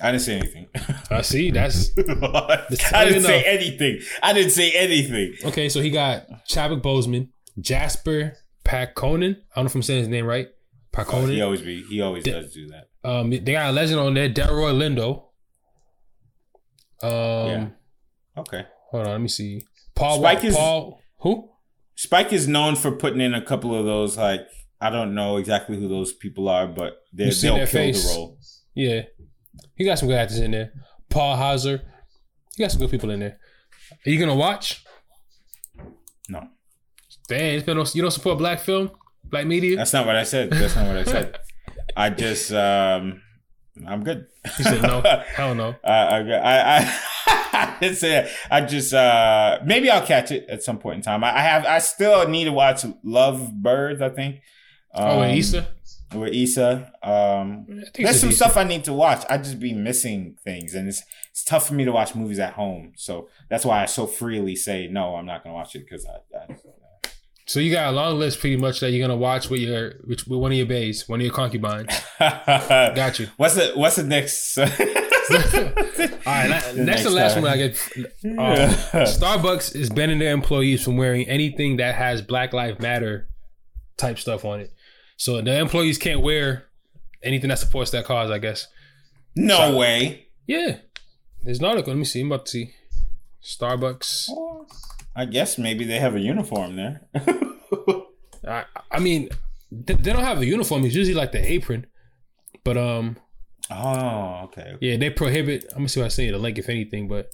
I 0.00 0.12
didn't 0.12 0.22
say 0.22 0.38
anything. 0.38 0.68
I 1.10 1.22
see. 1.22 1.50
That's 1.50 1.90
I 1.98 3.04
didn't 3.04 3.22
say 3.22 3.42
anything. 3.44 4.00
I 4.22 4.32
didn't 4.32 4.52
say 4.52 4.72
anything. 4.72 5.34
okay. 5.44 5.68
So 5.68 5.80
he 5.80 5.90
got 5.90 6.26
Chadwick 6.46 6.82
Boseman, 6.82 7.28
Jasper 7.60 8.36
Pääkkönen. 8.64 9.32
I 9.32 9.54
don't 9.56 9.64
know 9.64 9.66
if 9.66 9.74
I'm 9.74 9.82
saying 9.82 10.00
his 10.00 10.08
name 10.08 10.26
right. 10.26 10.48
He 11.30 11.40
always 11.42 11.62
be. 11.62 11.82
He 11.88 12.00
always 12.00 12.24
does 12.24 12.52
do 12.52 12.66
that. 12.68 12.88
Um, 13.04 13.30
they 13.30 13.38
got 13.38 13.70
a 13.70 13.72
legend 13.72 14.00
on 14.00 14.14
there, 14.14 14.28
Delroy 14.28 14.72
Lindo. 14.74 15.24
Um, 17.02 17.10
Yeah. 17.48 17.68
Okay. 18.38 18.64
hold 18.90 19.06
on, 19.06 19.12
let 19.12 19.20
me 19.20 19.28
see. 19.28 19.62
Paul. 19.94 20.18
Spike 20.18 20.44
is- 20.44 20.56
Paul. 20.56 21.00
Who? 21.20 21.50
Spike 21.94 22.32
is 22.32 22.46
known 22.46 22.76
for 22.76 22.92
putting 22.92 23.20
in 23.20 23.34
a 23.34 23.42
couple 23.42 23.74
of 23.74 23.84
those. 23.84 24.16
Like 24.16 24.46
I 24.80 24.90
don't 24.90 25.14
know 25.14 25.36
exactly 25.36 25.76
who 25.76 25.88
those 25.88 26.12
people 26.12 26.48
are, 26.48 26.66
but 26.68 26.94
they 27.12 27.30
they'll 27.30 27.56
kill 27.56 27.66
face. 27.66 28.08
the 28.08 28.14
role. 28.16 28.38
Yeah, 28.74 29.02
he 29.78 29.84
got 29.84 29.98
some 29.98 30.08
good 30.08 30.18
actors 30.18 30.38
in 30.40 30.50
there. 30.50 30.72
Paul 31.08 31.36
Hauser. 31.36 31.80
He 32.56 32.62
got 32.62 32.70
some 32.72 32.80
good 32.80 32.90
people 32.90 33.10
in 33.10 33.20
there. 33.20 33.38
Are 34.04 34.10
you 34.10 34.18
gonna 34.18 34.34
watch? 34.34 34.84
No, 36.28 36.46
Dang, 37.28 37.54
it's 37.54 37.64
been 37.64 37.76
no, 37.78 37.84
you 37.94 38.02
don't 38.02 38.10
support 38.10 38.36
black 38.38 38.60
film, 38.60 38.90
black 39.24 39.46
media. 39.46 39.76
that's 39.76 39.92
not 39.92 40.04
what 40.06 40.16
I 40.16 40.24
said. 40.24 40.50
That's 40.50 40.76
not 40.76 40.86
what 40.86 40.96
I 40.96 41.04
said. 41.04 41.38
I 41.96 42.10
just 42.10 42.52
um, 42.52 43.22
I'm 43.86 44.04
good. 44.04 44.26
He 44.56 44.62
said 44.62 44.82
no. 44.82 45.00
Hell 45.34 45.54
no. 45.54 45.74
I 45.84 45.90
I 45.92 46.18
I, 46.18 47.00
I 47.52 47.76
didn't 47.80 47.96
say 47.96 48.10
that. 48.10 48.30
I 48.50 48.60
just 48.60 48.92
uh 48.92 49.60
maybe 49.64 49.88
I'll 49.90 50.04
catch 50.06 50.30
it 50.30 50.46
at 50.50 50.62
some 50.62 50.78
point 50.78 50.96
in 50.96 51.02
time. 51.02 51.24
I, 51.24 51.36
I 51.38 51.40
have 51.40 51.64
I 51.64 51.78
still 51.78 52.28
need 52.28 52.44
to 52.44 52.52
watch 52.52 52.84
Love 53.02 53.50
Birds. 53.54 54.02
I 54.02 54.10
think. 54.10 54.40
Oh, 54.94 55.22
Um, 55.22 55.30
Issa. 55.30 55.68
With 56.14 56.32
Issa. 56.34 56.92
Um, 57.02 57.66
there's 57.94 58.20
some 58.20 58.30
Issa. 58.30 58.36
stuff 58.36 58.56
I 58.56 58.64
need 58.64 58.84
to 58.84 58.92
watch. 58.92 59.24
I 59.28 59.38
just 59.38 59.58
be 59.60 59.72
missing 59.74 60.36
things, 60.44 60.74
and 60.74 60.88
it's 60.88 61.02
it's 61.30 61.44
tough 61.44 61.68
for 61.68 61.74
me 61.74 61.84
to 61.84 61.92
watch 61.92 62.14
movies 62.14 62.38
at 62.38 62.54
home. 62.54 62.92
So 62.96 63.28
that's 63.50 63.64
why 63.64 63.82
I 63.82 63.86
so 63.86 64.06
freely 64.06 64.56
say 64.56 64.88
no. 64.90 65.16
I'm 65.16 65.26
not 65.26 65.42
gonna 65.44 65.54
watch 65.54 65.74
it 65.76 65.80
because 65.88 66.06
I, 66.06 66.36
I 66.38 66.56
So 67.46 67.60
you 67.60 67.70
got 67.72 67.88
a 67.92 67.96
long 67.96 68.18
list, 68.18 68.40
pretty 68.40 68.56
much, 68.56 68.80
that 68.80 68.90
you're 68.90 69.06
gonna 69.06 69.18
watch 69.18 69.50
with 69.50 69.60
your 69.60 69.94
with, 70.06 70.26
with 70.26 70.38
one 70.40 70.52
of 70.52 70.56
your 70.58 70.66
bays, 70.66 71.08
one 71.08 71.20
of 71.20 71.24
your 71.26 71.34
concubines. 71.34 71.88
Got 72.18 73.18
you. 73.18 73.28
What's 73.36 73.54
the 73.54 73.72
What's 73.74 73.96
the 73.96 74.02
next? 74.04 74.58
All 75.30 75.34
right, 76.26 76.48
la- 76.48 76.60
The 76.72 76.72
next 76.74 76.76
next 76.76 77.04
and 77.06 77.14
last 77.14 77.34
time. 77.34 77.42
one 77.42 77.52
I 77.52 77.56
get. 77.58 77.72
Um, 78.24 78.34
Starbucks 79.06 79.74
is 79.76 79.90
banning 79.90 80.18
their 80.18 80.32
employees 80.32 80.82
from 80.82 80.96
wearing 80.96 81.28
anything 81.28 81.76
that 81.78 81.94
has 81.96 82.22
Black 82.22 82.52
Lives 82.54 82.80
Matter 82.80 83.28
type 83.98 84.18
stuff 84.18 84.44
on 84.46 84.60
it. 84.60 84.72
So 85.18 85.42
the 85.42 85.58
employees 85.58 85.98
can't 85.98 86.22
wear 86.22 86.64
anything 87.22 87.48
that 87.48 87.58
supports 87.58 87.90
that 87.90 88.04
cause. 88.04 88.30
I 88.30 88.38
guess. 88.38 88.68
no 89.34 89.76
way. 89.76 90.28
Yeah, 90.46 90.78
there's 91.42 91.58
an 91.58 91.66
article. 91.66 91.92
Let 91.92 91.98
me 91.98 92.04
see. 92.04 92.22
I'm 92.22 92.28
about 92.28 92.46
to 92.46 92.50
see. 92.50 92.74
Starbucks. 93.42 94.30
I 95.14 95.24
guess 95.24 95.58
maybe 95.58 95.84
they 95.84 95.98
have 95.98 96.14
a 96.14 96.20
uniform 96.20 96.76
there. 96.76 97.02
I, 98.46 98.64
I 98.90 98.98
mean, 99.00 99.28
they, 99.70 99.94
they 99.94 100.12
don't 100.12 100.24
have 100.24 100.40
a 100.40 100.46
uniform. 100.46 100.84
It's 100.84 100.94
usually 100.94 101.14
like 101.14 101.32
the 101.32 101.52
apron. 101.52 101.86
But 102.62 102.76
um, 102.76 103.16
oh, 103.70 104.42
okay. 104.44 104.76
Yeah, 104.80 104.96
they 104.96 105.10
prohibit. 105.10 105.64
I'm 105.72 105.78
gonna 105.78 105.88
see 105.88 106.00
if 106.00 106.06
I 106.06 106.08
say 106.08 106.30
the 106.30 106.38
link 106.38 106.58
if 106.58 106.68
anything, 106.68 107.08
but 107.08 107.30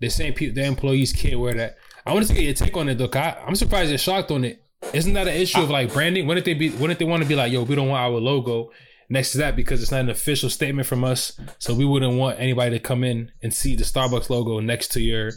they're 0.00 0.10
saying 0.10 0.34
people, 0.34 0.56
their 0.56 0.66
employees 0.66 1.12
can't 1.12 1.38
wear 1.38 1.54
that. 1.54 1.76
I 2.04 2.12
want 2.12 2.26
to 2.26 2.34
get 2.34 2.42
your 2.42 2.54
take 2.54 2.76
on 2.76 2.88
it 2.88 2.98
though. 2.98 3.10
I, 3.14 3.44
I'm 3.46 3.54
surprised 3.54 3.90
they're 3.90 3.98
shocked 3.98 4.32
on 4.32 4.44
it. 4.44 4.61
Isn't 4.92 5.14
that 5.14 5.28
an 5.28 5.34
issue 5.34 5.60
of 5.60 5.70
like 5.70 5.92
branding? 5.92 6.26
Wouldn't 6.26 6.44
they 6.44 6.54
be? 6.54 6.70
Wouldn't 6.70 6.98
they 6.98 7.04
want 7.04 7.22
to 7.22 7.28
be 7.28 7.34
like, 7.34 7.52
yo, 7.52 7.62
we 7.62 7.74
don't 7.74 7.88
want 7.88 8.02
our 8.02 8.20
logo 8.20 8.70
next 9.08 9.32
to 9.32 9.38
that 9.38 9.56
because 9.56 9.82
it's 9.82 9.90
not 9.90 10.00
an 10.00 10.10
official 10.10 10.50
statement 10.50 10.86
from 10.86 11.04
us, 11.04 11.38
so 11.58 11.74
we 11.74 11.84
wouldn't 11.84 12.16
want 12.16 12.40
anybody 12.40 12.78
to 12.78 12.78
come 12.78 13.04
in 13.04 13.30
and 13.42 13.52
see 13.52 13.76
the 13.76 13.84
Starbucks 13.84 14.30
logo 14.30 14.60
next 14.60 14.88
to 14.92 15.00
your 15.00 15.32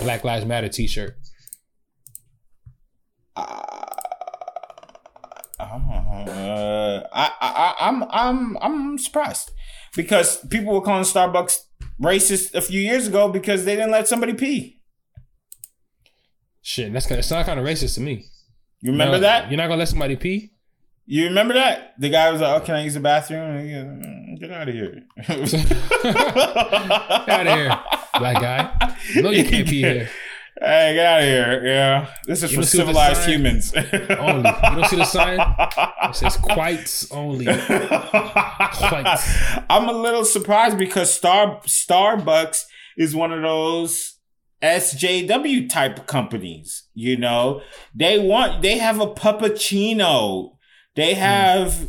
Black 0.00 0.24
Lives 0.24 0.46
Matter 0.46 0.68
T-shirt. 0.68 1.16
Uh, 3.36 3.78
I, 7.12 7.32
I, 7.40 7.74
I'm, 7.80 8.04
I'm, 8.10 8.56
I'm 8.58 8.98
surprised 8.98 9.50
because 9.96 10.44
people 10.46 10.74
were 10.74 10.80
calling 10.80 11.04
Starbucks 11.04 11.60
racist 12.00 12.54
a 12.54 12.60
few 12.60 12.80
years 12.80 13.06
ago 13.06 13.28
because 13.28 13.64
they 13.64 13.76
didn't 13.76 13.90
let 13.90 14.08
somebody 14.08 14.34
pee. 14.34 14.80
Shit, 16.62 16.92
that's 16.92 17.06
kind. 17.06 17.14
Of, 17.14 17.18
it's 17.20 17.30
not 17.30 17.46
kind 17.46 17.58
of 17.58 17.66
racist 17.66 17.94
to 17.94 18.00
me. 18.00 18.26
You 18.80 18.92
remember 18.92 19.16
No, 19.16 19.20
that? 19.20 19.50
You're 19.50 19.56
not 19.58 19.66
gonna 19.68 19.78
let 19.80 19.88
somebody 19.88 20.16
pee? 20.16 20.52
You 21.06 21.24
remember 21.24 21.54
that? 21.54 21.94
The 21.98 22.10
guy 22.10 22.30
was 22.30 22.40
like, 22.42 22.62
"Oh, 22.62 22.64
can 22.64 22.74
I 22.76 22.84
use 22.84 22.94
the 22.94 23.00
bathroom?" 23.00 23.56
Goes, 23.56 23.84
"Mm, 23.84 24.38
Get 24.40 24.50
out 24.52 24.68
of 24.68 24.74
here! 24.74 25.02
Get 25.26 25.36
out 27.28 27.46
of 27.46 27.54
here, 27.58 27.80
black 28.18 28.40
guy. 28.40 28.94
No, 29.16 29.30
you 29.30 29.44
can't 29.44 29.66
pee 29.68 29.80
here. 29.80 30.08
Hey, 30.60 30.94
get 30.96 31.06
out 31.06 31.20
of 31.20 31.24
here! 31.24 31.66
Yeah, 31.66 32.08
this 32.26 32.42
is 32.42 32.50
You 32.50 32.56
for 32.56 32.62
don't 32.62 32.68
see 32.68 32.78
what 32.78 32.86
the 32.86 32.92
civilized 33.14 33.28
humans. 33.28 33.72
Only. 34.18 34.50
You 34.50 34.74
don't 34.74 34.86
see 34.86 34.96
the 34.96 35.04
sign? 35.04 35.38
It 36.10 36.14
says 36.16 36.36
quites 36.36 37.08
only. 37.12 37.46
Whites. 37.46 39.22
I'm 39.70 39.88
a 39.88 39.92
little 39.92 40.24
surprised 40.24 40.76
because 40.76 41.14
Star 41.14 41.60
Starbucks 41.64 42.64
is 42.96 43.14
one 43.14 43.32
of 43.32 43.40
those 43.42 44.17
SJW 44.62 45.68
type 45.68 46.06
companies. 46.06 46.84
You 46.94 47.16
know, 47.16 47.62
they 47.94 48.18
want 48.18 48.62
they 48.62 48.78
have 48.78 49.00
a 49.00 49.06
puppuccino. 49.06 50.56
They 50.96 51.14
have 51.14 51.88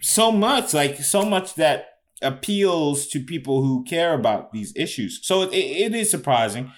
so 0.00 0.30
much, 0.30 0.72
like 0.72 0.96
so 0.98 1.24
much 1.24 1.54
that 1.56 1.86
appeals 2.22 3.06
to 3.08 3.20
people 3.20 3.62
who 3.62 3.84
care 3.84 4.14
about 4.14 4.52
these 4.52 4.72
issues. 4.76 5.20
So 5.22 5.42
it, 5.42 5.54
it 5.54 5.94
is 5.94 6.10
surprising. 6.10 6.72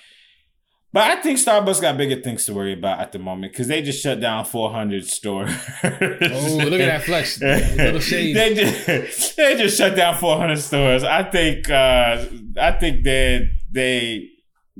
But 0.92 1.08
I 1.08 1.22
think 1.22 1.38
Starbucks 1.38 1.80
got 1.80 1.96
bigger 1.96 2.20
things 2.20 2.46
to 2.46 2.54
worry 2.54 2.72
about 2.72 2.98
at 2.98 3.12
the 3.12 3.20
moment 3.20 3.52
because 3.52 3.68
they 3.68 3.80
just 3.80 4.02
shut 4.02 4.18
down 4.18 4.44
400 4.44 5.06
stores. 5.06 5.50
Oh, 5.84 5.88
look 5.88 6.80
at 6.80 6.86
that 6.86 7.02
flex. 7.04 7.40
Little 7.40 8.00
shade. 8.00 8.34
they 8.34 8.54
just 8.54 9.36
they 9.36 9.56
just 9.56 9.78
shut 9.78 9.94
down 9.94 10.16
400 10.16 10.58
stores. 10.58 11.04
I 11.04 11.22
think 11.22 11.70
uh 11.70 12.24
I 12.60 12.72
think 12.72 13.04
they 13.04 13.50
they 13.70 14.29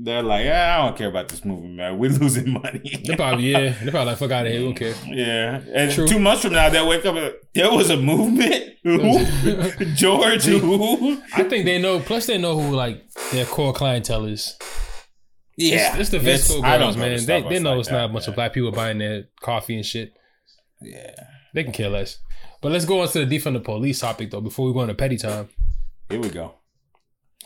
they're 0.03 0.23
like, 0.23 0.45
"Ah, 0.49 0.79
I 0.83 0.85
don't 0.87 0.97
care 0.97 1.09
about 1.09 1.29
this 1.29 1.43
movie, 1.45 1.67
man. 1.67 1.97
We're 1.97 2.09
losing 2.23 2.51
money. 2.51 3.01
They 3.05 3.15
probably, 3.15 3.51
yeah. 3.51 3.73
They 3.83 3.91
probably 3.91 4.05
like, 4.11 4.17
fuck 4.17 4.31
out 4.31 4.45
of 4.45 4.51
here. 4.51 4.61
We 4.61 4.65
don't 4.73 4.75
care. 4.75 4.95
yeah, 5.07 5.61
and 5.73 5.91
True. 5.91 6.07
two 6.07 6.19
months 6.19 6.41
from 6.43 6.53
now, 6.53 6.69
they'll 6.69 6.87
wake 6.87 7.05
up. 7.05 7.15
And, 7.15 7.33
there 7.53 7.71
was 7.71 7.89
a 7.89 7.97
movement. 7.97 8.65
George? 9.95 10.45
Who? 10.45 11.21
I 11.35 11.43
think 11.43 11.65
they 11.65 11.79
know, 11.81 11.99
plus 11.99 12.25
they 12.25 12.37
know 12.37 12.59
who, 12.59 12.75
like, 12.75 13.03
their 13.31 13.45
core 13.45 13.73
clientele 13.73 14.25
is. 14.25 14.57
Yeah, 15.57 15.97
It's, 15.97 16.11
it's 16.13 16.23
the 16.23 16.29
VSCO 16.29 16.79
girls, 16.79 16.97
man. 16.97 17.23
They, 17.25 17.41
they 17.43 17.59
know 17.59 17.71
like 17.73 17.81
it's 17.81 17.89
not 17.91 18.05
a 18.05 18.07
that, 18.07 18.13
bunch 18.13 18.27
of 18.27 18.35
black 18.35 18.53
people 18.53 18.71
buying 18.71 18.97
their 18.97 19.25
coffee 19.41 19.75
and 19.75 19.85
shit. 19.85 20.13
Yeah. 20.81 21.13
They 21.53 21.63
can 21.63 21.73
care 21.73 21.89
less. 21.89 22.17
But 22.61 22.71
let's 22.71 22.85
go 22.85 23.01
on 23.01 23.09
to 23.09 23.25
the 23.25 23.37
defund 23.37 23.53
the 23.53 23.59
police 23.59 23.99
topic, 23.99 24.31
though, 24.31 24.41
before 24.41 24.65
we 24.65 24.73
go 24.73 24.81
into 24.81 24.93
petty 24.95 25.17
time. 25.17 25.49
Here 26.09 26.19
we 26.19 26.29
go. 26.29 26.55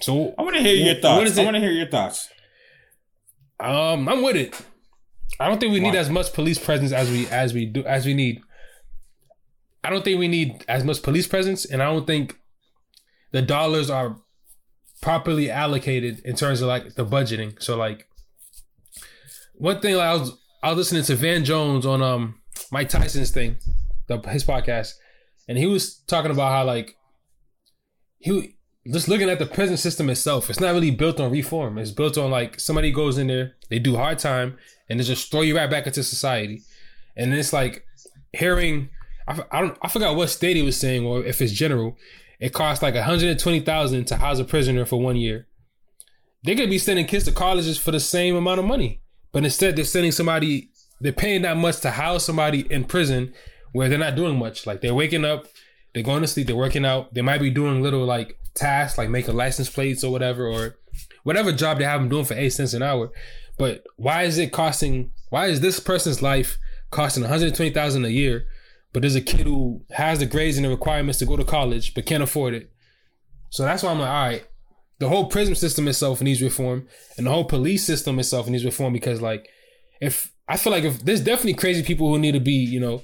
So, 0.01 0.35
I 0.37 0.43
want 0.43 0.55
to 0.55 0.61
hear 0.61 0.75
your 0.75 0.95
thoughts. 1.01 1.37
I 1.37 1.43
want 1.43 1.55
to 1.55 1.61
hear 1.61 1.71
your 1.71 1.87
thoughts. 1.87 2.29
Um, 3.59 4.07
I'm 4.07 4.21
with 4.21 4.35
it. 4.35 4.59
I 5.39 5.47
don't 5.47 5.59
think 5.59 5.73
we 5.73 5.79
need 5.79 5.93
Why? 5.93 5.99
as 5.99 6.09
much 6.09 6.33
police 6.33 6.59
presence 6.59 6.91
as 6.91 7.09
we 7.09 7.27
as 7.27 7.53
we 7.53 7.65
do 7.65 7.83
as 7.85 8.05
we 8.05 8.13
need. 8.13 8.41
I 9.83 9.89
don't 9.89 10.03
think 10.03 10.19
we 10.19 10.27
need 10.27 10.65
as 10.67 10.83
much 10.83 11.03
police 11.03 11.27
presence, 11.27 11.65
and 11.65 11.81
I 11.81 11.85
don't 11.85 12.07
think 12.07 12.39
the 13.31 13.41
dollars 13.41 13.89
are 13.89 14.17
properly 15.01 15.51
allocated 15.51 16.19
in 16.25 16.35
terms 16.35 16.61
of 16.61 16.67
like 16.67 16.95
the 16.95 17.05
budgeting. 17.05 17.61
So 17.61 17.77
like 17.77 18.07
one 19.53 19.79
thing 19.79 19.95
like, 19.95 20.07
I 20.07 20.13
was 20.13 20.37
I 20.63 20.69
was 20.69 20.77
listening 20.77 21.03
to 21.03 21.15
Van 21.15 21.43
Jones 21.43 21.85
on 21.85 22.01
um 22.01 22.41
Mike 22.71 22.89
Tyson's 22.89 23.31
thing, 23.31 23.57
the, 24.07 24.19
his 24.29 24.43
podcast, 24.43 24.93
and 25.47 25.57
he 25.57 25.65
was 25.65 25.97
talking 26.07 26.31
about 26.31 26.51
how 26.51 26.65
like 26.65 26.95
he 28.17 28.54
just 28.91 29.07
looking 29.07 29.29
at 29.29 29.39
the 29.39 29.45
prison 29.45 29.77
system 29.77 30.09
itself. 30.09 30.49
It's 30.49 30.59
not 30.59 30.73
really 30.73 30.91
built 30.91 31.19
on 31.19 31.31
reform. 31.31 31.77
It's 31.77 31.91
built 31.91 32.17
on 32.17 32.29
like 32.29 32.59
somebody 32.59 32.91
goes 32.91 33.17
in 33.17 33.27
there, 33.27 33.55
they 33.69 33.79
do 33.79 33.95
hard 33.95 34.19
time, 34.19 34.57
and 34.89 34.99
they 34.99 35.03
just 35.03 35.31
throw 35.31 35.41
you 35.41 35.57
right 35.57 35.69
back 35.69 35.87
into 35.87 36.03
society. 36.03 36.61
And 37.15 37.33
it's 37.33 37.53
like 37.53 37.85
hearing 38.33 38.89
I, 39.27 39.43
I 39.51 39.61
don't 39.61 39.77
I 39.81 39.87
forgot 39.87 40.15
what 40.15 40.29
state 40.29 40.55
he 40.55 40.61
was 40.61 40.79
saying 40.79 41.05
or 41.05 41.23
if 41.23 41.41
it's 41.41 41.53
general. 41.53 41.97
It 42.39 42.53
costs 42.53 42.83
like 42.83 42.95
one 42.95 43.03
hundred 43.03 43.29
and 43.29 43.39
twenty 43.39 43.61
thousand 43.61 44.05
to 44.05 44.17
house 44.17 44.39
a 44.39 44.43
prisoner 44.43 44.85
for 44.85 45.01
one 45.01 45.15
year. 45.15 45.47
They 46.43 46.55
could 46.55 46.69
be 46.69 46.77
sending 46.77 47.07
kids 47.07 47.25
to 47.25 47.31
colleges 47.31 47.77
for 47.77 47.91
the 47.91 47.99
same 47.99 48.35
amount 48.35 48.59
of 48.59 48.65
money, 48.65 49.01
but 49.31 49.43
instead 49.43 49.75
they're 49.75 49.85
sending 49.85 50.11
somebody. 50.11 50.69
They're 51.01 51.11
paying 51.11 51.41
that 51.41 51.57
much 51.57 51.81
to 51.81 51.91
house 51.91 52.25
somebody 52.25 52.71
in 52.71 52.85
prison 52.85 53.33
where 53.73 53.89
they're 53.89 53.99
not 53.99 54.15
doing 54.15 54.37
much. 54.37 54.65
Like 54.65 54.79
they're 54.79 54.93
waking 54.93 55.25
up, 55.25 55.47
they're 55.93 56.03
going 56.03 56.21
to 56.21 56.27
sleep, 56.27 56.47
they're 56.47 56.55
working 56.55 56.85
out. 56.85 57.13
They 57.13 57.21
might 57.21 57.41
be 57.41 57.49
doing 57.49 57.81
little 57.81 58.05
like 58.05 58.37
tasks 58.55 58.97
like 58.97 59.09
making 59.09 59.35
license 59.35 59.69
plates 59.69 60.03
or 60.03 60.11
whatever, 60.11 60.47
or 60.47 60.77
whatever 61.23 61.51
job 61.51 61.77
they 61.77 61.83
have 61.83 61.99
them 61.99 62.09
doing 62.09 62.25
for 62.25 62.33
eight 62.33 62.49
cents 62.49 62.73
an 62.73 62.81
hour. 62.81 63.11
But 63.57 63.83
why 63.97 64.23
is 64.23 64.37
it 64.37 64.51
costing? 64.51 65.11
Why 65.29 65.47
is 65.47 65.61
this 65.61 65.79
person's 65.79 66.21
life 66.21 66.57
costing 66.91 67.23
one 67.23 67.31
hundred 67.31 67.53
twenty 67.55 67.71
thousand 67.71 68.05
a 68.05 68.09
year? 68.09 68.45
But 68.93 69.01
there's 69.01 69.15
a 69.15 69.21
kid 69.21 69.45
who 69.45 69.83
has 69.91 70.19
the 70.19 70.25
grades 70.25 70.57
and 70.57 70.65
the 70.65 70.69
requirements 70.69 71.19
to 71.19 71.25
go 71.25 71.35
to 71.35 71.43
college 71.43 71.93
but 71.93 72.05
can't 72.05 72.23
afford 72.23 72.53
it. 72.53 72.71
So 73.49 73.63
that's 73.63 73.83
why 73.83 73.91
I'm 73.91 73.99
like, 73.99 74.09
all 74.09 74.27
right, 74.27 74.47
the 74.99 75.09
whole 75.09 75.27
prison 75.27 75.55
system 75.55 75.87
itself 75.87 76.21
needs 76.21 76.41
reform, 76.41 76.87
and 77.17 77.27
the 77.27 77.31
whole 77.31 77.43
police 77.43 77.85
system 77.85 78.19
itself 78.19 78.47
needs 78.47 78.63
reform 78.63 78.93
because, 78.93 79.21
like, 79.21 79.49
if 79.99 80.31
I 80.47 80.57
feel 80.57 80.71
like 80.71 80.83
if 80.83 81.03
there's 81.03 81.21
definitely 81.21 81.55
crazy 81.55 81.83
people 81.83 82.07
who 82.07 82.19
need 82.19 82.33
to 82.33 82.39
be, 82.39 82.53
you 82.53 82.79
know, 82.79 83.03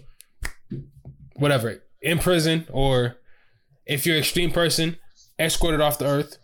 whatever 1.35 1.83
in 2.01 2.19
prison, 2.19 2.67
or 2.71 3.17
if 3.85 4.05
you're 4.05 4.15
an 4.15 4.21
extreme 4.21 4.51
person, 4.51 4.97
escorted 5.41 5.81
off 5.81 5.99
the 5.99 6.05
earth. 6.05 6.37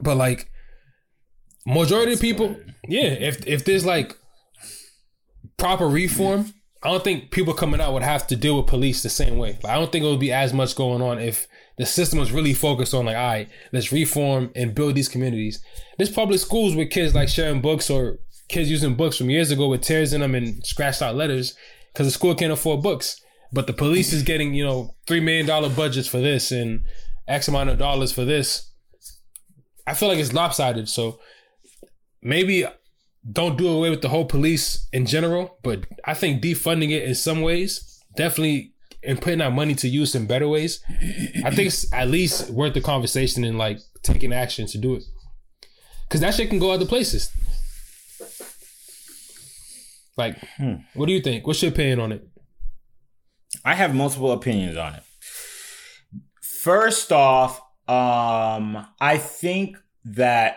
But 0.00 0.16
like, 0.16 0.50
majority 1.66 2.12
of 2.14 2.20
people, 2.20 2.56
yeah, 2.86 3.10
if 3.10 3.46
if 3.46 3.64
there's 3.64 3.84
like 3.86 4.16
proper 5.56 5.88
reform, 5.88 6.52
I 6.82 6.90
don't 6.90 7.02
think 7.02 7.30
people 7.30 7.54
coming 7.54 7.80
out 7.80 7.92
would 7.92 8.02
have 8.02 8.26
to 8.28 8.36
deal 8.36 8.56
with 8.56 8.66
police 8.66 9.02
the 9.02 9.08
same 9.08 9.38
way. 9.38 9.58
Like, 9.62 9.72
I 9.72 9.74
don't 9.76 9.90
think 9.90 10.04
it 10.04 10.08
would 10.08 10.20
be 10.20 10.32
as 10.32 10.52
much 10.52 10.76
going 10.76 11.02
on 11.02 11.18
if 11.18 11.46
the 11.76 11.86
system 11.86 12.18
was 12.18 12.32
really 12.32 12.54
focused 12.54 12.94
on 12.94 13.06
like, 13.06 13.16
all 13.16 13.26
right, 13.26 13.48
let's 13.72 13.92
reform 13.92 14.50
and 14.54 14.74
build 14.74 14.94
these 14.94 15.08
communities. 15.08 15.62
There's 15.96 16.10
public 16.10 16.40
schools 16.40 16.74
with 16.74 16.90
kids 16.90 17.14
like 17.14 17.28
sharing 17.28 17.60
books 17.60 17.90
or 17.90 18.18
kids 18.48 18.70
using 18.70 18.94
books 18.94 19.16
from 19.16 19.30
years 19.30 19.50
ago 19.50 19.68
with 19.68 19.82
tears 19.82 20.12
in 20.12 20.20
them 20.20 20.34
and 20.34 20.64
scratched 20.64 21.02
out 21.02 21.16
letters 21.16 21.54
because 21.92 22.06
the 22.06 22.12
school 22.12 22.34
can't 22.34 22.52
afford 22.52 22.82
books. 22.82 23.20
But 23.52 23.66
the 23.66 23.72
police 23.72 24.12
is 24.12 24.22
getting, 24.22 24.54
you 24.54 24.64
know, 24.64 24.94
three 25.06 25.20
million 25.20 25.46
dollar 25.46 25.70
budgets 25.70 26.08
for 26.08 26.18
this 26.18 26.52
and 26.52 26.82
X 27.28 27.48
amount 27.48 27.70
of 27.70 27.78
dollars 27.78 28.12
for 28.12 28.24
this. 28.24 28.72
I 29.86 29.94
feel 29.94 30.08
like 30.08 30.18
it's 30.18 30.32
lopsided. 30.32 30.88
So 30.88 31.20
maybe 32.22 32.66
don't 33.30 33.56
do 33.56 33.68
away 33.68 33.90
with 33.90 34.02
the 34.02 34.08
whole 34.08 34.24
police 34.24 34.88
in 34.92 35.06
general, 35.06 35.58
but 35.62 35.84
I 36.04 36.14
think 36.14 36.42
defunding 36.42 36.90
it 36.90 37.04
in 37.04 37.14
some 37.14 37.42
ways, 37.42 38.02
definitely 38.16 38.72
and 39.04 39.20
putting 39.20 39.38
that 39.38 39.52
money 39.52 39.74
to 39.76 39.88
use 39.88 40.14
in 40.14 40.26
better 40.26 40.48
ways, 40.48 40.82
I 41.44 41.50
think 41.50 41.68
it's 41.68 41.92
at 41.92 42.08
least 42.08 42.50
worth 42.50 42.74
the 42.74 42.80
conversation 42.80 43.44
and 43.44 43.56
like 43.56 43.78
taking 44.02 44.32
action 44.32 44.66
to 44.66 44.78
do 44.78 44.94
it. 44.94 45.04
Cause 46.08 46.20
that 46.20 46.34
shit 46.34 46.48
can 46.48 46.58
go 46.58 46.70
other 46.70 46.86
places. 46.86 47.30
Like, 50.16 50.36
hmm. 50.56 50.74
what 50.94 51.06
do 51.06 51.12
you 51.12 51.20
think? 51.20 51.46
What's 51.46 51.62
your 51.62 51.70
opinion 51.70 52.00
on 52.00 52.12
it? 52.12 52.26
I 53.64 53.74
have 53.74 53.94
multiple 53.94 54.32
opinions 54.32 54.76
on 54.76 54.94
it. 54.94 55.02
First 56.58 57.12
off, 57.12 57.60
um, 57.86 58.84
I 59.00 59.16
think 59.16 59.76
that 60.04 60.56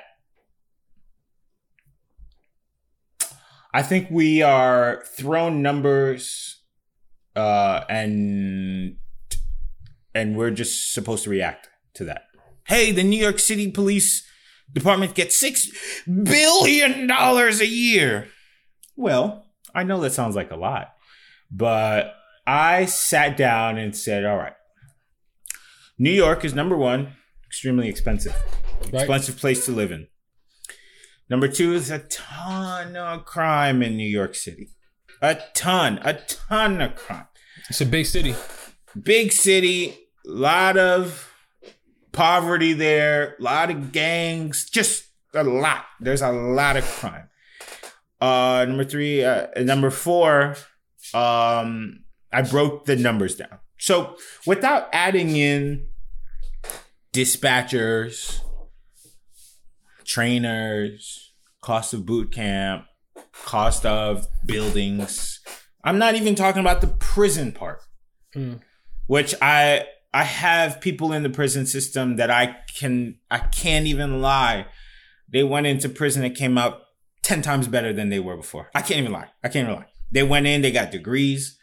I 3.72 3.84
think 3.84 4.10
we 4.10 4.41
are 4.41 5.04
thrown 5.16 5.62
numbers 5.62 6.64
uh 7.36 7.82
and 7.88 8.97
and 10.16 10.36
we're 10.36 10.49
just 10.49 10.91
supposed 10.91 11.26
to 11.26 11.30
react 11.30 11.70
to 11.93 12.06
that. 12.06 12.24
Hey, 12.66 12.91
the 12.91 13.04
New 13.04 13.22
York 13.22 13.38
City 13.38 13.70
Police 13.70 14.28
Department 14.74 15.14
gets 15.14 15.38
6 15.38 15.70
billion 16.24 17.06
dollars 17.06 17.62
a 17.62 17.68
year. 17.68 18.28
Well, 18.95 19.45
I 19.76 19.84
know 19.84 20.02
that 20.02 20.14
sounds 20.14 20.36
like 20.36 20.49
a 20.49 20.58
lot, 20.58 20.95
but 21.52 22.16
I 22.47 22.86
sat 22.86 23.38
down 23.38 23.78
and 23.78 23.95
said, 23.95 24.26
all 24.26 24.38
right, 24.38 24.54
New 26.02 26.10
York 26.10 26.43
is 26.43 26.56
number 26.56 26.76
one, 26.76 27.14
extremely 27.45 27.88
expensive, 27.88 28.36
Right? 28.91 29.04
expensive 29.04 29.38
place 29.38 29.66
to 29.68 29.72
live 29.72 29.91
in. 29.91 30.08
Number 31.30 31.47
two 31.47 31.76
is 31.76 31.91
a 31.91 31.99
ton 31.99 32.95
of 32.95 33.24
crime 33.26 33.84
in 33.84 33.97
New 33.97 34.10
York 34.10 34.34
City. 34.34 34.70
A 35.22 35.38
ton, 35.54 35.99
a 36.02 36.14
ton 36.16 36.82
of 36.82 36.95
crime. 36.95 37.28
It's 37.70 37.82
a 37.82 37.86
big 37.86 38.08
city. 38.08 38.34
Big 38.99 39.32
city, 39.32 39.95
lot 40.26 40.76
of 40.76 41.32
poverty 42.14 42.74
there, 42.74 43.36
a 43.39 43.43
lot 43.43 43.70
of 43.70 43.91
gangs, 43.91 44.68
just 44.72 45.04
a 45.36 45.43
lot. 45.43 45.86
There's 45.99 46.24
a 46.24 46.32
lot 46.32 46.78
of 46.78 46.84
crime. 46.84 47.30
Uh, 48.20 48.66
number 48.68 48.86
three, 48.86 49.24
uh, 49.24 49.49
number 49.58 49.91
four, 49.91 50.56
um, 51.14 52.06
I 52.34 52.41
broke 52.41 52.86
the 52.86 52.95
numbers 52.95 53.36
down. 53.36 53.60
So 53.78 54.16
without 54.47 54.89
adding 54.93 55.36
in 55.36 55.88
dispatchers, 57.14 58.39
trainers, 60.05 61.34
cost 61.62 61.93
of 61.93 62.05
boot 62.05 62.32
camp, 62.32 62.86
cost 63.45 63.86
of 63.86 64.28
buildings. 64.45 65.39
I'm 65.84 65.97
not 65.97 66.16
even 66.16 66.36
talking 66.36 66.62
about 66.62 66.82
the 66.82 66.88
prison 66.88 67.51
part, 67.51 67.82
Hmm. 68.34 68.55
which 69.07 69.34
I 69.41 69.86
I 70.14 70.24
have 70.24 70.82
people 70.82 71.14
in 71.14 71.24
the 71.24 71.30
prison 71.30 71.66
system 71.66 72.18
that 72.18 72.30
I 72.30 72.57
can 72.78 73.20
I 73.30 73.39
can't 73.39 73.88
even 73.88 74.22
lie. 74.22 74.68
They 75.32 75.43
went 75.43 75.68
into 75.68 75.89
prison 75.89 76.24
and 76.24 76.36
came 76.36 76.57
out 76.57 76.82
ten 77.24 77.41
times 77.41 77.68
better 77.68 77.93
than 77.93 78.09
they 78.09 78.20
were 78.20 78.38
before. 78.38 78.70
I 78.76 78.82
can't 78.82 78.99
even 78.99 79.12
lie. 79.12 79.30
I 79.43 79.49
can't 79.49 79.68
even 79.68 79.80
lie. 79.82 79.88
They 80.12 80.24
went 80.24 80.45
in, 80.47 80.62
they 80.62 80.72
got 80.72 80.92
degrees, 80.92 81.58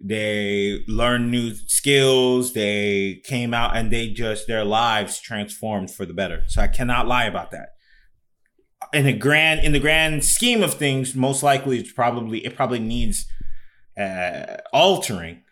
they 0.00 0.84
learned 0.88 1.30
new 1.30 1.54
skills, 1.54 2.54
they 2.54 3.20
came 3.24 3.52
out 3.52 3.76
and 3.76 3.92
they 3.92 4.08
just 4.08 4.46
their 4.46 4.64
lives 4.64 5.20
transformed 5.20 5.90
for 5.90 6.06
the 6.06 6.14
better. 6.14 6.44
So 6.48 6.62
I 6.62 6.68
cannot 6.68 7.06
lie 7.06 7.24
about 7.24 7.50
that 7.50 7.70
in 8.92 9.04
the 9.04 9.12
grand 9.12 9.60
in 9.60 9.72
the 9.72 9.78
grand 9.78 10.24
scheme 10.24 10.62
of 10.62 10.74
things, 10.74 11.14
most 11.14 11.42
likely 11.42 11.78
it's 11.78 11.92
probably 11.92 12.44
it 12.44 12.56
probably 12.56 12.78
needs 12.80 13.26
uh, 13.98 14.56
altering. 14.72 15.42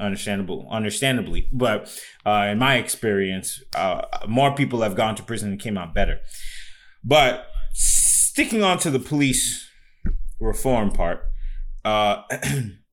Understandable, 0.00 0.68
understandably, 0.70 1.48
but 1.52 1.92
uh, 2.24 2.46
in 2.52 2.58
my 2.58 2.76
experience, 2.76 3.60
uh, 3.74 4.02
more 4.28 4.54
people 4.54 4.82
have 4.82 4.94
gone 4.94 5.16
to 5.16 5.24
prison 5.24 5.50
and 5.50 5.60
came 5.60 5.76
out 5.76 5.92
better. 5.92 6.20
But 7.02 7.48
sticking 7.72 8.62
on 8.62 8.78
to 8.78 8.92
the 8.92 9.00
police 9.00 9.68
reform 10.38 10.92
part, 10.92 11.24
uh, 11.84 12.22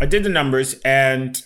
I 0.00 0.06
did 0.06 0.24
the 0.24 0.28
numbers 0.28 0.74
and 0.84 1.40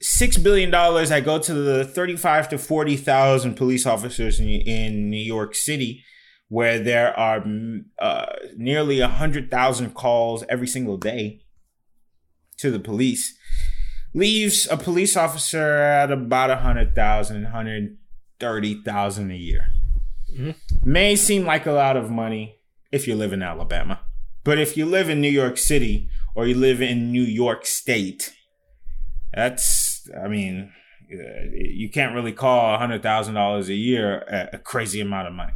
six 0.00 0.36
billion 0.36 0.70
dollars. 0.70 1.10
I 1.10 1.20
go 1.20 1.38
to 1.38 1.54
the 1.54 1.84
thirty-five 1.84 2.48
to 2.50 2.58
forty 2.58 2.96
thousand 2.96 3.54
police 3.54 3.86
officers 3.86 4.40
in, 4.40 4.48
in 4.48 5.10
New 5.10 5.16
York 5.16 5.54
City, 5.54 6.04
where 6.48 6.78
there 6.78 7.18
are 7.18 7.40
mm, 7.40 7.84
uh, 7.98 8.26
nearly 8.56 9.00
a 9.00 9.08
hundred 9.08 9.50
thousand 9.50 9.94
calls 9.94 10.44
every 10.48 10.66
single 10.66 10.96
day 10.96 11.42
to 12.58 12.70
the 12.70 12.80
police. 12.80 13.36
Leaves 14.14 14.66
a 14.70 14.76
police 14.76 15.16
officer 15.16 15.76
at 15.76 16.10
about 16.10 16.50
a 16.50 16.56
hundred 16.56 16.94
thousand, 16.94 17.44
hundred 17.46 17.98
thirty 18.38 18.80
thousand 18.82 19.30
a 19.30 19.36
year. 19.36 19.72
May 20.84 21.16
seem 21.16 21.44
like 21.44 21.66
a 21.66 21.72
lot 21.72 21.96
of 21.96 22.10
money 22.10 22.60
if 22.92 23.08
you 23.08 23.14
live 23.14 23.32
in 23.32 23.42
Alabama, 23.42 24.00
but 24.44 24.58
if 24.58 24.76
you 24.76 24.86
live 24.86 25.08
in 25.08 25.20
New 25.20 25.30
York 25.30 25.58
City 25.58 26.08
or 26.36 26.46
you 26.46 26.54
live 26.54 26.80
in 26.82 27.10
New 27.10 27.22
York 27.22 27.66
State, 27.66 28.34
that's 29.32 30.08
I 30.22 30.28
mean, 30.28 30.72
uh, 31.12 31.48
you 31.52 31.90
can't 31.90 32.14
really 32.14 32.32
call 32.32 32.74
a 32.74 32.78
hundred 32.78 33.02
thousand 33.02 33.34
dollars 33.34 33.68
a 33.68 33.74
year 33.74 34.18
a, 34.28 34.56
a 34.56 34.58
crazy 34.58 35.00
amount 35.00 35.28
of 35.28 35.34
money. 35.34 35.54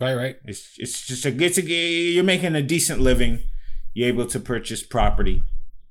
Right, 0.00 0.14
right. 0.14 0.36
It's 0.44 0.74
it's 0.78 1.06
just 1.06 1.24
a 1.24 1.42
it's 1.42 1.58
a 1.58 1.62
you're 1.62 2.22
making 2.22 2.54
a 2.54 2.62
decent 2.62 3.00
living. 3.00 3.40
You're 3.94 4.08
able 4.08 4.26
to 4.26 4.38
purchase 4.38 4.82
property. 4.82 5.42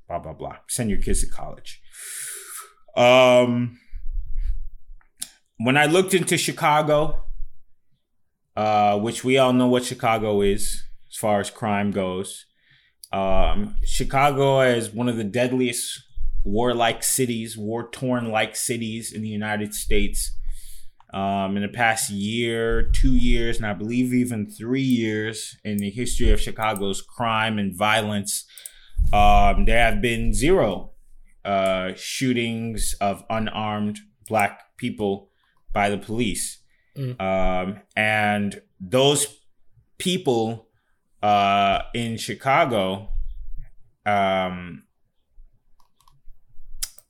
Blah 0.07 0.19
blah 0.19 0.33
blah. 0.33 0.57
Send 0.67 0.89
your 0.89 0.99
kids 0.99 1.21
to 1.21 1.27
college. 1.27 1.81
Um, 2.95 3.79
when 5.57 5.77
I 5.77 5.85
looked 5.85 6.13
into 6.13 6.37
Chicago, 6.37 7.25
uh, 8.55 8.99
which 8.99 9.23
we 9.23 9.37
all 9.37 9.53
know 9.53 9.67
what 9.67 9.85
Chicago 9.85 10.41
is 10.41 10.83
as 11.09 11.17
far 11.17 11.39
as 11.39 11.49
crime 11.49 11.89
goes. 11.91 12.45
Um, 13.13 13.75
Chicago 13.85 14.61
is 14.61 14.91
one 14.91 15.07
of 15.07 15.17
the 15.17 15.23
deadliest 15.23 16.01
warlike 16.43 17.03
cities, 17.03 17.57
war 17.57 17.89
torn 17.89 18.29
like 18.31 18.55
cities 18.55 19.13
in 19.13 19.21
the 19.21 19.29
United 19.29 19.73
States. 19.73 20.35
Um, 21.13 21.55
in 21.55 21.61
the 21.61 21.69
past 21.69 22.09
year, 22.09 22.89
two 22.89 23.15
years, 23.15 23.57
and 23.57 23.67
I 23.67 23.73
believe 23.73 24.15
even 24.15 24.49
three 24.49 24.81
years 24.81 25.55
in 25.63 25.77
the 25.77 25.91
history 25.91 26.31
of 26.31 26.41
Chicago's 26.41 27.03
crime 27.03 27.59
and 27.59 27.77
violence, 27.77 28.45
um, 29.13 29.65
there 29.65 29.77
have 29.77 30.01
been 30.01 30.33
zero 30.33 30.93
uh, 31.45 31.91
shootings 31.95 32.95
of 32.99 33.23
unarmed 33.29 33.99
black 34.27 34.59
people 34.77 35.29
by 35.71 35.89
the 35.89 35.99
police. 35.99 36.63
Mm. 36.97 37.21
Um, 37.21 37.81
and 37.95 38.59
those 38.79 39.39
people 39.99 40.67
uh, 41.23 41.83
in 41.93 42.17
Chicago 42.17 43.07
um, 44.05 44.83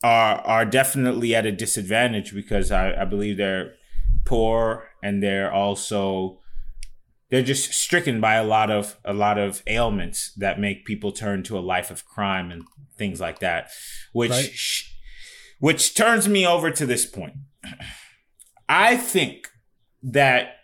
are 0.03 0.35
are 0.35 0.65
definitely 0.65 1.33
at 1.33 1.47
a 1.47 1.51
disadvantage 1.51 2.33
because 2.33 2.71
I, 2.71 2.93
I 2.93 3.05
believe 3.05 3.37
they're 3.37 3.73
poor 4.23 4.87
and 5.01 5.23
they're 5.23 5.51
also 5.51 6.39
they're 7.29 7.41
just 7.41 7.73
stricken 7.73 8.21
by 8.21 8.35
a 8.35 8.43
lot 8.43 8.69
of 8.69 8.97
a 9.03 9.13
lot 9.13 9.39
of 9.39 9.63
ailments 9.65 10.31
that 10.37 10.59
make 10.59 10.85
people 10.85 11.11
turn 11.11 11.41
to 11.43 11.57
a 11.57 11.59
life 11.59 11.89
of 11.89 12.05
crime 12.05 12.51
and 12.51 12.63
things 12.95 13.19
like 13.19 13.39
that 13.39 13.71
which 14.13 14.29
right. 14.29 14.53
which 15.59 15.95
turns 15.95 16.29
me 16.29 16.45
over 16.45 16.69
to 16.69 16.85
this 16.85 17.07
point 17.07 17.33
i 18.69 18.95
think 18.95 19.47
that 20.03 20.57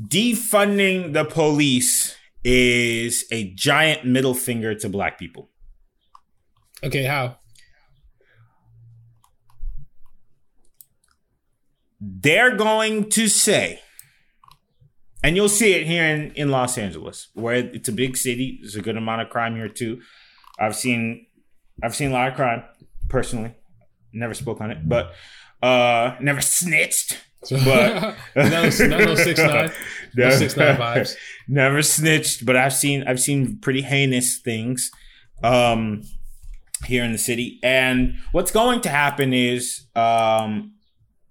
defunding 0.00 1.12
the 1.12 1.24
police 1.24 2.17
is 2.44 3.24
a 3.30 3.52
giant 3.54 4.04
middle 4.04 4.34
finger 4.34 4.74
to 4.74 4.88
black 4.88 5.18
people 5.18 5.50
okay 6.84 7.04
how 7.04 7.36
they're 12.00 12.56
going 12.56 13.10
to 13.10 13.28
say, 13.28 13.80
and 15.22 15.36
you'll 15.36 15.48
see 15.48 15.72
it 15.72 15.86
here 15.86 16.04
in, 16.04 16.30
in 16.32 16.50
Los 16.50 16.78
Angeles, 16.78 17.28
where 17.34 17.56
it's 17.56 17.88
a 17.88 17.92
big 17.92 18.16
city. 18.16 18.58
There's 18.60 18.76
a 18.76 18.82
good 18.82 18.96
amount 18.96 19.22
of 19.22 19.30
crime 19.30 19.56
here 19.56 19.68
too. 19.68 20.00
I've 20.58 20.76
seen 20.76 21.26
I've 21.82 21.94
seen 21.94 22.10
a 22.10 22.14
lot 22.14 22.28
of 22.28 22.34
crime 22.34 22.64
personally. 23.08 23.54
Never 24.12 24.34
spoke 24.34 24.60
on 24.60 24.70
it, 24.70 24.88
but 24.88 25.12
uh 25.62 26.14
never 26.20 26.40
snitched. 26.40 27.18
But 27.42 28.16
no, 28.36 28.44
no 28.44 28.62
6ix9ine, 28.68 29.74
no 30.16 30.28
6ix9ine 30.28 30.76
vibes. 30.76 31.16
Never 31.48 31.82
snitched, 31.82 32.44
but 32.44 32.56
I've 32.56 32.72
seen 32.72 33.04
I've 33.06 33.20
seen 33.20 33.58
pretty 33.58 33.82
heinous 33.82 34.38
things 34.38 34.90
um 35.42 36.02
here 36.84 37.04
in 37.04 37.12
the 37.12 37.18
city. 37.18 37.58
And 37.62 38.16
what's 38.32 38.50
going 38.50 38.80
to 38.82 38.88
happen 38.88 39.32
is 39.32 39.86
um 39.94 40.74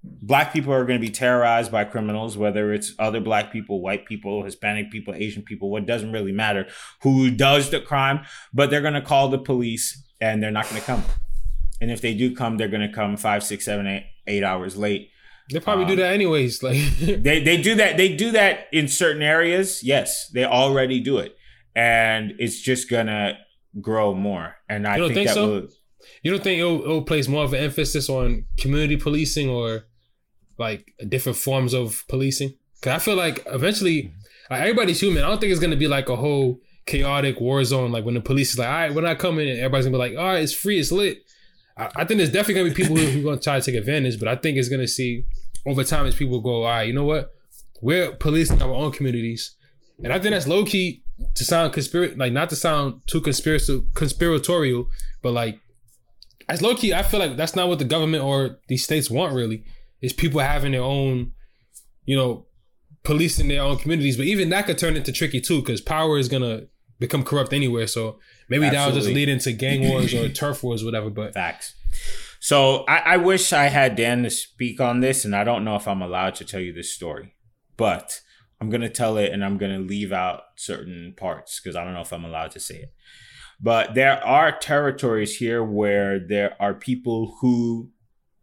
black 0.04 0.54
people 0.54 0.74
are 0.74 0.86
going 0.86 1.00
to 1.00 1.06
be 1.06 1.12
terrorized 1.12 1.72
by 1.72 1.84
criminals, 1.84 2.38
whether 2.38 2.74
it's 2.74 2.94
other 3.00 3.20
black 3.20 3.52
people, 3.52 3.82
white 3.82 4.06
people, 4.06 4.44
Hispanic 4.44 4.92
people, 4.92 5.14
Asian 5.14 5.44
people, 5.44 5.70
what 5.70 5.86
doesn't 5.86 6.12
really 6.12 6.32
matter 6.32 6.68
who 7.02 7.30
does 7.30 7.70
the 7.70 7.82
crime, 7.82 8.22
but 8.54 8.70
they're 8.70 8.82
going 8.82 8.94
to 8.94 9.02
call 9.02 9.28
the 9.30 9.38
police 9.38 10.04
and 10.22 10.42
they're 10.42 10.52
not 10.52 10.70
going 10.70 10.80
to 10.80 10.86
come. 10.86 11.04
And 11.80 11.92
if 11.92 12.02
they 12.02 12.14
do 12.14 12.34
come, 12.34 12.58
they're 12.58 12.68
going 12.68 12.88
to 12.88 12.94
come 12.94 13.18
five, 13.18 13.44
six, 13.44 13.66
seven, 13.66 13.86
eight, 13.88 14.06
eight 14.26 14.44
hours 14.44 14.78
late. 14.78 15.12
They 15.52 15.60
probably 15.60 15.86
um, 15.86 15.92
do 15.92 15.96
that 15.98 16.14
anyways. 16.14 16.62
Like 16.64 16.78
they 17.00 17.42
they 17.42 17.62
do 17.62 17.76
that. 17.76 17.98
They 17.98 18.16
do 18.16 18.32
that 18.32 18.68
in 18.72 18.88
certain 18.88 19.22
areas. 19.22 19.84
Yes, 19.84 20.30
they 20.34 20.44
already 20.44 21.00
do 21.00 21.18
it, 21.18 21.36
and 21.76 22.34
it's 22.40 22.60
just 22.60 22.90
gonna 22.90 23.38
grow 23.80 24.14
more. 24.14 24.56
And 24.70 24.88
I 24.88 24.98
think, 24.98 25.14
think, 25.14 25.28
that 25.28 25.34
so? 25.34 25.48
will. 25.48 25.68
You 26.24 26.32
don't 26.32 26.44
think 26.44 26.60
it'll, 26.60 26.82
it'll 26.82 27.02
place 27.04 27.28
more 27.28 27.44
of 27.44 27.54
an 27.54 27.64
emphasis 27.64 28.10
on 28.10 28.46
community 28.58 28.98
policing 28.98 29.50
or 29.50 29.86
like 30.58 30.94
different 31.08 31.38
forms 31.38 31.74
of 31.74 32.04
policing? 32.08 32.54
Because 32.76 32.94
I 32.94 33.00
feel 33.04 33.16
like 33.16 33.44
eventually 33.48 34.14
like, 34.50 34.62
everybody's 34.62 35.00
human. 35.00 35.24
I 35.24 35.28
don't 35.28 35.40
think 35.40 35.52
it's 35.52 35.62
gonna 35.62 35.76
be 35.76 35.88
like 35.88 36.10
a 36.10 36.16
whole 36.16 36.60
chaotic 36.86 37.40
war 37.40 37.64
zone. 37.64 37.92
Like 37.92 38.06
when 38.06 38.16
the 38.16 38.22
police 38.22 38.52
is 38.52 38.60
like, 38.60 38.68
all 38.68 38.74
right, 38.74 38.94
when 38.94 39.06
I 39.06 39.16
come 39.16 39.40
in, 39.40 39.48
and 39.48 39.60
everybody's 39.60 39.86
gonna 39.86 39.98
be 39.98 40.00
like, 40.00 40.18
all 40.18 40.34
right, 40.34 40.44
it's 40.44 40.54
free, 40.54 40.80
it's 40.80 40.92
lit. 40.92 41.20
I, 41.78 41.90
I 41.98 42.06
think 42.06 42.18
there's 42.18 42.32
definitely 42.32 42.56
gonna 42.56 42.70
be 42.70 42.76
people 42.76 42.98
who, 42.98 43.06
who 43.06 43.20
are 43.22 43.32
gonna 43.32 43.42
try 43.42 43.60
to 43.60 43.66
take 43.66 43.80
advantage, 43.80 44.20
but 44.20 44.28
I 44.28 44.36
think 44.36 44.58
it's 44.58 44.70
gonna 44.70 44.88
see 44.88 45.26
over 45.66 45.84
time 45.84 46.06
as 46.06 46.16
people 46.16 46.40
go, 46.42 46.64
all 46.64 46.70
right, 46.70 46.88
you 46.88 46.94
know 46.94 47.06
what? 47.06 47.32
We're 47.82 48.14
policing 48.14 48.62
our 48.62 48.74
own 48.74 48.92
communities. 48.92 49.56
And 50.04 50.14
I 50.14 50.20
think 50.20 50.34
that's 50.34 50.48
low 50.48 50.64
key 50.66 51.04
to 51.36 51.44
sound 51.44 51.74
conspiracy, 51.74 52.16
like 52.16 52.34
not 52.34 52.50
to 52.50 52.56
sound 52.56 53.02
too 53.08 53.22
conspiracy 53.22 53.84
conspiratorial, 53.94 54.88
but 55.22 55.34
like 55.34 55.60
as 56.50 56.62
low 56.62 56.76
key, 56.76 56.94
I 56.94 57.04
feel 57.04 57.20
like 57.20 57.36
that's 57.36 57.56
not 57.56 57.68
what 57.68 57.80
the 57.80 57.86
government 57.86 58.24
or 58.24 58.60
these 58.68 58.84
states 58.84 59.10
want 59.10 59.34
really 59.34 59.64
is 60.02 60.14
people 60.14 60.40
having 60.40 60.72
their 60.72 60.84
own, 60.84 61.32
you 62.06 62.16
know, 62.16 62.46
policing 63.04 63.48
their 63.48 63.62
own 63.62 63.78
communities. 63.78 64.18
But 64.18 64.28
even 64.28 64.50
that 64.50 64.66
could 64.66 64.78
turn 64.78 64.96
into 64.96 65.12
tricky 65.12 65.42
too, 65.42 65.60
because 65.60 65.82
power 65.82 66.18
is 66.18 66.30
gonna 66.30 66.64
become 67.00 67.24
corrupt 67.24 67.54
anywhere. 67.54 67.88
So 67.88 68.20
maybe 68.50 68.70
that 68.70 68.86
will 68.86 68.94
just 68.94 69.08
lead 69.08 69.30
into 69.30 69.52
gang 69.52 69.88
wars 69.90 70.14
or 70.14 70.30
turf 70.30 70.64
wars, 70.64 70.84
whatever. 70.84 71.10
But 71.10 71.34
facts. 71.34 71.74
So 72.40 72.86
I, 72.88 72.98
I 72.98 73.18
wish 73.18 73.52
I 73.52 73.66
had 73.66 73.96
Dan 73.96 74.24
to 74.24 74.30
speak 74.30 74.80
on 74.80 75.00
this, 75.00 75.26
and 75.26 75.36
I 75.36 75.44
don't 75.44 75.64
know 75.64 75.76
if 75.76 75.88
I'm 75.88 76.02
allowed 76.02 76.36
to 76.36 76.46
tell 76.46 76.60
you 76.60 76.74
this 76.74 76.94
story, 76.94 77.36
but 77.76 78.22
I'm 78.62 78.70
gonna 78.70 78.90
tell 78.90 79.18
it, 79.18 79.32
and 79.32 79.44
I'm 79.44 79.58
gonna 79.58 79.80
leave 79.80 80.12
out 80.12 80.44
certain 80.56 81.14
parts 81.18 81.60
because 81.60 81.76
I 81.76 81.84
don't 81.84 81.94
know 81.94 82.02
if 82.02 82.14
I'm 82.14 82.26
allowed 82.26 82.52
to 82.52 82.60
say 82.60 82.76
it. 82.76 82.94
But 83.60 83.96
there 83.96 84.24
are 84.24 84.52
territories 84.52 85.38
here 85.38 85.64
where 85.64 86.20
there 86.20 86.56
are 86.60 86.74
people 86.74 87.38
who 87.42 87.90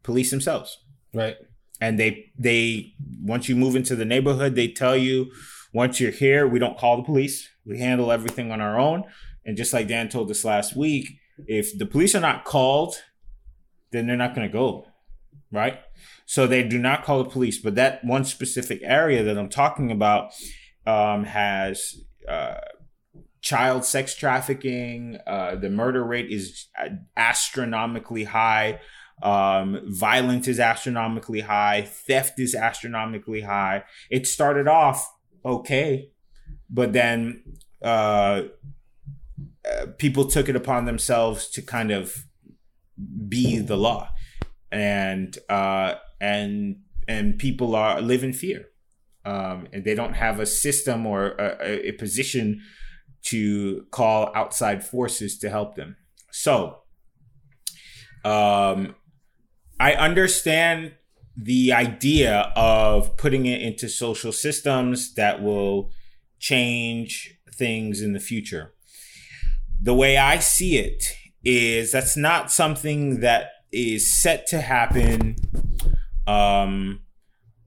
police 0.02 0.30
themselves. 0.30 0.78
Right. 1.12 1.36
And 1.80 1.98
they 1.98 2.32
they 2.38 2.94
once 3.20 3.48
you 3.48 3.56
move 3.56 3.76
into 3.76 3.94
the 3.94 4.04
neighborhood, 4.04 4.54
they 4.54 4.68
tell 4.68 4.96
you 4.96 5.30
once 5.72 6.00
you're 6.00 6.12
here, 6.12 6.46
we 6.46 6.58
don't 6.58 6.78
call 6.78 6.96
the 6.96 7.02
police. 7.02 7.48
We 7.66 7.78
handle 7.78 8.12
everything 8.12 8.52
on 8.52 8.60
our 8.60 8.78
own. 8.78 9.04
And 9.44 9.56
just 9.56 9.72
like 9.72 9.88
Dan 9.88 10.08
told 10.08 10.30
us 10.30 10.44
last 10.44 10.76
week, 10.76 11.08
if 11.46 11.76
the 11.76 11.86
police 11.86 12.14
are 12.14 12.20
not 12.20 12.44
called, 12.44 12.96
then 13.92 14.06
they're 14.06 14.16
not 14.16 14.34
going 14.34 14.46
to 14.46 14.52
go. 14.52 14.86
Right. 15.50 15.78
So 16.26 16.46
they 16.46 16.62
do 16.62 16.78
not 16.78 17.04
call 17.04 17.22
the 17.22 17.30
police. 17.30 17.60
But 17.60 17.74
that 17.76 18.04
one 18.04 18.24
specific 18.24 18.80
area 18.82 19.22
that 19.22 19.38
I'm 19.38 19.48
talking 19.48 19.90
about 19.90 20.32
um, 20.86 21.24
has 21.24 21.94
uh, 22.28 22.56
child 23.40 23.84
sex 23.84 24.16
trafficking. 24.16 25.18
Uh, 25.26 25.56
the 25.56 25.70
murder 25.70 26.02
rate 26.02 26.30
is 26.30 26.68
astronomically 27.16 28.24
high. 28.24 28.80
Um, 29.22 29.80
violence 29.86 30.48
is 30.48 30.58
astronomically 30.58 31.40
high. 31.40 31.82
Theft 31.82 32.40
is 32.40 32.54
astronomically 32.54 33.42
high. 33.42 33.84
It 34.10 34.26
started 34.26 34.66
off 34.66 35.08
okay, 35.44 36.10
but 36.68 36.92
then 36.92 37.44
uh, 37.82 38.42
people 39.98 40.26
took 40.26 40.48
it 40.48 40.56
upon 40.56 40.84
themselves 40.84 41.48
to 41.50 41.62
kind 41.62 41.90
of 41.90 42.24
be 43.28 43.58
the 43.58 43.76
law, 43.76 44.10
and 44.70 45.36
uh, 45.48 45.94
and 46.20 46.76
and 47.08 47.38
people 47.38 47.74
are 47.74 48.00
live 48.00 48.24
in 48.24 48.32
fear, 48.32 48.66
um, 49.24 49.68
and 49.72 49.84
they 49.84 49.94
don't 49.94 50.14
have 50.14 50.40
a 50.40 50.46
system 50.46 51.06
or 51.06 51.28
a, 51.38 51.88
a 51.88 51.92
position 51.92 52.60
to 53.22 53.86
call 53.90 54.30
outside 54.34 54.84
forces 54.84 55.38
to 55.38 55.48
help 55.48 55.76
them. 55.76 55.96
So, 56.30 56.80
um, 58.24 58.94
I 59.80 59.94
understand 59.94 60.92
the 61.36 61.72
idea 61.72 62.52
of 62.54 63.16
putting 63.16 63.46
it 63.46 63.60
into 63.60 63.88
social 63.88 64.30
systems 64.30 65.14
that 65.14 65.42
will 65.42 65.90
change 66.38 67.38
things 67.52 68.02
in 68.02 68.12
the 68.12 68.20
future. 68.20 68.73
The 69.84 69.92
way 69.92 70.16
I 70.16 70.38
see 70.38 70.78
it 70.78 71.04
is 71.44 71.92
that's 71.92 72.16
not 72.16 72.50
something 72.50 73.20
that 73.20 73.50
is 73.70 74.18
set 74.22 74.46
to 74.46 74.62
happen 74.62 75.36
um, 76.26 77.02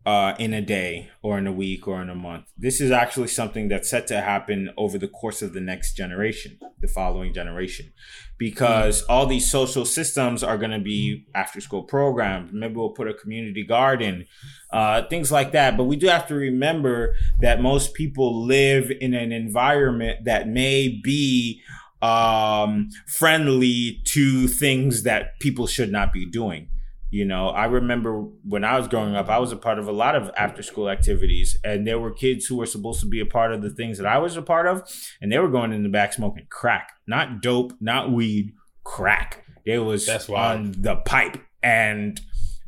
uh, 0.03 0.33
in 0.39 0.51
a 0.51 0.61
day 0.61 1.11
or 1.21 1.37
in 1.37 1.45
a 1.45 1.51
week 1.51 1.87
or 1.87 2.01
in 2.01 2.09
a 2.09 2.15
month. 2.15 2.45
This 2.57 2.81
is 2.81 2.89
actually 2.89 3.27
something 3.27 3.67
that's 3.67 3.87
set 3.87 4.07
to 4.07 4.19
happen 4.19 4.71
over 4.77 4.97
the 4.97 5.07
course 5.07 5.43
of 5.43 5.53
the 5.53 5.59
next 5.59 5.93
generation, 5.93 6.57
the 6.79 6.87
following 6.87 7.35
generation, 7.35 7.93
because 8.39 9.03
all 9.03 9.27
these 9.27 9.51
social 9.51 9.85
systems 9.85 10.41
are 10.41 10.57
going 10.57 10.71
to 10.71 10.79
be 10.79 11.27
after 11.35 11.61
school 11.61 11.83
programs. 11.83 12.51
Maybe 12.51 12.73
we'll 12.73 12.93
put 12.93 13.07
a 13.07 13.13
community 13.13 13.63
garden, 13.63 14.25
uh, 14.73 15.03
things 15.07 15.31
like 15.31 15.51
that. 15.51 15.77
But 15.77 15.83
we 15.83 15.97
do 15.97 16.07
have 16.07 16.25
to 16.29 16.35
remember 16.35 17.13
that 17.41 17.61
most 17.61 17.93
people 17.93 18.43
live 18.43 18.91
in 19.01 19.13
an 19.13 19.31
environment 19.31 20.25
that 20.25 20.47
may 20.47 20.87
be 20.87 21.61
um, 22.07 22.89
friendly 23.05 24.01
to 24.05 24.47
things 24.47 25.03
that 25.03 25.39
people 25.39 25.67
should 25.67 25.91
not 25.91 26.13
be 26.13 26.25
doing. 26.25 26.69
You 27.09 27.23
know, 27.25 27.49
I 27.49 27.65
remember 27.65 28.21
when 28.43 28.63
I 28.65 28.77
was 28.77 28.87
growing 28.89 29.15
up, 29.15 29.29
I 29.29 29.39
was 29.39 29.53
a 29.53 29.57
part 29.57 29.79
of 29.79 29.87
a 29.87 29.93
lot 29.93 30.15
of 30.15 30.29
after 30.35 30.61
school 30.61 30.89
activities, 30.89 31.57
and 31.63 31.87
there 31.87 31.99
were 31.99 32.11
kids 32.11 32.45
who 32.45 32.57
were 32.57 32.65
supposed 32.65 32.99
to 32.99 33.05
be 33.05 33.21
a 33.21 33.25
part 33.25 33.53
of 33.53 33.61
the 33.61 33.69
things 33.69 33.97
that 33.97 34.05
I 34.05 34.17
was 34.17 34.35
a 34.35 34.41
part 34.41 34.67
of, 34.67 34.83
and 35.21 35.31
they 35.31 35.39
were 35.39 35.49
going 35.49 35.71
in 35.71 35.83
the 35.83 35.89
back 35.89 36.11
smoking 36.13 36.47
crack, 36.49 36.91
not 37.07 37.41
dope, 37.41 37.73
not 37.79 38.11
weed, 38.11 38.53
crack. 38.83 39.45
It 39.65 39.79
was 39.79 40.05
That's 40.05 40.27
wild. 40.27 40.59
on 40.59 40.71
the 40.77 40.97
pipe, 40.97 41.37
and 41.63 42.19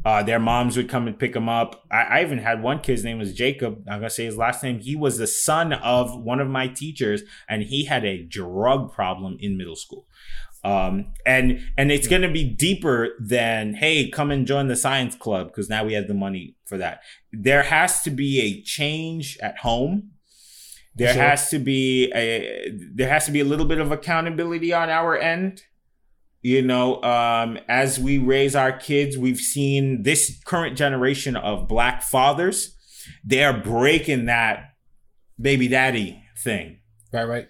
uh, 0.10 0.24
their 0.24 0.40
moms 0.40 0.76
would 0.76 0.90
come 0.90 1.06
and 1.08 1.20
pick 1.20 1.34
them 1.34 1.48
up. 1.48 1.84
I, 1.92 2.02
I 2.02 2.22
even 2.24 2.40
had 2.40 2.64
one 2.64 2.80
kid's 2.80 3.04
name 3.04 3.20
was 3.20 3.34
Jacob. 3.34 3.74
I'm 3.88 4.00
gonna 4.00 4.10
say 4.10 4.26
his 4.26 4.38
last 4.38 4.64
name. 4.64 4.80
He 4.80 4.96
was 4.96 5.18
the 5.18 5.28
son 5.28 5.74
of 5.74 6.20
one 6.32 6.40
of 6.40 6.48
my 6.48 6.68
teachers, 6.68 7.22
and 7.48 7.64
he 7.64 7.86
had 7.86 8.04
a 8.06 8.24
drug 8.24 8.92
problem 8.92 9.38
in 9.40 9.58
middle 9.58 9.76
school 9.76 10.06
um 10.66 11.14
and 11.26 11.62
and 11.78 11.90
it's 11.90 12.08
going 12.08 12.22
to 12.22 12.32
be 12.32 12.44
deeper 12.44 12.98
than 13.18 13.76
hey 13.76 14.10
come 14.10 14.30
and 14.30 14.46
join 14.46 14.68
the 14.68 14.76
science 14.76 15.16
club 15.16 15.48
because 15.48 15.70
now 15.70 15.86
we 15.86 15.94
have 15.94 16.08
the 16.10 16.14
money 16.14 16.54
for 16.66 16.78
that 16.78 17.02
there 17.32 17.64
has 17.64 18.02
to 18.02 18.12
be 18.12 18.42
a 18.42 18.62
change 18.64 19.38
at 19.42 19.58
home 19.60 20.12
there 20.96 21.14
Sure. 21.14 21.24
has 21.24 21.50
to 21.50 21.60
be 21.60 22.12
a 22.14 22.72
there 22.94 23.08
has 23.08 23.26
to 23.26 23.32
be 23.32 23.40
a 23.40 23.46
little 23.46 23.66
bit 23.66 23.80
of 23.80 23.90
accountability 23.92 24.74
on 24.74 24.90
our 24.90 25.18
end 25.18 25.64
you 26.42 26.62
know 26.62 27.02
um 27.04 27.58
as 27.68 28.00
we 28.00 28.18
raise 28.18 28.56
our 28.56 28.72
kids 28.72 29.18
we've 29.18 29.40
seen 29.40 30.04
this 30.04 30.40
current 30.46 30.78
generation 30.78 31.36
of 31.36 31.68
black 31.68 32.02
fathers 32.02 32.76
they're 33.24 33.54
breaking 33.54 34.26
that 34.26 34.74
baby 35.40 35.68
daddy 35.68 36.24
thing. 36.38 36.80
Right, 37.12 37.24
right. 37.24 37.50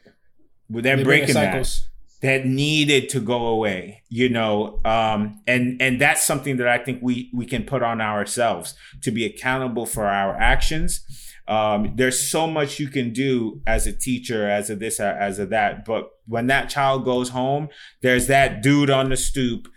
they're 0.70 0.98
They 0.98 1.04
breaking 1.04 1.36
that. 1.36 1.80
that 2.22 2.46
needed 2.46 3.10
to 3.10 3.20
go 3.20 3.48
away 3.48 4.04
you 4.10 4.28
know 4.30 4.82
um 4.86 5.42
and 5.48 5.82
and 5.82 6.02
that's 6.02 6.26
something 6.26 6.58
that 6.58 6.68
i 6.68 6.78
think 6.78 7.00
we 7.02 7.30
we 7.34 7.46
can 7.46 7.64
put 7.64 7.82
on 7.82 8.02
ourselves 8.02 8.76
to 9.02 9.10
be 9.12 9.26
accountable 9.26 9.86
for 9.86 10.06
our 10.06 10.36
actions. 10.36 11.06
Um 11.48 11.94
there's 11.96 12.30
so 12.30 12.46
much 12.46 12.80
you 12.80 12.90
can 12.90 13.12
do 13.14 13.62
as 13.66 13.88
a 13.88 13.94
teacher 13.94 14.48
as 14.50 14.70
a 14.70 14.76
this 14.76 15.00
as 15.00 15.40
a 15.40 15.46
that 15.48 15.86
but 15.86 16.10
when 16.30 16.48
that 16.48 16.70
child 16.70 17.04
goes 17.04 17.30
home 17.30 17.68
there's 18.02 18.28
that 18.28 18.62
dude 18.62 18.90
on 18.90 19.10
the 19.10 19.18
stoop 19.18 19.68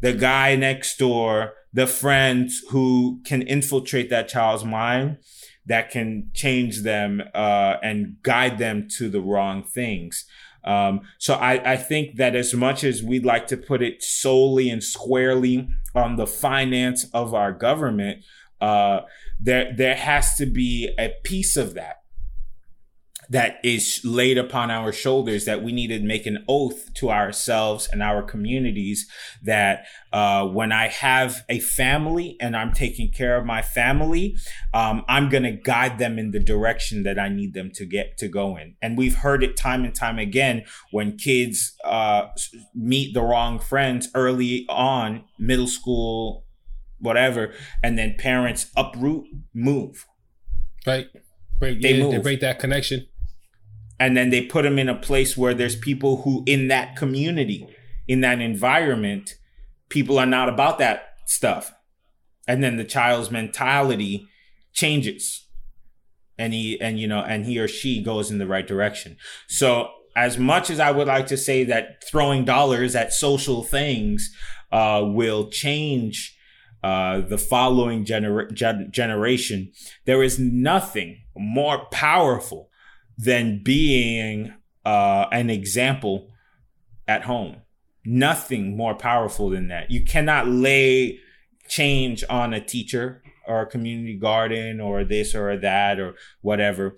the 0.00 0.12
guy 0.12 0.54
next 0.56 0.98
door 0.98 1.54
the 1.72 1.86
friends 1.86 2.62
who 2.70 3.20
can 3.24 3.42
infiltrate 3.42 4.10
that 4.10 4.28
child's 4.28 4.64
mind 4.64 5.16
that 5.66 5.90
can 5.90 6.30
change 6.34 6.82
them 6.82 7.22
uh, 7.34 7.76
and 7.82 8.16
guide 8.22 8.58
them 8.58 8.88
to 8.98 9.08
the 9.08 9.20
wrong 9.20 9.62
things. 9.62 10.24
Um, 10.64 11.02
so 11.18 11.34
I, 11.34 11.72
I 11.72 11.76
think 11.76 12.16
that 12.16 12.34
as 12.34 12.52
much 12.54 12.84
as 12.84 13.02
we'd 13.02 13.24
like 13.24 13.46
to 13.46 13.56
put 13.56 13.80
it 13.80 14.02
solely 14.02 14.68
and 14.68 14.82
squarely 14.82 15.68
on 15.94 16.16
the 16.16 16.26
finance 16.26 17.06
of 17.14 17.34
our 17.34 17.52
government, 17.52 18.24
uh, 18.60 19.02
there 19.38 19.72
there 19.74 19.94
has 19.94 20.34
to 20.34 20.44
be 20.44 20.92
a 20.98 21.14
piece 21.24 21.56
of 21.56 21.74
that 21.74 21.99
that 23.30 23.60
is 23.62 24.00
laid 24.04 24.36
upon 24.36 24.72
our 24.72 24.92
shoulders 24.92 25.44
that 25.44 25.62
we 25.62 25.70
need 25.70 25.86
to 25.86 26.00
make 26.00 26.26
an 26.26 26.44
oath 26.48 26.92
to 26.94 27.10
ourselves 27.10 27.88
and 27.92 28.02
our 28.02 28.22
communities 28.22 29.08
that 29.40 29.86
uh, 30.12 30.44
when 30.44 30.72
I 30.72 30.88
have 30.88 31.44
a 31.48 31.60
family 31.60 32.36
and 32.40 32.56
I'm 32.56 32.72
taking 32.72 33.10
care 33.12 33.36
of 33.36 33.46
my 33.46 33.62
family, 33.62 34.36
um, 34.74 35.04
I'm 35.08 35.28
going 35.28 35.44
to 35.44 35.52
guide 35.52 35.98
them 35.98 36.18
in 36.18 36.32
the 36.32 36.40
direction 36.40 37.04
that 37.04 37.20
I 37.20 37.28
need 37.28 37.54
them 37.54 37.70
to 37.74 37.86
get 37.86 38.18
to 38.18 38.26
go 38.26 38.56
in. 38.56 38.74
And 38.82 38.98
we've 38.98 39.16
heard 39.16 39.44
it 39.44 39.56
time 39.56 39.84
and 39.84 39.94
time 39.94 40.18
again 40.18 40.64
when 40.90 41.16
kids 41.16 41.76
uh, 41.84 42.26
meet 42.74 43.14
the 43.14 43.22
wrong 43.22 43.60
friends 43.60 44.08
early 44.12 44.66
on, 44.68 45.22
middle 45.38 45.68
school, 45.68 46.46
whatever, 46.98 47.54
and 47.80 47.96
then 47.96 48.16
parents 48.18 48.72
uproot, 48.76 49.26
move. 49.54 50.06
Right. 50.84 51.06
Break, 51.60 51.80
They 51.80 51.92
yeah, 51.92 52.10
they 52.10 52.18
break 52.18 52.40
that 52.40 52.58
connection. 52.58 53.06
And 54.00 54.16
then 54.16 54.30
they 54.30 54.42
put 54.42 54.62
them 54.62 54.78
in 54.78 54.88
a 54.88 54.94
place 54.94 55.36
where 55.36 55.54
there's 55.54 55.76
people 55.76 56.22
who 56.22 56.42
in 56.46 56.68
that 56.68 56.96
community 56.96 57.68
in 58.08 58.22
that 58.22 58.40
environment 58.40 59.36
people 59.90 60.18
are 60.18 60.26
not 60.26 60.48
about 60.48 60.78
that 60.78 61.14
stuff. 61.26 61.72
And 62.48 62.64
then 62.64 62.76
the 62.76 62.84
child's 62.84 63.30
mentality 63.30 64.26
changes. 64.72 65.46
And 66.38 66.54
he 66.54 66.80
and 66.80 66.98
you 66.98 67.06
know 67.06 67.20
and 67.20 67.44
he 67.44 67.58
or 67.58 67.68
she 67.68 68.02
goes 68.02 68.30
in 68.30 68.38
the 68.38 68.46
right 68.46 68.66
direction. 68.66 69.18
So 69.46 69.90
as 70.16 70.36
much 70.36 70.70
as 70.70 70.80
i 70.80 70.90
would 70.90 71.06
like 71.06 71.28
to 71.28 71.36
say 71.36 71.62
that 71.62 72.02
throwing 72.04 72.44
dollars 72.44 72.96
at 72.96 73.12
social 73.12 73.62
things 73.62 74.34
uh, 74.72 75.00
will 75.04 75.48
change 75.50 76.36
uh, 76.82 77.20
the 77.20 77.38
following 77.38 78.04
gener- 78.04 78.52
gen- 78.52 78.88
generation 78.90 79.70
there 80.06 80.20
is 80.20 80.36
nothing 80.36 81.16
more 81.36 81.86
powerful 81.92 82.69
than 83.20 83.62
being 83.62 84.52
uh, 84.84 85.26
an 85.32 85.50
example 85.50 86.30
at 87.06 87.24
home. 87.24 87.56
Nothing 88.04 88.76
more 88.76 88.94
powerful 88.94 89.50
than 89.50 89.68
that. 89.68 89.90
You 89.90 90.04
cannot 90.04 90.48
lay 90.48 91.18
change 91.68 92.24
on 92.30 92.54
a 92.54 92.64
teacher 92.64 93.22
or 93.46 93.62
a 93.62 93.66
community 93.66 94.16
garden 94.16 94.80
or 94.80 95.04
this 95.04 95.34
or 95.34 95.56
that 95.58 96.00
or 96.00 96.14
whatever. 96.40 96.96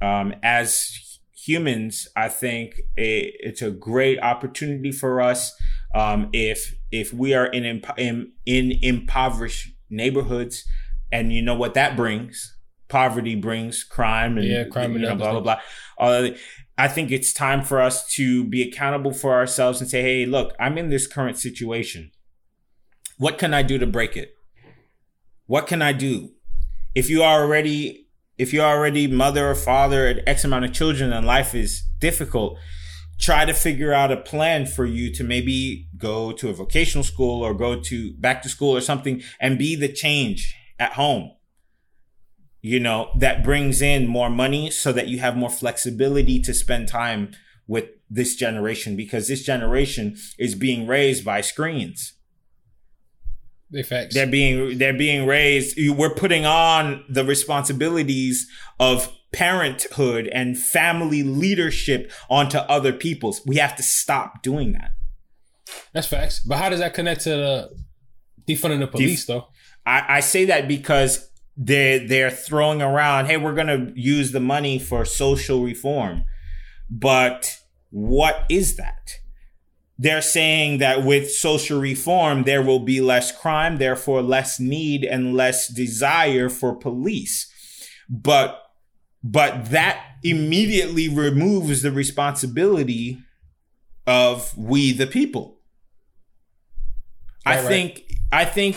Um, 0.00 0.34
as 0.42 1.18
humans, 1.34 2.08
I 2.16 2.28
think 2.28 2.74
it, 2.96 3.34
it's 3.40 3.62
a 3.62 3.70
great 3.70 4.20
opportunity 4.20 4.92
for 4.92 5.20
us 5.20 5.52
um, 5.94 6.28
if 6.32 6.74
if 6.90 7.12
we 7.12 7.34
are 7.34 7.46
in, 7.46 7.80
impo- 7.80 7.98
in 7.98 8.32
in 8.46 8.72
impoverished 8.82 9.72
neighborhoods, 9.90 10.64
and 11.10 11.32
you 11.32 11.42
know 11.42 11.54
what 11.54 11.74
that 11.74 11.96
brings. 11.96 12.53
Poverty 12.94 13.34
brings 13.34 13.82
crime 13.82 14.38
and 14.38 14.46
Yeah, 14.46 14.64
crime 14.70 14.90
you 14.92 14.96
and 14.98 15.02
know, 15.04 15.16
blah 15.16 15.32
blah 15.32 15.40
blah. 15.40 15.60
Of 15.98 16.22
the- 16.22 16.38
I 16.78 16.86
think 16.86 17.10
it's 17.10 17.32
time 17.32 17.64
for 17.64 17.80
us 17.80 18.06
to 18.14 18.44
be 18.44 18.62
accountable 18.62 19.12
for 19.12 19.32
ourselves 19.34 19.80
and 19.80 19.90
say, 19.90 20.00
hey, 20.02 20.26
look, 20.26 20.54
I'm 20.60 20.78
in 20.78 20.90
this 20.90 21.08
current 21.08 21.36
situation. 21.36 22.12
What 23.18 23.36
can 23.38 23.52
I 23.52 23.62
do 23.62 23.78
to 23.78 23.86
break 23.86 24.16
it? 24.16 24.34
What 25.46 25.66
can 25.66 25.82
I 25.82 25.92
do? 25.92 26.34
If 26.94 27.10
you 27.10 27.22
are 27.24 27.42
already, 27.42 28.06
if 28.38 28.52
you're 28.52 28.64
already 28.64 29.08
mother 29.08 29.50
or 29.50 29.56
father 29.56 30.06
at 30.06 30.26
X 30.28 30.44
amount 30.44 30.64
of 30.64 30.72
children 30.72 31.12
and 31.12 31.26
life 31.26 31.52
is 31.52 31.82
difficult, 31.98 32.58
try 33.20 33.44
to 33.44 33.54
figure 33.54 33.92
out 33.92 34.12
a 34.12 34.16
plan 34.16 34.66
for 34.66 34.84
you 34.86 35.12
to 35.14 35.24
maybe 35.24 35.88
go 35.96 36.30
to 36.32 36.48
a 36.48 36.52
vocational 36.52 37.02
school 37.04 37.42
or 37.44 37.54
go 37.54 37.80
to 37.80 38.14
back 38.18 38.40
to 38.42 38.48
school 38.48 38.76
or 38.76 38.80
something 38.80 39.20
and 39.40 39.58
be 39.58 39.74
the 39.74 39.92
change 39.92 40.54
at 40.78 40.92
home 40.92 41.32
you 42.64 42.80
know, 42.80 43.10
that 43.14 43.44
brings 43.44 43.82
in 43.82 44.06
more 44.06 44.30
money 44.30 44.70
so 44.70 44.90
that 44.90 45.06
you 45.06 45.18
have 45.18 45.36
more 45.36 45.50
flexibility 45.50 46.40
to 46.40 46.54
spend 46.54 46.88
time 46.88 47.30
with 47.66 47.84
this 48.08 48.36
generation 48.36 48.96
because 48.96 49.28
this 49.28 49.44
generation 49.44 50.16
is 50.38 50.54
being 50.54 50.86
raised 50.86 51.26
by 51.26 51.42
screens. 51.42 52.14
They 53.70 53.82
facts. 53.82 54.14
They're 54.14 54.26
being 54.26 54.78
they're 54.78 54.96
being 54.96 55.26
raised. 55.26 55.76
We're 55.78 56.14
putting 56.14 56.46
on 56.46 57.04
the 57.06 57.22
responsibilities 57.22 58.48
of 58.80 59.12
parenthood 59.30 60.28
and 60.28 60.58
family 60.58 61.22
leadership 61.22 62.10
onto 62.30 62.56
other 62.56 62.94
people's. 62.94 63.42
We 63.44 63.56
have 63.56 63.76
to 63.76 63.82
stop 63.82 64.42
doing 64.42 64.72
that. 64.72 64.92
That's 65.92 66.06
facts. 66.06 66.40
But 66.40 66.56
how 66.56 66.70
does 66.70 66.80
that 66.80 66.94
connect 66.94 67.24
to 67.24 67.30
the 67.30 67.70
defunding 68.48 68.80
the 68.80 68.86
police, 68.86 69.26
though? 69.26 69.48
I, 69.84 70.04
I 70.08 70.20
say 70.20 70.46
that 70.46 70.66
because 70.66 71.28
they 71.56 71.98
they're 71.98 72.30
throwing 72.30 72.82
around, 72.82 73.26
hey, 73.26 73.36
we're 73.36 73.54
gonna 73.54 73.92
use 73.94 74.32
the 74.32 74.40
money 74.40 74.78
for 74.78 75.04
social 75.04 75.62
reform. 75.62 76.24
But 76.90 77.58
what 77.90 78.44
is 78.48 78.76
that? 78.76 79.18
They're 79.96 80.22
saying 80.22 80.78
that 80.78 81.04
with 81.04 81.30
social 81.30 81.80
reform, 81.80 82.42
there 82.42 82.62
will 82.62 82.80
be 82.80 83.00
less 83.00 83.30
crime, 83.30 83.78
therefore 83.78 84.22
less 84.22 84.58
need 84.58 85.04
and 85.04 85.34
less 85.34 85.68
desire 85.68 86.48
for 86.48 86.74
police. 86.74 87.50
But 88.08 88.60
but 89.22 89.70
that 89.70 90.04
immediately 90.22 91.08
removes 91.08 91.82
the 91.82 91.92
responsibility 91.92 93.18
of 94.06 94.56
we 94.56 94.92
the 94.92 95.06
people. 95.06 95.60
I 97.46 97.56
Right, 97.56 97.58
right. 97.60 97.68
think 97.68 98.18
I 98.32 98.44
think 98.44 98.76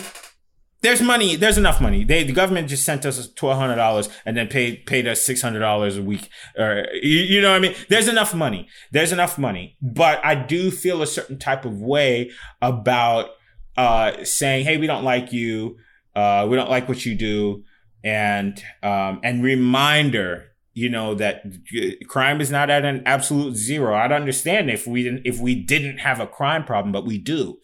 there's 0.80 1.02
money. 1.02 1.34
There's 1.34 1.58
enough 1.58 1.80
money. 1.80 2.04
They 2.04 2.22
the 2.22 2.32
government 2.32 2.68
just 2.68 2.84
sent 2.84 3.04
us 3.04 3.28
twelve 3.32 3.58
hundred 3.58 3.76
dollars 3.76 4.08
and 4.24 4.36
then 4.36 4.46
paid 4.46 4.86
paid 4.86 5.08
us 5.08 5.24
six 5.24 5.42
hundred 5.42 5.60
dollars 5.60 5.96
a 5.96 6.02
week. 6.02 6.28
Or 6.56 6.86
you, 7.02 7.18
you 7.18 7.40
know 7.40 7.50
what 7.50 7.56
I 7.56 7.60
mean? 7.60 7.74
There's 7.88 8.08
enough 8.08 8.34
money. 8.34 8.68
There's 8.92 9.12
enough 9.12 9.38
money. 9.38 9.76
But 9.82 10.24
I 10.24 10.34
do 10.34 10.70
feel 10.70 11.02
a 11.02 11.06
certain 11.06 11.38
type 11.38 11.64
of 11.64 11.80
way 11.80 12.30
about 12.62 13.30
uh, 13.76 14.24
saying, 14.24 14.66
"Hey, 14.66 14.76
we 14.76 14.86
don't 14.86 15.04
like 15.04 15.32
you. 15.32 15.78
Uh, 16.14 16.46
we 16.48 16.56
don't 16.56 16.70
like 16.70 16.88
what 16.88 17.04
you 17.04 17.14
do," 17.16 17.64
and 18.04 18.62
um, 18.82 19.20
and 19.22 19.42
reminder. 19.42 20.44
You 20.74 20.88
know 20.88 21.16
that 21.16 21.42
crime 22.06 22.40
is 22.40 22.52
not 22.52 22.70
at 22.70 22.84
an 22.84 23.02
absolute 23.04 23.56
zero. 23.56 23.96
I'd 23.96 24.12
understand 24.12 24.70
if 24.70 24.86
we 24.86 25.02
didn't 25.02 25.22
if 25.24 25.40
we 25.40 25.56
didn't 25.56 25.98
have 25.98 26.20
a 26.20 26.26
crime 26.28 26.64
problem, 26.64 26.92
but 26.92 27.04
we 27.04 27.18
do. 27.18 27.58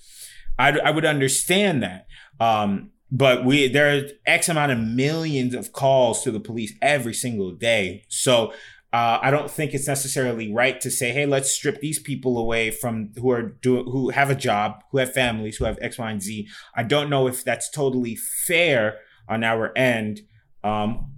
I'd, 0.59 0.81
I 0.81 0.91
would 0.91 1.05
understand 1.05 1.85
that. 1.85 2.07
Um, 2.41 2.91
but 3.15 3.45
we 3.45 3.69
there 3.69 3.97
are 3.97 4.03
X 4.27 4.49
amount 4.49 4.73
of 4.73 4.78
millions 4.81 5.55
of 5.55 5.73
calls 5.73 6.24
to 6.24 6.32
the 6.32 6.41
police 6.41 6.74
every 6.82 7.15
single 7.15 7.53
day. 7.53 8.05
So 8.09 8.53
uh, 8.93 9.20
I 9.23 9.31
don't 9.31 9.49
think 9.49 9.73
it's 9.73 9.86
necessarily 9.86 10.53
right 10.53 10.81
to 10.81 10.91
say, 10.91 11.12
"Hey, 11.12 11.24
let's 11.24 11.53
strip 11.53 11.81
these 11.81 12.01
people 12.01 12.36
away 12.36 12.73
from 12.73 13.12
who 13.16 13.31
are 13.31 13.43
doing 13.43 13.85
who 13.85 14.11
have 14.11 14.31
a 14.31 14.35
job, 14.35 14.82
who 14.91 14.99
have 14.99 15.12
families, 15.12 15.57
who 15.57 15.65
have 15.65 15.78
X, 15.81 15.97
Y, 15.97 16.11
and 16.11 16.20
Z." 16.20 16.49
I 16.74 16.82
don't 16.82 17.09
know 17.09 17.28
if 17.28 17.45
that's 17.45 17.70
totally 17.70 18.16
fair 18.16 18.99
on 19.28 19.45
our 19.45 19.73
end. 19.78 20.23
Um, 20.65 21.12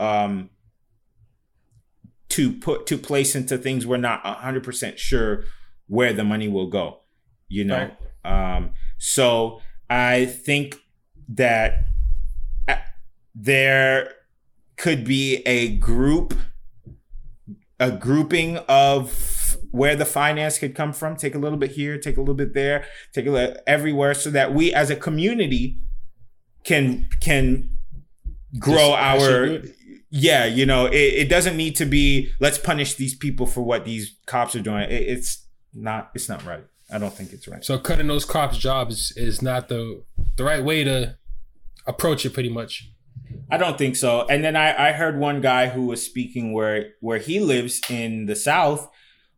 um, 0.00 0.50
to 2.30 2.50
put 2.50 2.86
to 2.86 2.98
place 2.98 3.36
into 3.36 3.58
things 3.58 3.86
we're 3.86 3.96
not 3.96 4.26
hundred 4.26 4.64
percent 4.64 4.98
sure 4.98 5.44
where 5.86 6.12
the 6.12 6.24
money 6.24 6.48
will 6.48 6.68
go. 6.68 7.02
You 7.48 7.64
know, 7.64 7.90
right. 8.24 8.56
um, 8.56 8.70
so 8.98 9.60
I 9.88 10.24
think 10.24 10.82
that 11.28 11.86
uh, 12.68 12.76
there 13.34 14.12
could 14.76 15.04
be 15.04 15.36
a 15.46 15.76
group 15.76 16.34
a 17.78 17.90
grouping 17.90 18.58
of 18.68 19.56
where 19.72 19.96
the 19.96 20.04
finance 20.04 20.58
could 20.58 20.74
come 20.74 20.92
from. 20.92 21.16
Take 21.16 21.34
a 21.34 21.38
little 21.38 21.58
bit 21.58 21.72
here 21.72 21.98
take 21.98 22.16
a 22.16 22.20
little 22.20 22.34
bit 22.34 22.54
there 22.54 22.84
take 23.12 23.26
a 23.26 23.30
little 23.30 23.56
everywhere 23.66 24.14
so 24.14 24.30
that 24.30 24.54
we 24.54 24.72
as 24.72 24.90
a 24.90 24.96
community 24.96 25.78
can 26.64 27.08
can 27.20 27.70
grow 28.58 28.92
our 28.92 29.62
yeah 30.10 30.44
you 30.44 30.66
know 30.66 30.86
it, 30.86 30.94
it, 30.94 31.28
doesn't 31.28 31.56
need 31.56 31.74
to 31.74 31.86
be 31.86 32.30
let's 32.38 32.58
punish 32.58 32.94
these 32.94 33.14
people 33.14 33.46
for 33.46 33.62
what 33.62 33.84
these 33.84 34.16
cops 34.26 34.54
are 34.54 34.60
doing. 34.60 34.82
It, 34.82 35.02
it's 35.02 35.46
not 35.74 36.10
it's 36.14 36.28
not 36.28 36.44
right 36.44 36.64
I 36.92 36.98
don't 36.98 37.12
think 37.12 37.32
it's 37.32 37.48
right. 37.48 37.64
So 37.64 37.78
cutting 37.78 38.06
those 38.06 38.24
cops' 38.24 38.58
jobs 38.58 39.12
is 39.16 39.42
not 39.42 39.68
the 39.68 40.04
the 40.36 40.44
right 40.44 40.62
way 40.62 40.84
to 40.84 41.16
approach 41.86 42.24
it. 42.26 42.34
Pretty 42.34 42.48
much. 42.48 42.90
I 43.50 43.56
don't 43.56 43.78
think 43.78 43.96
so. 43.96 44.26
And 44.28 44.44
then 44.44 44.56
I, 44.56 44.88
I 44.88 44.92
heard 44.92 45.18
one 45.18 45.40
guy 45.40 45.68
who 45.68 45.86
was 45.86 46.04
speaking 46.04 46.52
where 46.52 46.90
where 47.00 47.18
he 47.18 47.40
lives 47.40 47.80
in 47.88 48.26
the 48.26 48.36
South. 48.36 48.88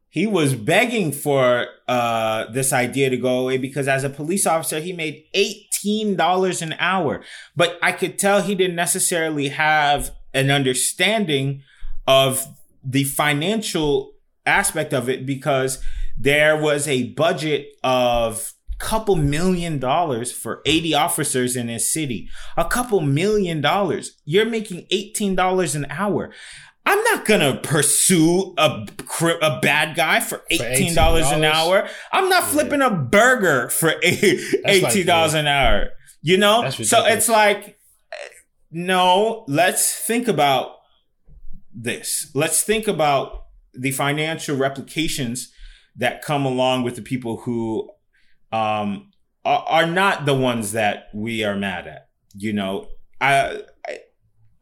He 0.08 0.26
was 0.28 0.54
begging 0.54 1.10
for 1.10 1.66
uh, 1.88 2.50
this 2.52 2.72
idea 2.72 3.10
to 3.10 3.16
go 3.16 3.40
away 3.40 3.58
because 3.58 3.88
as 3.88 4.04
a 4.04 4.10
police 4.10 4.46
officer, 4.46 4.80
he 4.80 4.92
made 4.92 5.24
eighteen 5.34 6.16
dollars 6.16 6.62
an 6.62 6.74
hour. 6.78 7.22
But 7.56 7.78
I 7.82 7.92
could 7.92 8.18
tell 8.18 8.42
he 8.42 8.54
didn't 8.54 8.76
necessarily 8.76 9.48
have 9.48 10.12
an 10.32 10.50
understanding 10.50 11.62
of 12.06 12.46
the 12.84 13.04
financial 13.04 14.12
aspect 14.46 14.92
of 14.92 15.08
it 15.08 15.24
because 15.24 15.82
there 16.18 16.56
was 16.60 16.86
a 16.88 17.12
budget 17.12 17.68
of 17.82 18.52
couple 18.78 19.16
million 19.16 19.78
dollars 19.78 20.32
for 20.32 20.60
80 20.66 20.94
officers 20.94 21.56
in 21.56 21.68
this 21.68 21.92
city. 21.92 22.28
A 22.56 22.64
couple 22.64 23.00
million 23.00 23.60
dollars. 23.60 24.20
You're 24.24 24.44
making 24.44 24.86
$18 24.92 25.74
an 25.74 25.86
hour. 25.90 26.32
I'm 26.86 27.02
not 27.04 27.24
gonna 27.24 27.56
pursue 27.62 28.52
a 28.58 28.86
a 29.40 29.58
bad 29.62 29.96
guy 29.96 30.20
for 30.20 30.42
eighteen 30.50 30.94
dollars 30.94 31.30
an 31.30 31.42
hour. 31.42 31.88
I'm 32.12 32.28
not 32.28 32.44
flipping 32.44 32.82
a 32.82 32.90
burger 32.90 33.70
for 33.70 33.94
eighteen 34.02 35.06
dollars 35.06 35.32
like, 35.32 35.40
an 35.40 35.46
hour. 35.46 35.88
You 36.20 36.36
know, 36.36 36.68
so 36.68 37.06
it's 37.06 37.30
like, 37.30 37.78
no. 38.70 39.46
Let's 39.48 39.94
think 39.94 40.28
about 40.28 40.72
this. 41.72 42.30
Let's 42.34 42.62
think 42.62 42.86
about 42.86 43.46
the 43.72 43.90
financial 43.90 44.58
replications 44.58 45.53
that 45.96 46.22
come 46.22 46.44
along 46.44 46.82
with 46.82 46.96
the 46.96 47.02
people 47.02 47.38
who 47.38 47.90
um, 48.52 49.10
are, 49.44 49.64
are 49.68 49.86
not 49.86 50.26
the 50.26 50.34
ones 50.34 50.72
that 50.72 51.08
we 51.14 51.44
are 51.44 51.56
mad 51.56 51.86
at. 51.86 52.08
You 52.34 52.52
know, 52.52 52.88
I, 53.20 53.62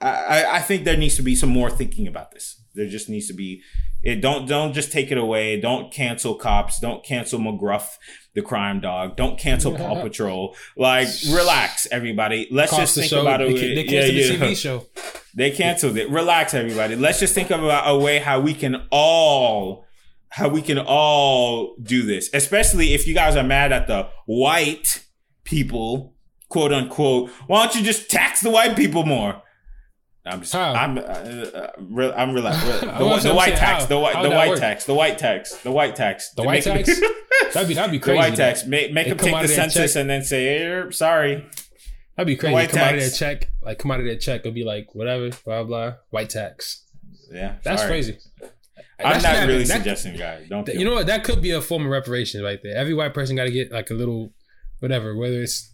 I 0.01 0.45
I 0.57 0.61
think 0.61 0.85
there 0.85 0.97
needs 0.97 1.17
to 1.17 1.23
be 1.23 1.35
some 1.35 1.51
more 1.51 1.71
thinking 1.71 2.07
about 2.07 2.33
this. 2.33 2.63
There 2.75 2.87
just 2.87 3.09
needs 3.09 3.29
to 3.29 3.35
be 3.35 3.63
it 4.03 4.21
don't 4.21 4.49
don't 4.49 4.73
just 4.73 4.91
take 4.91 5.13
it 5.13 5.19
away. 5.19 5.61
Don't 5.61 5.93
cancel 5.93 6.35
cops. 6.35 6.81
Don't 6.81 7.05
cancel 7.05 7.39
McGruff, 7.39 7.99
the 8.35 8.43
crime 8.43 8.81
dog. 8.81 9.17
Don't 9.17 9.39
cancel 9.39 9.77
Paw 9.77 10.01
Patrol. 10.03 10.57
Like 10.77 11.09
relax, 11.31 11.87
everybody. 11.91 12.49
Let's 12.51 12.71
Cost 12.71 12.81
just 12.83 12.95
think 12.97 13.11
show. 13.11 13.23
about 13.23 13.41
it. 13.41 13.55
They, 13.55 13.75
they 13.75 13.85
canceled 13.85 14.17
yeah, 14.17 14.37
the 14.37 14.55
TV 14.55 14.57
show. 14.57 14.87
They 15.35 15.51
canceled 15.53 15.97
it. 15.97 16.11
Relax, 16.11 16.53
everybody. 16.53 16.97
Let's 16.97 17.21
just 17.21 17.35
think 17.35 17.51
about 17.51 17.89
a 17.89 17.97
way 17.97 18.19
how 18.19 18.41
we 18.41 18.55
can 18.55 18.87
all 18.91 19.87
how 20.33 20.49
we 20.49 20.63
can 20.63 20.79
all 20.79 21.77
do 21.83 22.03
this, 22.05 22.31
especially 22.33 22.95
if 22.95 23.07
you 23.07 23.15
guys 23.15 23.37
are 23.37 23.45
mad 23.45 23.71
at 23.71 23.87
the 23.87 24.09
white 24.25 25.05
people, 25.45 26.15
quote 26.49 26.73
unquote. 26.73 27.31
Why 27.47 27.67
don't 27.67 27.75
you 27.77 27.83
just 27.83 28.11
tax 28.11 28.41
the 28.41 28.49
white 28.49 28.75
people 28.75 29.05
more? 29.05 29.43
I'm 30.25 30.41
just, 30.41 30.55
how? 30.55 30.73
I'm, 30.73 30.97
uh, 30.97 31.03
uh, 31.03 31.73
re- 31.79 32.13
I'm 32.17 32.33
relaxed. 32.33 32.65
The, 32.81 33.29
the 33.29 33.35
white 33.35 33.57
tax, 33.57 33.85
the 33.87 33.99
white, 33.99 34.23
the 34.23 34.31
white 34.31 34.57
tax, 34.57 34.87
the 34.87 34.95
white 34.95 35.19
tax, 35.19 35.55
the 35.59 35.71
white 35.71 35.97
tax, 35.97 36.31
the 36.31 36.45
white 36.45 36.63
tax. 36.63 36.89
that'd 37.53 37.69
be 37.69 37.75
that'd 37.75 37.91
be 37.91 37.99
crazy. 37.99 38.17
The 38.17 38.29
white 38.31 38.37
tax. 38.37 38.65
Make, 38.65 38.93
make 38.93 39.09
them 39.09 39.19
take 39.19 39.43
the 39.43 39.49
census 39.49 39.97
and 39.97 40.09
then 40.09 40.23
say, 40.23 40.45
hey, 40.45 40.91
"Sorry." 40.91 41.45
That'd 42.17 42.27
be 42.27 42.37
crazy. 42.37 42.55
come 42.55 42.67
tax. 42.69 42.77
out 42.77 42.95
of 42.95 43.01
their 43.01 43.11
check, 43.11 43.51
like 43.63 43.79
come 43.79 43.91
out 43.91 44.01
of 44.01 44.07
their 44.07 44.17
check, 44.17 44.41
it'll 44.41 44.53
be 44.53 44.65
like 44.65 44.95
whatever, 44.95 45.31
blah 45.45 45.65
blah, 45.65 45.95
white 46.11 46.31
tax. 46.31 46.87
Yeah, 47.31 47.57
that's 47.65 47.83
sorry. 47.83 47.93
crazy. 47.93 48.19
I'm 49.05 49.23
not 49.23 49.47
really 49.47 49.65
that, 49.65 49.79
suggesting, 49.79 50.16
guys. 50.16 50.47
Don't. 50.49 50.66
You 50.69 50.85
know 50.85 50.95
what? 50.95 51.07
That 51.07 51.24
could 51.24 51.41
be 51.43 51.51
a 51.51 51.61
form 51.61 51.85
of 51.85 51.91
reparation 51.91 52.43
right 52.43 52.61
there. 52.62 52.77
Every 52.77 52.95
white 52.95 53.15
person 53.15 53.37
got 53.37 53.45
to 53.45 53.51
get 53.51 53.70
like 53.73 53.91
a 53.91 53.95
little, 53.95 54.33
whatever. 54.81 55.16
Whether 55.16 55.43
it's 55.43 55.73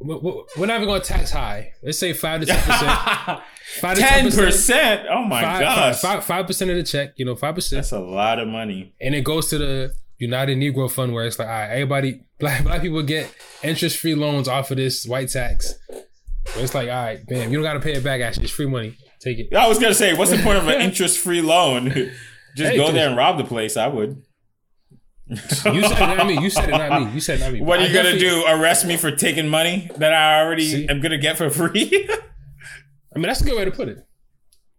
we're 0.00 0.66
not 0.66 0.76
even 0.76 0.86
going 0.86 1.00
to 1.00 1.06
tax 1.06 1.30
high. 1.30 1.72
Let's 1.82 1.98
say 1.98 2.12
five 2.12 2.40
to 2.40 2.46
ten 2.46 2.60
percent. 2.62 3.40
Ten 3.80 4.30
percent. 4.30 5.06
Oh 5.10 5.24
my 5.24 5.40
gosh. 5.40 6.00
Five 6.00 6.46
percent 6.46 6.70
of 6.70 6.76
the 6.76 6.82
check. 6.82 7.14
You 7.16 7.24
know, 7.24 7.34
five 7.34 7.54
percent. 7.54 7.78
That's 7.78 7.92
a 7.92 7.98
lot 7.98 8.38
of 8.38 8.48
money. 8.48 8.94
And 9.00 9.14
it 9.14 9.24
goes 9.24 9.48
to 9.50 9.58
the 9.58 9.94
United 10.18 10.58
Negro 10.58 10.90
Fund, 10.90 11.12
where 11.12 11.26
it's 11.26 11.38
like, 11.38 11.48
all 11.48 11.54
right, 11.54 11.70
everybody, 11.70 12.20
black 12.38 12.64
black 12.64 12.82
people 12.82 13.02
get 13.02 13.32
interest 13.62 13.98
free 13.98 14.14
loans 14.14 14.48
off 14.48 14.70
of 14.70 14.76
this 14.76 15.06
white 15.06 15.30
tax. 15.30 15.74
it's 16.56 16.74
like, 16.74 16.88
all 16.88 16.94
right, 16.94 17.26
bam, 17.26 17.50
you 17.50 17.56
don't 17.56 17.64
got 17.64 17.74
to 17.74 17.80
pay 17.80 17.94
it 17.94 18.04
back. 18.04 18.20
Actually, 18.20 18.44
it's 18.44 18.52
free 18.52 18.66
money. 18.66 18.96
Take 19.20 19.38
it. 19.38 19.54
I 19.54 19.66
was 19.66 19.78
gonna 19.78 19.94
say, 19.94 20.12
what's 20.14 20.30
the 20.30 20.38
point 20.38 20.58
of 20.58 20.68
an 20.68 20.80
interest 20.82 21.18
free 21.18 21.40
loan? 21.40 22.12
Just 22.56 22.72
hey, 22.72 22.76
go 22.76 22.92
there 22.92 23.08
and 23.08 23.16
rob 23.16 23.38
the 23.38 23.44
place. 23.44 23.76
I 23.76 23.88
would. 23.88 24.22
you 25.26 25.36
said 25.36 25.74
it, 25.74 26.16
not 26.16 26.26
me. 26.26 26.40
You 26.40 26.50
said 26.50 26.68
it, 26.68 26.72
not 26.72 27.02
me. 27.02 27.12
You 27.12 27.20
said 27.20 27.40
it, 27.40 27.44
not 27.44 27.52
me. 27.52 27.60
What 27.62 27.80
are 27.80 27.86
you 27.86 27.94
gonna 27.94 28.18
do? 28.18 28.44
Arrest 28.46 28.86
me 28.86 28.96
for 28.96 29.10
taking 29.10 29.48
money 29.48 29.90
that 29.96 30.12
I 30.12 30.40
already 30.42 30.70
See? 30.70 30.88
am 30.88 31.00
gonna 31.00 31.18
get 31.18 31.38
for 31.38 31.50
free? 31.50 32.08
I 33.14 33.18
mean, 33.18 33.26
that's 33.26 33.40
a 33.40 33.44
good 33.44 33.56
way 33.56 33.64
to 33.64 33.70
put 33.70 33.88
it. 33.88 34.06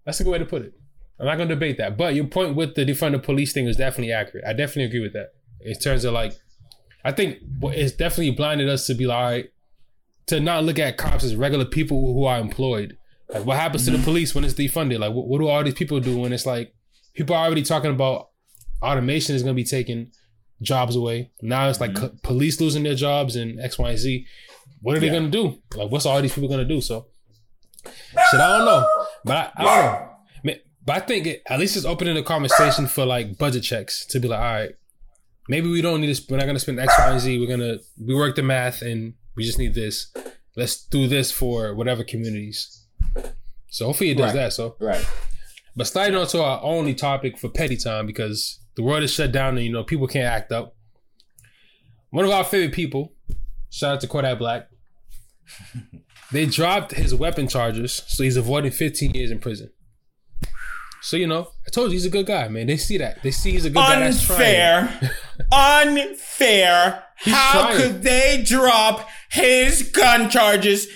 That's 0.06 0.19
a 0.19 0.23
good 0.23 0.31
way 0.31 0.39
to 0.39 0.45
put 0.45 0.61
it. 0.61 0.73
I'm 1.19 1.26
not 1.26 1.38
gonna 1.38 1.49
debate 1.49 1.77
that, 1.77 1.97
but 1.97 2.14
your 2.14 2.26
point 2.26 2.56
with 2.56 2.76
the 2.76 2.85
defund 2.85 3.14
the 3.14 3.19
police 3.19 3.53
thing 3.53 3.68
is 3.68 3.77
definitely 3.77 4.11
accurate. 4.11 4.45
I 4.45 4.53
definitely 4.53 4.84
agree 4.84 4.99
with 4.99 5.14
that. 5.14 5.30
In 5.61 5.73
terms 5.76 6.03
of 6.03 6.14
like, 6.14 6.34
I 7.03 7.11
think 7.11 7.39
it's 7.64 7.93
definitely 7.93 8.31
blinded 8.31 8.69
us 8.69 8.85
to 8.88 8.93
be 8.93 9.07
like, 9.07 9.52
to 10.27 10.39
not 10.39 10.64
look 10.64 10.77
at 10.77 10.97
cops 10.97 11.23
as 11.23 11.35
regular 11.35 11.65
people 11.65 12.14
who 12.14 12.26
are 12.26 12.39
employed. 12.39 12.97
Like, 13.30 13.45
what 13.45 13.57
happens 13.57 13.85
to 13.85 13.91
the 13.91 14.03
police 14.03 14.35
when 14.35 14.43
it's 14.43 14.53
defunded? 14.53 14.99
Like, 14.99 15.14
what, 15.14 15.27
what 15.27 15.39
do 15.39 15.47
all 15.47 15.64
these 15.64 15.73
people 15.73 15.99
do 15.99 16.19
when 16.19 16.34
it's 16.34 16.45
like 16.45 16.74
people 17.16 17.36
are 17.36 17.46
already 17.46 17.64
talking 17.64 17.92
about 17.92 18.30
automation 18.82 19.36
is 19.36 19.44
going 19.44 19.56
to 19.56 19.62
be 19.62 19.68
taking 19.68 20.12
jobs 20.62 20.96
away. 20.96 21.32
Now 21.42 21.70
it's 21.70 21.82
like 21.82 21.92
mm-hmm. 21.92 22.18
police 22.24 22.62
losing 22.62 22.84
their 22.84 22.96
jobs 22.96 23.36
and 23.36 23.60
X, 23.60 23.80
Y, 23.80 23.90
and 23.90 23.98
Z. 23.98 24.26
What 24.82 24.96
are 24.96 25.00
they 25.00 25.10
going 25.10 25.24
to 25.24 25.32
do? 25.32 25.58
Like, 25.76 25.90
what's 25.92 26.06
all 26.06 26.22
these 26.22 26.34
people 26.34 26.48
going 26.48 26.66
to 26.68 26.74
do? 26.74 26.80
So, 26.80 27.08
shit, 27.84 28.40
I 28.40 28.58
don't 28.58 28.66
know. 28.66 28.88
But 29.24 29.52
I, 29.56 29.64
I 29.64 29.64
don't 29.64 29.86
know. 29.86 30.10
But 30.86 30.98
I 30.98 31.00
think 31.00 31.26
it, 31.26 31.42
at 31.50 31.60
least 31.60 31.76
it's 31.76 31.86
opening 31.86 32.14
the 32.14 32.22
conversation 32.22 32.86
for 32.86 33.06
like 33.06 33.38
budget 33.40 33.64
checks 33.64 34.06
to 34.08 34.20
be 34.20 34.28
like, 34.28 34.40
all 34.40 34.46
right, 34.46 34.72
maybe 35.50 35.68
we 35.68 35.82
don't 35.82 36.00
need 36.00 36.16
to. 36.16 36.24
We're 36.30 36.38
not 36.38 36.44
going 36.44 36.56
to 36.56 36.60
spend 36.60 36.80
X, 36.80 36.94
Y, 36.98 37.10
and 37.10 37.20
Z. 37.20 37.40
We're 37.40 37.58
gonna 37.58 37.78
we 38.00 38.14
work 38.14 38.36
the 38.36 38.44
math 38.44 38.84
and 38.84 39.16
we 39.36 39.44
just 39.44 39.58
need 39.58 39.74
this. 39.74 40.14
Let's 40.56 40.86
do 40.86 41.08
this 41.08 41.32
for 41.32 41.74
whatever 41.74 42.04
communities. 42.04 42.86
So 43.70 43.88
hopefully 43.88 44.12
it 44.12 44.18
does 44.18 44.28
right. 44.28 44.44
that. 44.44 44.54
So 44.54 44.76
right. 44.80 45.04
But 45.76 45.88
sliding 45.88 46.15
on 46.15 46.27
to 46.27 46.41
our 46.41 46.61
only 46.64 46.93
topic 46.93 47.38
for 47.38 47.49
petty 47.49 47.76
time 47.76 48.06
because 48.06 48.60
the 48.76 48.84
world 48.84 49.03
is 49.03 49.11
shut 49.11 49.31
down 49.31 49.57
and 49.57 49.65
you 49.65 49.72
know 49.72 49.84
people 49.84 50.07
can't 50.07 50.26
act 50.26 50.52
up. 50.52 50.76
One 52.11 52.23
of 52.23 52.31
our 52.31 52.45
favorite 52.45 52.73
people, 52.73 53.14
shout 53.69 53.95
out 53.95 54.02
to 54.02 54.07
Kodak 54.07 54.39
Black, 54.39 54.69
they 56.31 56.45
dropped 56.45 56.93
his 56.93 57.14
weapon 57.14 57.47
charges, 57.47 58.03
so 58.07 58.23
he's 58.23 58.38
avoiding 58.38 58.72
15 58.72 59.11
years 59.11 59.31
in 59.31 59.39
prison. 59.39 59.72
So 61.02 61.18
you 61.18 61.27
know, 61.27 61.49
I 61.68 61.69
told 61.69 61.91
you 61.91 61.93
he's 61.93 62.06
a 62.06 62.10
good 62.10 62.26
guy, 62.26 62.47
man. 62.47 62.68
They 62.68 62.77
see 62.77 62.97
that. 62.97 63.22
They 63.22 63.30
see 63.31 63.52
he's 63.52 63.65
a 63.65 63.69
good 63.69 63.76
guy. 63.76 63.99
That's 63.99 64.26
trying. 64.26 64.88
Unfair. 64.88 65.11
Unfair. 65.52 67.03
How 67.18 67.52
trying. 67.52 67.77
could 67.77 68.03
they 68.03 68.41
drop 68.43 69.07
his 69.30 69.84
gun 69.84 70.30
charges? 70.30 70.88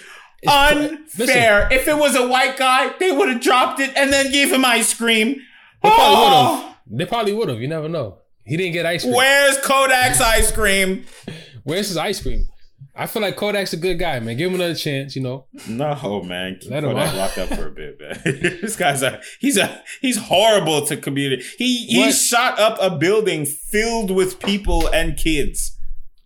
Pro- 0.43 0.53
Unfair. 0.53 1.67
If 1.71 1.87
it 1.87 1.97
was 1.97 2.15
a 2.15 2.27
white 2.27 2.57
guy, 2.57 2.93
they 2.99 3.11
would 3.11 3.29
have 3.29 3.41
dropped 3.41 3.79
it 3.79 3.91
and 3.95 4.11
then 4.13 4.31
gave 4.31 4.51
him 4.51 4.63
ice 4.65 4.93
cream. 4.93 5.35
They 5.83 5.89
probably 5.89 6.15
would 6.17 6.33
Oh, 6.33 6.55
have. 6.65 6.75
They 6.91 7.05
probably 7.05 7.33
would 7.33 7.49
have. 7.49 7.59
You 7.61 7.67
never 7.67 7.89
know. 7.89 8.17
He 8.45 8.57
didn't 8.57 8.73
get 8.73 8.85
ice 8.85 9.03
cream. 9.03 9.13
where's 9.15 9.57
Kodak's 9.59 10.21
ice 10.21 10.51
cream? 10.51 11.05
Where's 11.63 11.89
his 11.89 11.97
ice 11.97 12.21
cream? 12.21 12.47
I 12.95 13.05
feel 13.05 13.21
like 13.21 13.35
Kodak's 13.37 13.73
a 13.73 13.77
good 13.77 13.99
guy, 13.99 14.19
man. 14.19 14.37
Give 14.37 14.49
him 14.49 14.55
another 14.55 14.73
chance. 14.75 15.15
You 15.15 15.21
know, 15.21 15.45
No, 15.67 16.23
man. 16.23 16.57
Keep 16.59 16.71
Let 16.71 16.83
him 16.83 16.91
Kodak 16.91 17.07
out. 17.09 17.15
locked 17.15 17.37
up 17.37 17.49
for 17.49 17.67
a 17.67 17.71
bit, 17.71 17.99
man. 17.99 18.19
this 18.61 18.75
guy's 18.75 19.03
a 19.03 19.21
he's 19.39 19.57
a 19.57 19.83
he's 20.01 20.17
horrible 20.17 20.85
to 20.87 20.97
community. 20.97 21.43
He 21.57 21.85
he 21.85 21.99
What? 21.99 22.15
shot 22.15 22.59
up 22.59 22.77
a 22.81 22.97
building 22.97 23.45
filled 23.45 24.09
with 24.09 24.39
people 24.39 24.87
and 24.87 25.15
kids. 25.17 25.77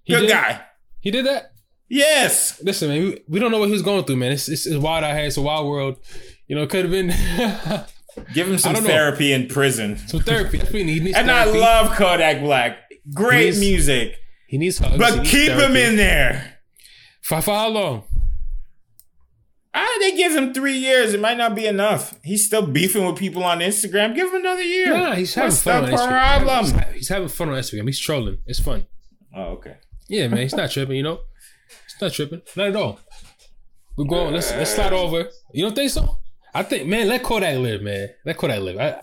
He 0.03 0.13
Good 0.13 0.21
did? 0.21 0.29
guy. 0.29 0.61
he 1.01 1.11
did 1.11 1.25
that. 1.25 1.52
Yes. 1.89 2.61
Listen, 2.63 2.89
man, 2.89 3.01
we, 3.03 3.23
we 3.27 3.39
don't 3.39 3.51
know 3.51 3.59
what 3.59 3.67
he 3.67 3.73
was 3.73 3.81
going 3.81 4.03
through, 4.05 4.15
man. 4.17 4.31
It's, 4.31 4.49
it's, 4.49 4.65
it's 4.65 4.77
wild 4.77 5.03
out 5.03 5.15
here. 5.15 5.25
It's 5.27 5.37
a 5.37 5.41
wild 5.41 5.67
world. 5.67 5.97
You 6.47 6.55
know, 6.55 6.63
it 6.63 6.69
could 6.69 6.85
have 6.85 6.91
been 6.91 7.07
Give 8.33 8.47
him 8.47 8.57
some 8.57 8.73
don't 8.73 8.83
know. 8.83 8.89
therapy 8.89 9.33
in 9.33 9.47
prison. 9.47 9.97
some 9.97 10.19
therapy. 10.21 10.57
That's 10.57 10.71
what 10.71 10.79
he 10.79 10.85
needs. 10.85 11.03
Needs 11.05 11.17
And 11.17 11.31
I 11.31 11.45
love 11.45 11.95
Kodak 11.95 12.41
Black. 12.41 12.77
Great 13.13 13.45
He's- 13.45 13.59
music. 13.59 14.15
He 14.47 14.57
needs 14.59 14.77
hugs. 14.77 14.97
But 14.99 15.17
needs 15.17 15.31
keep 15.31 15.51
him 15.51 15.75
in 15.75 15.95
there. 15.95 16.59
For, 17.23 17.41
for 17.41 17.55
how 17.55 17.69
long? 17.69 18.03
Ah, 19.73 19.87
they 19.99 20.15
give 20.15 20.31
him 20.35 20.53
three 20.53 20.77
years. 20.77 21.15
It 21.15 21.19
might 21.19 21.37
not 21.37 21.55
be 21.55 21.65
enough. 21.65 22.13
He's 22.23 22.45
still 22.45 22.67
beefing 22.67 23.03
with 23.07 23.15
people 23.17 23.43
on 23.43 23.59
Instagram. 23.59 24.13
Give 24.13 24.27
him 24.27 24.41
another 24.41 24.61
year. 24.61 24.89
Nah, 24.95 25.15
he's 25.15 25.33
having 25.33 25.49
What's 25.49 25.63
fun 25.63 25.89
the 25.89 25.97
problem? 25.97 26.83
He's, 26.93 27.09
having 27.09 27.29
fun 27.29 27.49
on 27.49 27.55
Instagram. 27.55 27.87
He's 27.87 27.99
trolling. 27.99 28.37
It's 28.45 28.59
fun. 28.59 28.85
Oh, 29.35 29.53
okay. 29.53 29.77
Yeah, 30.07 30.27
man. 30.27 30.41
He's 30.41 30.53
not 30.53 30.69
tripping. 30.69 30.97
You 30.97 31.03
know, 31.03 31.19
not 32.03 32.13
tripping. 32.13 32.41
Not 32.55 32.67
at 32.67 32.75
all. 32.75 32.99
We're 33.97 34.05
going. 34.05 34.33
Let's 34.33 34.51
let's 34.51 34.73
slide 34.73 34.93
over. 34.93 35.29
You 35.53 35.65
don't 35.65 35.75
think 35.75 35.91
so? 35.91 36.19
I 36.53 36.63
think, 36.63 36.87
man. 36.87 37.07
Let 37.07 37.23
Kodak 37.23 37.57
live, 37.57 37.81
man. 37.81 38.09
Let 38.25 38.37
Kodak 38.37 38.61
live. 38.61 38.77
I 38.77 39.01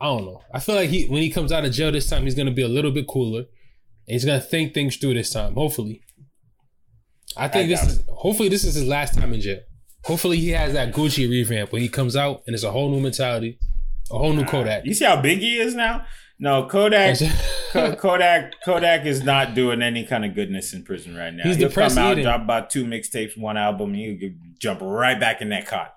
I 0.00 0.06
don't 0.06 0.24
know. 0.24 0.42
I 0.52 0.58
feel 0.58 0.74
like 0.74 0.90
he 0.90 1.06
when 1.06 1.22
he 1.22 1.30
comes 1.30 1.52
out 1.52 1.64
of 1.64 1.72
jail 1.72 1.92
this 1.92 2.08
time, 2.08 2.24
he's 2.24 2.34
gonna 2.34 2.50
be 2.50 2.62
a 2.62 2.68
little 2.68 2.90
bit 2.90 3.06
cooler. 3.06 3.40
And 3.40 4.14
he's 4.14 4.24
gonna 4.24 4.40
think 4.40 4.74
things 4.74 4.96
through 4.96 5.14
this 5.14 5.30
time. 5.30 5.54
Hopefully. 5.54 6.02
I 7.36 7.48
think 7.48 7.64
I 7.64 7.68
this 7.68 7.82
is 7.86 8.04
hopefully 8.08 8.48
this 8.48 8.64
is 8.64 8.74
his 8.74 8.86
last 8.86 9.14
time 9.14 9.32
in 9.32 9.40
jail. 9.40 9.60
Hopefully 10.04 10.38
he 10.38 10.50
has 10.50 10.72
that 10.72 10.92
Gucci 10.92 11.30
revamp 11.30 11.72
when 11.72 11.80
he 11.80 11.88
comes 11.88 12.16
out 12.16 12.42
and 12.46 12.54
it's 12.54 12.64
a 12.64 12.72
whole 12.72 12.90
new 12.90 13.00
mentality, 13.00 13.58
a 14.10 14.18
whole 14.18 14.32
new 14.32 14.44
Kodak. 14.44 14.84
You 14.84 14.94
see 14.94 15.04
how 15.04 15.20
big 15.20 15.38
he 15.38 15.58
is 15.58 15.74
now? 15.74 16.04
No, 16.42 16.66
Kodak. 16.66 17.18
Kodak 17.72 18.54
Kodak 18.64 19.06
is 19.06 19.22
not 19.22 19.54
doing 19.54 19.80
any 19.80 20.04
kind 20.04 20.24
of 20.24 20.34
goodness 20.34 20.74
in 20.74 20.82
prison 20.82 21.14
right 21.14 21.32
now. 21.32 21.44
He's 21.44 21.54
He'll 21.56 21.68
depressed 21.68 21.94
come 21.94 22.04
out, 22.04 22.12
eating. 22.12 22.24
drop 22.24 22.42
about 22.42 22.68
two 22.68 22.84
mixtapes, 22.84 23.38
one 23.38 23.56
album, 23.56 23.94
and 23.94 23.96
he'll 23.96 24.32
jump 24.58 24.80
right 24.82 25.18
back 25.18 25.40
in 25.40 25.50
that 25.50 25.68
cot. 25.68 25.94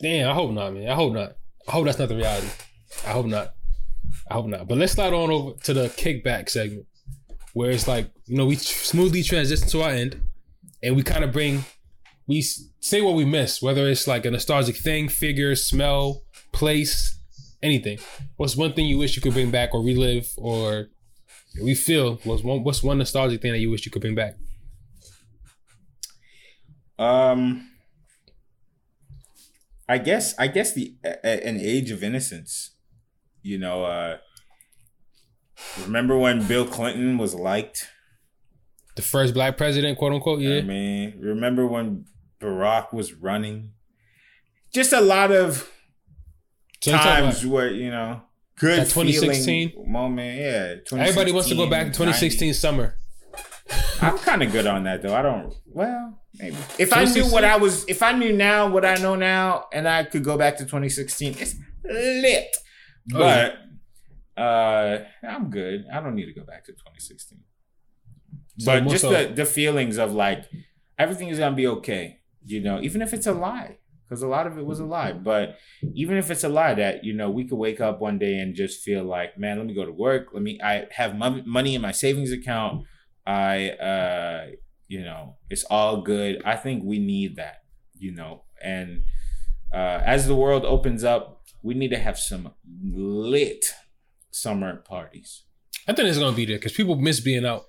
Damn, 0.00 0.28
I 0.28 0.34
hope 0.34 0.50
not, 0.50 0.74
man. 0.74 0.88
I 0.88 0.94
hope 0.94 1.12
not. 1.14 1.36
I 1.68 1.70
hope 1.70 1.84
that's 1.84 2.00
not 2.00 2.08
the 2.08 2.16
reality. 2.16 2.48
I 3.06 3.10
hope 3.10 3.26
not. 3.26 3.54
I 4.28 4.34
hope 4.34 4.46
not. 4.46 4.66
But 4.66 4.78
let's 4.78 4.94
slide 4.94 5.12
on 5.12 5.30
over 5.30 5.56
to 5.62 5.72
the 5.72 5.86
kickback 5.90 6.48
segment, 6.48 6.86
where 7.52 7.70
it's 7.70 7.86
like 7.86 8.10
you 8.26 8.36
know 8.36 8.46
we 8.46 8.56
smoothly 8.56 9.22
transition 9.22 9.68
to 9.68 9.82
our 9.82 9.90
end, 9.90 10.20
and 10.82 10.96
we 10.96 11.04
kind 11.04 11.22
of 11.22 11.30
bring 11.30 11.64
we 12.26 12.42
say 12.42 13.00
what 13.00 13.14
we 13.14 13.24
miss, 13.24 13.62
whether 13.62 13.88
it's 13.88 14.08
like 14.08 14.26
a 14.26 14.30
nostalgic 14.32 14.76
thing, 14.76 15.08
figure, 15.08 15.54
smell, 15.54 16.24
place, 16.50 17.20
anything. 17.64 17.98
What's 18.36 18.56
one 18.56 18.72
thing 18.74 18.86
you 18.86 18.98
wish 18.98 19.16
you 19.16 19.22
could 19.22 19.32
bring 19.32 19.50
back 19.50 19.70
or 19.74 19.82
relive, 19.82 20.28
or 20.36 20.88
we 21.62 21.74
feel 21.74 22.20
was 22.24 22.42
one 22.44 22.62
what's 22.62 22.82
one 22.82 22.98
nostalgic 22.98 23.40
thing 23.42 23.52
that 23.52 23.58
you 23.58 23.70
wish 23.70 23.84
you 23.86 23.90
could 23.92 24.02
bring 24.02 24.14
back? 24.14 24.34
Um, 26.98 27.70
I 29.88 29.98
guess 29.98 30.34
I 30.38 30.46
guess 30.46 30.74
the 30.74 30.94
a- 31.04 31.46
an 31.46 31.58
age 31.60 31.90
of 31.90 32.04
innocence. 32.04 32.70
You 33.42 33.58
know, 33.58 33.84
uh 33.84 34.18
remember 35.82 36.16
when 36.18 36.46
Bill 36.46 36.66
Clinton 36.66 37.18
was 37.18 37.34
liked? 37.34 37.88
The 38.96 39.02
first 39.02 39.34
black 39.34 39.56
president, 39.56 39.98
quote 39.98 40.12
unquote. 40.12 40.40
Yeah. 40.40 40.58
I 40.58 40.62
mean, 40.62 41.14
remember 41.18 41.66
when 41.66 42.04
Barack 42.40 42.92
was 42.92 43.12
running? 43.12 43.72
Just 44.72 44.92
a 44.92 45.00
lot 45.00 45.32
of 45.32 45.70
So 46.84 46.92
times 46.92 47.46
where 47.46 47.70
you 47.70 47.90
know 47.90 48.22
good 48.58 48.80
That 48.80 48.88
2016? 48.90 49.84
moment. 49.86 50.38
Yeah, 50.38 50.98
Everybody 51.00 51.32
wants 51.32 51.48
to 51.48 51.54
go 51.56 51.66
back 51.68 51.86
to 51.86 51.92
2016, 51.92 52.52
2016 52.52 52.54
summer. 52.54 52.96
I'm 54.02 54.18
kind 54.18 54.42
of 54.42 54.52
good 54.52 54.66
on 54.66 54.84
that 54.84 55.02
though. 55.02 55.14
I 55.14 55.22
don't. 55.22 55.54
Well, 55.66 56.20
maybe 56.34 56.56
if 56.78 56.92
I 56.92 57.04
knew 57.04 57.24
what 57.26 57.44
I 57.44 57.56
was, 57.56 57.84
if 57.88 58.02
I 58.02 58.12
knew 58.12 58.32
now 58.32 58.68
what 58.68 58.84
I 58.84 58.96
know 58.96 59.14
now, 59.14 59.66
and 59.72 59.88
I 59.88 60.04
could 60.04 60.22
go 60.22 60.36
back 60.36 60.58
to 60.58 60.64
2016, 60.64 61.36
it's 61.38 61.54
lit. 61.84 62.56
Oh, 63.14 63.18
But 63.18 63.56
uh, 64.36 64.98
I'm 65.26 65.48
good. 65.50 65.86
I 65.92 66.00
don't 66.00 66.14
need 66.14 66.26
to 66.26 66.34
go 66.38 66.44
back 66.44 66.64
to 66.66 66.72
2016. 66.72 67.38
So 68.58 68.66
but 68.80 68.88
just 68.90 69.02
so- 69.02 69.10
the 69.10 69.32
the 69.32 69.46
feelings 69.46 69.96
of 69.96 70.12
like 70.12 70.44
everything 70.98 71.28
is 71.28 71.38
gonna 71.38 71.56
be 71.56 71.66
okay. 71.66 72.20
You 72.44 72.60
know, 72.60 72.80
even 72.82 73.00
if 73.00 73.14
it's 73.14 73.26
a 73.26 73.32
lie, 73.32 73.78
because 74.14 74.22
a 74.22 74.28
lot 74.28 74.46
of 74.46 74.56
it 74.56 74.64
was 74.64 74.78
a 74.78 74.84
lie. 74.84 75.12
But 75.12 75.58
even 75.94 76.16
if 76.16 76.30
it's 76.30 76.44
a 76.44 76.48
lie, 76.48 76.74
that 76.74 77.02
you 77.02 77.12
know, 77.12 77.30
we 77.30 77.48
could 77.48 77.58
wake 77.58 77.80
up 77.80 78.00
one 78.00 78.18
day 78.18 78.38
and 78.38 78.54
just 78.54 78.82
feel 78.82 79.02
like, 79.02 79.36
man, 79.36 79.58
let 79.58 79.66
me 79.66 79.74
go 79.74 79.84
to 79.84 79.92
work. 79.92 80.28
Let 80.32 80.42
me. 80.42 80.60
I 80.62 80.86
have 80.92 81.16
mon- 81.16 81.42
money 81.46 81.74
in 81.74 81.82
my 81.82 81.90
savings 81.90 82.30
account. 82.30 82.84
I, 83.26 83.70
uh, 83.70 84.46
you 84.86 85.02
know, 85.02 85.38
it's 85.50 85.64
all 85.64 86.02
good. 86.02 86.42
I 86.44 86.56
think 86.56 86.84
we 86.84 86.98
need 87.00 87.36
that. 87.36 87.62
You 87.94 88.14
know, 88.14 88.44
and 88.62 89.02
uh, 89.72 90.00
as 90.04 90.28
the 90.28 90.36
world 90.36 90.64
opens 90.64 91.02
up, 91.02 91.42
we 91.62 91.74
need 91.74 91.90
to 91.90 91.98
have 91.98 92.18
some 92.18 92.52
lit 92.64 93.64
summer 94.30 94.76
parties. 94.76 95.42
I 95.88 95.92
think 95.92 96.08
it's 96.08 96.18
gonna 96.18 96.36
be 96.36 96.46
there 96.46 96.58
because 96.58 96.72
people 96.72 96.94
miss 96.94 97.18
being 97.18 97.44
out. 97.44 97.64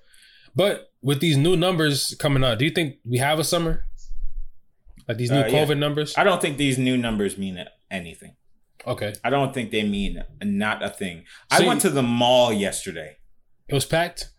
But 0.54 0.92
with 1.02 1.20
these 1.20 1.36
new 1.36 1.56
numbers 1.56 2.14
coming 2.18 2.44
out, 2.44 2.58
do 2.58 2.64
you 2.64 2.70
think 2.70 2.96
we 3.04 3.18
have 3.18 3.38
a 3.40 3.44
summer? 3.44 3.84
Like 5.08 5.18
these 5.18 5.30
new 5.30 5.38
Uh, 5.40 5.46
yeah. 5.46 5.64
COVID 5.64 5.78
numbers? 5.78 6.14
I 6.16 6.24
don't 6.24 6.40
think 6.40 6.56
these 6.58 6.78
new 6.78 6.96
numbers 6.96 7.38
mean 7.38 7.64
anything. 7.90 8.36
Okay. 8.86 9.14
I 9.24 9.30
don't 9.30 9.52
think 9.54 9.70
they 9.70 9.82
mean 9.82 10.22
not 10.42 10.82
a 10.82 10.88
thing. 10.90 11.24
So 11.52 11.64
I 11.64 11.66
went 11.66 11.80
to 11.82 11.90
the 11.90 12.02
mall 12.02 12.52
yesterday. 12.52 13.16
It 13.68 13.74
was 13.74 13.84
packed. 13.84 14.30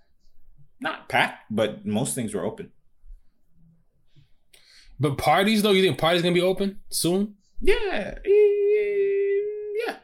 Not 0.79 1.09
packed, 1.09 1.45
but 1.49 1.85
most 1.85 2.15
things 2.15 2.33
were 2.33 2.45
open. 2.45 2.71
But 4.99 5.17
parties 5.17 5.61
though, 5.61 5.71
you 5.71 5.83
think 5.83 5.97
parties 5.97 6.21
gonna 6.21 6.33
be 6.33 6.41
open 6.41 6.79
soon? 6.89 7.35
Yeah. 7.61 8.17
Yeah. 8.25 9.95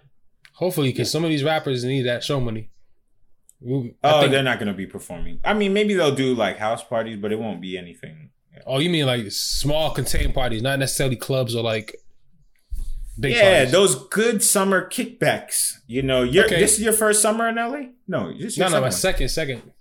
Hopefully, 0.53 0.89
because 0.91 1.11
some 1.11 1.23
of 1.23 1.29
these 1.29 1.43
rappers 1.43 1.83
need 1.83 2.03
that 2.03 2.23
show 2.23 2.39
money. 2.39 2.69
I 3.65 3.67
Oh, 4.03 4.19
think- 4.21 4.31
they're 4.31 4.43
not 4.43 4.59
going 4.59 4.67
to 4.67 4.73
be 4.73 4.85
performing. 4.85 5.39
I 5.45 5.53
mean, 5.53 5.71
maybe 5.73 5.93
they'll 5.93 6.13
do 6.15 6.35
like 6.35 6.57
house 6.57 6.83
parties, 6.83 7.17
but 7.21 7.31
it 7.31 7.39
won't 7.39 7.61
be 7.61 7.77
anything. 7.77 8.31
Oh, 8.65 8.79
you 8.79 8.89
mean 8.89 9.05
like 9.05 9.31
small 9.31 9.91
contained 9.93 10.33
parties, 10.33 10.61
not 10.61 10.79
necessarily 10.79 11.15
clubs 11.15 11.55
or 11.55 11.63
like 11.63 11.95
big 13.19 13.33
yeah, 13.35 13.55
parties. 13.57 13.71
those 13.71 14.07
good 14.09 14.43
summer 14.43 14.87
kickbacks. 14.89 15.73
You 15.87 16.01
know, 16.01 16.23
you're, 16.23 16.45
Okay. 16.45 16.59
this 16.59 16.73
is 16.73 16.81
your 16.81 16.93
first 16.93 17.21
summer 17.21 17.47
in 17.49 17.55
LA? 17.55 17.89
No, 18.07 18.31
this 18.31 18.53
is 18.53 18.57
your 18.57 18.69
no, 18.69 18.75
no, 18.77 18.81
my 18.81 18.89
second 18.89 19.23
one. 19.25 19.29
second, 19.29 19.59
second. 19.61 19.71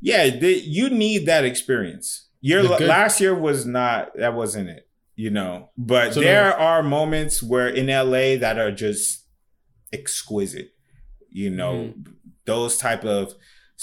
Yeah, 0.00 0.30
the, 0.30 0.52
you 0.52 0.88
need 0.90 1.26
that 1.26 1.44
experience. 1.44 2.28
Your 2.40 2.62
good- 2.66 2.82
last 2.88 3.20
year 3.20 3.34
was 3.34 3.66
not 3.66 4.16
that 4.16 4.34
wasn't 4.34 4.70
it, 4.70 4.88
you 5.14 5.30
know. 5.30 5.70
But 5.76 6.14
So 6.14 6.20
there 6.20 6.44
the- 6.50 6.58
are 6.58 6.82
moments 6.82 7.42
where 7.42 7.68
in 7.68 7.86
LA 7.88 8.36
that 8.38 8.58
are 8.58 8.70
just 8.72 9.26
exquisite. 9.92 10.72
You 11.28 11.50
know, 11.50 11.74
Mm-hmm. 11.74 12.10
those 12.46 12.76
type 12.76 13.04
of 13.04 13.34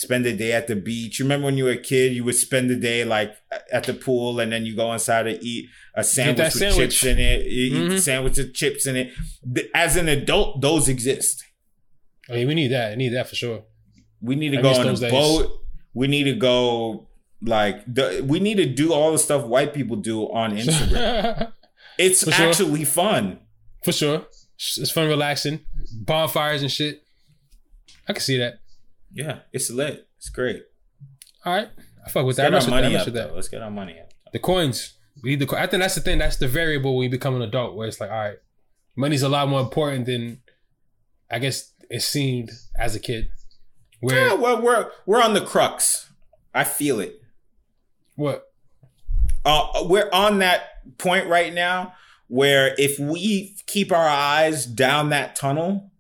spend 0.06 0.24
a 0.28 0.36
day 0.44 0.52
at 0.54 0.68
the 0.68 0.76
beach. 0.76 1.18
You 1.18 1.26
remember 1.26 1.46
when 1.46 1.58
you 1.58 1.64
were 1.66 1.72
a 1.72 1.78
kid, 1.92 2.14
you 2.14 2.24
would 2.24 2.36
spend 2.36 2.70
the 2.70 2.76
day 2.76 3.04
like 3.04 3.32
at 3.72 3.84
the 3.86 3.94
pool 3.96 4.40
and 4.40 4.52
then 4.52 4.64
you 4.66 4.76
go 4.76 4.94
inside 4.94 5.24
to 5.24 5.44
eat 5.44 5.70
a 5.96 6.04
sandwich 6.04 6.38
with 6.46 6.54
sandwich. 6.54 6.78
chips 7.00 7.04
in 7.06 7.18
it. 7.20 7.46
You 7.48 7.64
eat 7.66 7.74
Mhm. 7.74 7.90
the 7.90 8.02
sandwich 8.02 8.38
with 8.38 8.54
chips 8.54 8.86
in 8.86 8.96
it. 8.96 9.08
As 9.74 9.96
an 9.96 10.08
adult, 10.08 10.62
those 10.62 10.88
exist. 10.88 11.44
I 12.30 12.34
mean, 12.34 12.48
we 12.48 12.54
need 12.56 12.72
that. 12.74 12.92
I 12.92 12.96
need 12.96 13.14
that 13.16 13.28
for 13.28 13.36
sure. 13.36 13.64
We 14.22 14.36
need 14.36 14.52
to 14.52 14.60
I 14.60 14.62
go 14.62 14.74
on 14.74 14.88
a 14.88 14.96
days. 14.96 15.12
boat. 15.12 15.52
We 15.96 16.08
need 16.08 16.26
to 16.26 16.34
go 16.34 17.08
like 17.42 17.78
the, 17.92 18.24
we 18.24 18.40
need 18.40 18.58
to 18.58 18.66
do 18.68 18.94
all 18.94 19.12
the 19.12 19.18
stuff 19.28 19.46
white 19.46 19.74
people 19.74 19.96
do 19.98 20.24
on 20.32 20.56
Instagram. 20.58 21.52
it's 21.98 22.24
For 22.24 22.32
sure. 22.32 22.48
actually 22.50 22.84
fun. 22.86 23.40
for 23.84 23.92
sure. 23.92 24.26
It's 24.60 24.92
fun, 24.92 25.08
relaxing, 25.08 25.62
bonfires 25.92 26.62
and 26.62 26.72
shit. 26.72 27.02
I 28.08 28.14
can 28.14 28.22
see 28.22 28.38
that. 28.38 28.60
Yeah, 29.12 29.40
it's 29.54 29.70
lit. 29.70 30.08
It's 30.18 30.30
great. 30.30 30.64
All 31.46 31.54
right, 31.54 31.70
I 32.06 32.10
fuck 32.10 32.26
with 32.26 32.38
Let's 32.38 32.38
that. 32.38 32.44
Get 32.44 32.54
our 32.54 32.58
with 32.60 32.66
that. 32.66 32.72
Money 32.84 32.96
up. 32.96 33.06
that. 33.06 33.14
Though. 33.14 33.36
Let's 33.36 33.48
get 33.48 33.62
our 33.62 33.72
money 33.72 34.00
up. 34.00 34.12
The 34.34 34.40
coins. 34.40 34.94
We 35.24 35.36
need 35.36 35.48
to, 35.48 35.58
I 35.58 35.66
think 35.66 35.82
that's 35.82 35.96
the 35.96 36.02
thing. 36.02 36.20
That's 36.20 36.38
the 36.38 36.48
variable 36.48 36.96
when 36.96 37.06
you 37.06 37.10
become 37.10 37.36
an 37.36 37.42
adult, 37.42 37.76
where 37.76 37.88
it's 37.88 38.00
like, 38.00 38.12
all 38.12 38.18
right, 38.18 38.38
money's 38.96 39.24
a 39.24 39.30
lot 39.30 39.48
more 39.48 39.62
important 39.62 40.06
than 40.06 40.42
I 41.32 41.40
guess 41.40 41.74
it 41.90 42.02
seemed 42.02 42.52
as 42.78 42.96
a 42.96 43.00
kid. 43.00 43.30
Where 44.00 44.28
Yeah, 44.28 44.34
well, 44.36 44.62
we're 44.62 44.92
we're 45.06 45.22
on 45.24 45.34
the 45.34 45.42
crux. 45.42 46.12
I 46.54 46.64
feel 46.64 47.00
it. 47.00 47.20
what? 48.16 48.44
uh, 49.46 49.86
we're 49.86 50.10
on 50.12 50.40
that 50.40 50.64
point 50.98 51.28
right 51.28 51.54
now 51.54 51.94
where 52.28 52.76
if 52.78 53.00
we 53.00 53.56
keep 53.68 53.92
our 53.92 54.08
eyes 54.08 54.66
down 54.66 55.10
that 55.10 55.36
tunnel, 55.36 55.92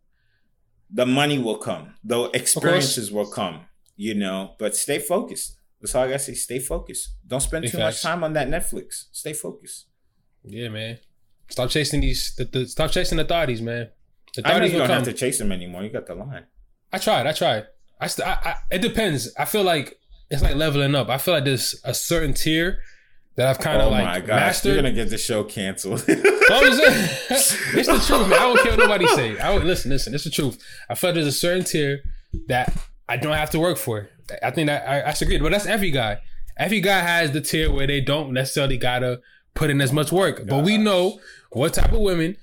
the 0.89 1.05
money 1.05 1.37
will 1.39 1.57
come, 1.57 1.95
the 2.03 2.23
experiences 2.33 3.11
will 3.11 3.27
come, 3.27 3.61
you 3.95 4.13
know. 4.13 4.55
But 4.59 4.75
stay 4.75 4.99
focused. 4.99 5.57
That's 5.81 5.93
all 5.95 6.03
I 6.03 6.07
gotta 6.07 6.19
say. 6.19 6.33
Stay 6.33 6.59
focused. 6.59 7.09
Don't 7.25 7.41
spend 7.41 7.67
too 7.67 7.77
much 7.77 8.01
time 8.01 8.23
on 8.23 8.33
that 8.33 8.47
Netflix. 8.47 9.05
Stay 9.11 9.33
focused. 9.33 9.87
Yeah, 10.43 10.69
man. 10.69 10.99
Stop 11.49 11.69
chasing 11.69 12.01
these. 12.01 12.35
The, 12.35 12.45
the, 12.45 12.67
stop 12.67 12.91
chasing 12.91 13.17
the 13.17 13.25
thotties, 13.25 13.61
man. 13.61 13.89
The 14.35 14.47
I 14.47 14.53
know 14.53 14.65
thotties 14.65 14.71
you 14.71 14.77
don't 14.79 14.87
come. 14.87 14.95
have 14.97 15.05
to 15.05 15.13
chase 15.13 15.37
them 15.37 15.51
anymore. 15.51 15.83
You 15.83 15.89
got 15.89 16.07
the 16.07 16.15
line. 16.15 16.45
I 16.91 16.97
tried. 16.97 17.27
I 17.27 17.31
tried. 17.33 17.67
I, 17.99 18.07
st- 18.07 18.27
I, 18.27 18.31
I 18.31 18.55
it 18.71 18.81
depends. 18.81 19.33
I 19.37 19.45
feel 19.45 19.63
like 19.63 19.99
it's 20.29 20.41
like 20.41 20.55
leveling 20.55 20.95
up. 20.95 21.09
I 21.09 21.17
feel 21.17 21.33
like 21.33 21.45
there's 21.45 21.79
a 21.83 21.93
certain 21.93 22.33
tier 22.33 22.79
that 23.37 23.47
I've 23.47 23.59
kind 23.59 23.79
of 23.79 23.87
oh 23.87 23.91
like 23.91 24.03
my 24.03 24.19
gosh, 24.19 24.39
mastered. 24.39 24.73
you're 24.73 24.81
gonna 24.81 24.93
get 24.93 25.09
the 25.09 25.17
show 25.17 25.43
canceled. 25.43 26.01
Saying, 26.01 26.21
it's 26.23 27.87
the 27.87 28.03
truth, 28.05 28.27
man. 28.27 28.33
I 28.33 28.43
don't 28.43 28.59
care 28.61 28.71
what 28.71 28.79
nobody 28.79 29.07
say. 29.07 29.37
I 29.39 29.53
don't, 29.53 29.65
listen, 29.65 29.91
listen. 29.91 30.13
It's 30.15 30.23
the 30.23 30.31
truth. 30.31 30.61
I 30.89 30.95
feel 30.95 31.11
like 31.11 31.15
there's 31.15 31.27
a 31.27 31.31
certain 31.31 31.63
tier 31.63 32.01
that 32.47 32.75
I 33.07 33.17
don't 33.17 33.33
have 33.33 33.51
to 33.51 33.59
work 33.59 33.77
for. 33.77 34.09
I 34.43 34.49
think 34.49 34.67
that 34.67 34.87
I, 34.87 35.01
I 35.01 35.15
agree, 35.21 35.37
but 35.37 35.51
that's 35.51 35.67
every 35.67 35.91
guy. 35.91 36.17
Every 36.57 36.81
guy 36.81 36.99
has 36.99 37.31
the 37.31 37.41
tier 37.41 37.71
where 37.71 37.85
they 37.85 38.01
don't 38.01 38.33
necessarily 38.33 38.77
gotta 38.77 39.21
put 39.53 39.69
in 39.69 39.81
as 39.81 39.93
much 39.93 40.11
work. 40.11 40.47
But 40.47 40.65
we 40.65 40.79
know 40.79 41.19
what 41.51 41.75
type 41.75 41.93
of 41.93 41.99
women 41.99 42.37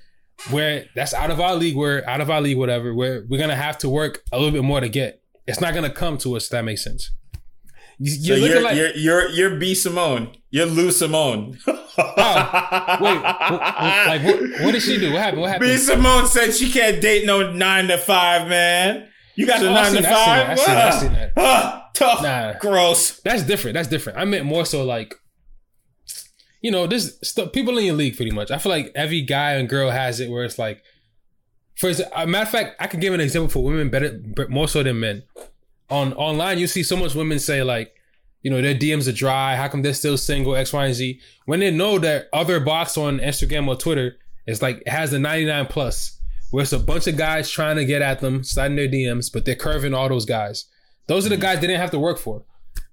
where 0.49 0.85
that's 0.95 1.13
out 1.13 1.29
of 1.29 1.41
our 1.41 1.55
league, 1.55 1.75
where 1.75 2.09
out 2.09 2.21
of 2.21 2.29
our 2.29 2.39
league, 2.39 2.57
whatever, 2.57 2.93
where 2.93 3.25
we're 3.27 3.39
gonna 3.39 3.55
have 3.57 3.77
to 3.79 3.89
work 3.89 4.23
a 4.31 4.37
little 4.37 4.53
bit 4.53 4.63
more 4.63 4.79
to 4.79 4.87
get. 4.87 5.21
It's 5.45 5.59
not 5.59 5.73
gonna 5.73 5.89
come 5.89 6.17
to 6.19 6.37
us. 6.37 6.45
If 6.45 6.51
that 6.51 6.63
makes 6.63 6.85
sense. 6.85 7.11
You, 7.99 8.11
so 8.11 8.35
you're 8.35 8.47
you're, 8.49 8.61
like 8.61 8.75
you're 8.75 8.95
you're 8.95 9.29
you're 9.29 9.55
B 9.59 9.73
Simone. 9.75 10.35
You're 10.49 10.65
Lou 10.65 10.91
Simone. 10.91 11.57
Oh, 11.97 12.97
wait, 12.99 13.17
wh- 13.19 13.47
wh- 13.47 14.07
like 14.09 14.23
what, 14.25 14.39
what 14.65 14.71
did 14.73 14.81
she 14.81 14.97
do? 14.97 15.13
What 15.13 15.21
happened? 15.21 15.41
What 15.43 15.51
happened? 15.51 15.71
B 15.71 15.77
Simone 15.77 16.27
said 16.27 16.53
she 16.53 16.69
can't 16.69 17.01
date 17.01 17.25
no 17.25 17.53
nine 17.53 17.87
to 17.87 17.97
five 17.97 18.49
man. 18.49 19.07
You 19.35 19.47
got 19.47 19.61
a 19.63 19.69
Oh, 19.69 19.73
nine 19.73 19.93
to 19.93 20.01
that, 20.01 20.11
I 20.11 20.55
five. 20.55 20.59
seen 20.59 20.65
that, 20.75 20.87
I 20.87 20.99
seen 20.99 21.13
that, 21.13 21.15
I 21.15 21.29
seen 21.29 21.33
that. 21.35 21.83
Tough. 21.93 22.21
Nah. 22.21 22.53
Gross. 22.59 23.21
That's 23.21 23.43
different. 23.43 23.75
That's 23.75 23.87
different. 23.87 24.19
I 24.19 24.25
meant 24.25 24.43
more 24.43 24.65
so 24.65 24.83
like, 24.83 25.15
you 26.61 26.69
know, 26.69 26.85
this 26.85 27.17
stuff. 27.23 27.53
People 27.53 27.77
in 27.77 27.85
your 27.85 27.95
league, 27.95 28.17
pretty 28.17 28.31
much. 28.31 28.51
I 28.51 28.57
feel 28.57 28.73
like 28.73 28.91
every 28.93 29.21
guy 29.21 29.53
and 29.53 29.69
girl 29.69 29.89
has 29.91 30.19
it, 30.19 30.29
where 30.29 30.43
it's 30.43 30.59
like, 30.59 30.83
for 31.77 31.91
a 32.13 32.27
matter 32.27 32.43
of 32.43 32.49
fact, 32.49 32.75
I 32.81 32.87
can 32.87 32.99
give 32.99 33.13
an 33.13 33.21
example 33.21 33.49
for 33.49 33.63
women 33.63 33.89
better, 33.89 34.19
but 34.35 34.49
more 34.49 34.67
so 34.67 34.83
than 34.83 34.99
men. 34.99 35.23
On 35.89 36.13
online, 36.13 36.57
you 36.57 36.67
see 36.67 36.83
so 36.83 36.95
much 36.95 37.13
women 37.13 37.39
say 37.39 37.61
like, 37.61 37.93
you 38.41 38.51
know, 38.51 38.61
their 38.61 38.75
DMs 38.75 39.07
are 39.07 39.11
dry. 39.11 39.55
How 39.55 39.67
come 39.67 39.81
they're 39.81 39.93
still 39.93 40.17
single? 40.17 40.55
X, 40.55 40.73
Y, 40.73 40.85
and 40.85 40.95
Z. 40.95 41.19
When 41.45 41.59
they 41.59 41.71
know 41.71 41.99
that 41.99 42.27
other 42.33 42.59
box 42.59 42.97
on 42.97 43.19
Instagram 43.19 43.67
or 43.67 43.75
Twitter 43.75 44.17
is 44.47 44.61
like 44.61 44.81
it 44.85 44.89
has 44.89 45.11
the 45.11 45.19
ninety 45.19 45.45
nine 45.45 45.67
plus, 45.67 46.19
where 46.51 46.63
it's 46.63 46.73
a 46.73 46.79
bunch 46.79 47.07
of 47.07 47.17
guys 47.17 47.49
trying 47.49 47.75
to 47.77 47.85
get 47.85 48.01
at 48.01 48.19
them, 48.19 48.43
sliding 48.43 48.77
their 48.77 48.87
DMs, 48.87 49.31
but 49.31 49.45
they're 49.45 49.55
curving 49.55 49.93
all 49.93 50.09
those 50.09 50.25
guys. 50.25 50.65
Those 51.07 51.25
are 51.25 51.29
the 51.29 51.37
guys 51.37 51.59
they 51.59 51.67
didn't 51.67 51.81
have 51.81 51.91
to 51.91 51.99
work 51.99 52.17
for. 52.17 52.43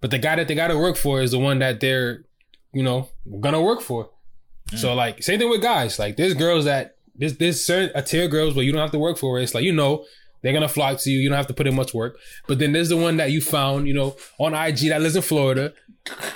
But 0.00 0.10
the 0.10 0.18
guy 0.18 0.36
that 0.36 0.48
they 0.48 0.54
got 0.54 0.68
to 0.68 0.78
work 0.78 0.96
for 0.96 1.22
is 1.22 1.30
the 1.30 1.38
one 1.38 1.60
that 1.60 1.80
they're, 1.80 2.24
you 2.72 2.82
know, 2.82 3.08
gonna 3.40 3.62
work 3.62 3.80
for. 3.80 4.10
So 4.76 4.94
like, 4.94 5.22
same 5.22 5.38
thing 5.38 5.50
with 5.50 5.62
guys. 5.62 5.98
Like, 5.98 6.16
there's 6.16 6.34
girls 6.34 6.64
that 6.64 6.96
there's 7.14 7.36
there's 7.36 7.64
certain 7.64 7.90
a 7.94 8.02
tier 8.02 8.28
girls 8.28 8.54
where 8.54 8.64
you 8.64 8.72
don't 8.72 8.80
have 8.80 8.90
to 8.92 8.98
work 8.98 9.18
for. 9.18 9.38
It's 9.38 9.54
like 9.54 9.64
you 9.64 9.72
know 9.72 10.04
they're 10.42 10.52
gonna 10.52 10.68
flock 10.68 10.98
to 11.00 11.10
you. 11.10 11.18
You 11.18 11.28
don't 11.28 11.36
have 11.36 11.46
to 11.48 11.54
put 11.54 11.66
in 11.66 11.74
much 11.74 11.94
work. 11.94 12.18
But 12.46 12.58
then 12.58 12.72
there's 12.72 12.88
the 12.88 12.96
one 12.96 13.16
that 13.16 13.30
you 13.30 13.40
found, 13.40 13.86
you 13.86 13.94
know, 13.94 14.16
on 14.38 14.54
IG 14.54 14.88
that 14.88 15.00
lives 15.00 15.16
in 15.16 15.22
Florida, 15.22 15.72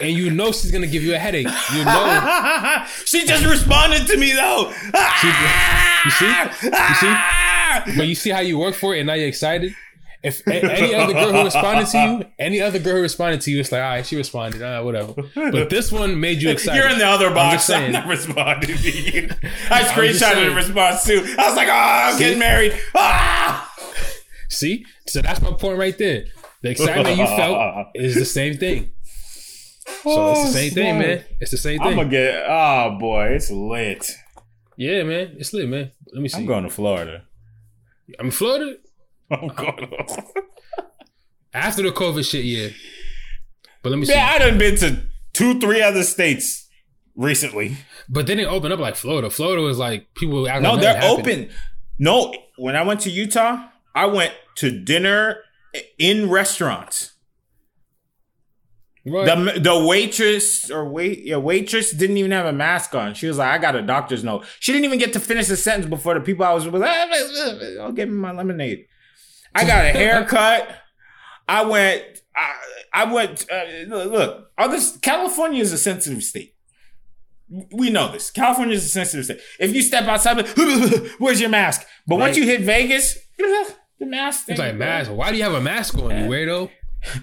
and 0.00 0.10
you 0.10 0.30
know 0.30 0.52
she's 0.52 0.70
gonna 0.70 0.86
give 0.86 1.02
you 1.02 1.14
a 1.14 1.18
headache. 1.18 1.48
You 1.74 1.84
know, 1.84 2.84
she 3.04 3.26
just 3.26 3.44
responded 3.44 4.06
to 4.06 4.16
me 4.16 4.32
though. 4.32 4.72
she, 5.20 5.26
you 6.04 6.10
see, 6.12 6.34
you 6.62 6.94
see. 6.94 7.16
But 7.96 8.06
you 8.06 8.14
see 8.14 8.30
how 8.30 8.40
you 8.40 8.58
work 8.58 8.74
for 8.74 8.94
it, 8.94 9.00
and 9.00 9.06
now 9.06 9.12
you're 9.12 9.28
excited. 9.28 9.74
If 10.22 10.46
any 10.48 10.94
other 10.94 11.12
girl 11.12 11.32
who 11.32 11.44
responded 11.44 11.86
to 11.88 11.98
you, 11.98 12.24
any 12.38 12.60
other 12.60 12.78
girl 12.80 12.96
who 12.96 13.02
responded 13.02 13.42
to 13.42 13.50
you, 13.50 13.60
it's 13.60 13.70
like, 13.70 13.82
all 13.82 13.90
right, 13.90 14.04
she 14.06 14.16
responded, 14.16 14.60
uh, 14.62 14.82
whatever. 14.82 15.14
But 15.34 15.70
this 15.70 15.92
one 15.92 16.18
made 16.18 16.42
you 16.42 16.50
excited. 16.50 16.78
You're 16.78 16.90
in 16.90 16.98
the 16.98 17.06
other 17.06 17.28
I'm 17.28 17.34
box. 17.34 17.66
just 17.68 17.70
I'm, 17.70 17.92
not 17.92 18.06
responding 18.06 18.76
to 18.76 18.90
you. 18.90 19.28
I 19.70 19.82
screenshotted 19.82 20.48
the 20.48 20.54
response 20.54 21.04
too. 21.04 21.24
I 21.38 21.46
was 21.46 21.54
like, 21.54 21.68
oh, 21.68 21.72
I'm 21.72 22.14
See? 22.14 22.24
getting 22.24 22.38
married. 22.40 22.76
Ah! 22.94 23.65
See, 24.48 24.84
so 25.06 25.22
that's 25.22 25.40
my 25.40 25.52
point 25.52 25.78
right 25.78 25.96
there. 25.96 26.24
The 26.62 26.70
excitement 26.70 27.16
you 27.16 27.26
felt 27.26 27.88
is 27.94 28.14
the 28.14 28.24
same 28.24 28.56
thing. 28.56 28.92
So 30.02 30.30
it's 30.30 30.42
the 30.42 30.48
oh, 30.48 30.50
same 30.50 30.72
thing, 30.72 30.98
man. 30.98 31.24
It's 31.40 31.50
the 31.50 31.58
same 31.58 31.80
I'm 31.80 31.88
thing. 31.88 31.96
gonna 31.96 32.08
get. 32.08 32.44
Oh 32.46 32.96
boy, 32.98 33.28
it's 33.28 33.50
lit. 33.50 34.10
Yeah, 34.76 35.02
man. 35.04 35.36
It's 35.38 35.52
lit, 35.52 35.68
man. 35.68 35.92
Let 36.12 36.22
me 36.22 36.28
see. 36.28 36.38
I'm 36.38 36.46
going 36.46 36.64
to 36.64 36.70
Florida. 36.70 37.24
I'm 38.18 38.26
in 38.26 38.32
Florida 38.32 38.76
I'm 39.30 39.48
going. 39.48 39.88
after 41.52 41.82
the 41.82 41.90
COVID 41.90 42.28
shit, 42.28 42.44
yeah. 42.44 42.68
But 43.82 43.90
let 43.90 43.98
me 43.98 44.06
see. 44.06 44.14
Man, 44.14 44.28
I 44.28 44.38
done 44.38 44.58
been 44.58 44.76
to 44.76 45.02
two, 45.32 45.60
three 45.60 45.82
other 45.82 46.02
states 46.02 46.68
recently. 47.16 47.76
But 48.08 48.26
then 48.26 48.36
they 48.36 48.46
open 48.46 48.72
up 48.72 48.78
like 48.78 48.96
Florida. 48.96 49.30
Florida 49.30 49.62
was 49.62 49.78
like 49.78 50.14
people. 50.14 50.48
act 50.48 50.62
No, 50.62 50.76
they're 50.76 51.02
open. 51.02 51.50
No, 51.98 52.34
when 52.56 52.76
I 52.76 52.82
went 52.82 53.00
to 53.00 53.10
Utah, 53.10 53.68
I 53.96 54.06
went 54.06 54.34
to 54.56 54.70
dinner 54.70 55.38
in 55.98 56.30
restaurants. 56.30 57.12
Right. 59.06 59.24
The 59.24 59.60
the 59.60 59.86
waitress 59.86 60.68
or 60.68 60.88
wait 60.88 61.24
yeah 61.24 61.36
waitress 61.36 61.92
didn't 61.92 62.16
even 62.16 62.32
have 62.32 62.46
a 62.46 62.52
mask 62.52 62.94
on. 62.94 63.14
She 63.14 63.28
was 63.28 63.38
like, 63.38 63.48
"I 63.50 63.58
got 63.58 63.76
a 63.76 63.82
doctor's 63.82 64.24
note." 64.24 64.44
She 64.58 64.72
didn't 64.72 64.84
even 64.84 64.98
get 64.98 65.12
to 65.12 65.20
finish 65.20 65.46
the 65.46 65.56
sentence 65.56 65.88
before 65.88 66.14
the 66.14 66.20
people 66.20 66.44
I 66.44 66.52
was 66.52 66.68
with. 66.68 66.82
"Ah, 66.82 67.06
I'll 67.80 67.92
give 67.92 68.08
me 68.08 68.16
my 68.16 68.32
lemonade. 68.32 68.86
I 69.54 69.64
got 69.64 69.84
a 69.84 69.90
haircut. 69.90 70.68
I 71.48 71.64
went. 71.64 72.02
I, 72.34 72.54
I 72.92 73.12
went. 73.12 73.46
Uh, 73.50 73.64
look, 73.86 74.12
look, 74.12 74.50
all 74.58 74.68
this 74.68 74.96
California 74.96 75.62
is 75.62 75.72
a 75.72 75.78
sensitive 75.78 76.24
state. 76.24 76.54
We 77.72 77.90
know 77.90 78.10
this. 78.10 78.32
California 78.32 78.74
is 78.74 78.84
a 78.84 78.88
sensitive 78.88 79.24
state. 79.24 79.40
If 79.60 79.72
you 79.72 79.82
step 79.82 80.08
outside, 80.08 80.48
where's 81.18 81.40
your 81.40 81.50
mask? 81.50 81.86
But 82.08 82.16
once 82.16 82.36
you 82.36 82.44
hit 82.44 82.62
Vegas, 82.62 83.16
the 83.98 84.06
mask. 84.06 84.48
It's 84.48 84.58
thing, 84.58 84.68
like 84.68 84.76
mask. 84.76 85.10
Why 85.12 85.30
do 85.30 85.36
you 85.36 85.42
have 85.44 85.54
a 85.54 85.60
mask 85.60 85.96
on, 85.98 86.10
you 86.10 86.28
weirdo? 86.30 86.70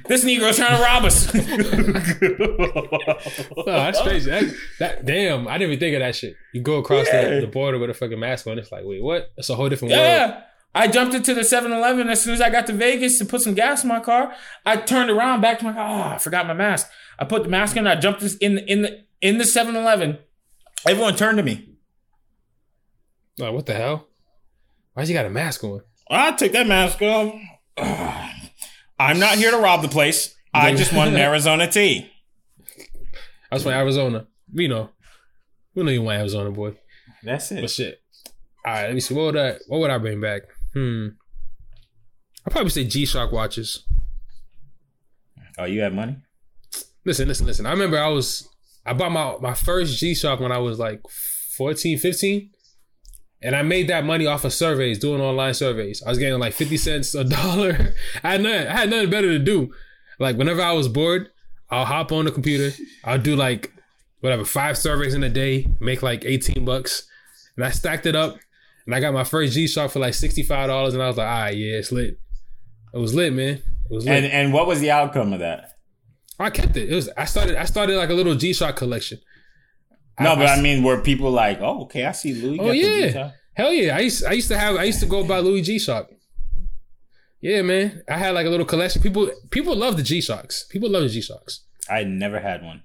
This 0.07 0.23
Negro's 0.23 0.55
trying 0.57 0.77
to 0.77 0.83
rob 0.83 1.03
us. 1.03 1.33
No, 3.65 3.65
that's 3.65 4.01
crazy. 4.01 4.29
That, 4.29 4.53
that 4.79 5.05
damn, 5.05 5.47
I 5.47 5.57
didn't 5.57 5.73
even 5.73 5.79
think 5.79 5.95
of 5.95 5.99
that 6.01 6.15
shit. 6.15 6.35
You 6.53 6.61
go 6.61 6.77
across 6.77 7.07
Yeah. 7.07 7.35
the, 7.35 7.41
the 7.41 7.47
border 7.47 7.79
with 7.79 7.89
a 7.89 7.93
fucking 7.93 8.19
mask 8.19 8.47
on. 8.47 8.57
It's 8.59 8.71
like, 8.71 8.83
wait, 8.85 9.01
what? 9.03 9.31
It's 9.37 9.49
a 9.49 9.55
whole 9.55 9.69
different 9.69 9.93
world. 9.93 10.03
Yeah. 10.03 10.41
I 10.75 10.87
jumped 10.87 11.13
into 11.13 11.33
the 11.33 11.43
7 11.43 11.71
Eleven 11.71 12.09
as 12.09 12.21
soon 12.21 12.33
as 12.33 12.41
I 12.41 12.49
got 12.49 12.65
to 12.67 12.73
Vegas 12.73 13.19
to 13.19 13.25
put 13.25 13.41
some 13.41 13.53
gas 13.53 13.83
in 13.83 13.89
my 13.89 13.99
car. 13.99 14.33
I 14.65 14.77
turned 14.77 15.11
around 15.11 15.41
back 15.41 15.59
to 15.59 15.65
my 15.65 15.73
car. 15.73 16.11
Oh, 16.11 16.15
I 16.15 16.17
forgot 16.17 16.47
my 16.47 16.53
mask. 16.53 16.89
I 17.19 17.25
put 17.25 17.43
the 17.43 17.49
mask 17.49 17.77
on. 17.77 17.85
I 17.87 17.95
jumped 17.95 18.21
this 18.21 18.35
in, 18.37 18.57
in 18.59 18.81
the 18.81 19.03
in 19.21 19.37
the 19.37 19.45
7 19.45 19.75
Eleven. 19.75 20.17
Everyone 20.87 21.15
turned 21.15 21.37
to 21.37 21.43
me. 21.43 21.69
Like, 23.37 23.53
what 23.53 23.65
the 23.65 23.73
hell? 23.75 24.07
Why's 24.93 25.07
he 25.07 25.13
got 25.13 25.25
a 25.25 25.29
mask 25.29 25.63
on? 25.63 25.81
I 26.15 26.31
took 26.31 26.51
that 26.51 26.67
mask 26.67 27.01
off. 27.01 27.33
I'm 28.99 29.19
not 29.19 29.37
here 29.37 29.51
to 29.51 29.57
rob 29.57 29.81
the 29.81 29.87
place. 29.87 30.35
I 30.53 30.75
just 30.75 30.93
want 30.93 31.09
an 31.11 31.15
Arizona 31.19 31.69
tea. 31.69 32.09
I 33.51 33.55
was 33.55 33.63
from 33.63 33.73
Arizona. 33.73 34.27
We 34.53 34.67
know. 34.67 34.89
We 35.75 35.83
know 35.83 35.91
you 35.91 36.01
want 36.01 36.19
Arizona, 36.19 36.51
boy. 36.51 36.75
That's 37.23 37.51
it. 37.51 37.61
But 37.61 37.69
shit. 37.69 38.01
All 38.65 38.73
right, 38.73 38.85
let 38.85 38.93
me 38.93 38.99
see. 38.99 39.13
What 39.13 39.25
would 39.33 39.37
I? 39.37 39.55
What 39.67 39.79
would 39.79 39.89
I 39.89 39.97
bring 39.97 40.21
back? 40.21 40.43
Hmm. 40.73 41.07
I'd 42.45 42.51
probably 42.51 42.69
say 42.69 42.85
G 42.85 43.05
Shock 43.05 43.31
watches. 43.31 43.83
Oh, 45.57 45.65
you 45.65 45.81
have 45.81 45.93
money? 45.93 46.17
Listen, 47.05 47.27
listen, 47.27 47.45
listen. 47.45 47.65
I 47.65 47.71
remember 47.71 47.99
I 47.99 48.07
was 48.07 48.47
I 48.85 48.93
bought 48.93 49.11
my 49.11 49.37
my 49.39 49.53
first 49.53 49.97
G 49.97 50.15
Shock 50.15 50.39
when 50.39 50.51
I 50.51 50.57
was 50.57 50.79
like 50.79 51.01
14, 51.57 51.97
15. 51.97 52.49
And 53.43 53.55
I 53.55 53.61
made 53.61 53.89
that 53.89 54.05
money 54.05 54.25
off 54.25 54.45
of 54.45 54.53
surveys, 54.53 54.99
doing 54.99 55.21
online 55.21 55.53
surveys. 55.53 56.01
I 56.01 56.09
was 56.09 56.17
getting 56.17 56.39
like 56.39 56.53
50 56.53 56.77
cents 56.77 57.13
a 57.13 57.23
dollar. 57.23 57.93
I 58.23 58.31
had 58.33 58.41
nothing, 58.41 58.67
I 58.67 58.71
had 58.71 58.89
nothing 58.89 59.09
better 59.09 59.29
to 59.29 59.39
do. 59.39 59.73
Like 60.19 60.37
whenever 60.37 60.61
I 60.61 60.71
was 60.71 60.87
bored, 60.87 61.29
I'll 61.69 61.85
hop 61.85 62.11
on 62.11 62.25
the 62.25 62.31
computer. 62.31 62.75
I'll 63.03 63.19
do 63.19 63.35
like 63.35 63.73
whatever, 64.21 64.45
five 64.45 64.77
surveys 64.77 65.13
in 65.13 65.23
a 65.23 65.29
day, 65.29 65.67
make 65.79 66.01
like 66.01 66.23
18 66.23 66.63
bucks. 66.63 67.05
And 67.57 67.65
I 67.65 67.71
stacked 67.71 68.05
it 68.05 68.15
up 68.15 68.37
and 68.85 68.95
I 68.95 68.99
got 68.99 69.13
my 69.13 69.23
first 69.23 69.53
G 69.53 69.67
Shock 69.67 69.91
for 69.91 69.99
like 69.99 70.13
$65. 70.13 70.93
And 70.93 71.01
I 71.01 71.07
was 71.07 71.17
like, 71.17 71.27
all 71.27 71.41
right, 71.41 71.55
yeah, 71.55 71.77
it's 71.77 71.91
lit. 71.91 72.19
It 72.93 72.97
was 72.97 73.13
lit, 73.13 73.33
man. 73.33 73.55
It 73.89 73.93
was 73.93 74.05
lit. 74.05 74.23
And 74.23 74.31
and 74.31 74.53
what 74.53 74.67
was 74.67 74.79
the 74.79 74.91
outcome 74.91 75.33
of 75.33 75.39
that? 75.39 75.77
I 76.39 76.49
kept 76.49 76.77
it. 76.77 76.89
It 76.89 76.95
was 76.95 77.09
I 77.17 77.25
started 77.25 77.55
I 77.55 77.65
started 77.65 77.97
like 77.97 78.09
a 78.09 78.13
little 78.13 78.35
G 78.35 78.53
Shock 78.53 78.75
collection. 78.75 79.19
No, 80.19 80.35
but 80.35 80.47
I 80.47 80.61
mean, 80.61 80.83
were 80.83 81.01
people 81.01 81.31
like, 81.31 81.59
"Oh, 81.61 81.83
okay, 81.83 82.05
I 82.05 82.11
see 82.11 82.33
Louis." 82.33 82.59
Oh 82.59 82.71
yeah, 82.71 83.31
hell 83.53 83.73
yeah! 83.73 83.95
I 83.95 84.01
used 84.01 84.23
I 84.25 84.33
used 84.33 84.47
to 84.49 84.57
have 84.57 84.75
I 84.75 84.83
used 84.83 84.99
to 84.99 85.05
go 85.05 85.23
buy 85.23 85.39
Louis 85.39 85.61
G 85.61 85.79
Shock. 85.79 86.09
Yeah, 87.41 87.61
man, 87.61 88.03
I 88.07 88.17
had 88.17 88.31
like 88.35 88.45
a 88.45 88.49
little 88.49 88.65
collection. 88.65 89.01
People 89.01 89.29
people 89.49 89.75
love 89.75 89.97
the 89.97 90.03
G 90.03 90.21
Shocks. 90.21 90.65
People 90.69 90.89
love 90.89 91.03
the 91.03 91.09
G 91.09 91.21
Shocks. 91.21 91.65
I 91.89 92.03
never 92.03 92.39
had 92.39 92.63
one. 92.63 92.83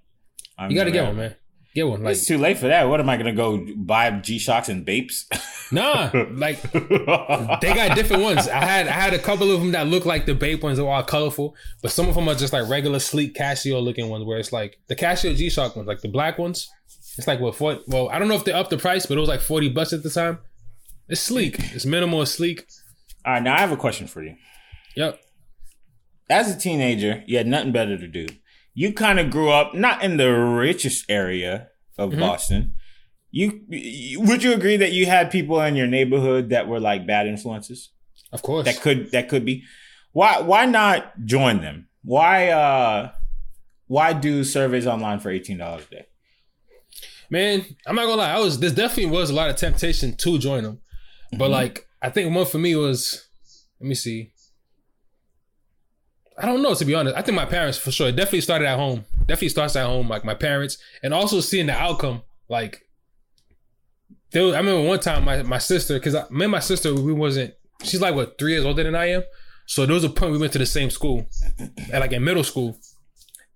I've 0.58 0.70
you 0.70 0.76
got 0.76 0.84
to 0.84 0.90
get 0.90 1.04
one, 1.04 1.16
man. 1.16 1.36
Get 1.74 1.86
one. 1.86 2.02
Like, 2.02 2.12
it's 2.16 2.26
too 2.26 2.38
late 2.38 2.58
for 2.58 2.66
that. 2.66 2.88
What 2.88 2.98
am 2.98 3.08
I 3.08 3.16
gonna 3.16 3.34
go 3.34 3.64
buy 3.76 4.10
G 4.10 4.38
Shocks 4.38 4.68
and 4.68 4.84
Bapes? 4.84 5.28
Nah, 5.70 6.10
like 6.30 6.62
they 6.72 7.74
got 7.74 7.94
different 7.94 8.22
ones. 8.22 8.48
I 8.48 8.64
had 8.64 8.88
I 8.88 8.92
had 8.92 9.12
a 9.12 9.18
couple 9.18 9.50
of 9.50 9.60
them 9.60 9.72
that 9.72 9.86
look 9.86 10.06
like 10.06 10.24
the 10.24 10.34
Bape 10.34 10.62
ones. 10.62 10.78
They're 10.78 10.88
all 10.88 11.02
colorful, 11.02 11.54
but 11.82 11.90
some 11.90 12.08
of 12.08 12.14
them 12.14 12.26
are 12.26 12.34
just 12.34 12.54
like 12.54 12.68
regular 12.70 12.98
sleek 12.98 13.34
Casio 13.36 13.82
looking 13.82 14.08
ones. 14.08 14.24
Where 14.24 14.38
it's 14.38 14.50
like 14.50 14.78
the 14.86 14.96
Casio 14.96 15.36
G 15.36 15.50
Shock 15.50 15.76
ones, 15.76 15.86
like 15.86 16.00
the 16.00 16.08
black 16.08 16.38
ones. 16.38 16.70
It's 17.18 17.26
like 17.26 17.40
what 17.40 17.56
for? 17.56 17.80
Well, 17.86 18.08
I 18.08 18.18
don't 18.18 18.28
know 18.28 18.36
if 18.36 18.44
they 18.44 18.52
upped 18.52 18.70
the 18.70 18.78
price, 18.78 19.04
but 19.04 19.18
it 19.18 19.20
was 19.20 19.28
like 19.28 19.40
forty 19.40 19.68
bucks 19.68 19.92
at 19.92 20.02
the 20.02 20.10
time. 20.10 20.38
It's 21.08 21.20
sleek. 21.20 21.58
It's 21.74 21.84
minimal. 21.84 22.22
It's 22.22 22.32
sleek. 22.32 22.66
All 23.26 23.34
right, 23.34 23.42
now 23.42 23.54
I 23.54 23.60
have 23.60 23.72
a 23.72 23.76
question 23.76 24.06
for 24.06 24.22
you. 24.22 24.36
Yep. 24.96 25.20
As 26.30 26.54
a 26.54 26.58
teenager, 26.58 27.24
you 27.26 27.36
had 27.36 27.46
nothing 27.46 27.72
better 27.72 27.98
to 27.98 28.06
do 28.06 28.26
you 28.78 28.92
kind 28.92 29.18
of 29.18 29.28
grew 29.28 29.50
up 29.50 29.74
not 29.74 30.04
in 30.04 30.18
the 30.18 30.30
richest 30.30 31.04
area 31.10 31.66
of 31.98 32.10
mm-hmm. 32.10 32.20
Boston. 32.20 32.74
You 33.32 33.60
would 34.18 34.44
you 34.44 34.52
agree 34.52 34.76
that 34.76 34.92
you 34.92 35.06
had 35.06 35.32
people 35.32 35.60
in 35.62 35.74
your 35.74 35.88
neighborhood 35.88 36.50
that 36.50 36.68
were 36.68 36.78
like 36.78 37.04
bad 37.04 37.26
influences? 37.26 37.90
Of 38.30 38.42
course. 38.42 38.66
That 38.66 38.80
could 38.80 39.10
that 39.10 39.28
could 39.28 39.44
be. 39.44 39.64
Why 40.12 40.40
why 40.42 40.66
not 40.66 41.24
join 41.24 41.60
them? 41.60 41.88
Why 42.04 42.50
uh 42.50 43.10
why 43.88 44.12
do 44.12 44.44
surveys 44.44 44.86
online 44.86 45.18
for 45.18 45.30
eighteen 45.30 45.58
dollars 45.58 45.82
a 45.90 45.94
day? 45.96 46.06
Man, 47.30 47.64
I'm 47.86 47.94
not 47.94 48.06
gonna 48.06 48.16
lie. 48.16 48.32
I 48.32 48.40
was 48.40 48.58
there 48.58 48.70
definitely 48.70 49.12
was 49.12 49.30
a 49.30 49.34
lot 49.34 49.50
of 49.50 49.56
temptation 49.56 50.16
to 50.16 50.38
join 50.38 50.62
them, 50.62 50.80
but 51.32 51.44
mm-hmm. 51.44 51.52
like 51.52 51.86
I 52.00 52.10
think 52.10 52.34
one 52.34 52.46
for 52.46 52.58
me 52.58 52.74
was 52.74 53.26
let 53.80 53.88
me 53.88 53.94
see. 53.94 54.32
I 56.38 56.46
don't 56.46 56.62
know 56.62 56.74
to 56.74 56.84
be 56.84 56.94
honest. 56.94 57.16
I 57.16 57.22
think 57.22 57.36
my 57.36 57.44
parents 57.44 57.78
for 57.78 57.90
sure. 57.90 58.08
It 58.08 58.16
definitely 58.16 58.42
started 58.42 58.66
at 58.66 58.78
home. 58.78 59.04
Definitely 59.20 59.48
starts 59.50 59.76
at 59.76 59.86
home. 59.86 60.08
Like 60.08 60.24
my 60.24 60.34
parents, 60.34 60.78
and 61.02 61.12
also 61.12 61.40
seeing 61.40 61.66
the 61.66 61.74
outcome. 61.74 62.22
Like, 62.48 62.88
there 64.30 64.44
was, 64.44 64.54
I 64.54 64.58
remember 64.58 64.88
one 64.88 65.00
time 65.00 65.24
my 65.24 65.42
my 65.42 65.58
sister, 65.58 65.94
because 65.94 66.14
me 66.30 66.44
and 66.44 66.52
my 66.52 66.60
sister 66.60 66.94
we 66.94 67.12
wasn't. 67.12 67.54
She's 67.82 68.00
like 68.00 68.14
what 68.14 68.38
three 68.38 68.52
years 68.52 68.64
older 68.64 68.82
than 68.82 68.94
I 68.94 69.10
am. 69.10 69.22
So 69.66 69.84
there 69.84 69.94
was 69.94 70.04
a 70.04 70.08
point 70.08 70.32
we 70.32 70.38
went 70.38 70.52
to 70.54 70.58
the 70.58 70.66
same 70.66 70.88
school, 70.88 71.26
at 71.92 72.00
like 72.00 72.12
in 72.12 72.24
middle 72.24 72.44
school, 72.44 72.78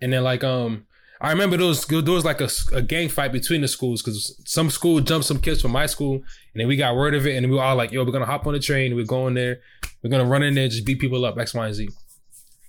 and 0.03 0.13
then 0.13 0.23
like 0.25 0.45
um 0.45 0.87
I 1.23 1.31
remember 1.31 1.57
there 1.57 1.69
was 1.69 1.87
there 1.87 2.03
was 2.03 2.25
like 2.25 2.41
a, 2.41 2.49
a 2.73 2.83
gang 2.83 3.09
fight 3.09 3.31
between 3.31 3.61
the 3.61 3.69
schools 3.69 4.03
because 4.03 4.41
some 4.45 4.71
school 4.71 5.01
jumped 5.01 5.25
some 5.25 5.41
kids 5.41 5.63
from 5.63 5.71
my 5.71 5.87
school, 5.87 6.15
and 6.15 6.57
then 6.57 6.67
we 6.67 6.77
got 6.77 6.97
word 6.97 7.15
of 7.15 7.25
it, 7.25 7.37
and 7.37 7.49
we 7.49 7.57
were 7.57 7.63
all 7.63 7.77
like, 7.77 7.93
"Yo, 7.93 8.05
we're 8.05 8.11
gonna 8.11 8.27
hop 8.27 8.45
on 8.45 8.55
the 8.55 8.59
train, 8.59 8.97
we're 8.97 9.05
going 9.05 9.35
there, 9.35 9.61
we're 10.03 10.11
gonna 10.11 10.25
run 10.25 10.43
in 10.43 10.55
there, 10.55 10.67
just 10.67 10.85
beat 10.85 10.99
people 10.99 11.25
up, 11.25 11.39
X, 11.39 11.55
Y, 11.55 11.65
and 11.65 11.75
Z." 11.77 11.89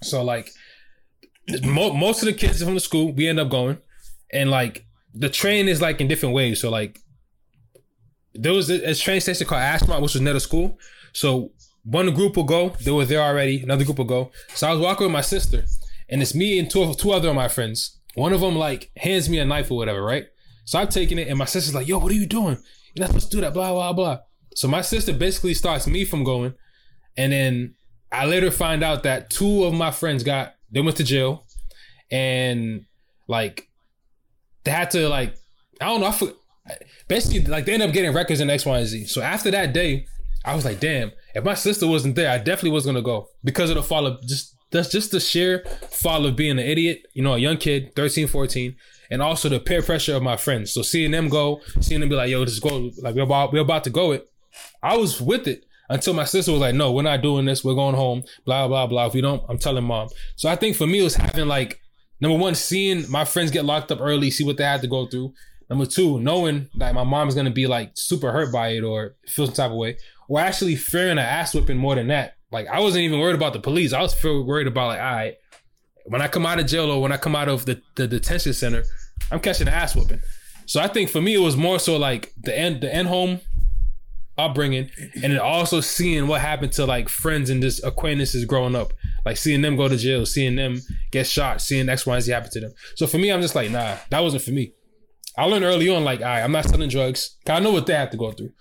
So 0.03 0.23
like 0.23 0.51
mo- 1.63 1.93
most 1.93 2.21
of 2.21 2.27
the 2.27 2.34
kids 2.34 2.61
from 2.61 2.75
the 2.75 2.80
school, 2.80 3.11
we 3.11 3.27
end 3.27 3.39
up 3.39 3.49
going, 3.49 3.80
and 4.31 4.51
like 4.51 4.85
the 5.15 5.30
train 5.30 5.67
is 5.67 5.81
like 5.81 5.99
in 5.99 6.07
different 6.07 6.35
ways. 6.35 6.61
So 6.61 6.69
like 6.69 6.99
there 8.35 8.53
was 8.53 8.69
a, 8.69 8.91
a 8.91 8.93
train 8.93 9.19
station 9.19 9.47
called 9.47 9.63
Ashmont, 9.63 10.01
which 10.03 10.13
was 10.13 10.21
near 10.21 10.34
the 10.34 10.39
school. 10.39 10.77
So 11.11 11.53
one 11.84 12.13
group 12.13 12.38
will 12.38 12.43
go, 12.43 12.69
they 12.84 12.91
were 12.91 13.05
there 13.05 13.21
already. 13.21 13.63
Another 13.63 13.84
group 13.84 13.97
will 13.97 14.05
go. 14.05 14.31
So 14.53 14.67
I 14.67 14.71
was 14.71 14.80
walking 14.80 15.05
with 15.05 15.13
my 15.13 15.21
sister, 15.21 15.65
and 16.07 16.21
it's 16.21 16.35
me 16.35 16.59
and 16.59 16.69
two 16.69 16.93
two 16.93 17.11
other 17.11 17.30
of 17.30 17.35
my 17.35 17.47
friends. 17.47 17.99
One 18.15 18.34
of 18.34 18.41
them 18.41 18.56
like 18.56 18.91
hands 18.98 19.30
me 19.30 19.40
a 19.40 19.45
knife 19.45 19.72
or 19.72 19.77
whatever, 19.77 20.03
right? 20.03 20.26
So 20.65 20.80
I'm 20.80 20.88
taking 20.88 21.18
it, 21.18 21.27
and 21.27 21.38
my 21.38 21.45
sister's 21.45 21.76
like, 21.76 21.88
"Yo, 21.88 21.98
what 21.98 22.11
are 22.11 22.15
you 22.15 22.26
doing? 22.26 22.57
You're 22.94 23.03
not 23.03 23.07
supposed 23.07 23.31
to 23.31 23.38
do 23.38 23.41
that." 23.41 23.53
Blah 23.53 23.72
blah 23.72 23.94
blah. 23.94 24.19
So 24.56 24.68
my 24.68 24.81
sister 24.81 25.14
basically 25.14 25.53
starts 25.53 25.88
me 25.88 26.06
from 26.06 26.23
going, 26.23 26.53
and 27.18 27.34
then 27.34 27.76
I 28.11 28.26
later 28.26 28.52
find 28.52 28.84
out 28.84 29.03
that 29.03 29.30
two 29.30 29.64
of 29.64 29.73
my 29.73 29.91
friends 29.91 30.23
got 30.23 30.56
they 30.72 30.81
went 30.81 30.98
to 30.98 31.03
jail, 31.03 31.45
and 32.11 32.85
like 33.27 33.68
they 34.64 34.72
had 34.72 34.91
to 34.91 35.10
like 35.10 35.35
I 35.81 35.85
don't 35.85 36.02
know. 36.02 36.07
I 36.68 36.76
basically 37.07 37.41
like 37.52 37.65
they 37.65 37.73
ended 37.73 37.90
up 37.90 37.94
getting 37.94 38.14
records 38.14 38.40
in 38.40 38.49
X, 38.49 38.65
Y, 38.65 38.77
and 38.77 38.88
Z. 38.88 39.06
So 39.06 39.22
after 39.22 39.52
that 39.52 39.73
day, 39.73 40.06
I 40.45 40.56
was 40.56 40.65
like, 40.65 40.80
damn, 40.80 41.11
if 41.34 41.44
my 41.44 41.56
sister 41.56 41.88
wasn't 41.88 42.15
there, 42.15 42.30
I 42.30 42.38
definitely 42.38 42.72
was 42.72 42.85
gonna 42.85 43.02
go 43.02 43.27
because 43.44 43.69
of 43.69 43.76
the 43.76 43.84
fall 43.84 44.06
of 44.06 44.22
just 44.27 44.52
that's 44.74 44.90
just 44.90 45.12
the 45.12 45.20
sheer 45.20 45.64
fall 45.91 46.26
of 46.26 46.36
being 46.36 46.60
an 46.60 46.60
idiot, 46.60 47.06
you 47.14 47.24
know, 47.24 47.36
a 47.36 47.38
young 47.38 47.58
kid, 47.58 47.95
13, 47.95 48.28
14, 48.28 48.76
and 49.10 49.22
also 49.22 49.48
the 49.48 49.60
peer 49.60 49.82
pressure 49.82 50.16
of 50.16 50.24
my 50.24 50.36
friends. 50.36 50.74
So 50.74 50.82
seeing 50.82 51.12
them 51.12 51.30
go, 51.30 51.62
seeing 51.80 52.02
them 52.02 52.10
be 52.10 52.16
like, 52.16 52.30
yo, 52.30 52.44
just 52.44 52.62
go, 52.62 52.91
like 53.02 53.16
we're 53.16 53.22
about 53.22 53.54
we're 53.54 53.62
about 53.62 53.86
to 53.86 53.90
go 53.90 54.12
it. 54.12 54.30
I 54.82 54.98
was 54.98 55.22
with 55.22 55.48
it 55.48 55.66
until 55.90 56.14
my 56.14 56.26
sister 56.26 56.52
was 56.52 56.62
like, 56.62 56.76
no, 56.76 56.91
we're 56.91 57.04
not 57.04 57.22
doing 57.22 57.45
this. 57.45 57.64
We're 57.64 57.76
going 57.76 57.95
home. 57.95 58.24
Blah, 58.45 58.68
blah, 58.68 58.88
blah. 58.88 59.08
If 59.08 59.14
we 59.14 59.22
don't, 59.22 59.44
I'm 59.48 59.58
telling 59.58 59.84
mom. 59.84 60.10
So 60.36 60.50
I 60.50 60.56
think 60.56 60.76
for 60.76 60.88
me, 60.88 61.00
it 61.00 61.04
was 61.04 61.16
having 61.16 61.48
like, 61.48 61.80
number 62.20 62.38
one, 62.38 62.56
seeing 62.56 63.10
my 63.10 63.26
friends 63.26 63.52
get 63.52 63.66
locked 63.66 63.91
up 63.91 64.00
early, 64.02 64.32
see 64.32 64.44
what 64.44 64.58
they 64.58 64.64
had 64.64 64.82
to 64.82 64.88
go 64.88 65.06
through. 65.06 65.34
Number 65.70 65.86
two, 65.86 66.20
knowing 66.20 66.70
that 66.76 66.94
my 66.94 67.04
mom's 67.04 67.36
to 67.36 67.50
be 67.50 67.68
like 67.68 67.91
super 67.95 68.32
hurt 68.32 68.52
by 68.52 68.70
it 68.70 68.84
or 68.84 69.16
feel 69.28 69.45
some 69.45 69.56
type 69.56 69.72
of 69.72 69.78
way. 69.78 69.98
Or 70.28 70.40
actually 70.40 70.76
fearing 70.76 71.14
an 71.14 71.20
ass 71.20 71.54
whipping 71.54 71.78
more 71.78 71.95
than 71.95 72.08
that. 72.08 72.36
Like 72.53 72.67
I 72.67 72.80
wasn't 72.80 73.03
even 73.03 73.19
worried 73.19 73.35
about 73.35 73.53
the 73.53 73.59
police. 73.59 73.91
I 73.91 74.01
was 74.01 74.13
feel 74.13 74.43
worried 74.43 74.67
about 74.67 74.89
like, 74.89 74.99
all 74.99 75.11
right, 75.11 75.35
when 76.05 76.21
I 76.21 76.27
come 76.27 76.45
out 76.45 76.59
of 76.59 76.67
jail 76.67 76.89
or 76.91 77.01
when 77.01 77.11
I 77.11 77.17
come 77.17 77.35
out 77.35 77.49
of 77.49 77.65
the, 77.65 77.81
the 77.95 78.07
detention 78.07 78.53
center, 78.53 78.84
I'm 79.31 79.39
catching 79.39 79.67
an 79.67 79.73
ass 79.73 79.95
whooping. 79.95 80.21
So 80.67 80.80
I 80.80 80.88
think 80.88 81.09
for 81.09 81.19
me 81.19 81.34
it 81.34 81.39
was 81.39 81.57
more 81.57 81.80
so 81.80 81.97
like 81.97 82.31
the 82.41 82.57
end 82.57 82.81
the 82.81 82.93
end 82.93 83.07
home 83.07 83.41
upbringing 84.38 84.89
and 85.15 85.34
then 85.34 85.39
also 85.39 85.80
seeing 85.81 86.27
what 86.27 86.41
happened 86.41 86.71
to 86.73 86.85
like 86.85 87.07
friends 87.09 87.49
and 87.49 87.61
just 87.61 87.84
acquaintances 87.84 88.45
growing 88.45 88.75
up. 88.75 88.93
Like 89.25 89.38
seeing 89.38 89.61
them 89.61 89.75
go 89.75 89.88
to 89.88 89.97
jail 89.97 90.25
seeing 90.25 90.55
them 90.55 90.80
get 91.11 91.27
shot 91.27 91.59
seeing 91.59 91.89
x 91.89 92.05
y 92.05 92.19
z 92.19 92.31
happen 92.31 92.51
to 92.51 92.59
them. 92.59 92.73
So 92.95 93.07
for 93.07 93.17
me 93.17 93.31
i'm 93.31 93.41
just 93.41 93.55
like 93.55 93.71
nah 93.71 93.97
that 94.09 94.19
wasn't 94.19 94.43
for 94.43 94.51
me. 94.51 94.73
I 95.38 95.45
learned 95.45 95.65
early 95.65 95.89
on 95.89 96.03
like 96.03 96.19
all 96.19 96.27
right 96.27 96.41
i'm 96.41 96.51
not 96.51 96.65
selling 96.65 96.89
drugs. 96.89 97.38
I 97.47 97.59
know 97.59 97.71
what 97.71 97.88
they 97.88 97.93
have 97.93 98.11
to 98.11 98.17
go 98.17 98.31
through 98.31 98.51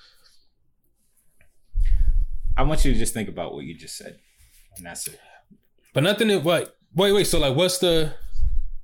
i 2.56 2.62
want 2.62 2.84
you 2.84 2.92
to 2.92 2.98
just 2.98 3.14
think 3.14 3.28
about 3.28 3.54
what 3.54 3.64
you 3.64 3.74
just 3.74 3.96
said. 3.96 4.18
And 4.76 4.86
that's 4.86 5.06
it. 5.06 5.20
But 5.92 6.02
nothing 6.02 6.30
what 6.42 6.76
wait 6.94 7.12
wait 7.12 7.26
so 7.26 7.38
like 7.38 7.56
what's 7.56 7.78
the 7.78 8.14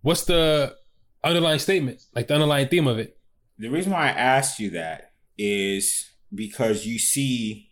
what's 0.03 0.24
the 0.24 0.77
underlying 1.24 1.59
statement? 1.59 2.03
Like 2.15 2.28
the 2.28 2.35
underlying 2.35 2.69
theme 2.69 2.86
of 2.86 2.99
it? 2.99 3.19
The 3.59 3.69
reason 3.69 3.93
why 3.93 4.07
i 4.07 4.11
asked 4.11 4.61
you 4.61 4.70
that 4.70 5.12
is 5.36 6.11
because 6.35 6.86
you 6.86 6.99
see 6.99 7.70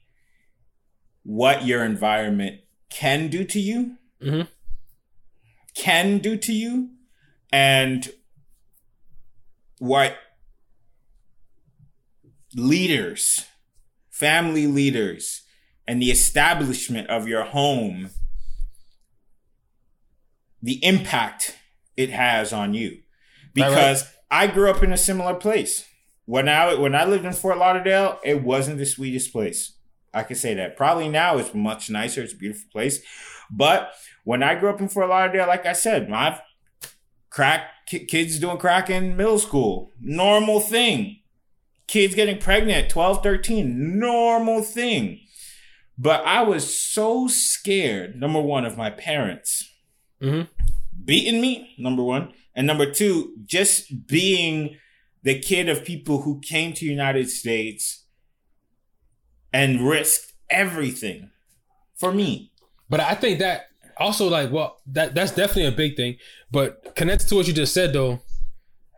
what 1.23 1.67
your 1.67 1.85
environment 1.85 2.61
can 2.89 3.29
do 3.29 3.45
to 3.45 3.61
you, 3.61 3.97
mm-hmm. 4.23 4.43
can 5.75 6.19
do 6.19 6.37
to 6.37 6.53
you, 6.53 6.91
and 7.53 8.09
what 9.79 10.17
leaders, 12.55 13.45
family 14.11 14.67
leaders, 14.67 15.43
and 15.87 16.01
the 16.01 16.11
establishment 16.11 17.09
of 17.09 17.29
your 17.29 17.45
home, 17.45 18.11
the 20.63 20.85
impact 20.85 21.57
it 21.97 22.11
has 22.11 22.53
on 22.53 22.75
you. 22.75 22.99
Because 23.55 24.03
right, 24.03 24.11
right. 24.43 24.51
I 24.51 24.53
grew 24.53 24.71
up 24.71 24.83
in 24.83 24.93
a 24.93 24.99
similar 24.99 25.35
place 25.35 25.87
when 26.27 26.49
I 26.49 26.75
when 26.75 26.95
I 26.95 27.05
lived 27.05 27.25
in 27.25 27.33
Fort 27.33 27.57
Lauderdale, 27.57 28.19
it 28.23 28.43
wasn't 28.43 28.79
the 28.79 28.87
sweetest 28.87 29.33
place. 29.33 29.73
I 30.13 30.25
can 30.25 30.37
say 30.37 30.55
that. 30.55 30.77
Probably 30.77 31.09
now 31.09 31.39
it's 31.39 31.55
much 31.55 31.89
nicer. 31.89 32.23
It's 32.23 32.33
a 32.33 32.37
beautiful 32.37 32.69
place. 32.71 33.01
But 33.51 33.93
when 34.25 34.43
I 34.43 34.57
grew 34.57 34.71
up 34.71 34.81
in 34.81 34.89
Fort 34.89 35.09
Lauderdale, 35.09 35.47
like 35.47 35.67
I 35.67 35.73
said, 35.73 36.11
my 36.11 36.41
crack 37.31 37.71
kids 37.87 38.39
doing 38.41 38.59
crack 38.59 38.91
in 38.91 39.17
middle 39.17 39.39
school, 39.39 39.93
normal 40.01 40.61
thing. 40.61 41.21
Kids 41.87 42.17
getting 42.17 42.39
pregnant 42.39 42.91
12, 42.91 43.23
13, 43.23 43.99
normal 44.01 44.61
thing. 44.63 45.21
But 45.99 46.25
I 46.27 46.43
was 46.43 46.79
so 46.79 47.27
scared, 47.27 48.17
number 48.17 48.41
one, 48.41 48.65
of 48.65 48.77
my 48.77 48.91
parents 48.91 49.73
mm-hmm. 50.21 50.43
beating 51.05 51.41
me, 51.41 51.75
number 51.79 52.03
one. 52.03 52.33
And 52.55 52.67
number 52.67 52.91
two, 52.91 53.35
just 53.45 54.07
being 54.07 54.77
the 55.23 55.39
kid 55.39 55.69
of 55.69 55.85
people 55.85 56.23
who 56.23 56.41
came 56.41 56.73
to 56.75 56.85
United 56.85 57.29
States 57.29 58.05
and 59.53 59.87
risked 59.87 60.33
everything 60.51 61.31
for 61.95 62.13
me. 62.13 62.53
But 62.89 63.01
I 63.01 63.15
think 63.15 63.41
that 63.41 63.67
also 63.99 64.29
like 64.29 64.53
well 64.53 64.79
that 64.87 65.15
that's 65.15 65.33
definitely 65.33 65.67
a 65.67 65.73
big 65.73 65.97
thing. 65.97 66.17
But 66.51 66.95
connected 66.95 67.29
to 67.29 67.37
what 67.37 67.47
you 67.47 67.53
just 67.53 67.75
said 67.75 67.93
though, 67.93 68.21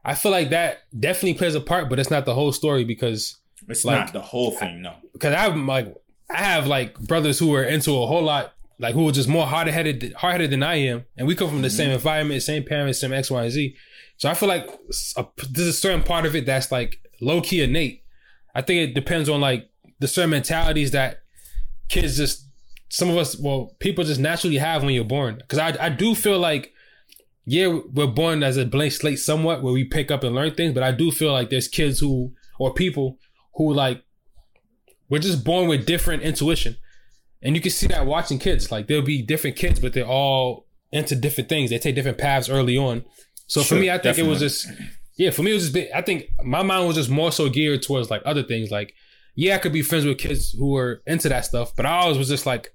I 0.05 0.15
feel 0.15 0.33
like 0.33 0.51
that 0.51 0.83
definitely 0.99 1.35
plays 1.35 1.55
a 1.55 1.61
part, 1.61 1.89
but 1.89 1.99
it's 1.99 2.11
not 2.11 2.27
the 2.27 2.35
whole 2.35 2.53
story 2.53 2.85
because 2.85 3.37
it's 3.69 3.85
like, 3.85 3.99
not 3.99 4.13
the 4.13 4.21
whole 4.21 4.51
thing, 4.51 4.83
no. 4.83 4.95
Because 5.13 5.35
I'm 5.35 5.67
like 5.67 5.95
I 6.31 6.39
have 6.39 6.67
like 6.67 6.99
brothers 6.99 7.39
who 7.39 7.55
are 7.55 7.65
into 7.65 7.93
a 7.93 8.07
whole 8.07 8.23
lot 8.23 8.55
like 8.79 8.95
who 8.95 9.09
are 9.09 9.13
just 9.13 9.29
more 9.29 9.47
hard 9.47 9.67
headed, 9.69 10.13
hard 10.15 10.33
headed 10.33 10.51
than 10.51 10.63
I 10.63 10.77
am, 10.77 11.05
and 11.17 11.27
we 11.27 11.35
come 11.35 11.49
from 11.49 11.63
the 11.63 11.71
same 11.71 11.87
mm-hmm. 11.87 11.95
environment, 11.95 12.43
same 12.43 12.65
parents, 12.65 13.01
same 13.01 13.13
X, 13.13 13.31
Y, 13.31 13.43
and 13.43 13.51
Z. 13.51 13.77
So 14.19 14.29
I 14.29 14.35
feel 14.35 14.49
like 14.49 14.69
a, 15.17 15.27
there's 15.51 15.69
a 15.69 15.73
certain 15.73 16.03
part 16.03 16.27
of 16.27 16.37
it 16.37 16.47
that's 16.47 16.71
like 16.71 17.01
low 17.21 17.41
key 17.41 17.63
innate. 17.63 18.05
I 18.55 18.63
think 18.63 18.91
it 18.91 18.95
depends 18.95 19.29
on 19.29 19.41
like 19.41 19.69
the 19.99 20.09
certain 20.09 20.31
mentalities 20.31 20.93
that 20.93 21.23
kids 21.89 22.17
just 22.17 22.47
some 22.91 23.11
of 23.11 23.17
us 23.17 23.39
well 23.39 23.75
people 23.81 24.05
just 24.05 24.21
naturally 24.21 24.59
have 24.59 24.83
when 24.83 24.95
you're 24.95 25.05
born 25.05 25.37
because 25.37 25.59
I, 25.59 25.87
I 25.87 25.89
do 25.89 26.15
feel 26.15 26.39
like 26.39 26.73
yeah 27.45 27.67
we're 27.93 28.07
born 28.07 28.43
as 28.43 28.57
a 28.57 28.65
blank 28.65 28.93
slate 28.93 29.19
somewhat 29.19 29.63
where 29.63 29.73
we 29.73 29.85
pick 29.85 30.11
up 30.11 30.23
and 30.23 30.35
learn 30.35 30.55
things 30.55 30.75
but 30.75 30.83
i 30.83 30.93
do 30.93 31.11
feel 31.11 31.33
like 31.33 31.51
there's 31.51 31.69
kids 31.69 32.01
who 32.01 32.33
or 32.59 32.73
people 32.73 33.19
who 33.55 33.73
like 33.73 34.03
we're 35.09 35.19
just 35.21 35.45
born 35.45 35.69
with 35.69 35.87
different 35.87 36.23
intuition. 36.23 36.77
And 37.43 37.55
you 37.55 37.61
can 37.63 37.71
see 37.71 37.87
that 37.89 38.05
watching 38.07 38.39
kids 38.39 38.71
like 38.73 38.87
there'll 38.89 39.03
be 39.05 39.23
different 39.23 39.57
kids 39.57 39.79
but 39.81 39.93
they're 39.93 40.07
all 40.07 40.67
into 40.93 41.15
different 41.15 41.49
things. 41.49 41.71
They 41.71 41.79
take 41.79 41.95
different 41.95 42.19
paths 42.19 42.49
early 42.49 42.77
on. 42.77 43.05
So 43.47 43.63
Sure, 43.63 43.77
for 43.77 43.81
me 43.81 43.91
i 43.91 43.99
think 43.99 44.19
it 44.19 44.25
was 44.27 44.41
just 44.41 44.67
yeah 45.17 45.31
for 45.31 45.43
me 45.43 45.53
it 45.53 45.55
was 45.55 45.71
just 45.71 45.93
i 45.95 46.03
think 46.03 46.25
my 46.45 46.63
mind 46.63 46.87
was 46.87 46.97
just 46.97 47.09
more 47.11 47.33
so 47.33 47.49
geared 47.49 47.83
towards 47.83 48.11
like 48.11 48.23
other 48.27 48.43
things. 48.43 48.71
Like 48.71 48.93
yeah 49.35 49.55
i 49.55 49.59
could 49.59 49.73
be 49.73 49.83
friends 49.83 50.05
with 50.05 50.19
kids 50.19 50.53
who 50.59 50.71
were 50.73 51.01
into 51.07 51.29
that 51.29 51.45
stuff 51.45 51.73
but 51.77 51.87
i 51.87 51.93
always 51.99 52.19
was 52.19 52.29
just 52.29 52.45
like 52.47 52.75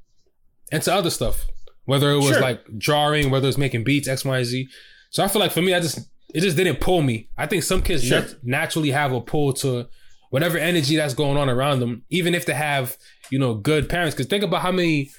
into 0.71 0.93
other 0.93 1.09
stuff. 1.09 1.45
Whether 1.85 2.11
it 2.11 2.17
was 2.17 2.27
Sure. 2.29 2.41
like 2.41 2.63
drawing 2.77 3.29
whether 3.29 3.45
it 3.45 3.53
was 3.53 3.57
making 3.57 3.83
beats 3.83 4.07
x 4.07 4.23
y 4.23 4.41
z. 4.43 4.67
So 5.09 5.23
i 5.23 5.27
feel 5.27 5.41
like 5.41 5.51
for 5.51 5.61
me 5.61 5.73
i 5.73 5.79
just 5.81 5.99
it 6.33 6.39
just 6.41 6.57
didn't 6.57 6.79
pull 6.79 7.01
me. 7.03 7.29
I 7.37 7.45
think 7.45 7.61
some 7.63 7.81
kids 7.83 8.03
Sure. 8.03 8.21
nat- 8.21 8.35
naturally 8.43 8.89
have 8.91 9.11
a 9.11 9.21
pull 9.21 9.53
to 9.53 9.87
whatever 10.33 10.57
energy 10.57 10.95
that's 10.95 11.13
going 11.13 11.37
on 11.37 11.47
around 11.47 11.79
them 11.79 12.01
even 12.09 12.33
if 12.33 12.43
they 12.47 12.55
have 12.55 12.97
you 13.29 13.37
know 13.37 13.53
good 13.53 13.87
parents. 13.87 14.15
Because 14.15 14.25
think 14.27 14.43
about 14.43 14.61
how 14.61 14.71
many 14.71 15.11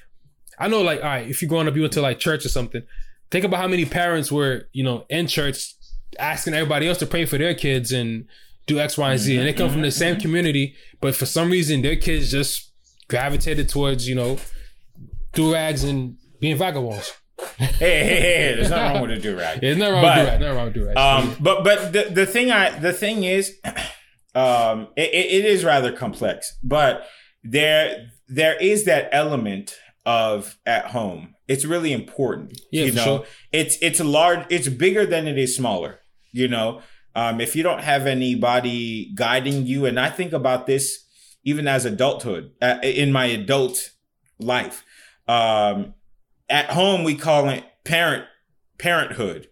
i 0.59 0.66
know 0.66 0.82
like 0.82 0.99
all 0.99 1.07
right 1.07 1.28
if 1.28 1.41
you're 1.41 1.49
growing 1.49 1.69
up 1.69 1.77
you 1.77 1.82
went 1.82 1.93
to 1.93 2.01
like 2.03 2.19
church 2.19 2.45
or 2.45 2.49
something 2.49 2.82
think 3.31 3.45
about 3.45 3.61
how 3.61 3.69
many 3.69 3.85
parents 3.85 4.32
were 4.32 4.69
you 4.73 4.82
know 4.82 5.05
in 5.09 5.27
church 5.28 5.74
asking 6.19 6.53
everybody 6.55 6.89
else 6.89 6.99
to 6.99 7.07
pray 7.07 7.24
for 7.24 7.39
their 7.39 7.55
kids 7.55 7.93
and 7.93 8.27
do 8.66 8.81
x 8.81 8.99
y 8.99 9.12
and 9.12 9.20
z. 9.20 9.36
And 9.36 9.47
they 9.47 9.53
come 9.53 9.70
from 9.70 9.82
the 9.82 9.91
same 9.93 10.19
community 10.19 10.74
but 11.01 11.15
for 11.15 11.27
some 11.27 11.49
reason 11.51 11.82
their 11.82 11.97
kids 11.97 12.31
just 12.31 12.73
gravitated 13.09 13.69
towards 13.69 14.09
you 14.09 14.16
know 14.16 14.39
do 15.32 15.53
rags 15.53 15.85
and 15.85 16.16
being 16.41 16.57
vagabonds. 16.57 17.12
Hey, 17.59 17.66
hey, 17.69 18.20
hey, 18.20 18.55
there's 18.57 18.70
nothing 18.70 18.93
wrong 18.95 19.03
with 19.03 19.19
a 19.19 19.20
do 19.20 19.36
rag. 19.36 19.61
there's 19.62 19.77
nothing 19.77 19.95
wrong 19.95 20.03
But, 20.03 20.16
with 20.19 20.24
do 20.24 20.31
rag 20.31 20.41
nothing 20.41 20.57
wrong 20.57 20.65
with 20.66 20.74
do 20.74 20.86
rags 20.86 20.99
Um, 20.99 21.36
but 21.41 21.62
but 21.65 21.93
the 21.93 22.03
the 22.11 22.27
thing 22.27 22.51
I 22.51 22.78
the 22.78 22.93
thing 22.93 23.24
is, 23.24 23.59
um, 24.35 24.89
it, 24.97 25.11
it 25.12 25.44
is 25.44 25.65
rather 25.65 25.93
complex. 25.93 26.59
But 26.62 27.06
there 27.43 28.11
there 28.28 28.56
is 28.56 28.85
that 28.85 29.09
element 29.12 29.77
of 30.06 30.59
at 30.66 30.86
home. 30.86 31.35
It's 31.47 31.65
really 31.65 31.93
important. 31.93 32.61
Yeah, 32.73 32.86
you 32.86 32.93
know, 32.93 33.05
sure. 33.05 33.24
it's 33.52 33.77
it's 33.81 34.01
a 34.01 34.05
large. 34.05 34.47
It's 34.51 34.69
bigger 34.69 35.06
than 35.06 35.27
it 35.27 35.39
is 35.39 35.56
smaller. 35.56 36.01
You 36.32 36.48
know, 36.48 36.81
um, 37.15 37.40
if 37.40 37.55
you 37.55 37.62
don't 37.62 37.82
have 37.82 38.06
anybody 38.06 39.12
guiding 39.15 39.66
you, 39.66 39.86
and 39.86 40.01
I 40.01 40.11
think 40.11 40.32
about 40.32 40.66
this 40.66 41.05
even 41.44 41.69
as 41.69 41.85
adulthood 41.85 42.52
uh, 42.61 42.78
in 42.82 43.12
my 43.12 43.27
adult 43.27 43.90
life. 44.39 44.85
Um, 45.28 45.94
at 46.48 46.70
home, 46.70 47.05
we 47.05 47.15
call 47.15 47.48
it 47.48 47.65
parent 47.85 48.24
parenthood. 48.78 49.48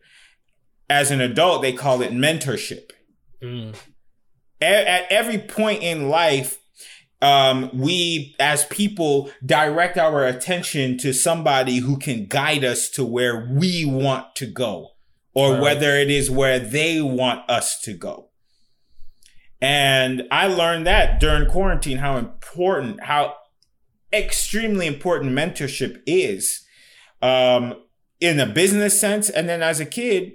As 0.90 1.10
an 1.10 1.20
adult, 1.20 1.62
they 1.62 1.72
call 1.72 2.02
it 2.02 2.12
mentorship. 2.12 2.90
Mm. 3.42 3.74
At 4.62 5.10
every 5.10 5.38
point 5.38 5.82
in 5.82 6.08
life, 6.08 6.58
um, 7.20 7.70
we 7.72 8.34
as 8.38 8.64
people 8.66 9.30
direct 9.44 9.98
our 9.98 10.24
attention 10.24 10.98
to 10.98 11.12
somebody 11.12 11.78
who 11.78 11.98
can 11.98 12.26
guide 12.26 12.64
us 12.64 12.88
to 12.90 13.04
where 13.04 13.48
we 13.50 13.84
want 13.84 14.34
to 14.36 14.46
go, 14.46 14.90
or 15.34 15.52
Right. 15.52 15.60
whether 15.62 15.96
it 15.96 16.10
is 16.10 16.30
where 16.30 16.58
they 16.58 17.00
want 17.00 17.48
us 17.50 17.80
to 17.82 17.92
go. 17.92 18.30
And 19.60 20.24
I 20.30 20.48
learned 20.48 20.86
that 20.86 21.20
during 21.20 21.48
quarantine 21.48 21.98
how 21.98 22.16
important, 22.16 23.04
how 23.04 23.36
extremely 24.12 24.86
important 24.86 25.32
mentorship 25.32 26.02
is 26.06 26.64
um, 27.20 27.74
in 28.20 28.40
a 28.40 28.46
business 28.46 29.00
sense. 29.00 29.30
And 29.30 29.48
then 29.48 29.62
as 29.62 29.78
a 29.78 29.86
kid, 29.86 30.32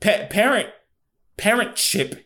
pa- 0.00 0.26
parent, 0.28 0.68
parentship 1.38 2.24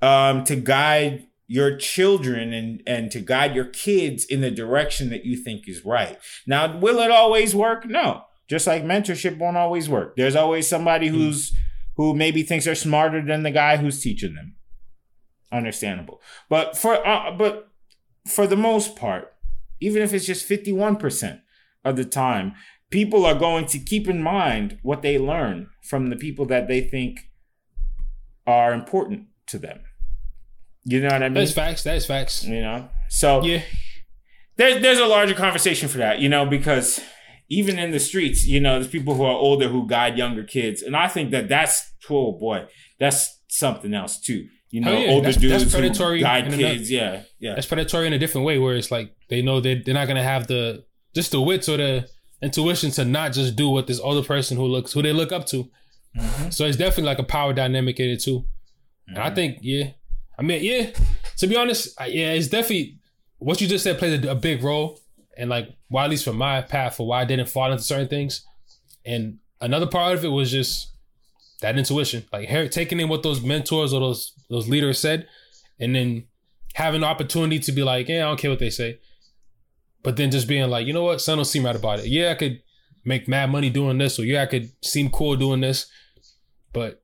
um, 0.00 0.44
to 0.44 0.56
guide 0.56 1.26
your 1.46 1.76
children 1.76 2.52
and, 2.52 2.82
and 2.86 3.10
to 3.10 3.20
guide 3.20 3.54
your 3.54 3.64
kids 3.64 4.24
in 4.24 4.42
the 4.42 4.50
direction 4.50 5.08
that 5.10 5.24
you 5.24 5.36
think 5.36 5.66
is 5.66 5.84
right. 5.84 6.18
Now, 6.46 6.78
will 6.78 6.98
it 6.98 7.10
always 7.10 7.54
work? 7.54 7.86
No. 7.86 8.24
Just 8.48 8.66
like 8.66 8.84
mentorship 8.84 9.38
won't 9.38 9.56
always 9.56 9.88
work. 9.88 10.16
There's 10.16 10.36
always 10.36 10.66
somebody 10.66 11.08
who's 11.08 11.54
who 11.96 12.14
maybe 12.14 12.42
thinks 12.42 12.64
they're 12.64 12.74
smarter 12.74 13.22
than 13.24 13.42
the 13.42 13.50
guy 13.50 13.76
who's 13.76 14.00
teaching 14.00 14.34
them. 14.34 14.54
Understandable. 15.52 16.20
But 16.48 16.76
for 16.76 17.06
uh, 17.06 17.32
but 17.32 17.68
for 18.26 18.46
the 18.46 18.56
most 18.56 18.96
part, 18.96 19.34
even 19.80 20.02
if 20.02 20.12
it's 20.12 20.26
just 20.26 20.48
51% 20.48 21.40
of 21.84 21.96
the 21.96 22.04
time, 22.04 22.54
people 22.90 23.26
are 23.26 23.34
going 23.34 23.66
to 23.66 23.78
keep 23.78 24.08
in 24.08 24.22
mind 24.22 24.78
what 24.82 25.02
they 25.02 25.18
learn 25.18 25.68
from 25.82 26.08
the 26.08 26.16
people 26.16 26.46
that 26.46 26.68
they 26.68 26.80
think 26.80 27.30
are 28.46 28.72
important 28.72 29.26
to 29.46 29.58
them. 29.58 29.80
You 30.84 31.00
know 31.00 31.08
what 31.08 31.22
I 31.22 31.28
mean? 31.28 31.34
that's 31.34 31.52
facts 31.52 31.82
that's 31.82 32.06
facts 32.06 32.44
You 32.44 32.60
know? 32.62 32.88
So 33.08 33.42
yeah 33.44 33.62
there's 34.56 34.82
there's 34.82 34.98
a 34.98 35.06
larger 35.06 35.34
conversation 35.34 35.88
for 35.88 35.98
that, 35.98 36.18
you 36.18 36.28
know, 36.28 36.44
because 36.44 37.00
even 37.48 37.78
in 37.78 37.92
the 37.92 38.00
streets, 38.00 38.44
you 38.46 38.60
know, 38.60 38.74
there's 38.74 38.88
people 38.88 39.14
who 39.14 39.22
are 39.22 39.32
older 39.32 39.68
who 39.68 39.86
guide 39.86 40.18
younger 40.18 40.42
kids, 40.42 40.82
and 40.82 40.94
I 40.96 41.08
think 41.08 41.30
that 41.30 41.48
that's 41.48 41.92
oh 42.10 42.32
boy, 42.32 42.66
that's 42.98 43.40
something 43.48 43.94
else 43.94 44.18
too. 44.20 44.48
You 44.70 44.82
know, 44.82 44.94
Oh, 44.94 44.98
yeah. 44.98 45.10
older 45.10 45.22
That's- 45.32 45.36
that's 45.36 45.62
dudes 45.62 45.72
who 45.72 45.78
predatory 45.78 46.20
guide 46.20 46.48
in 46.48 46.54
a 46.54 46.56
kids, 46.56 46.90
yeah, 46.90 47.22
yeah, 47.38 47.54
that's 47.54 47.66
predatory 47.66 48.06
in 48.06 48.12
a 48.12 48.18
different 48.18 48.46
way 48.46 48.58
where 48.58 48.74
it's 48.76 48.90
like 48.90 49.14
they 49.30 49.40
know 49.42 49.60
they 49.60 49.76
they're 49.76 49.94
not 49.94 50.08
gonna 50.08 50.22
have 50.22 50.46
the 50.48 50.84
just 51.14 51.30
the 51.30 51.40
wits 51.40 51.68
or 51.68 51.76
the 51.78 52.08
intuition 52.42 52.90
to 52.90 53.04
not 53.04 53.32
just 53.32 53.56
do 53.56 53.68
what 53.70 53.86
this 53.86 54.00
older 54.00 54.26
person 54.26 54.56
who 54.56 54.64
looks 54.66 54.92
who 54.92 55.02
they 55.02 55.12
look 55.12 55.32
up 55.32 55.46
to. 55.46 55.70
Mm-hmm. 56.16 56.50
So 56.50 56.64
it's 56.66 56.76
definitely 56.76 57.04
like 57.04 57.18
a 57.18 57.22
power 57.24 57.52
dynamic 57.52 57.98
in 58.00 58.10
it 58.10 58.20
too. 58.20 58.44
And 59.06 59.18
I 59.18 59.32
think 59.34 59.58
yeah, 59.62 59.90
I 60.38 60.42
mean 60.42 60.62
yeah. 60.62 60.90
To 61.38 61.46
be 61.46 61.56
honest, 61.56 61.96
yeah, 62.00 62.32
it's 62.32 62.48
definitely 62.48 62.98
what 63.38 63.60
you 63.60 63.68
just 63.68 63.84
said 63.84 63.98
plays 63.98 64.24
a, 64.24 64.30
a 64.30 64.34
big 64.34 64.62
role, 64.62 65.00
and 65.36 65.48
like 65.50 65.68
why 65.88 66.04
at 66.04 66.10
least 66.10 66.24
for 66.24 66.32
my 66.32 66.62
path 66.62 66.96
for 66.96 67.06
why 67.06 67.22
I 67.22 67.24
didn't 67.24 67.48
fall 67.48 67.70
into 67.70 67.84
certain 67.84 68.08
things. 68.08 68.44
And 69.04 69.38
another 69.60 69.86
part 69.86 70.14
of 70.16 70.24
it 70.24 70.28
was 70.28 70.50
just 70.50 70.92
that 71.60 71.78
intuition, 71.78 72.24
like 72.32 72.48
taking 72.70 73.00
in 73.00 73.08
what 73.08 73.22
those 73.22 73.40
mentors 73.40 73.92
or 73.92 74.00
those 74.00 74.32
those 74.50 74.68
leaders 74.68 74.98
said, 74.98 75.28
and 75.78 75.94
then 75.94 76.26
having 76.74 77.00
the 77.00 77.06
opportunity 77.06 77.58
to 77.58 77.72
be 77.72 77.82
like, 77.82 78.08
yeah, 78.08 78.18
I 78.18 78.28
don't 78.28 78.38
care 78.38 78.50
what 78.50 78.58
they 78.58 78.70
say, 78.70 78.98
but 80.02 80.16
then 80.16 80.30
just 80.30 80.48
being 80.48 80.68
like, 80.68 80.86
you 80.86 80.92
know 80.92 81.04
what, 81.04 81.20
son 81.20 81.38
don't 81.38 81.44
seem 81.44 81.64
right 81.64 81.76
about 81.76 82.00
it. 82.00 82.06
Yeah, 82.06 82.30
I 82.30 82.34
could 82.34 82.62
make 83.04 83.28
mad 83.28 83.50
money 83.50 83.70
doing 83.70 83.98
this, 83.98 84.18
or 84.18 84.24
yeah, 84.24 84.42
I 84.42 84.46
could 84.46 84.70
seem 84.84 85.10
cool 85.10 85.36
doing 85.36 85.60
this, 85.60 85.86
but 86.72 87.02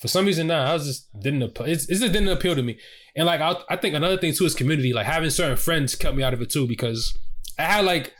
for 0.00 0.08
some 0.08 0.24
reason, 0.24 0.46
nah, 0.46 0.70
I 0.70 0.72
was 0.72 0.86
just 0.86 1.20
didn't 1.20 1.42
appeal. 1.42 1.66
It's, 1.66 1.84
it 1.84 1.98
just 1.98 2.12
didn't 2.12 2.28
appeal 2.28 2.54
to 2.54 2.62
me. 2.62 2.78
And 3.14 3.26
like, 3.26 3.40
I, 3.40 3.54
I 3.68 3.76
think 3.76 3.94
another 3.94 4.16
thing 4.16 4.32
too 4.32 4.46
is 4.46 4.54
community. 4.54 4.94
Like 4.94 5.06
having 5.06 5.28
certain 5.28 5.58
friends 5.58 5.94
cut 5.94 6.16
me 6.16 6.22
out 6.22 6.32
of 6.32 6.40
it 6.40 6.50
too 6.50 6.66
because 6.66 7.16
I 7.58 7.64
had 7.64 7.84
like, 7.84 8.14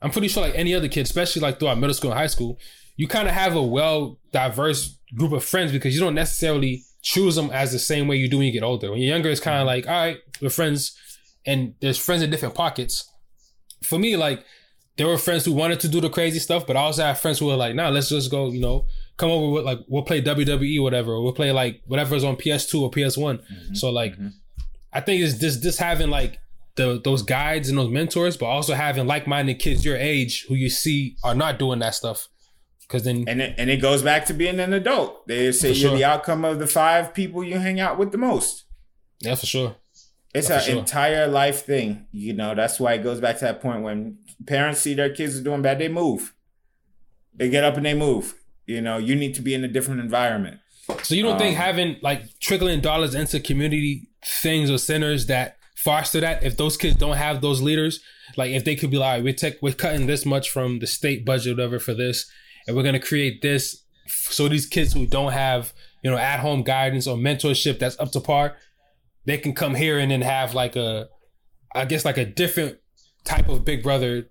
I'm 0.00 0.10
pretty 0.10 0.28
sure 0.28 0.42
like 0.42 0.54
any 0.54 0.74
other 0.74 0.88
kid, 0.88 1.02
especially 1.02 1.42
like 1.42 1.60
throughout 1.60 1.78
middle 1.78 1.94
school 1.94 2.10
and 2.10 2.18
high 2.18 2.28
school, 2.28 2.58
you 2.96 3.08
kind 3.08 3.28
of 3.28 3.34
have 3.34 3.54
a 3.54 3.62
well 3.62 4.18
diverse 4.32 4.98
group 5.14 5.32
of 5.32 5.44
friends 5.44 5.70
because 5.70 5.94
you 5.94 6.00
don't 6.00 6.14
necessarily 6.14 6.82
choose 7.02 7.34
them 7.34 7.50
as 7.50 7.72
the 7.72 7.78
same 7.78 8.08
way 8.08 8.16
you 8.16 8.28
do 8.28 8.38
when 8.38 8.46
you 8.46 8.52
get 8.52 8.62
older. 8.62 8.90
When 8.90 9.00
you're 9.00 9.14
younger, 9.14 9.28
it's 9.28 9.40
kind 9.40 9.56
of 9.56 9.68
mm-hmm. 9.68 9.86
like, 9.86 9.88
all 9.88 10.06
right, 10.06 10.16
we're 10.40 10.48
friends, 10.48 10.96
and 11.44 11.74
there's 11.80 11.98
friends 11.98 12.22
in 12.22 12.30
different 12.30 12.54
pockets. 12.54 13.10
For 13.82 13.98
me, 13.98 14.16
like 14.16 14.44
there 14.96 15.06
were 15.06 15.18
friends 15.18 15.44
who 15.44 15.52
wanted 15.52 15.80
to 15.80 15.88
do 15.88 16.00
the 16.00 16.08
crazy 16.08 16.38
stuff, 16.38 16.66
but 16.66 16.76
I 16.76 16.80
also 16.80 17.02
have 17.02 17.20
friends 17.20 17.38
who 17.38 17.46
were 17.46 17.56
like, 17.56 17.74
nah, 17.74 17.88
let's 17.90 18.08
just 18.08 18.30
go, 18.30 18.50
you 18.50 18.60
know, 18.60 18.86
come 19.16 19.30
over 19.30 19.52
with 19.52 19.64
like 19.64 19.80
we'll 19.88 20.02
play 20.02 20.22
WWE, 20.22 20.82
whatever, 20.82 21.12
or 21.12 21.22
we'll 21.22 21.32
play 21.32 21.52
like 21.52 21.82
whatever's 21.86 22.24
on 22.24 22.36
PS2 22.36 22.80
or 22.80 22.90
PS1. 22.90 23.38
Mm-hmm. 23.38 23.74
So 23.74 23.90
like 23.90 24.12
mm-hmm. 24.12 24.28
I 24.92 25.00
think 25.00 25.22
it's 25.22 25.38
this 25.38 25.56
this 25.58 25.78
having 25.78 26.10
like 26.10 26.38
the 26.76 27.00
those 27.02 27.22
guides 27.22 27.68
and 27.68 27.78
those 27.78 27.90
mentors, 27.90 28.36
but 28.36 28.46
also 28.46 28.74
having 28.74 29.06
like 29.06 29.26
minded 29.26 29.58
kids 29.58 29.84
your 29.84 29.96
age 29.96 30.46
who 30.48 30.54
you 30.54 30.70
see 30.70 31.16
are 31.22 31.34
not 31.34 31.58
doing 31.58 31.78
that 31.80 31.94
stuff. 31.94 32.28
Cause 32.88 33.04
then 33.04 33.24
and 33.26 33.40
it, 33.40 33.54
and 33.56 33.70
it 33.70 33.78
goes 33.78 34.02
back 34.02 34.26
to 34.26 34.34
being 34.34 34.60
an 34.60 34.74
adult. 34.74 35.26
They 35.26 35.50
say 35.52 35.68
you're 35.68 35.90
sure. 35.90 35.96
the 35.96 36.04
outcome 36.04 36.44
of 36.44 36.58
the 36.58 36.66
five 36.66 37.14
people 37.14 37.42
you 37.42 37.58
hang 37.58 37.80
out 37.80 37.96
with 37.96 38.12
the 38.12 38.18
most. 38.18 38.64
yeah, 39.20 39.34
for 39.34 39.46
sure. 39.46 39.76
It's 40.34 40.50
an 40.50 40.60
sure. 40.60 40.78
entire 40.78 41.26
life 41.26 41.64
thing. 41.64 42.06
You 42.12 42.34
know, 42.34 42.54
that's 42.54 42.78
why 42.80 42.94
it 42.94 43.02
goes 43.02 43.20
back 43.20 43.38
to 43.38 43.46
that 43.46 43.62
point 43.62 43.82
when 43.82 44.18
parents 44.46 44.80
see 44.80 44.92
their 44.94 45.10
kids 45.10 45.38
are 45.38 45.42
doing 45.42 45.62
bad, 45.62 45.78
they 45.78 45.88
move. 45.88 46.34
They 47.34 47.48
get 47.48 47.64
up 47.64 47.76
and 47.76 47.86
they 47.86 47.94
move. 47.94 48.34
You 48.66 48.80
know, 48.80 48.98
you 48.98 49.14
need 49.14 49.34
to 49.34 49.42
be 49.42 49.54
in 49.54 49.64
a 49.64 49.68
different 49.68 50.00
environment. 50.00 50.60
So 51.02 51.14
you 51.14 51.22
don't 51.22 51.38
think 51.38 51.56
Um, 51.56 51.62
having 51.62 51.96
like 52.02 52.38
trickling 52.40 52.80
dollars 52.80 53.14
into 53.14 53.40
community 53.40 54.08
things 54.24 54.70
or 54.70 54.78
centers 54.78 55.26
that 55.26 55.56
foster 55.76 56.20
that 56.20 56.42
if 56.44 56.56
those 56.56 56.76
kids 56.76 56.96
don't 56.96 57.16
have 57.16 57.40
those 57.40 57.60
leaders 57.60 58.00
like 58.36 58.52
if 58.52 58.64
they 58.64 58.76
could 58.76 58.90
be 58.90 58.98
like 58.98 59.24
we 59.24 59.32
take 59.32 59.60
we're 59.60 59.72
cutting 59.72 60.06
this 60.06 60.24
much 60.24 60.48
from 60.48 60.78
the 60.78 60.86
state 60.86 61.24
budget 61.24 61.56
whatever 61.56 61.80
for 61.80 61.92
this 61.92 62.30
and 62.66 62.76
we're 62.76 62.84
going 62.84 62.92
to 62.92 63.00
create 63.00 63.42
this 63.42 63.82
so 64.06 64.48
these 64.48 64.66
kids 64.66 64.92
who 64.92 65.06
don't 65.06 65.32
have 65.32 65.72
you 66.02 66.10
know 66.10 66.16
at 66.16 66.38
home 66.38 66.62
guidance 66.62 67.08
or 67.08 67.16
mentorship 67.16 67.80
that's 67.80 67.98
up 67.98 68.12
to 68.12 68.20
par 68.20 68.56
they 69.24 69.38
can 69.38 69.52
come 69.52 69.74
here 69.74 69.98
and 69.98 70.12
then 70.12 70.22
have 70.22 70.54
like 70.54 70.76
a 70.76 71.08
i 71.74 71.84
guess 71.84 72.04
like 72.04 72.18
a 72.18 72.24
different 72.24 72.78
type 73.24 73.48
of 73.48 73.64
big 73.64 73.82
brother 73.82 74.28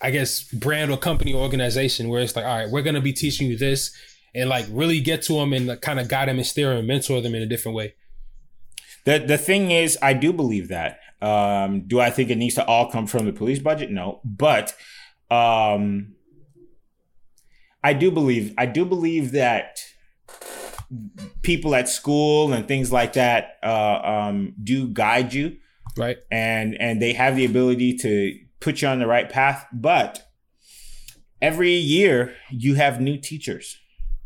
i 0.00 0.10
guess 0.10 0.42
brand 0.52 0.90
or 0.90 0.96
company 0.96 1.32
or 1.32 1.42
organization 1.42 2.08
where 2.08 2.22
it's 2.22 2.36
like 2.36 2.44
all 2.44 2.56
right 2.56 2.70
we're 2.70 2.82
going 2.82 2.94
to 2.94 3.00
be 3.00 3.12
teaching 3.12 3.48
you 3.48 3.56
this 3.56 3.94
and 4.34 4.48
like 4.48 4.66
really 4.70 5.00
get 5.00 5.22
to 5.22 5.34
them 5.34 5.52
and 5.52 5.80
kind 5.80 5.98
of 5.98 6.08
guide 6.08 6.28
them 6.28 6.36
and 6.36 6.46
steer 6.46 6.68
them 6.70 6.78
and 6.78 6.86
mentor 6.88 7.20
them 7.20 7.34
in 7.34 7.42
a 7.42 7.46
different 7.46 7.76
way 7.76 7.94
the 9.06 9.20
the 9.20 9.38
thing 9.38 9.70
is, 9.70 9.96
I 10.02 10.12
do 10.12 10.32
believe 10.32 10.68
that. 10.68 10.98
Um, 11.22 11.86
do 11.86 11.98
I 11.98 12.10
think 12.10 12.28
it 12.28 12.36
needs 12.36 12.56
to 12.56 12.66
all 12.66 12.90
come 12.90 13.06
from 13.06 13.24
the 13.24 13.32
police 13.32 13.60
budget? 13.60 13.90
No, 13.90 14.20
but 14.24 14.74
um, 15.30 16.16
I 17.82 17.94
do 17.94 18.10
believe 18.10 18.52
I 18.58 18.66
do 18.66 18.84
believe 18.84 19.32
that 19.32 19.78
people 21.42 21.74
at 21.74 21.88
school 21.88 22.52
and 22.52 22.66
things 22.68 22.92
like 22.92 23.14
that 23.14 23.58
uh, 23.62 24.00
um, 24.04 24.54
do 24.62 24.88
guide 24.88 25.32
you, 25.32 25.56
right? 25.96 26.18
And 26.30 26.76
and 26.80 27.00
they 27.00 27.12
have 27.12 27.36
the 27.36 27.44
ability 27.44 27.98
to 27.98 28.38
put 28.60 28.82
you 28.82 28.88
on 28.88 28.98
the 28.98 29.06
right 29.06 29.28
path. 29.28 29.66
But 29.72 30.22
every 31.40 31.72
year 31.72 32.34
you 32.50 32.74
have 32.74 33.00
new 33.00 33.18
teachers. 33.18 33.76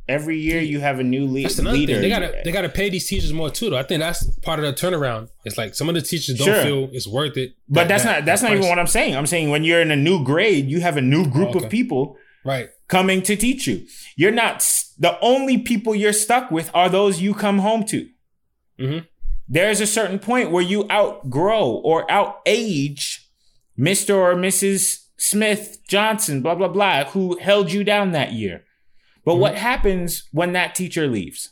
Every 0.09 0.39
year 0.39 0.61
you 0.61 0.81
have 0.81 0.99
a 0.99 1.05
new 1.05 1.25
le- 1.33 1.43
That's 1.43 1.61
leader. 1.61 1.95
thing. 1.95 2.03
They 2.03 2.09
gotta 2.09 2.41
they 2.45 2.51
gotta 2.51 2.69
pay 2.69 2.91
these 2.91 3.07
teachers 3.07 3.33
more 3.33 3.49
too. 3.49 3.71
Though 3.71 3.77
I 3.79 3.85
think 3.85 4.01
that's 4.01 4.27
part 4.41 4.59
of 4.59 4.65
the 4.65 4.73
turnaround. 4.73 5.29
It's 5.45 5.57
like 5.57 5.75
some 5.77 5.89
of 5.89 5.95
the 5.95 6.01
teachers 6.03 6.37
don't 6.37 6.47
Sure. 6.47 6.63
feel 6.65 6.89
it's 6.93 7.07
worth 7.07 7.37
it. 7.37 7.53
But 7.69 7.83
that- 7.83 7.89
that's 7.89 8.03
that- 8.05 8.17
not 8.19 8.25
that's 8.25 8.43
that 8.43 8.49
not 8.49 8.57
even 8.57 8.69
what 8.69 8.79
I'm 8.81 8.89
saying. 8.89 9.15
I'm 9.15 9.27
saying 9.27 9.51
when 9.51 9.63
you're 9.63 9.81
in 9.81 9.93
a 9.93 9.97
new 9.97 10.25
grade, 10.25 10.69
you 10.69 10.81
have 10.81 10.97
a 10.97 11.01
new 11.01 11.31
group 11.31 11.51
Oh, 11.51 11.57
okay. 11.59 11.67
of 11.67 11.71
people 11.71 12.17
right. 12.45 12.71
coming 12.89 13.23
to 13.23 13.37
teach 13.37 13.69
you. 13.69 13.87
You're 14.17 14.33
not 14.33 14.67
the 14.99 15.17
only 15.21 15.59
people 15.59 15.95
you're 15.95 16.13
stuck 16.13 16.51
with 16.51 16.71
are 16.75 16.89
those 16.89 17.21
you 17.21 17.33
come 17.33 17.59
home 17.61 17.85
to. 17.87 18.09
Mhm. 18.81 19.07
There's 19.49 19.81
a 19.81 19.87
certain 19.87 20.19
point 20.19 20.51
where 20.51 20.63
you 20.63 20.87
outgrow 20.91 21.69
or 21.71 22.05
outage 22.09 23.20
Mr. 23.81 24.15
or 24.15 24.35
Mrs. 24.35 25.07
Smith 25.17 25.79
Johnson, 25.89 26.43
blah 26.43 26.55
blah 26.55 26.69
blah, 26.69 27.05
who 27.05 27.39
held 27.39 27.73
you 27.73 27.83
down 27.83 28.13
that 28.13 28.33
year. 28.33 28.65
But 29.25 29.37
what 29.37 29.55
mm-hmm. 29.55 29.63
happens 29.63 30.29
when 30.33 30.53
that 30.53 30.75
teacher 30.75 31.07
leaves? 31.07 31.51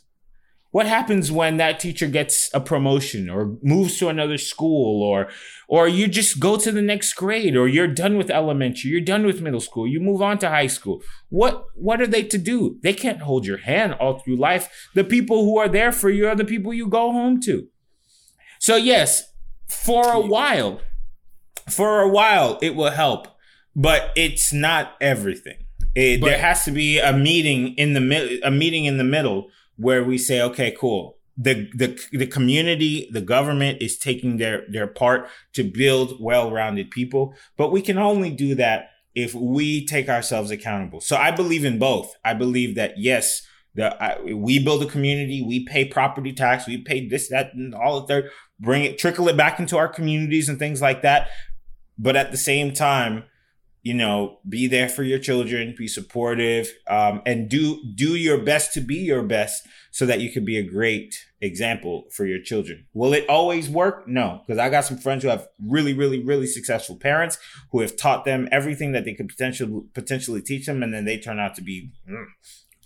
What 0.71 0.85
happens 0.85 1.31
when 1.31 1.57
that 1.57 1.79
teacher 1.79 2.07
gets 2.07 2.51
a 2.53 2.59
promotion 2.59 3.27
or 3.27 3.57
moves 3.63 3.97
to 3.97 4.07
another 4.07 4.37
school 4.37 5.01
or 5.01 5.27
or 5.67 5.87
you 5.87 6.07
just 6.07 6.39
go 6.39 6.57
to 6.57 6.71
the 6.71 6.81
next 6.81 7.13
grade 7.13 7.55
or 7.55 7.67
you're 7.67 7.87
done 7.87 8.17
with 8.17 8.29
elementary, 8.29 8.91
you're 8.91 9.01
done 9.01 9.25
with 9.25 9.41
middle 9.41 9.61
school, 9.61 9.87
you 9.87 9.99
move 9.99 10.21
on 10.21 10.37
to 10.39 10.49
high 10.49 10.67
school. 10.67 11.01
What 11.29 11.65
what 11.73 12.01
are 12.01 12.07
they 12.07 12.21
to 12.23 12.37
do? 12.37 12.77
They 12.83 12.93
can't 12.93 13.21
hold 13.21 13.47
your 13.47 13.57
hand 13.57 13.93
all 13.93 14.19
through 14.19 14.35
life. 14.35 14.89
The 14.93 15.03
people 15.03 15.43
who 15.43 15.57
are 15.57 15.69
there 15.69 15.91
for 15.91 16.11
you 16.11 16.27
are 16.27 16.35
the 16.35 16.45
people 16.45 16.71
you 16.71 16.87
go 16.87 17.11
home 17.11 17.41
to. 17.41 17.67
So 18.59 18.75
yes, 18.75 19.23
for 19.67 20.11
a 20.11 20.19
while, 20.19 20.81
for 21.71 22.01
a 22.01 22.09
while 22.09 22.59
it 22.61 22.75
will 22.75 22.91
help, 22.91 23.27
but 23.75 24.11
it's 24.15 24.51
not 24.53 24.93
everything. 24.99 25.65
It, 25.95 26.21
there 26.21 26.37
has 26.37 26.65
to 26.65 26.71
be 26.71 26.99
a 26.99 27.11
meeting 27.11 27.73
in 27.75 27.93
the 27.93 27.99
mid, 27.99 28.43
a 28.43 28.51
meeting 28.51 28.85
in 28.85 28.97
the 28.97 29.03
middle 29.03 29.49
where 29.75 30.03
we 30.03 30.17
say, 30.17 30.41
okay, 30.41 30.75
cool. 30.77 31.17
The, 31.41 31.69
the 31.73 31.97
the 32.11 32.27
community, 32.27 33.09
the 33.13 33.21
government 33.21 33.81
is 33.81 33.97
taking 33.97 34.37
their 34.37 34.65
their 34.69 34.87
part 34.87 35.29
to 35.53 35.63
build 35.63 36.17
well-rounded 36.19 36.91
people, 36.91 37.33
but 37.55 37.71
we 37.71 37.81
can 37.81 37.97
only 37.97 38.29
do 38.29 38.55
that 38.55 38.89
if 39.15 39.33
we 39.33 39.85
take 39.85 40.09
ourselves 40.09 40.51
accountable. 40.51 40.99
So 41.01 41.15
I 41.15 41.31
believe 41.31 41.63
in 41.63 41.79
both. 41.79 42.13
I 42.25 42.33
believe 42.33 42.75
that 42.75 42.95
yes, 42.97 43.41
the 43.73 44.01
I, 44.03 44.21
we 44.33 44.63
build 44.63 44.83
a 44.83 44.85
community, 44.85 45.41
we 45.41 45.65
pay 45.65 45.85
property 45.85 46.33
tax, 46.33 46.67
we 46.67 46.77
pay 46.77 47.07
this, 47.07 47.29
that, 47.29 47.53
and 47.53 47.73
all 47.73 48.01
the 48.01 48.07
third, 48.07 48.31
bring 48.59 48.83
it, 48.83 48.97
trickle 48.97 49.29
it 49.29 49.37
back 49.37 49.59
into 49.59 49.77
our 49.77 49.87
communities 49.87 50.49
and 50.49 50.59
things 50.59 50.81
like 50.81 51.01
that. 51.03 51.29
But 51.99 52.15
at 52.15 52.31
the 52.31 52.37
same 52.37 52.73
time, 52.73 53.25
you 53.83 53.93
know, 53.93 54.39
be 54.47 54.67
there 54.67 54.89
for 54.89 55.03
your 55.03 55.19
children, 55.19 55.75
be 55.77 55.87
supportive, 55.87 56.71
um, 56.87 57.21
and 57.25 57.49
do 57.49 57.81
do 57.95 58.15
your 58.15 58.37
best 58.37 58.73
to 58.73 58.81
be 58.81 58.95
your 58.95 59.23
best, 59.23 59.67
so 59.91 60.05
that 60.05 60.19
you 60.19 60.31
can 60.31 60.43
be 60.45 60.57
a 60.57 60.63
great 60.63 61.15
example 61.41 62.05
for 62.11 62.25
your 62.25 62.41
children. 62.41 62.85
Will 62.93 63.13
it 63.13 63.27
always 63.29 63.69
work? 63.69 64.07
No, 64.07 64.41
because 64.45 64.59
I 64.59 64.69
got 64.69 64.85
some 64.85 64.97
friends 64.97 65.23
who 65.23 65.29
have 65.29 65.47
really, 65.65 65.93
really, 65.93 66.23
really 66.23 66.47
successful 66.47 66.97
parents 66.97 67.37
who 67.71 67.81
have 67.81 67.95
taught 67.95 68.25
them 68.25 68.49
everything 68.51 68.91
that 68.93 69.05
they 69.05 69.13
could 69.13 69.29
potentially 69.29 69.81
potentially 69.93 70.41
teach 70.41 70.65
them, 70.65 70.83
and 70.83 70.93
then 70.93 71.05
they 71.05 71.17
turn 71.17 71.39
out 71.39 71.55
to 71.55 71.61
be. 71.61 71.91
mm. 72.09 72.25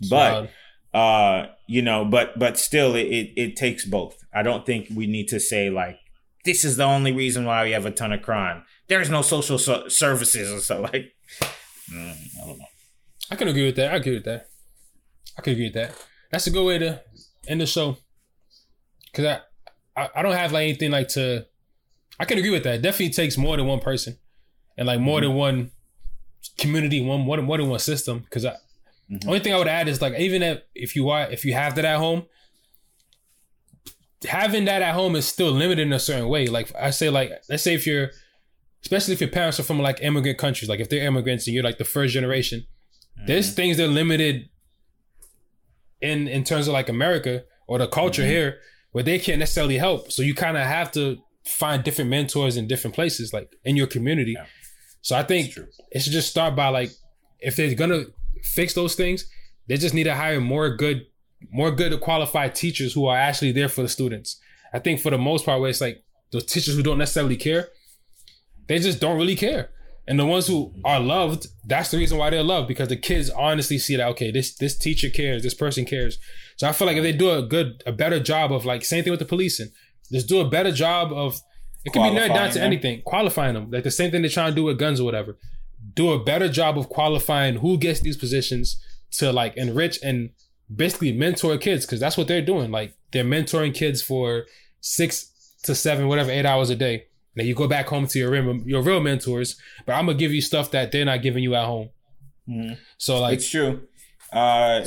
But 0.09 0.49
uh 0.93 1.47
you 1.67 1.81
know 1.81 2.05
but 2.05 2.37
but 2.37 2.57
still 2.57 2.95
it, 2.95 3.07
it 3.07 3.33
it 3.35 3.55
takes 3.55 3.83
both 3.83 4.23
i 4.31 4.43
don't 4.43 4.63
think 4.63 4.87
we 4.93 5.07
need 5.07 5.27
to 5.27 5.39
say 5.39 5.69
like 5.69 5.97
this 6.45 6.63
is 6.63 6.77
the 6.77 6.83
only 6.83 7.11
reason 7.11 7.45
why 7.45 7.63
we 7.63 7.71
have 7.71 7.85
a 7.85 7.91
ton 7.91 8.13
of 8.13 8.21
crime 8.21 8.63
there's 8.87 9.09
no 9.09 9.21
social 9.21 9.57
so- 9.57 9.87
services 9.87 10.51
or 10.51 10.59
so 10.59 10.81
like 10.81 11.13
mm, 11.91 12.15
i 12.41 12.47
don't 12.47 12.59
know 12.59 12.65
I 13.31 13.35
can 13.35 13.47
agree 13.47 13.65
with 13.65 13.77
that. 13.77 13.91
I 13.91 13.95
agree 13.95 14.13
with 14.15 14.25
that. 14.25 14.47
I 15.39 15.41
can 15.41 15.53
agree 15.53 15.63
with 15.65 15.73
that. 15.73 15.95
That's 16.29 16.45
a 16.45 16.51
good 16.51 16.65
way 16.65 16.77
to 16.77 17.01
end 17.47 17.61
the 17.61 17.65
show. 17.65 17.97
Cause 19.13 19.25
I, 19.25 19.39
I, 19.95 20.09
I 20.17 20.21
don't 20.21 20.33
have 20.35 20.51
like 20.51 20.63
anything 20.63 20.91
like 20.91 21.07
to. 21.09 21.45
I 22.19 22.25
can 22.25 22.37
agree 22.37 22.51
with 22.51 22.63
that. 22.65 22.75
It 22.75 22.81
definitely 22.83 23.11
takes 23.13 23.35
more 23.37 23.57
than 23.57 23.65
one 23.65 23.79
person, 23.79 24.17
and 24.77 24.85
like 24.85 24.99
more 24.99 25.19
than 25.21 25.33
one 25.33 25.71
community, 26.59 27.01
one 27.01 27.21
more 27.21 27.37
than 27.37 27.45
more 27.45 27.57
than 27.57 27.69
one 27.69 27.79
system. 27.79 28.25
Cause 28.29 28.45
I, 28.45 28.55
Mhm. 29.09 29.25
only 29.27 29.39
thing 29.39 29.53
I 29.53 29.57
would 29.57 29.67
add 29.69 29.87
is 29.87 30.01
like 30.01 30.13
even 30.19 30.43
if 30.43 30.61
if 30.75 30.95
you 30.95 31.09
are 31.09 31.23
if 31.31 31.43
you 31.43 31.53
have 31.53 31.73
that 31.75 31.85
at 31.85 31.97
home, 31.97 32.23
having 34.27 34.65
that 34.65 34.81
at 34.81 34.93
home 34.93 35.15
is 35.15 35.27
still 35.27 35.51
limited 35.51 35.81
in 35.87 35.93
a 35.93 35.99
certain 35.99 36.27
way. 36.27 36.47
Like 36.47 36.73
I 36.75 36.89
say, 36.91 37.09
like 37.09 37.31
let's 37.49 37.63
say 37.63 37.73
if 37.73 37.87
you're, 37.87 38.11
especially 38.83 39.13
if 39.13 39.21
your 39.21 39.29
parents 39.29 39.59
are 39.59 39.63
from 39.63 39.79
like 39.79 39.99
immigrant 40.01 40.37
countries, 40.37 40.69
like 40.69 40.79
if 40.79 40.89
they're 40.89 41.05
immigrants 41.05 41.47
and 41.47 41.53
you're 41.53 41.63
like 41.63 41.77
the 41.77 41.85
first 41.85 42.13
generation, 42.13 42.65
there's 43.27 43.53
things 43.53 43.77
that 43.77 43.85
are 43.85 43.87
limited 43.87 44.49
in 46.01 46.27
in 46.27 46.43
terms 46.43 46.67
of 46.67 46.73
like 46.73 46.89
America 46.89 47.43
or 47.67 47.77
the 47.77 47.87
culture 47.87 48.23
Mhm. 48.23 48.27
here 48.27 48.59
where 48.91 49.03
they 49.03 49.17
can't 49.19 49.39
necessarily 49.39 49.77
help. 49.77 50.11
So 50.11 50.21
you 50.21 50.33
kind 50.35 50.57
of 50.57 50.63
have 50.67 50.91
to 50.93 51.17
find 51.45 51.83
different 51.83 52.09
mentors 52.09 52.57
in 52.57 52.67
different 52.67 52.93
places, 52.95 53.33
like 53.33 53.49
in 53.63 53.75
your 53.75 53.87
community. 53.87 54.33
Yeah. 54.33 54.45
So 55.01 55.15
I 55.15 55.23
think 55.23 55.55
it 55.91 56.01
should 56.01 56.13
just 56.13 56.29
start 56.29 56.55
by 56.55 56.69
like 56.69 56.91
if 57.39 57.55
they're 57.55 57.73
gonna 57.75 58.05
fix 58.43 58.73
those 58.73 58.95
things, 58.95 59.25
they 59.67 59.77
just 59.77 59.93
need 59.93 60.03
to 60.05 60.15
hire 60.15 60.39
more 60.39 60.75
good, 60.75 61.05
more 61.51 61.71
good 61.71 61.99
qualified 62.01 62.55
teachers 62.55 62.93
who 62.93 63.05
are 63.07 63.17
actually 63.17 63.51
there 63.51 63.69
for 63.69 63.81
the 63.81 63.89
students. 63.89 64.39
I 64.73 64.79
think 64.79 64.99
for 65.01 65.09
the 65.09 65.17
most 65.17 65.45
part, 65.45 65.59
where 65.61 65.69
it's 65.69 65.81
like 65.81 66.03
those 66.31 66.45
teachers 66.45 66.75
who 66.75 66.83
don't 66.83 66.97
necessarily 66.97 67.35
care, 67.37 67.69
they 68.67 68.79
just 68.79 68.99
don't 68.99 69.17
really 69.17 69.35
care. 69.35 69.69
And 70.05 70.19
the 70.19 70.25
ones 70.25 70.47
who 70.47 70.73
are 70.83 70.99
loved, 70.99 71.47
that's 71.65 71.91
the 71.91 71.97
reason 71.97 72.17
why 72.17 72.29
they're 72.29 72.43
loved 72.43 72.67
because 72.67 72.89
the 72.89 72.97
kids 72.97 73.29
honestly 73.29 73.77
see 73.77 73.95
that 73.95 74.07
okay, 74.09 74.31
this 74.31 74.53
this 74.55 74.77
teacher 74.77 75.09
cares, 75.09 75.43
this 75.43 75.53
person 75.53 75.85
cares. 75.85 76.17
So 76.57 76.67
I 76.67 76.73
feel 76.73 76.87
like 76.87 76.97
if 76.97 77.03
they 77.03 77.13
do 77.13 77.31
a 77.31 77.41
good, 77.41 77.81
a 77.85 77.91
better 77.91 78.19
job 78.19 78.51
of 78.51 78.65
like 78.65 78.83
same 78.83 79.03
thing 79.03 79.11
with 79.11 79.19
the 79.19 79.25
policing, 79.25 79.69
just 80.11 80.27
do 80.27 80.41
a 80.41 80.49
better 80.49 80.71
job 80.71 81.13
of 81.13 81.39
it 81.85 81.91
could 81.91 82.03
be 82.03 82.11
narrowed 82.11 82.33
down 82.33 82.49
to 82.49 82.55
them. 82.55 82.65
anything, 82.65 83.01
qualifying 83.03 83.53
them, 83.53 83.71
like 83.71 83.83
the 83.83 83.91
same 83.91 84.11
thing 84.11 84.21
they're 84.21 84.31
trying 84.31 84.51
to 84.51 84.55
do 84.55 84.63
with 84.63 84.77
guns 84.77 84.99
or 84.99 85.03
whatever. 85.05 85.37
Do 85.95 86.11
a 86.11 86.23
better 86.23 86.49
job 86.49 86.77
of 86.77 86.89
qualifying 86.89 87.55
who 87.57 87.77
gets 87.77 87.99
these 87.99 88.17
positions 88.17 88.81
to 89.11 89.31
like 89.31 89.55
enrich 89.57 89.99
and 90.03 90.31
basically 90.73 91.11
mentor 91.11 91.57
kids 91.57 91.85
because 91.85 91.99
that's 91.99 92.17
what 92.17 92.27
they're 92.27 92.41
doing. 92.41 92.71
Like 92.71 92.95
they're 93.11 93.23
mentoring 93.23 93.73
kids 93.73 94.01
for 94.01 94.45
six 94.79 95.29
to 95.63 95.75
seven, 95.75 96.07
whatever, 96.07 96.31
eight 96.31 96.45
hours 96.45 96.69
a 96.69 96.75
day. 96.75 97.07
Now 97.35 97.43
you 97.43 97.55
go 97.55 97.67
back 97.67 97.87
home 97.87 98.07
to 98.07 98.19
your 98.19 98.31
real, 98.31 98.55
your 98.65 98.81
real 98.81 98.99
mentors, 98.99 99.55
but 99.85 99.93
I'm 99.93 100.05
gonna 100.05 100.17
give 100.17 100.33
you 100.33 100.41
stuff 100.41 100.71
that 100.71 100.91
they're 100.91 101.05
not 101.05 101.21
giving 101.21 101.43
you 101.43 101.55
at 101.55 101.65
home. 101.65 101.89
Mhm. 102.47 102.77
So 102.97 103.19
like, 103.19 103.35
it's 103.35 103.49
true. 103.49 103.87
Uh 104.31 104.83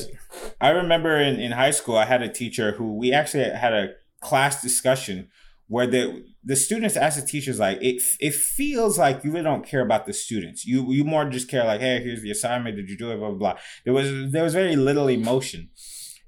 i 0.60 0.70
remember 0.70 1.20
in, 1.20 1.39
in 1.39 1.52
high 1.52 1.70
school 1.70 1.97
i 1.97 2.05
had 2.05 2.20
a 2.20 2.28
teacher 2.28 2.73
who 2.73 2.97
we 2.97 3.12
actually 3.12 3.44
had 3.44 3.73
a 3.73 3.90
class 4.20 4.60
discussion 4.60 5.28
where 5.68 5.86
the 5.86 6.24
the 6.44 6.56
students 6.56 6.97
asked 6.97 7.20
the 7.20 7.27
teachers 7.27 7.59
like 7.59 7.78
it 7.81 8.02
it 8.20 8.35
feels 8.35 8.98
like 8.98 9.23
you 9.24 9.31
really 9.31 9.44
don't 9.44 9.66
care 9.66 9.82
about 9.82 10.06
the 10.06 10.12
students. 10.12 10.64
You 10.64 10.93
you 10.93 11.05
more 11.05 11.24
just 11.28 11.48
care 11.48 11.64
like 11.64 11.81
hey 11.81 12.01
here's 12.02 12.23
the 12.23 12.31
assignment. 12.31 12.77
Did 12.77 12.89
you 12.89 12.97
do 12.97 13.10
it? 13.10 13.16
Blah 13.18 13.31
blah 13.31 13.39
blah. 13.39 13.55
There 13.85 13.93
was 13.93 14.32
there 14.32 14.44
was 14.44 14.55
very 14.55 14.77
little 14.77 15.09
emotion. 15.09 15.70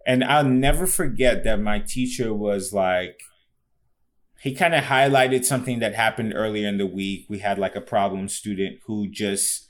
And 0.06 0.24
i'll 0.24 0.44
never 0.44 0.86
forget 0.86 1.44
that 1.44 1.60
my 1.60 1.78
teacher 1.80 2.32
was 2.32 2.72
like 2.72 3.20
he 4.40 4.54
kind 4.54 4.74
of 4.74 4.84
highlighted 4.84 5.44
something 5.44 5.80
that 5.80 5.94
happened 5.94 6.32
earlier 6.34 6.68
in 6.68 6.78
the 6.78 6.86
week 6.86 7.26
we 7.28 7.38
had 7.38 7.58
like 7.58 7.76
a 7.76 7.80
problem 7.80 8.28
student 8.28 8.78
who 8.86 9.08
just 9.08 9.68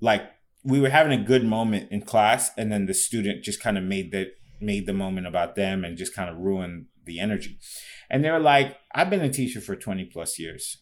like 0.00 0.22
we 0.64 0.80
were 0.80 0.90
having 0.90 1.18
a 1.18 1.24
good 1.24 1.44
moment 1.44 1.90
in 1.92 2.02
class 2.02 2.50
and 2.58 2.72
then 2.72 2.86
the 2.86 2.94
student 2.94 3.44
just 3.44 3.62
kind 3.62 3.78
of 3.78 3.84
made 3.84 4.10
that 4.10 4.32
made 4.60 4.86
the 4.86 4.92
moment 4.92 5.26
about 5.26 5.54
them 5.54 5.84
and 5.84 5.96
just 5.96 6.14
kind 6.14 6.28
of 6.28 6.38
ruined 6.38 6.86
the 7.04 7.20
energy. 7.20 7.58
And 8.10 8.24
they're 8.24 8.40
like, 8.40 8.76
I've 8.94 9.10
been 9.10 9.20
a 9.20 9.32
teacher 9.32 9.60
for 9.60 9.76
20 9.76 10.06
plus 10.06 10.38
years. 10.38 10.78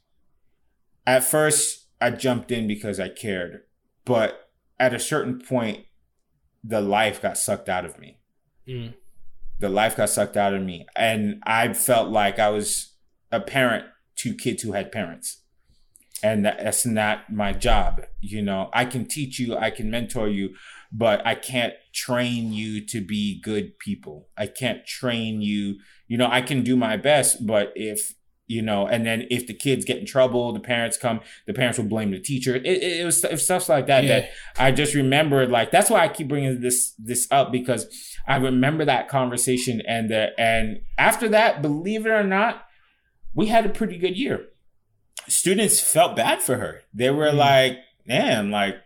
At 1.06 1.24
first, 1.24 1.88
I 2.00 2.10
jumped 2.10 2.50
in 2.50 2.66
because 2.66 2.98
I 2.98 3.08
cared, 3.08 3.62
but 4.04 4.48
at 4.78 4.94
a 4.94 4.98
certain 4.98 5.38
point, 5.38 5.84
the 6.62 6.80
life 6.80 7.20
got 7.20 7.36
sucked 7.36 7.68
out 7.68 7.84
of 7.84 7.98
me. 7.98 8.18
Mm. 8.66 8.94
The 9.60 9.68
life 9.68 9.96
got 9.96 10.08
sucked 10.08 10.36
out 10.36 10.54
of 10.54 10.62
me. 10.62 10.86
And 10.96 11.42
I 11.44 11.72
felt 11.74 12.08
like 12.08 12.38
I 12.38 12.48
was 12.48 12.93
a 13.34 13.40
parent 13.40 13.84
to 14.16 14.34
kids 14.34 14.62
who 14.62 14.72
had 14.72 14.92
parents. 14.92 15.40
And 16.22 16.44
that's 16.46 16.86
not 16.86 17.30
my 17.32 17.52
job. 17.52 18.02
You 18.20 18.40
know, 18.40 18.70
I 18.72 18.84
can 18.86 19.04
teach 19.06 19.38
you, 19.38 19.56
I 19.56 19.70
can 19.70 19.90
mentor 19.90 20.28
you, 20.28 20.54
but 20.90 21.26
I 21.26 21.34
can't 21.34 21.74
train 21.92 22.52
you 22.52 22.86
to 22.86 23.00
be 23.04 23.40
good 23.42 23.78
people. 23.78 24.28
I 24.38 24.46
can't 24.46 24.86
train 24.86 25.42
you. 25.42 25.76
You 26.08 26.16
know, 26.16 26.28
I 26.30 26.40
can 26.40 26.62
do 26.62 26.76
my 26.76 26.96
best, 26.96 27.46
but 27.46 27.72
if 27.74 28.14
you 28.46 28.60
know, 28.60 28.86
and 28.86 29.06
then 29.06 29.26
if 29.30 29.46
the 29.46 29.54
kids 29.54 29.86
get 29.86 29.96
in 29.98 30.04
trouble, 30.06 30.52
the 30.52 30.60
parents 30.60 30.98
come, 30.98 31.20
the 31.46 31.54
parents 31.54 31.78
will 31.78 31.86
blame 31.86 32.10
the 32.10 32.20
teacher. 32.20 32.54
It, 32.54 32.66
it, 32.66 33.00
it 33.00 33.04
was, 33.04 33.24
it 33.24 33.30
was 33.32 33.44
stuff 33.44 33.70
like 33.70 33.86
that 33.86 34.04
Yeah. 34.04 34.20
that 34.20 34.30
I 34.58 34.70
just 34.70 34.94
remembered. 34.94 35.50
Like 35.50 35.70
that's 35.70 35.88
why 35.90 36.00
I 36.00 36.08
keep 36.08 36.28
bringing 36.28 36.60
this 36.60 36.92
this 36.98 37.26
up 37.30 37.50
because 37.52 37.86
I 38.26 38.36
remember 38.36 38.84
that 38.84 39.08
conversation 39.08 39.80
and 39.88 40.10
the 40.10 40.38
and 40.38 40.82
after 40.98 41.28
that, 41.30 41.60
believe 41.62 42.04
it 42.06 42.10
or 42.10 42.22
not, 42.22 42.64
we 43.34 43.46
had 43.46 43.66
a 43.66 43.68
pretty 43.68 43.98
good 43.98 44.16
year. 44.16 44.46
Students 45.28 45.80
felt 45.80 46.16
bad 46.16 46.42
for 46.42 46.56
her. 46.56 46.82
They 46.92 47.10
were 47.10 47.30
Mm. 47.30 47.36
like, 47.36 47.78
"Damn, 48.06 48.50
like 48.50 48.76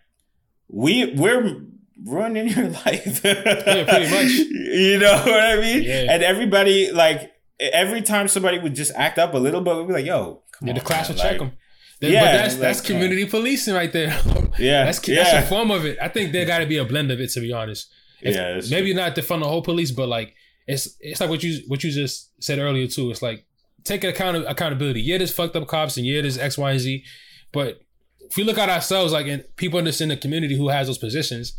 we 0.68 1.12
we're 1.14 1.62
ruining 2.04 2.48
your 2.48 2.68
life." 2.86 3.20
Yeah, 3.24 3.84
pretty 3.84 4.10
much. 4.10 4.32
You 4.68 4.98
know 4.98 5.16
what 5.24 5.42
I 5.42 5.56
mean? 5.56 5.82
Yeah. 5.82 6.06
And 6.12 6.22
everybody 6.22 6.92
like 6.92 7.32
every 7.58 8.02
time 8.02 8.28
somebody 8.28 8.58
would 8.58 8.74
just 8.74 8.92
act 8.94 9.18
up 9.18 9.34
a 9.34 9.38
little 9.38 9.60
bit, 9.60 9.76
we'd 9.76 9.86
be 9.88 9.92
like, 9.94 10.06
"Yo, 10.06 10.42
come 10.52 10.68
Yeah, 10.68 10.74
the 10.74 10.80
class 10.80 11.08
man, 11.08 11.16
will 11.16 11.22
check 11.22 11.32
like- 11.32 11.40
them. 11.40 11.52
Yeah, 12.00 12.20
but 12.20 12.32
that's 12.38 12.54
like, 12.54 12.60
that's 12.60 12.80
community 12.80 13.24
policing 13.26 13.74
right 13.74 13.92
there. 13.92 14.16
Yeah, 14.58 14.84
that's 14.84 14.98
that's 15.00 15.32
yeah. 15.32 15.40
a 15.42 15.46
form 15.46 15.70
of 15.70 15.84
it. 15.84 15.98
I 16.00 16.08
think 16.08 16.32
there 16.32 16.44
got 16.44 16.58
to 16.58 16.66
be 16.66 16.78
a 16.78 16.84
blend 16.84 17.10
of 17.12 17.20
it. 17.20 17.30
To 17.30 17.40
be 17.40 17.52
honest, 17.52 17.90
If- 18.20 18.34
Yeah, 18.36 18.54
that's 18.54 18.70
maybe 18.70 18.92
not 18.94 19.14
defund 19.16 19.40
the 19.40 19.48
whole 19.48 19.62
police, 19.62 19.90
but 19.92 20.08
like 20.08 20.34
it's 20.66 20.96
it's 21.00 21.20
like 21.20 21.30
what 21.30 21.42
you 21.42 21.62
what 21.68 21.82
you 21.82 21.90
just 21.90 22.30
said 22.42 22.58
earlier 22.60 22.86
too. 22.86 23.10
It's 23.10 23.22
like 23.22 23.44
take 23.84 24.04
account 24.04 24.36
of 24.36 24.44
accountability. 24.46 25.00
Yeah, 25.00 25.18
there's 25.18 25.32
fucked 25.32 25.56
up 25.56 25.66
cops, 25.66 25.96
and 25.96 26.06
yeah, 26.06 26.22
there's 26.22 26.38
X, 26.38 26.58
Y, 26.58 26.70
and 26.70 26.80
Z. 26.80 27.04
But 27.52 27.80
if 28.20 28.36
we 28.36 28.44
look 28.44 28.58
at 28.58 28.68
ourselves, 28.68 29.12
like 29.12 29.26
and 29.26 29.44
people 29.56 29.78
in 29.78 29.84
this 29.84 30.00
in 30.00 30.08
the 30.10 30.16
community 30.16 30.56
who 30.56 30.68
has 30.68 30.86
those 30.86 30.98
positions, 30.98 31.54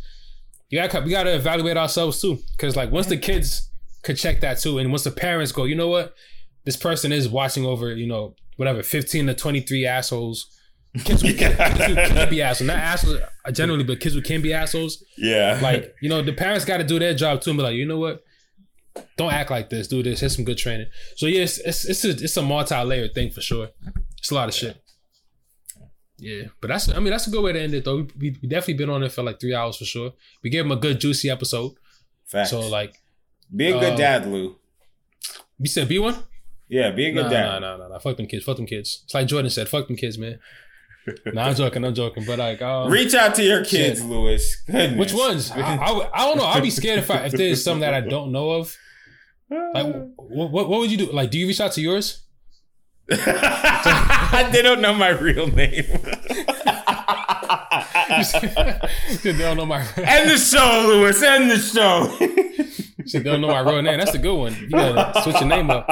you 0.68 0.80
got 0.80 1.04
we 1.04 1.10
got 1.10 1.24
to 1.24 1.34
evaluate 1.34 1.76
ourselves 1.76 2.20
too. 2.20 2.38
Because 2.56 2.76
like 2.76 2.90
once 2.90 3.06
the 3.06 3.16
kids 3.16 3.70
could 4.02 4.16
check 4.16 4.40
that 4.40 4.58
too, 4.58 4.78
and 4.78 4.90
once 4.90 5.04
the 5.04 5.10
parents 5.10 5.52
go, 5.52 5.64
you 5.64 5.74
know 5.74 5.88
what, 5.88 6.14
this 6.64 6.76
person 6.76 7.12
is 7.12 7.28
watching 7.28 7.64
over, 7.66 7.94
you 7.94 8.06
know, 8.06 8.34
whatever, 8.56 8.82
fifteen 8.82 9.26
to 9.26 9.34
twenty 9.34 9.60
three 9.60 9.86
assholes. 9.86 10.56
Kids 11.04 11.22
who, 11.22 11.28
kids 11.34 11.54
who 11.56 11.94
can 11.94 12.28
be 12.28 12.42
assholes, 12.42 12.66
not 12.66 12.76
assholes 12.76 13.20
uh, 13.44 13.52
generally, 13.52 13.84
but 13.84 14.00
kids 14.00 14.14
who 14.14 14.22
can 14.22 14.42
be 14.42 14.52
assholes 14.52 15.04
yeah, 15.16 15.56
like 15.62 15.94
you 16.00 16.08
know 16.08 16.20
the 16.20 16.32
parents 16.32 16.64
got 16.64 16.78
to 16.78 16.84
do 16.84 16.98
their 16.98 17.14
job 17.14 17.40
too 17.40 17.50
and 17.50 17.58
be 17.58 17.62
like 17.62 17.76
you 17.76 17.86
know 17.86 17.98
what 17.98 18.24
don't 19.16 19.32
act 19.32 19.50
like 19.50 19.70
this 19.70 19.88
do 19.88 20.02
this 20.02 20.20
here's 20.20 20.36
some 20.36 20.44
good 20.44 20.58
training. 20.58 20.86
So 21.16 21.26
yeah 21.26 21.42
it's 21.42 21.58
it's 21.58 21.84
it's 21.84 22.04
a, 22.04 22.10
it's 22.10 22.36
a 22.36 22.42
multi-layered 22.42 23.14
thing 23.14 23.30
for 23.30 23.40
sure. 23.40 23.68
It's 24.18 24.30
a 24.30 24.34
lot 24.34 24.48
of 24.48 24.54
shit. 24.54 24.82
Yeah 26.18 26.44
but 26.60 26.68
that's 26.68 26.90
i 26.90 26.98
mean 26.98 27.10
that's 27.10 27.26
a 27.26 27.30
good 27.30 27.42
way 27.42 27.52
to 27.52 27.60
end 27.60 27.74
it 27.74 27.84
though. 27.84 28.06
We, 28.18 28.36
we 28.42 28.48
definitely 28.48 28.74
been 28.74 28.90
on 28.90 29.02
it 29.02 29.12
for 29.12 29.22
like 29.22 29.40
three 29.40 29.54
hours 29.54 29.76
for 29.76 29.84
sure. 29.84 30.12
We 30.42 30.50
gave 30.50 30.64
him 30.64 30.72
a 30.72 30.76
good 30.76 31.00
juicy 31.00 31.30
episode. 31.30 31.72
Facts. 32.26 32.50
so 32.50 32.60
like 32.60 32.94
be 33.54 33.68
a 33.68 33.72
good 33.72 33.94
uh, 33.94 33.96
dad, 33.96 34.26
Lou. 34.26 34.56
you 35.58 35.66
said 35.66 35.88
be 35.88 35.98
one? 35.98 36.16
Yeah, 36.68 36.92
be 36.92 37.06
a 37.06 37.12
good 37.12 37.24
nah, 37.24 37.30
dad. 37.30 37.44
nah 37.46 37.58
nah 37.58 37.76
nah 37.76 37.88
nah. 37.88 37.98
Fuck 37.98 38.16
them 38.16 38.26
kids. 38.26 38.44
Fuck 38.44 38.56
them 38.56 38.66
kids. 38.66 39.02
It's 39.04 39.14
like 39.14 39.26
jordan 39.26 39.50
said 39.50 39.68
fuck 39.68 39.86
them 39.86 39.96
kids 39.96 40.18
man 40.18 40.38
nah 41.26 41.46
i'm 41.46 41.54
joking 41.54 41.84
i'm 41.84 41.94
joking 41.94 42.24
but 42.26 42.38
like 42.38 42.60
um, 42.62 42.90
Reach 42.90 43.14
out 43.14 43.34
to 43.36 43.42
your 43.42 43.64
kids, 43.64 44.00
shit. 44.00 44.08
Lewis. 44.08 44.62
Goodness. 44.66 44.98
which 44.98 45.12
ones 45.14 45.50
I, 45.50 45.76
I, 45.76 46.10
I 46.12 46.24
don't 46.26 46.36
know 46.36 46.44
I'd 46.44 46.62
be 46.62 46.70
scared 46.70 46.98
if 46.98 47.10
i 47.10 47.24
if 47.26 47.32
there's 47.32 47.62
some 47.64 47.80
that 47.80 47.94
i 47.94 48.00
don't 48.00 48.32
know 48.32 48.50
of 48.50 48.76
like 49.50 49.86
what, 50.16 50.50
what, 50.50 50.68
what 50.68 50.80
would 50.80 50.90
you 50.90 50.98
do 50.98 51.12
like 51.12 51.30
do 51.30 51.38
you 51.38 51.46
reach 51.46 51.60
out 51.60 51.72
to 51.72 51.80
yours 51.80 52.24
they 53.10 54.62
don't 54.62 54.80
know 54.80 54.94
my 54.94 55.08
real 55.08 55.48
name. 55.48 55.84
They 59.22 59.32
don't 59.32 59.56
know 59.56 59.66
my 59.66 59.80
End 59.96 60.30
the 60.30 60.36
show, 60.38 60.84
Lewis. 60.88 61.22
End 61.22 61.50
the 61.50 61.58
show. 61.58 62.06
they 63.12 63.22
don't 63.22 63.40
know 63.40 63.48
my 63.48 63.60
real 63.60 63.82
name. 63.82 63.98
That's 63.98 64.12
the 64.12 64.18
good 64.18 64.36
one. 64.36 64.54
You 64.54 64.68
gotta 64.68 65.22
switch 65.22 65.40
your 65.40 65.48
name 65.48 65.70
up. 65.70 65.86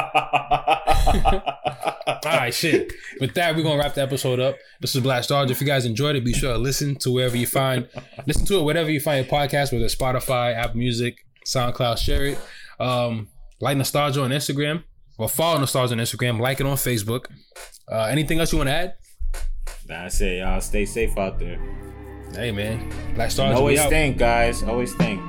All 2.06 2.20
right, 2.24 2.54
shit. 2.54 2.92
With 3.20 3.34
that, 3.34 3.56
we're 3.56 3.62
gonna 3.62 3.78
wrap 3.78 3.94
the 3.94 4.02
episode 4.02 4.40
up. 4.40 4.56
This 4.80 4.94
is 4.94 5.02
Black 5.02 5.24
Stars. 5.24 5.50
If 5.50 5.60
you 5.60 5.66
guys 5.66 5.84
enjoyed 5.86 6.16
it, 6.16 6.24
be 6.24 6.32
sure 6.32 6.52
to 6.52 6.58
listen 6.58 6.96
to 6.96 7.10
wherever 7.10 7.36
you 7.36 7.46
find, 7.46 7.88
listen 8.26 8.46
to 8.46 8.58
it 8.58 8.62
whatever 8.62 8.90
you 8.90 9.00
find 9.00 9.24
your 9.26 9.32
podcast, 9.40 9.72
whether 9.72 9.84
it's 9.84 9.94
Spotify, 9.94 10.54
Apple 10.54 10.78
Music, 10.78 11.24
SoundCloud. 11.46 11.98
Share 11.98 12.26
it. 12.26 12.38
Um, 12.80 13.28
like 13.60 13.76
Nostalgia 13.76 14.22
on 14.22 14.30
Instagram, 14.30 14.84
or 15.18 15.28
follow 15.28 15.58
Nostalgia 15.58 15.94
on 15.94 16.00
Instagram. 16.00 16.40
Like 16.40 16.60
it 16.60 16.66
on 16.66 16.76
Facebook. 16.76 17.26
Uh, 17.90 18.04
anything 18.10 18.38
else 18.38 18.52
you 18.52 18.58
want 18.58 18.68
to 18.68 18.74
add? 18.74 18.94
That's 19.88 20.20
it, 20.20 20.38
y'all. 20.38 20.60
Stay 20.60 20.84
safe 20.84 21.16
out 21.18 21.38
there. 21.38 21.58
Hey 22.32 22.52
man, 22.52 22.88
Black 23.14 23.26
And 23.26 23.32
Stars. 23.32 23.54
we 23.54 23.56
always 23.58 23.84
think, 23.86 24.18
guys. 24.18 24.62
Always 24.62 24.94
think. 24.94 25.20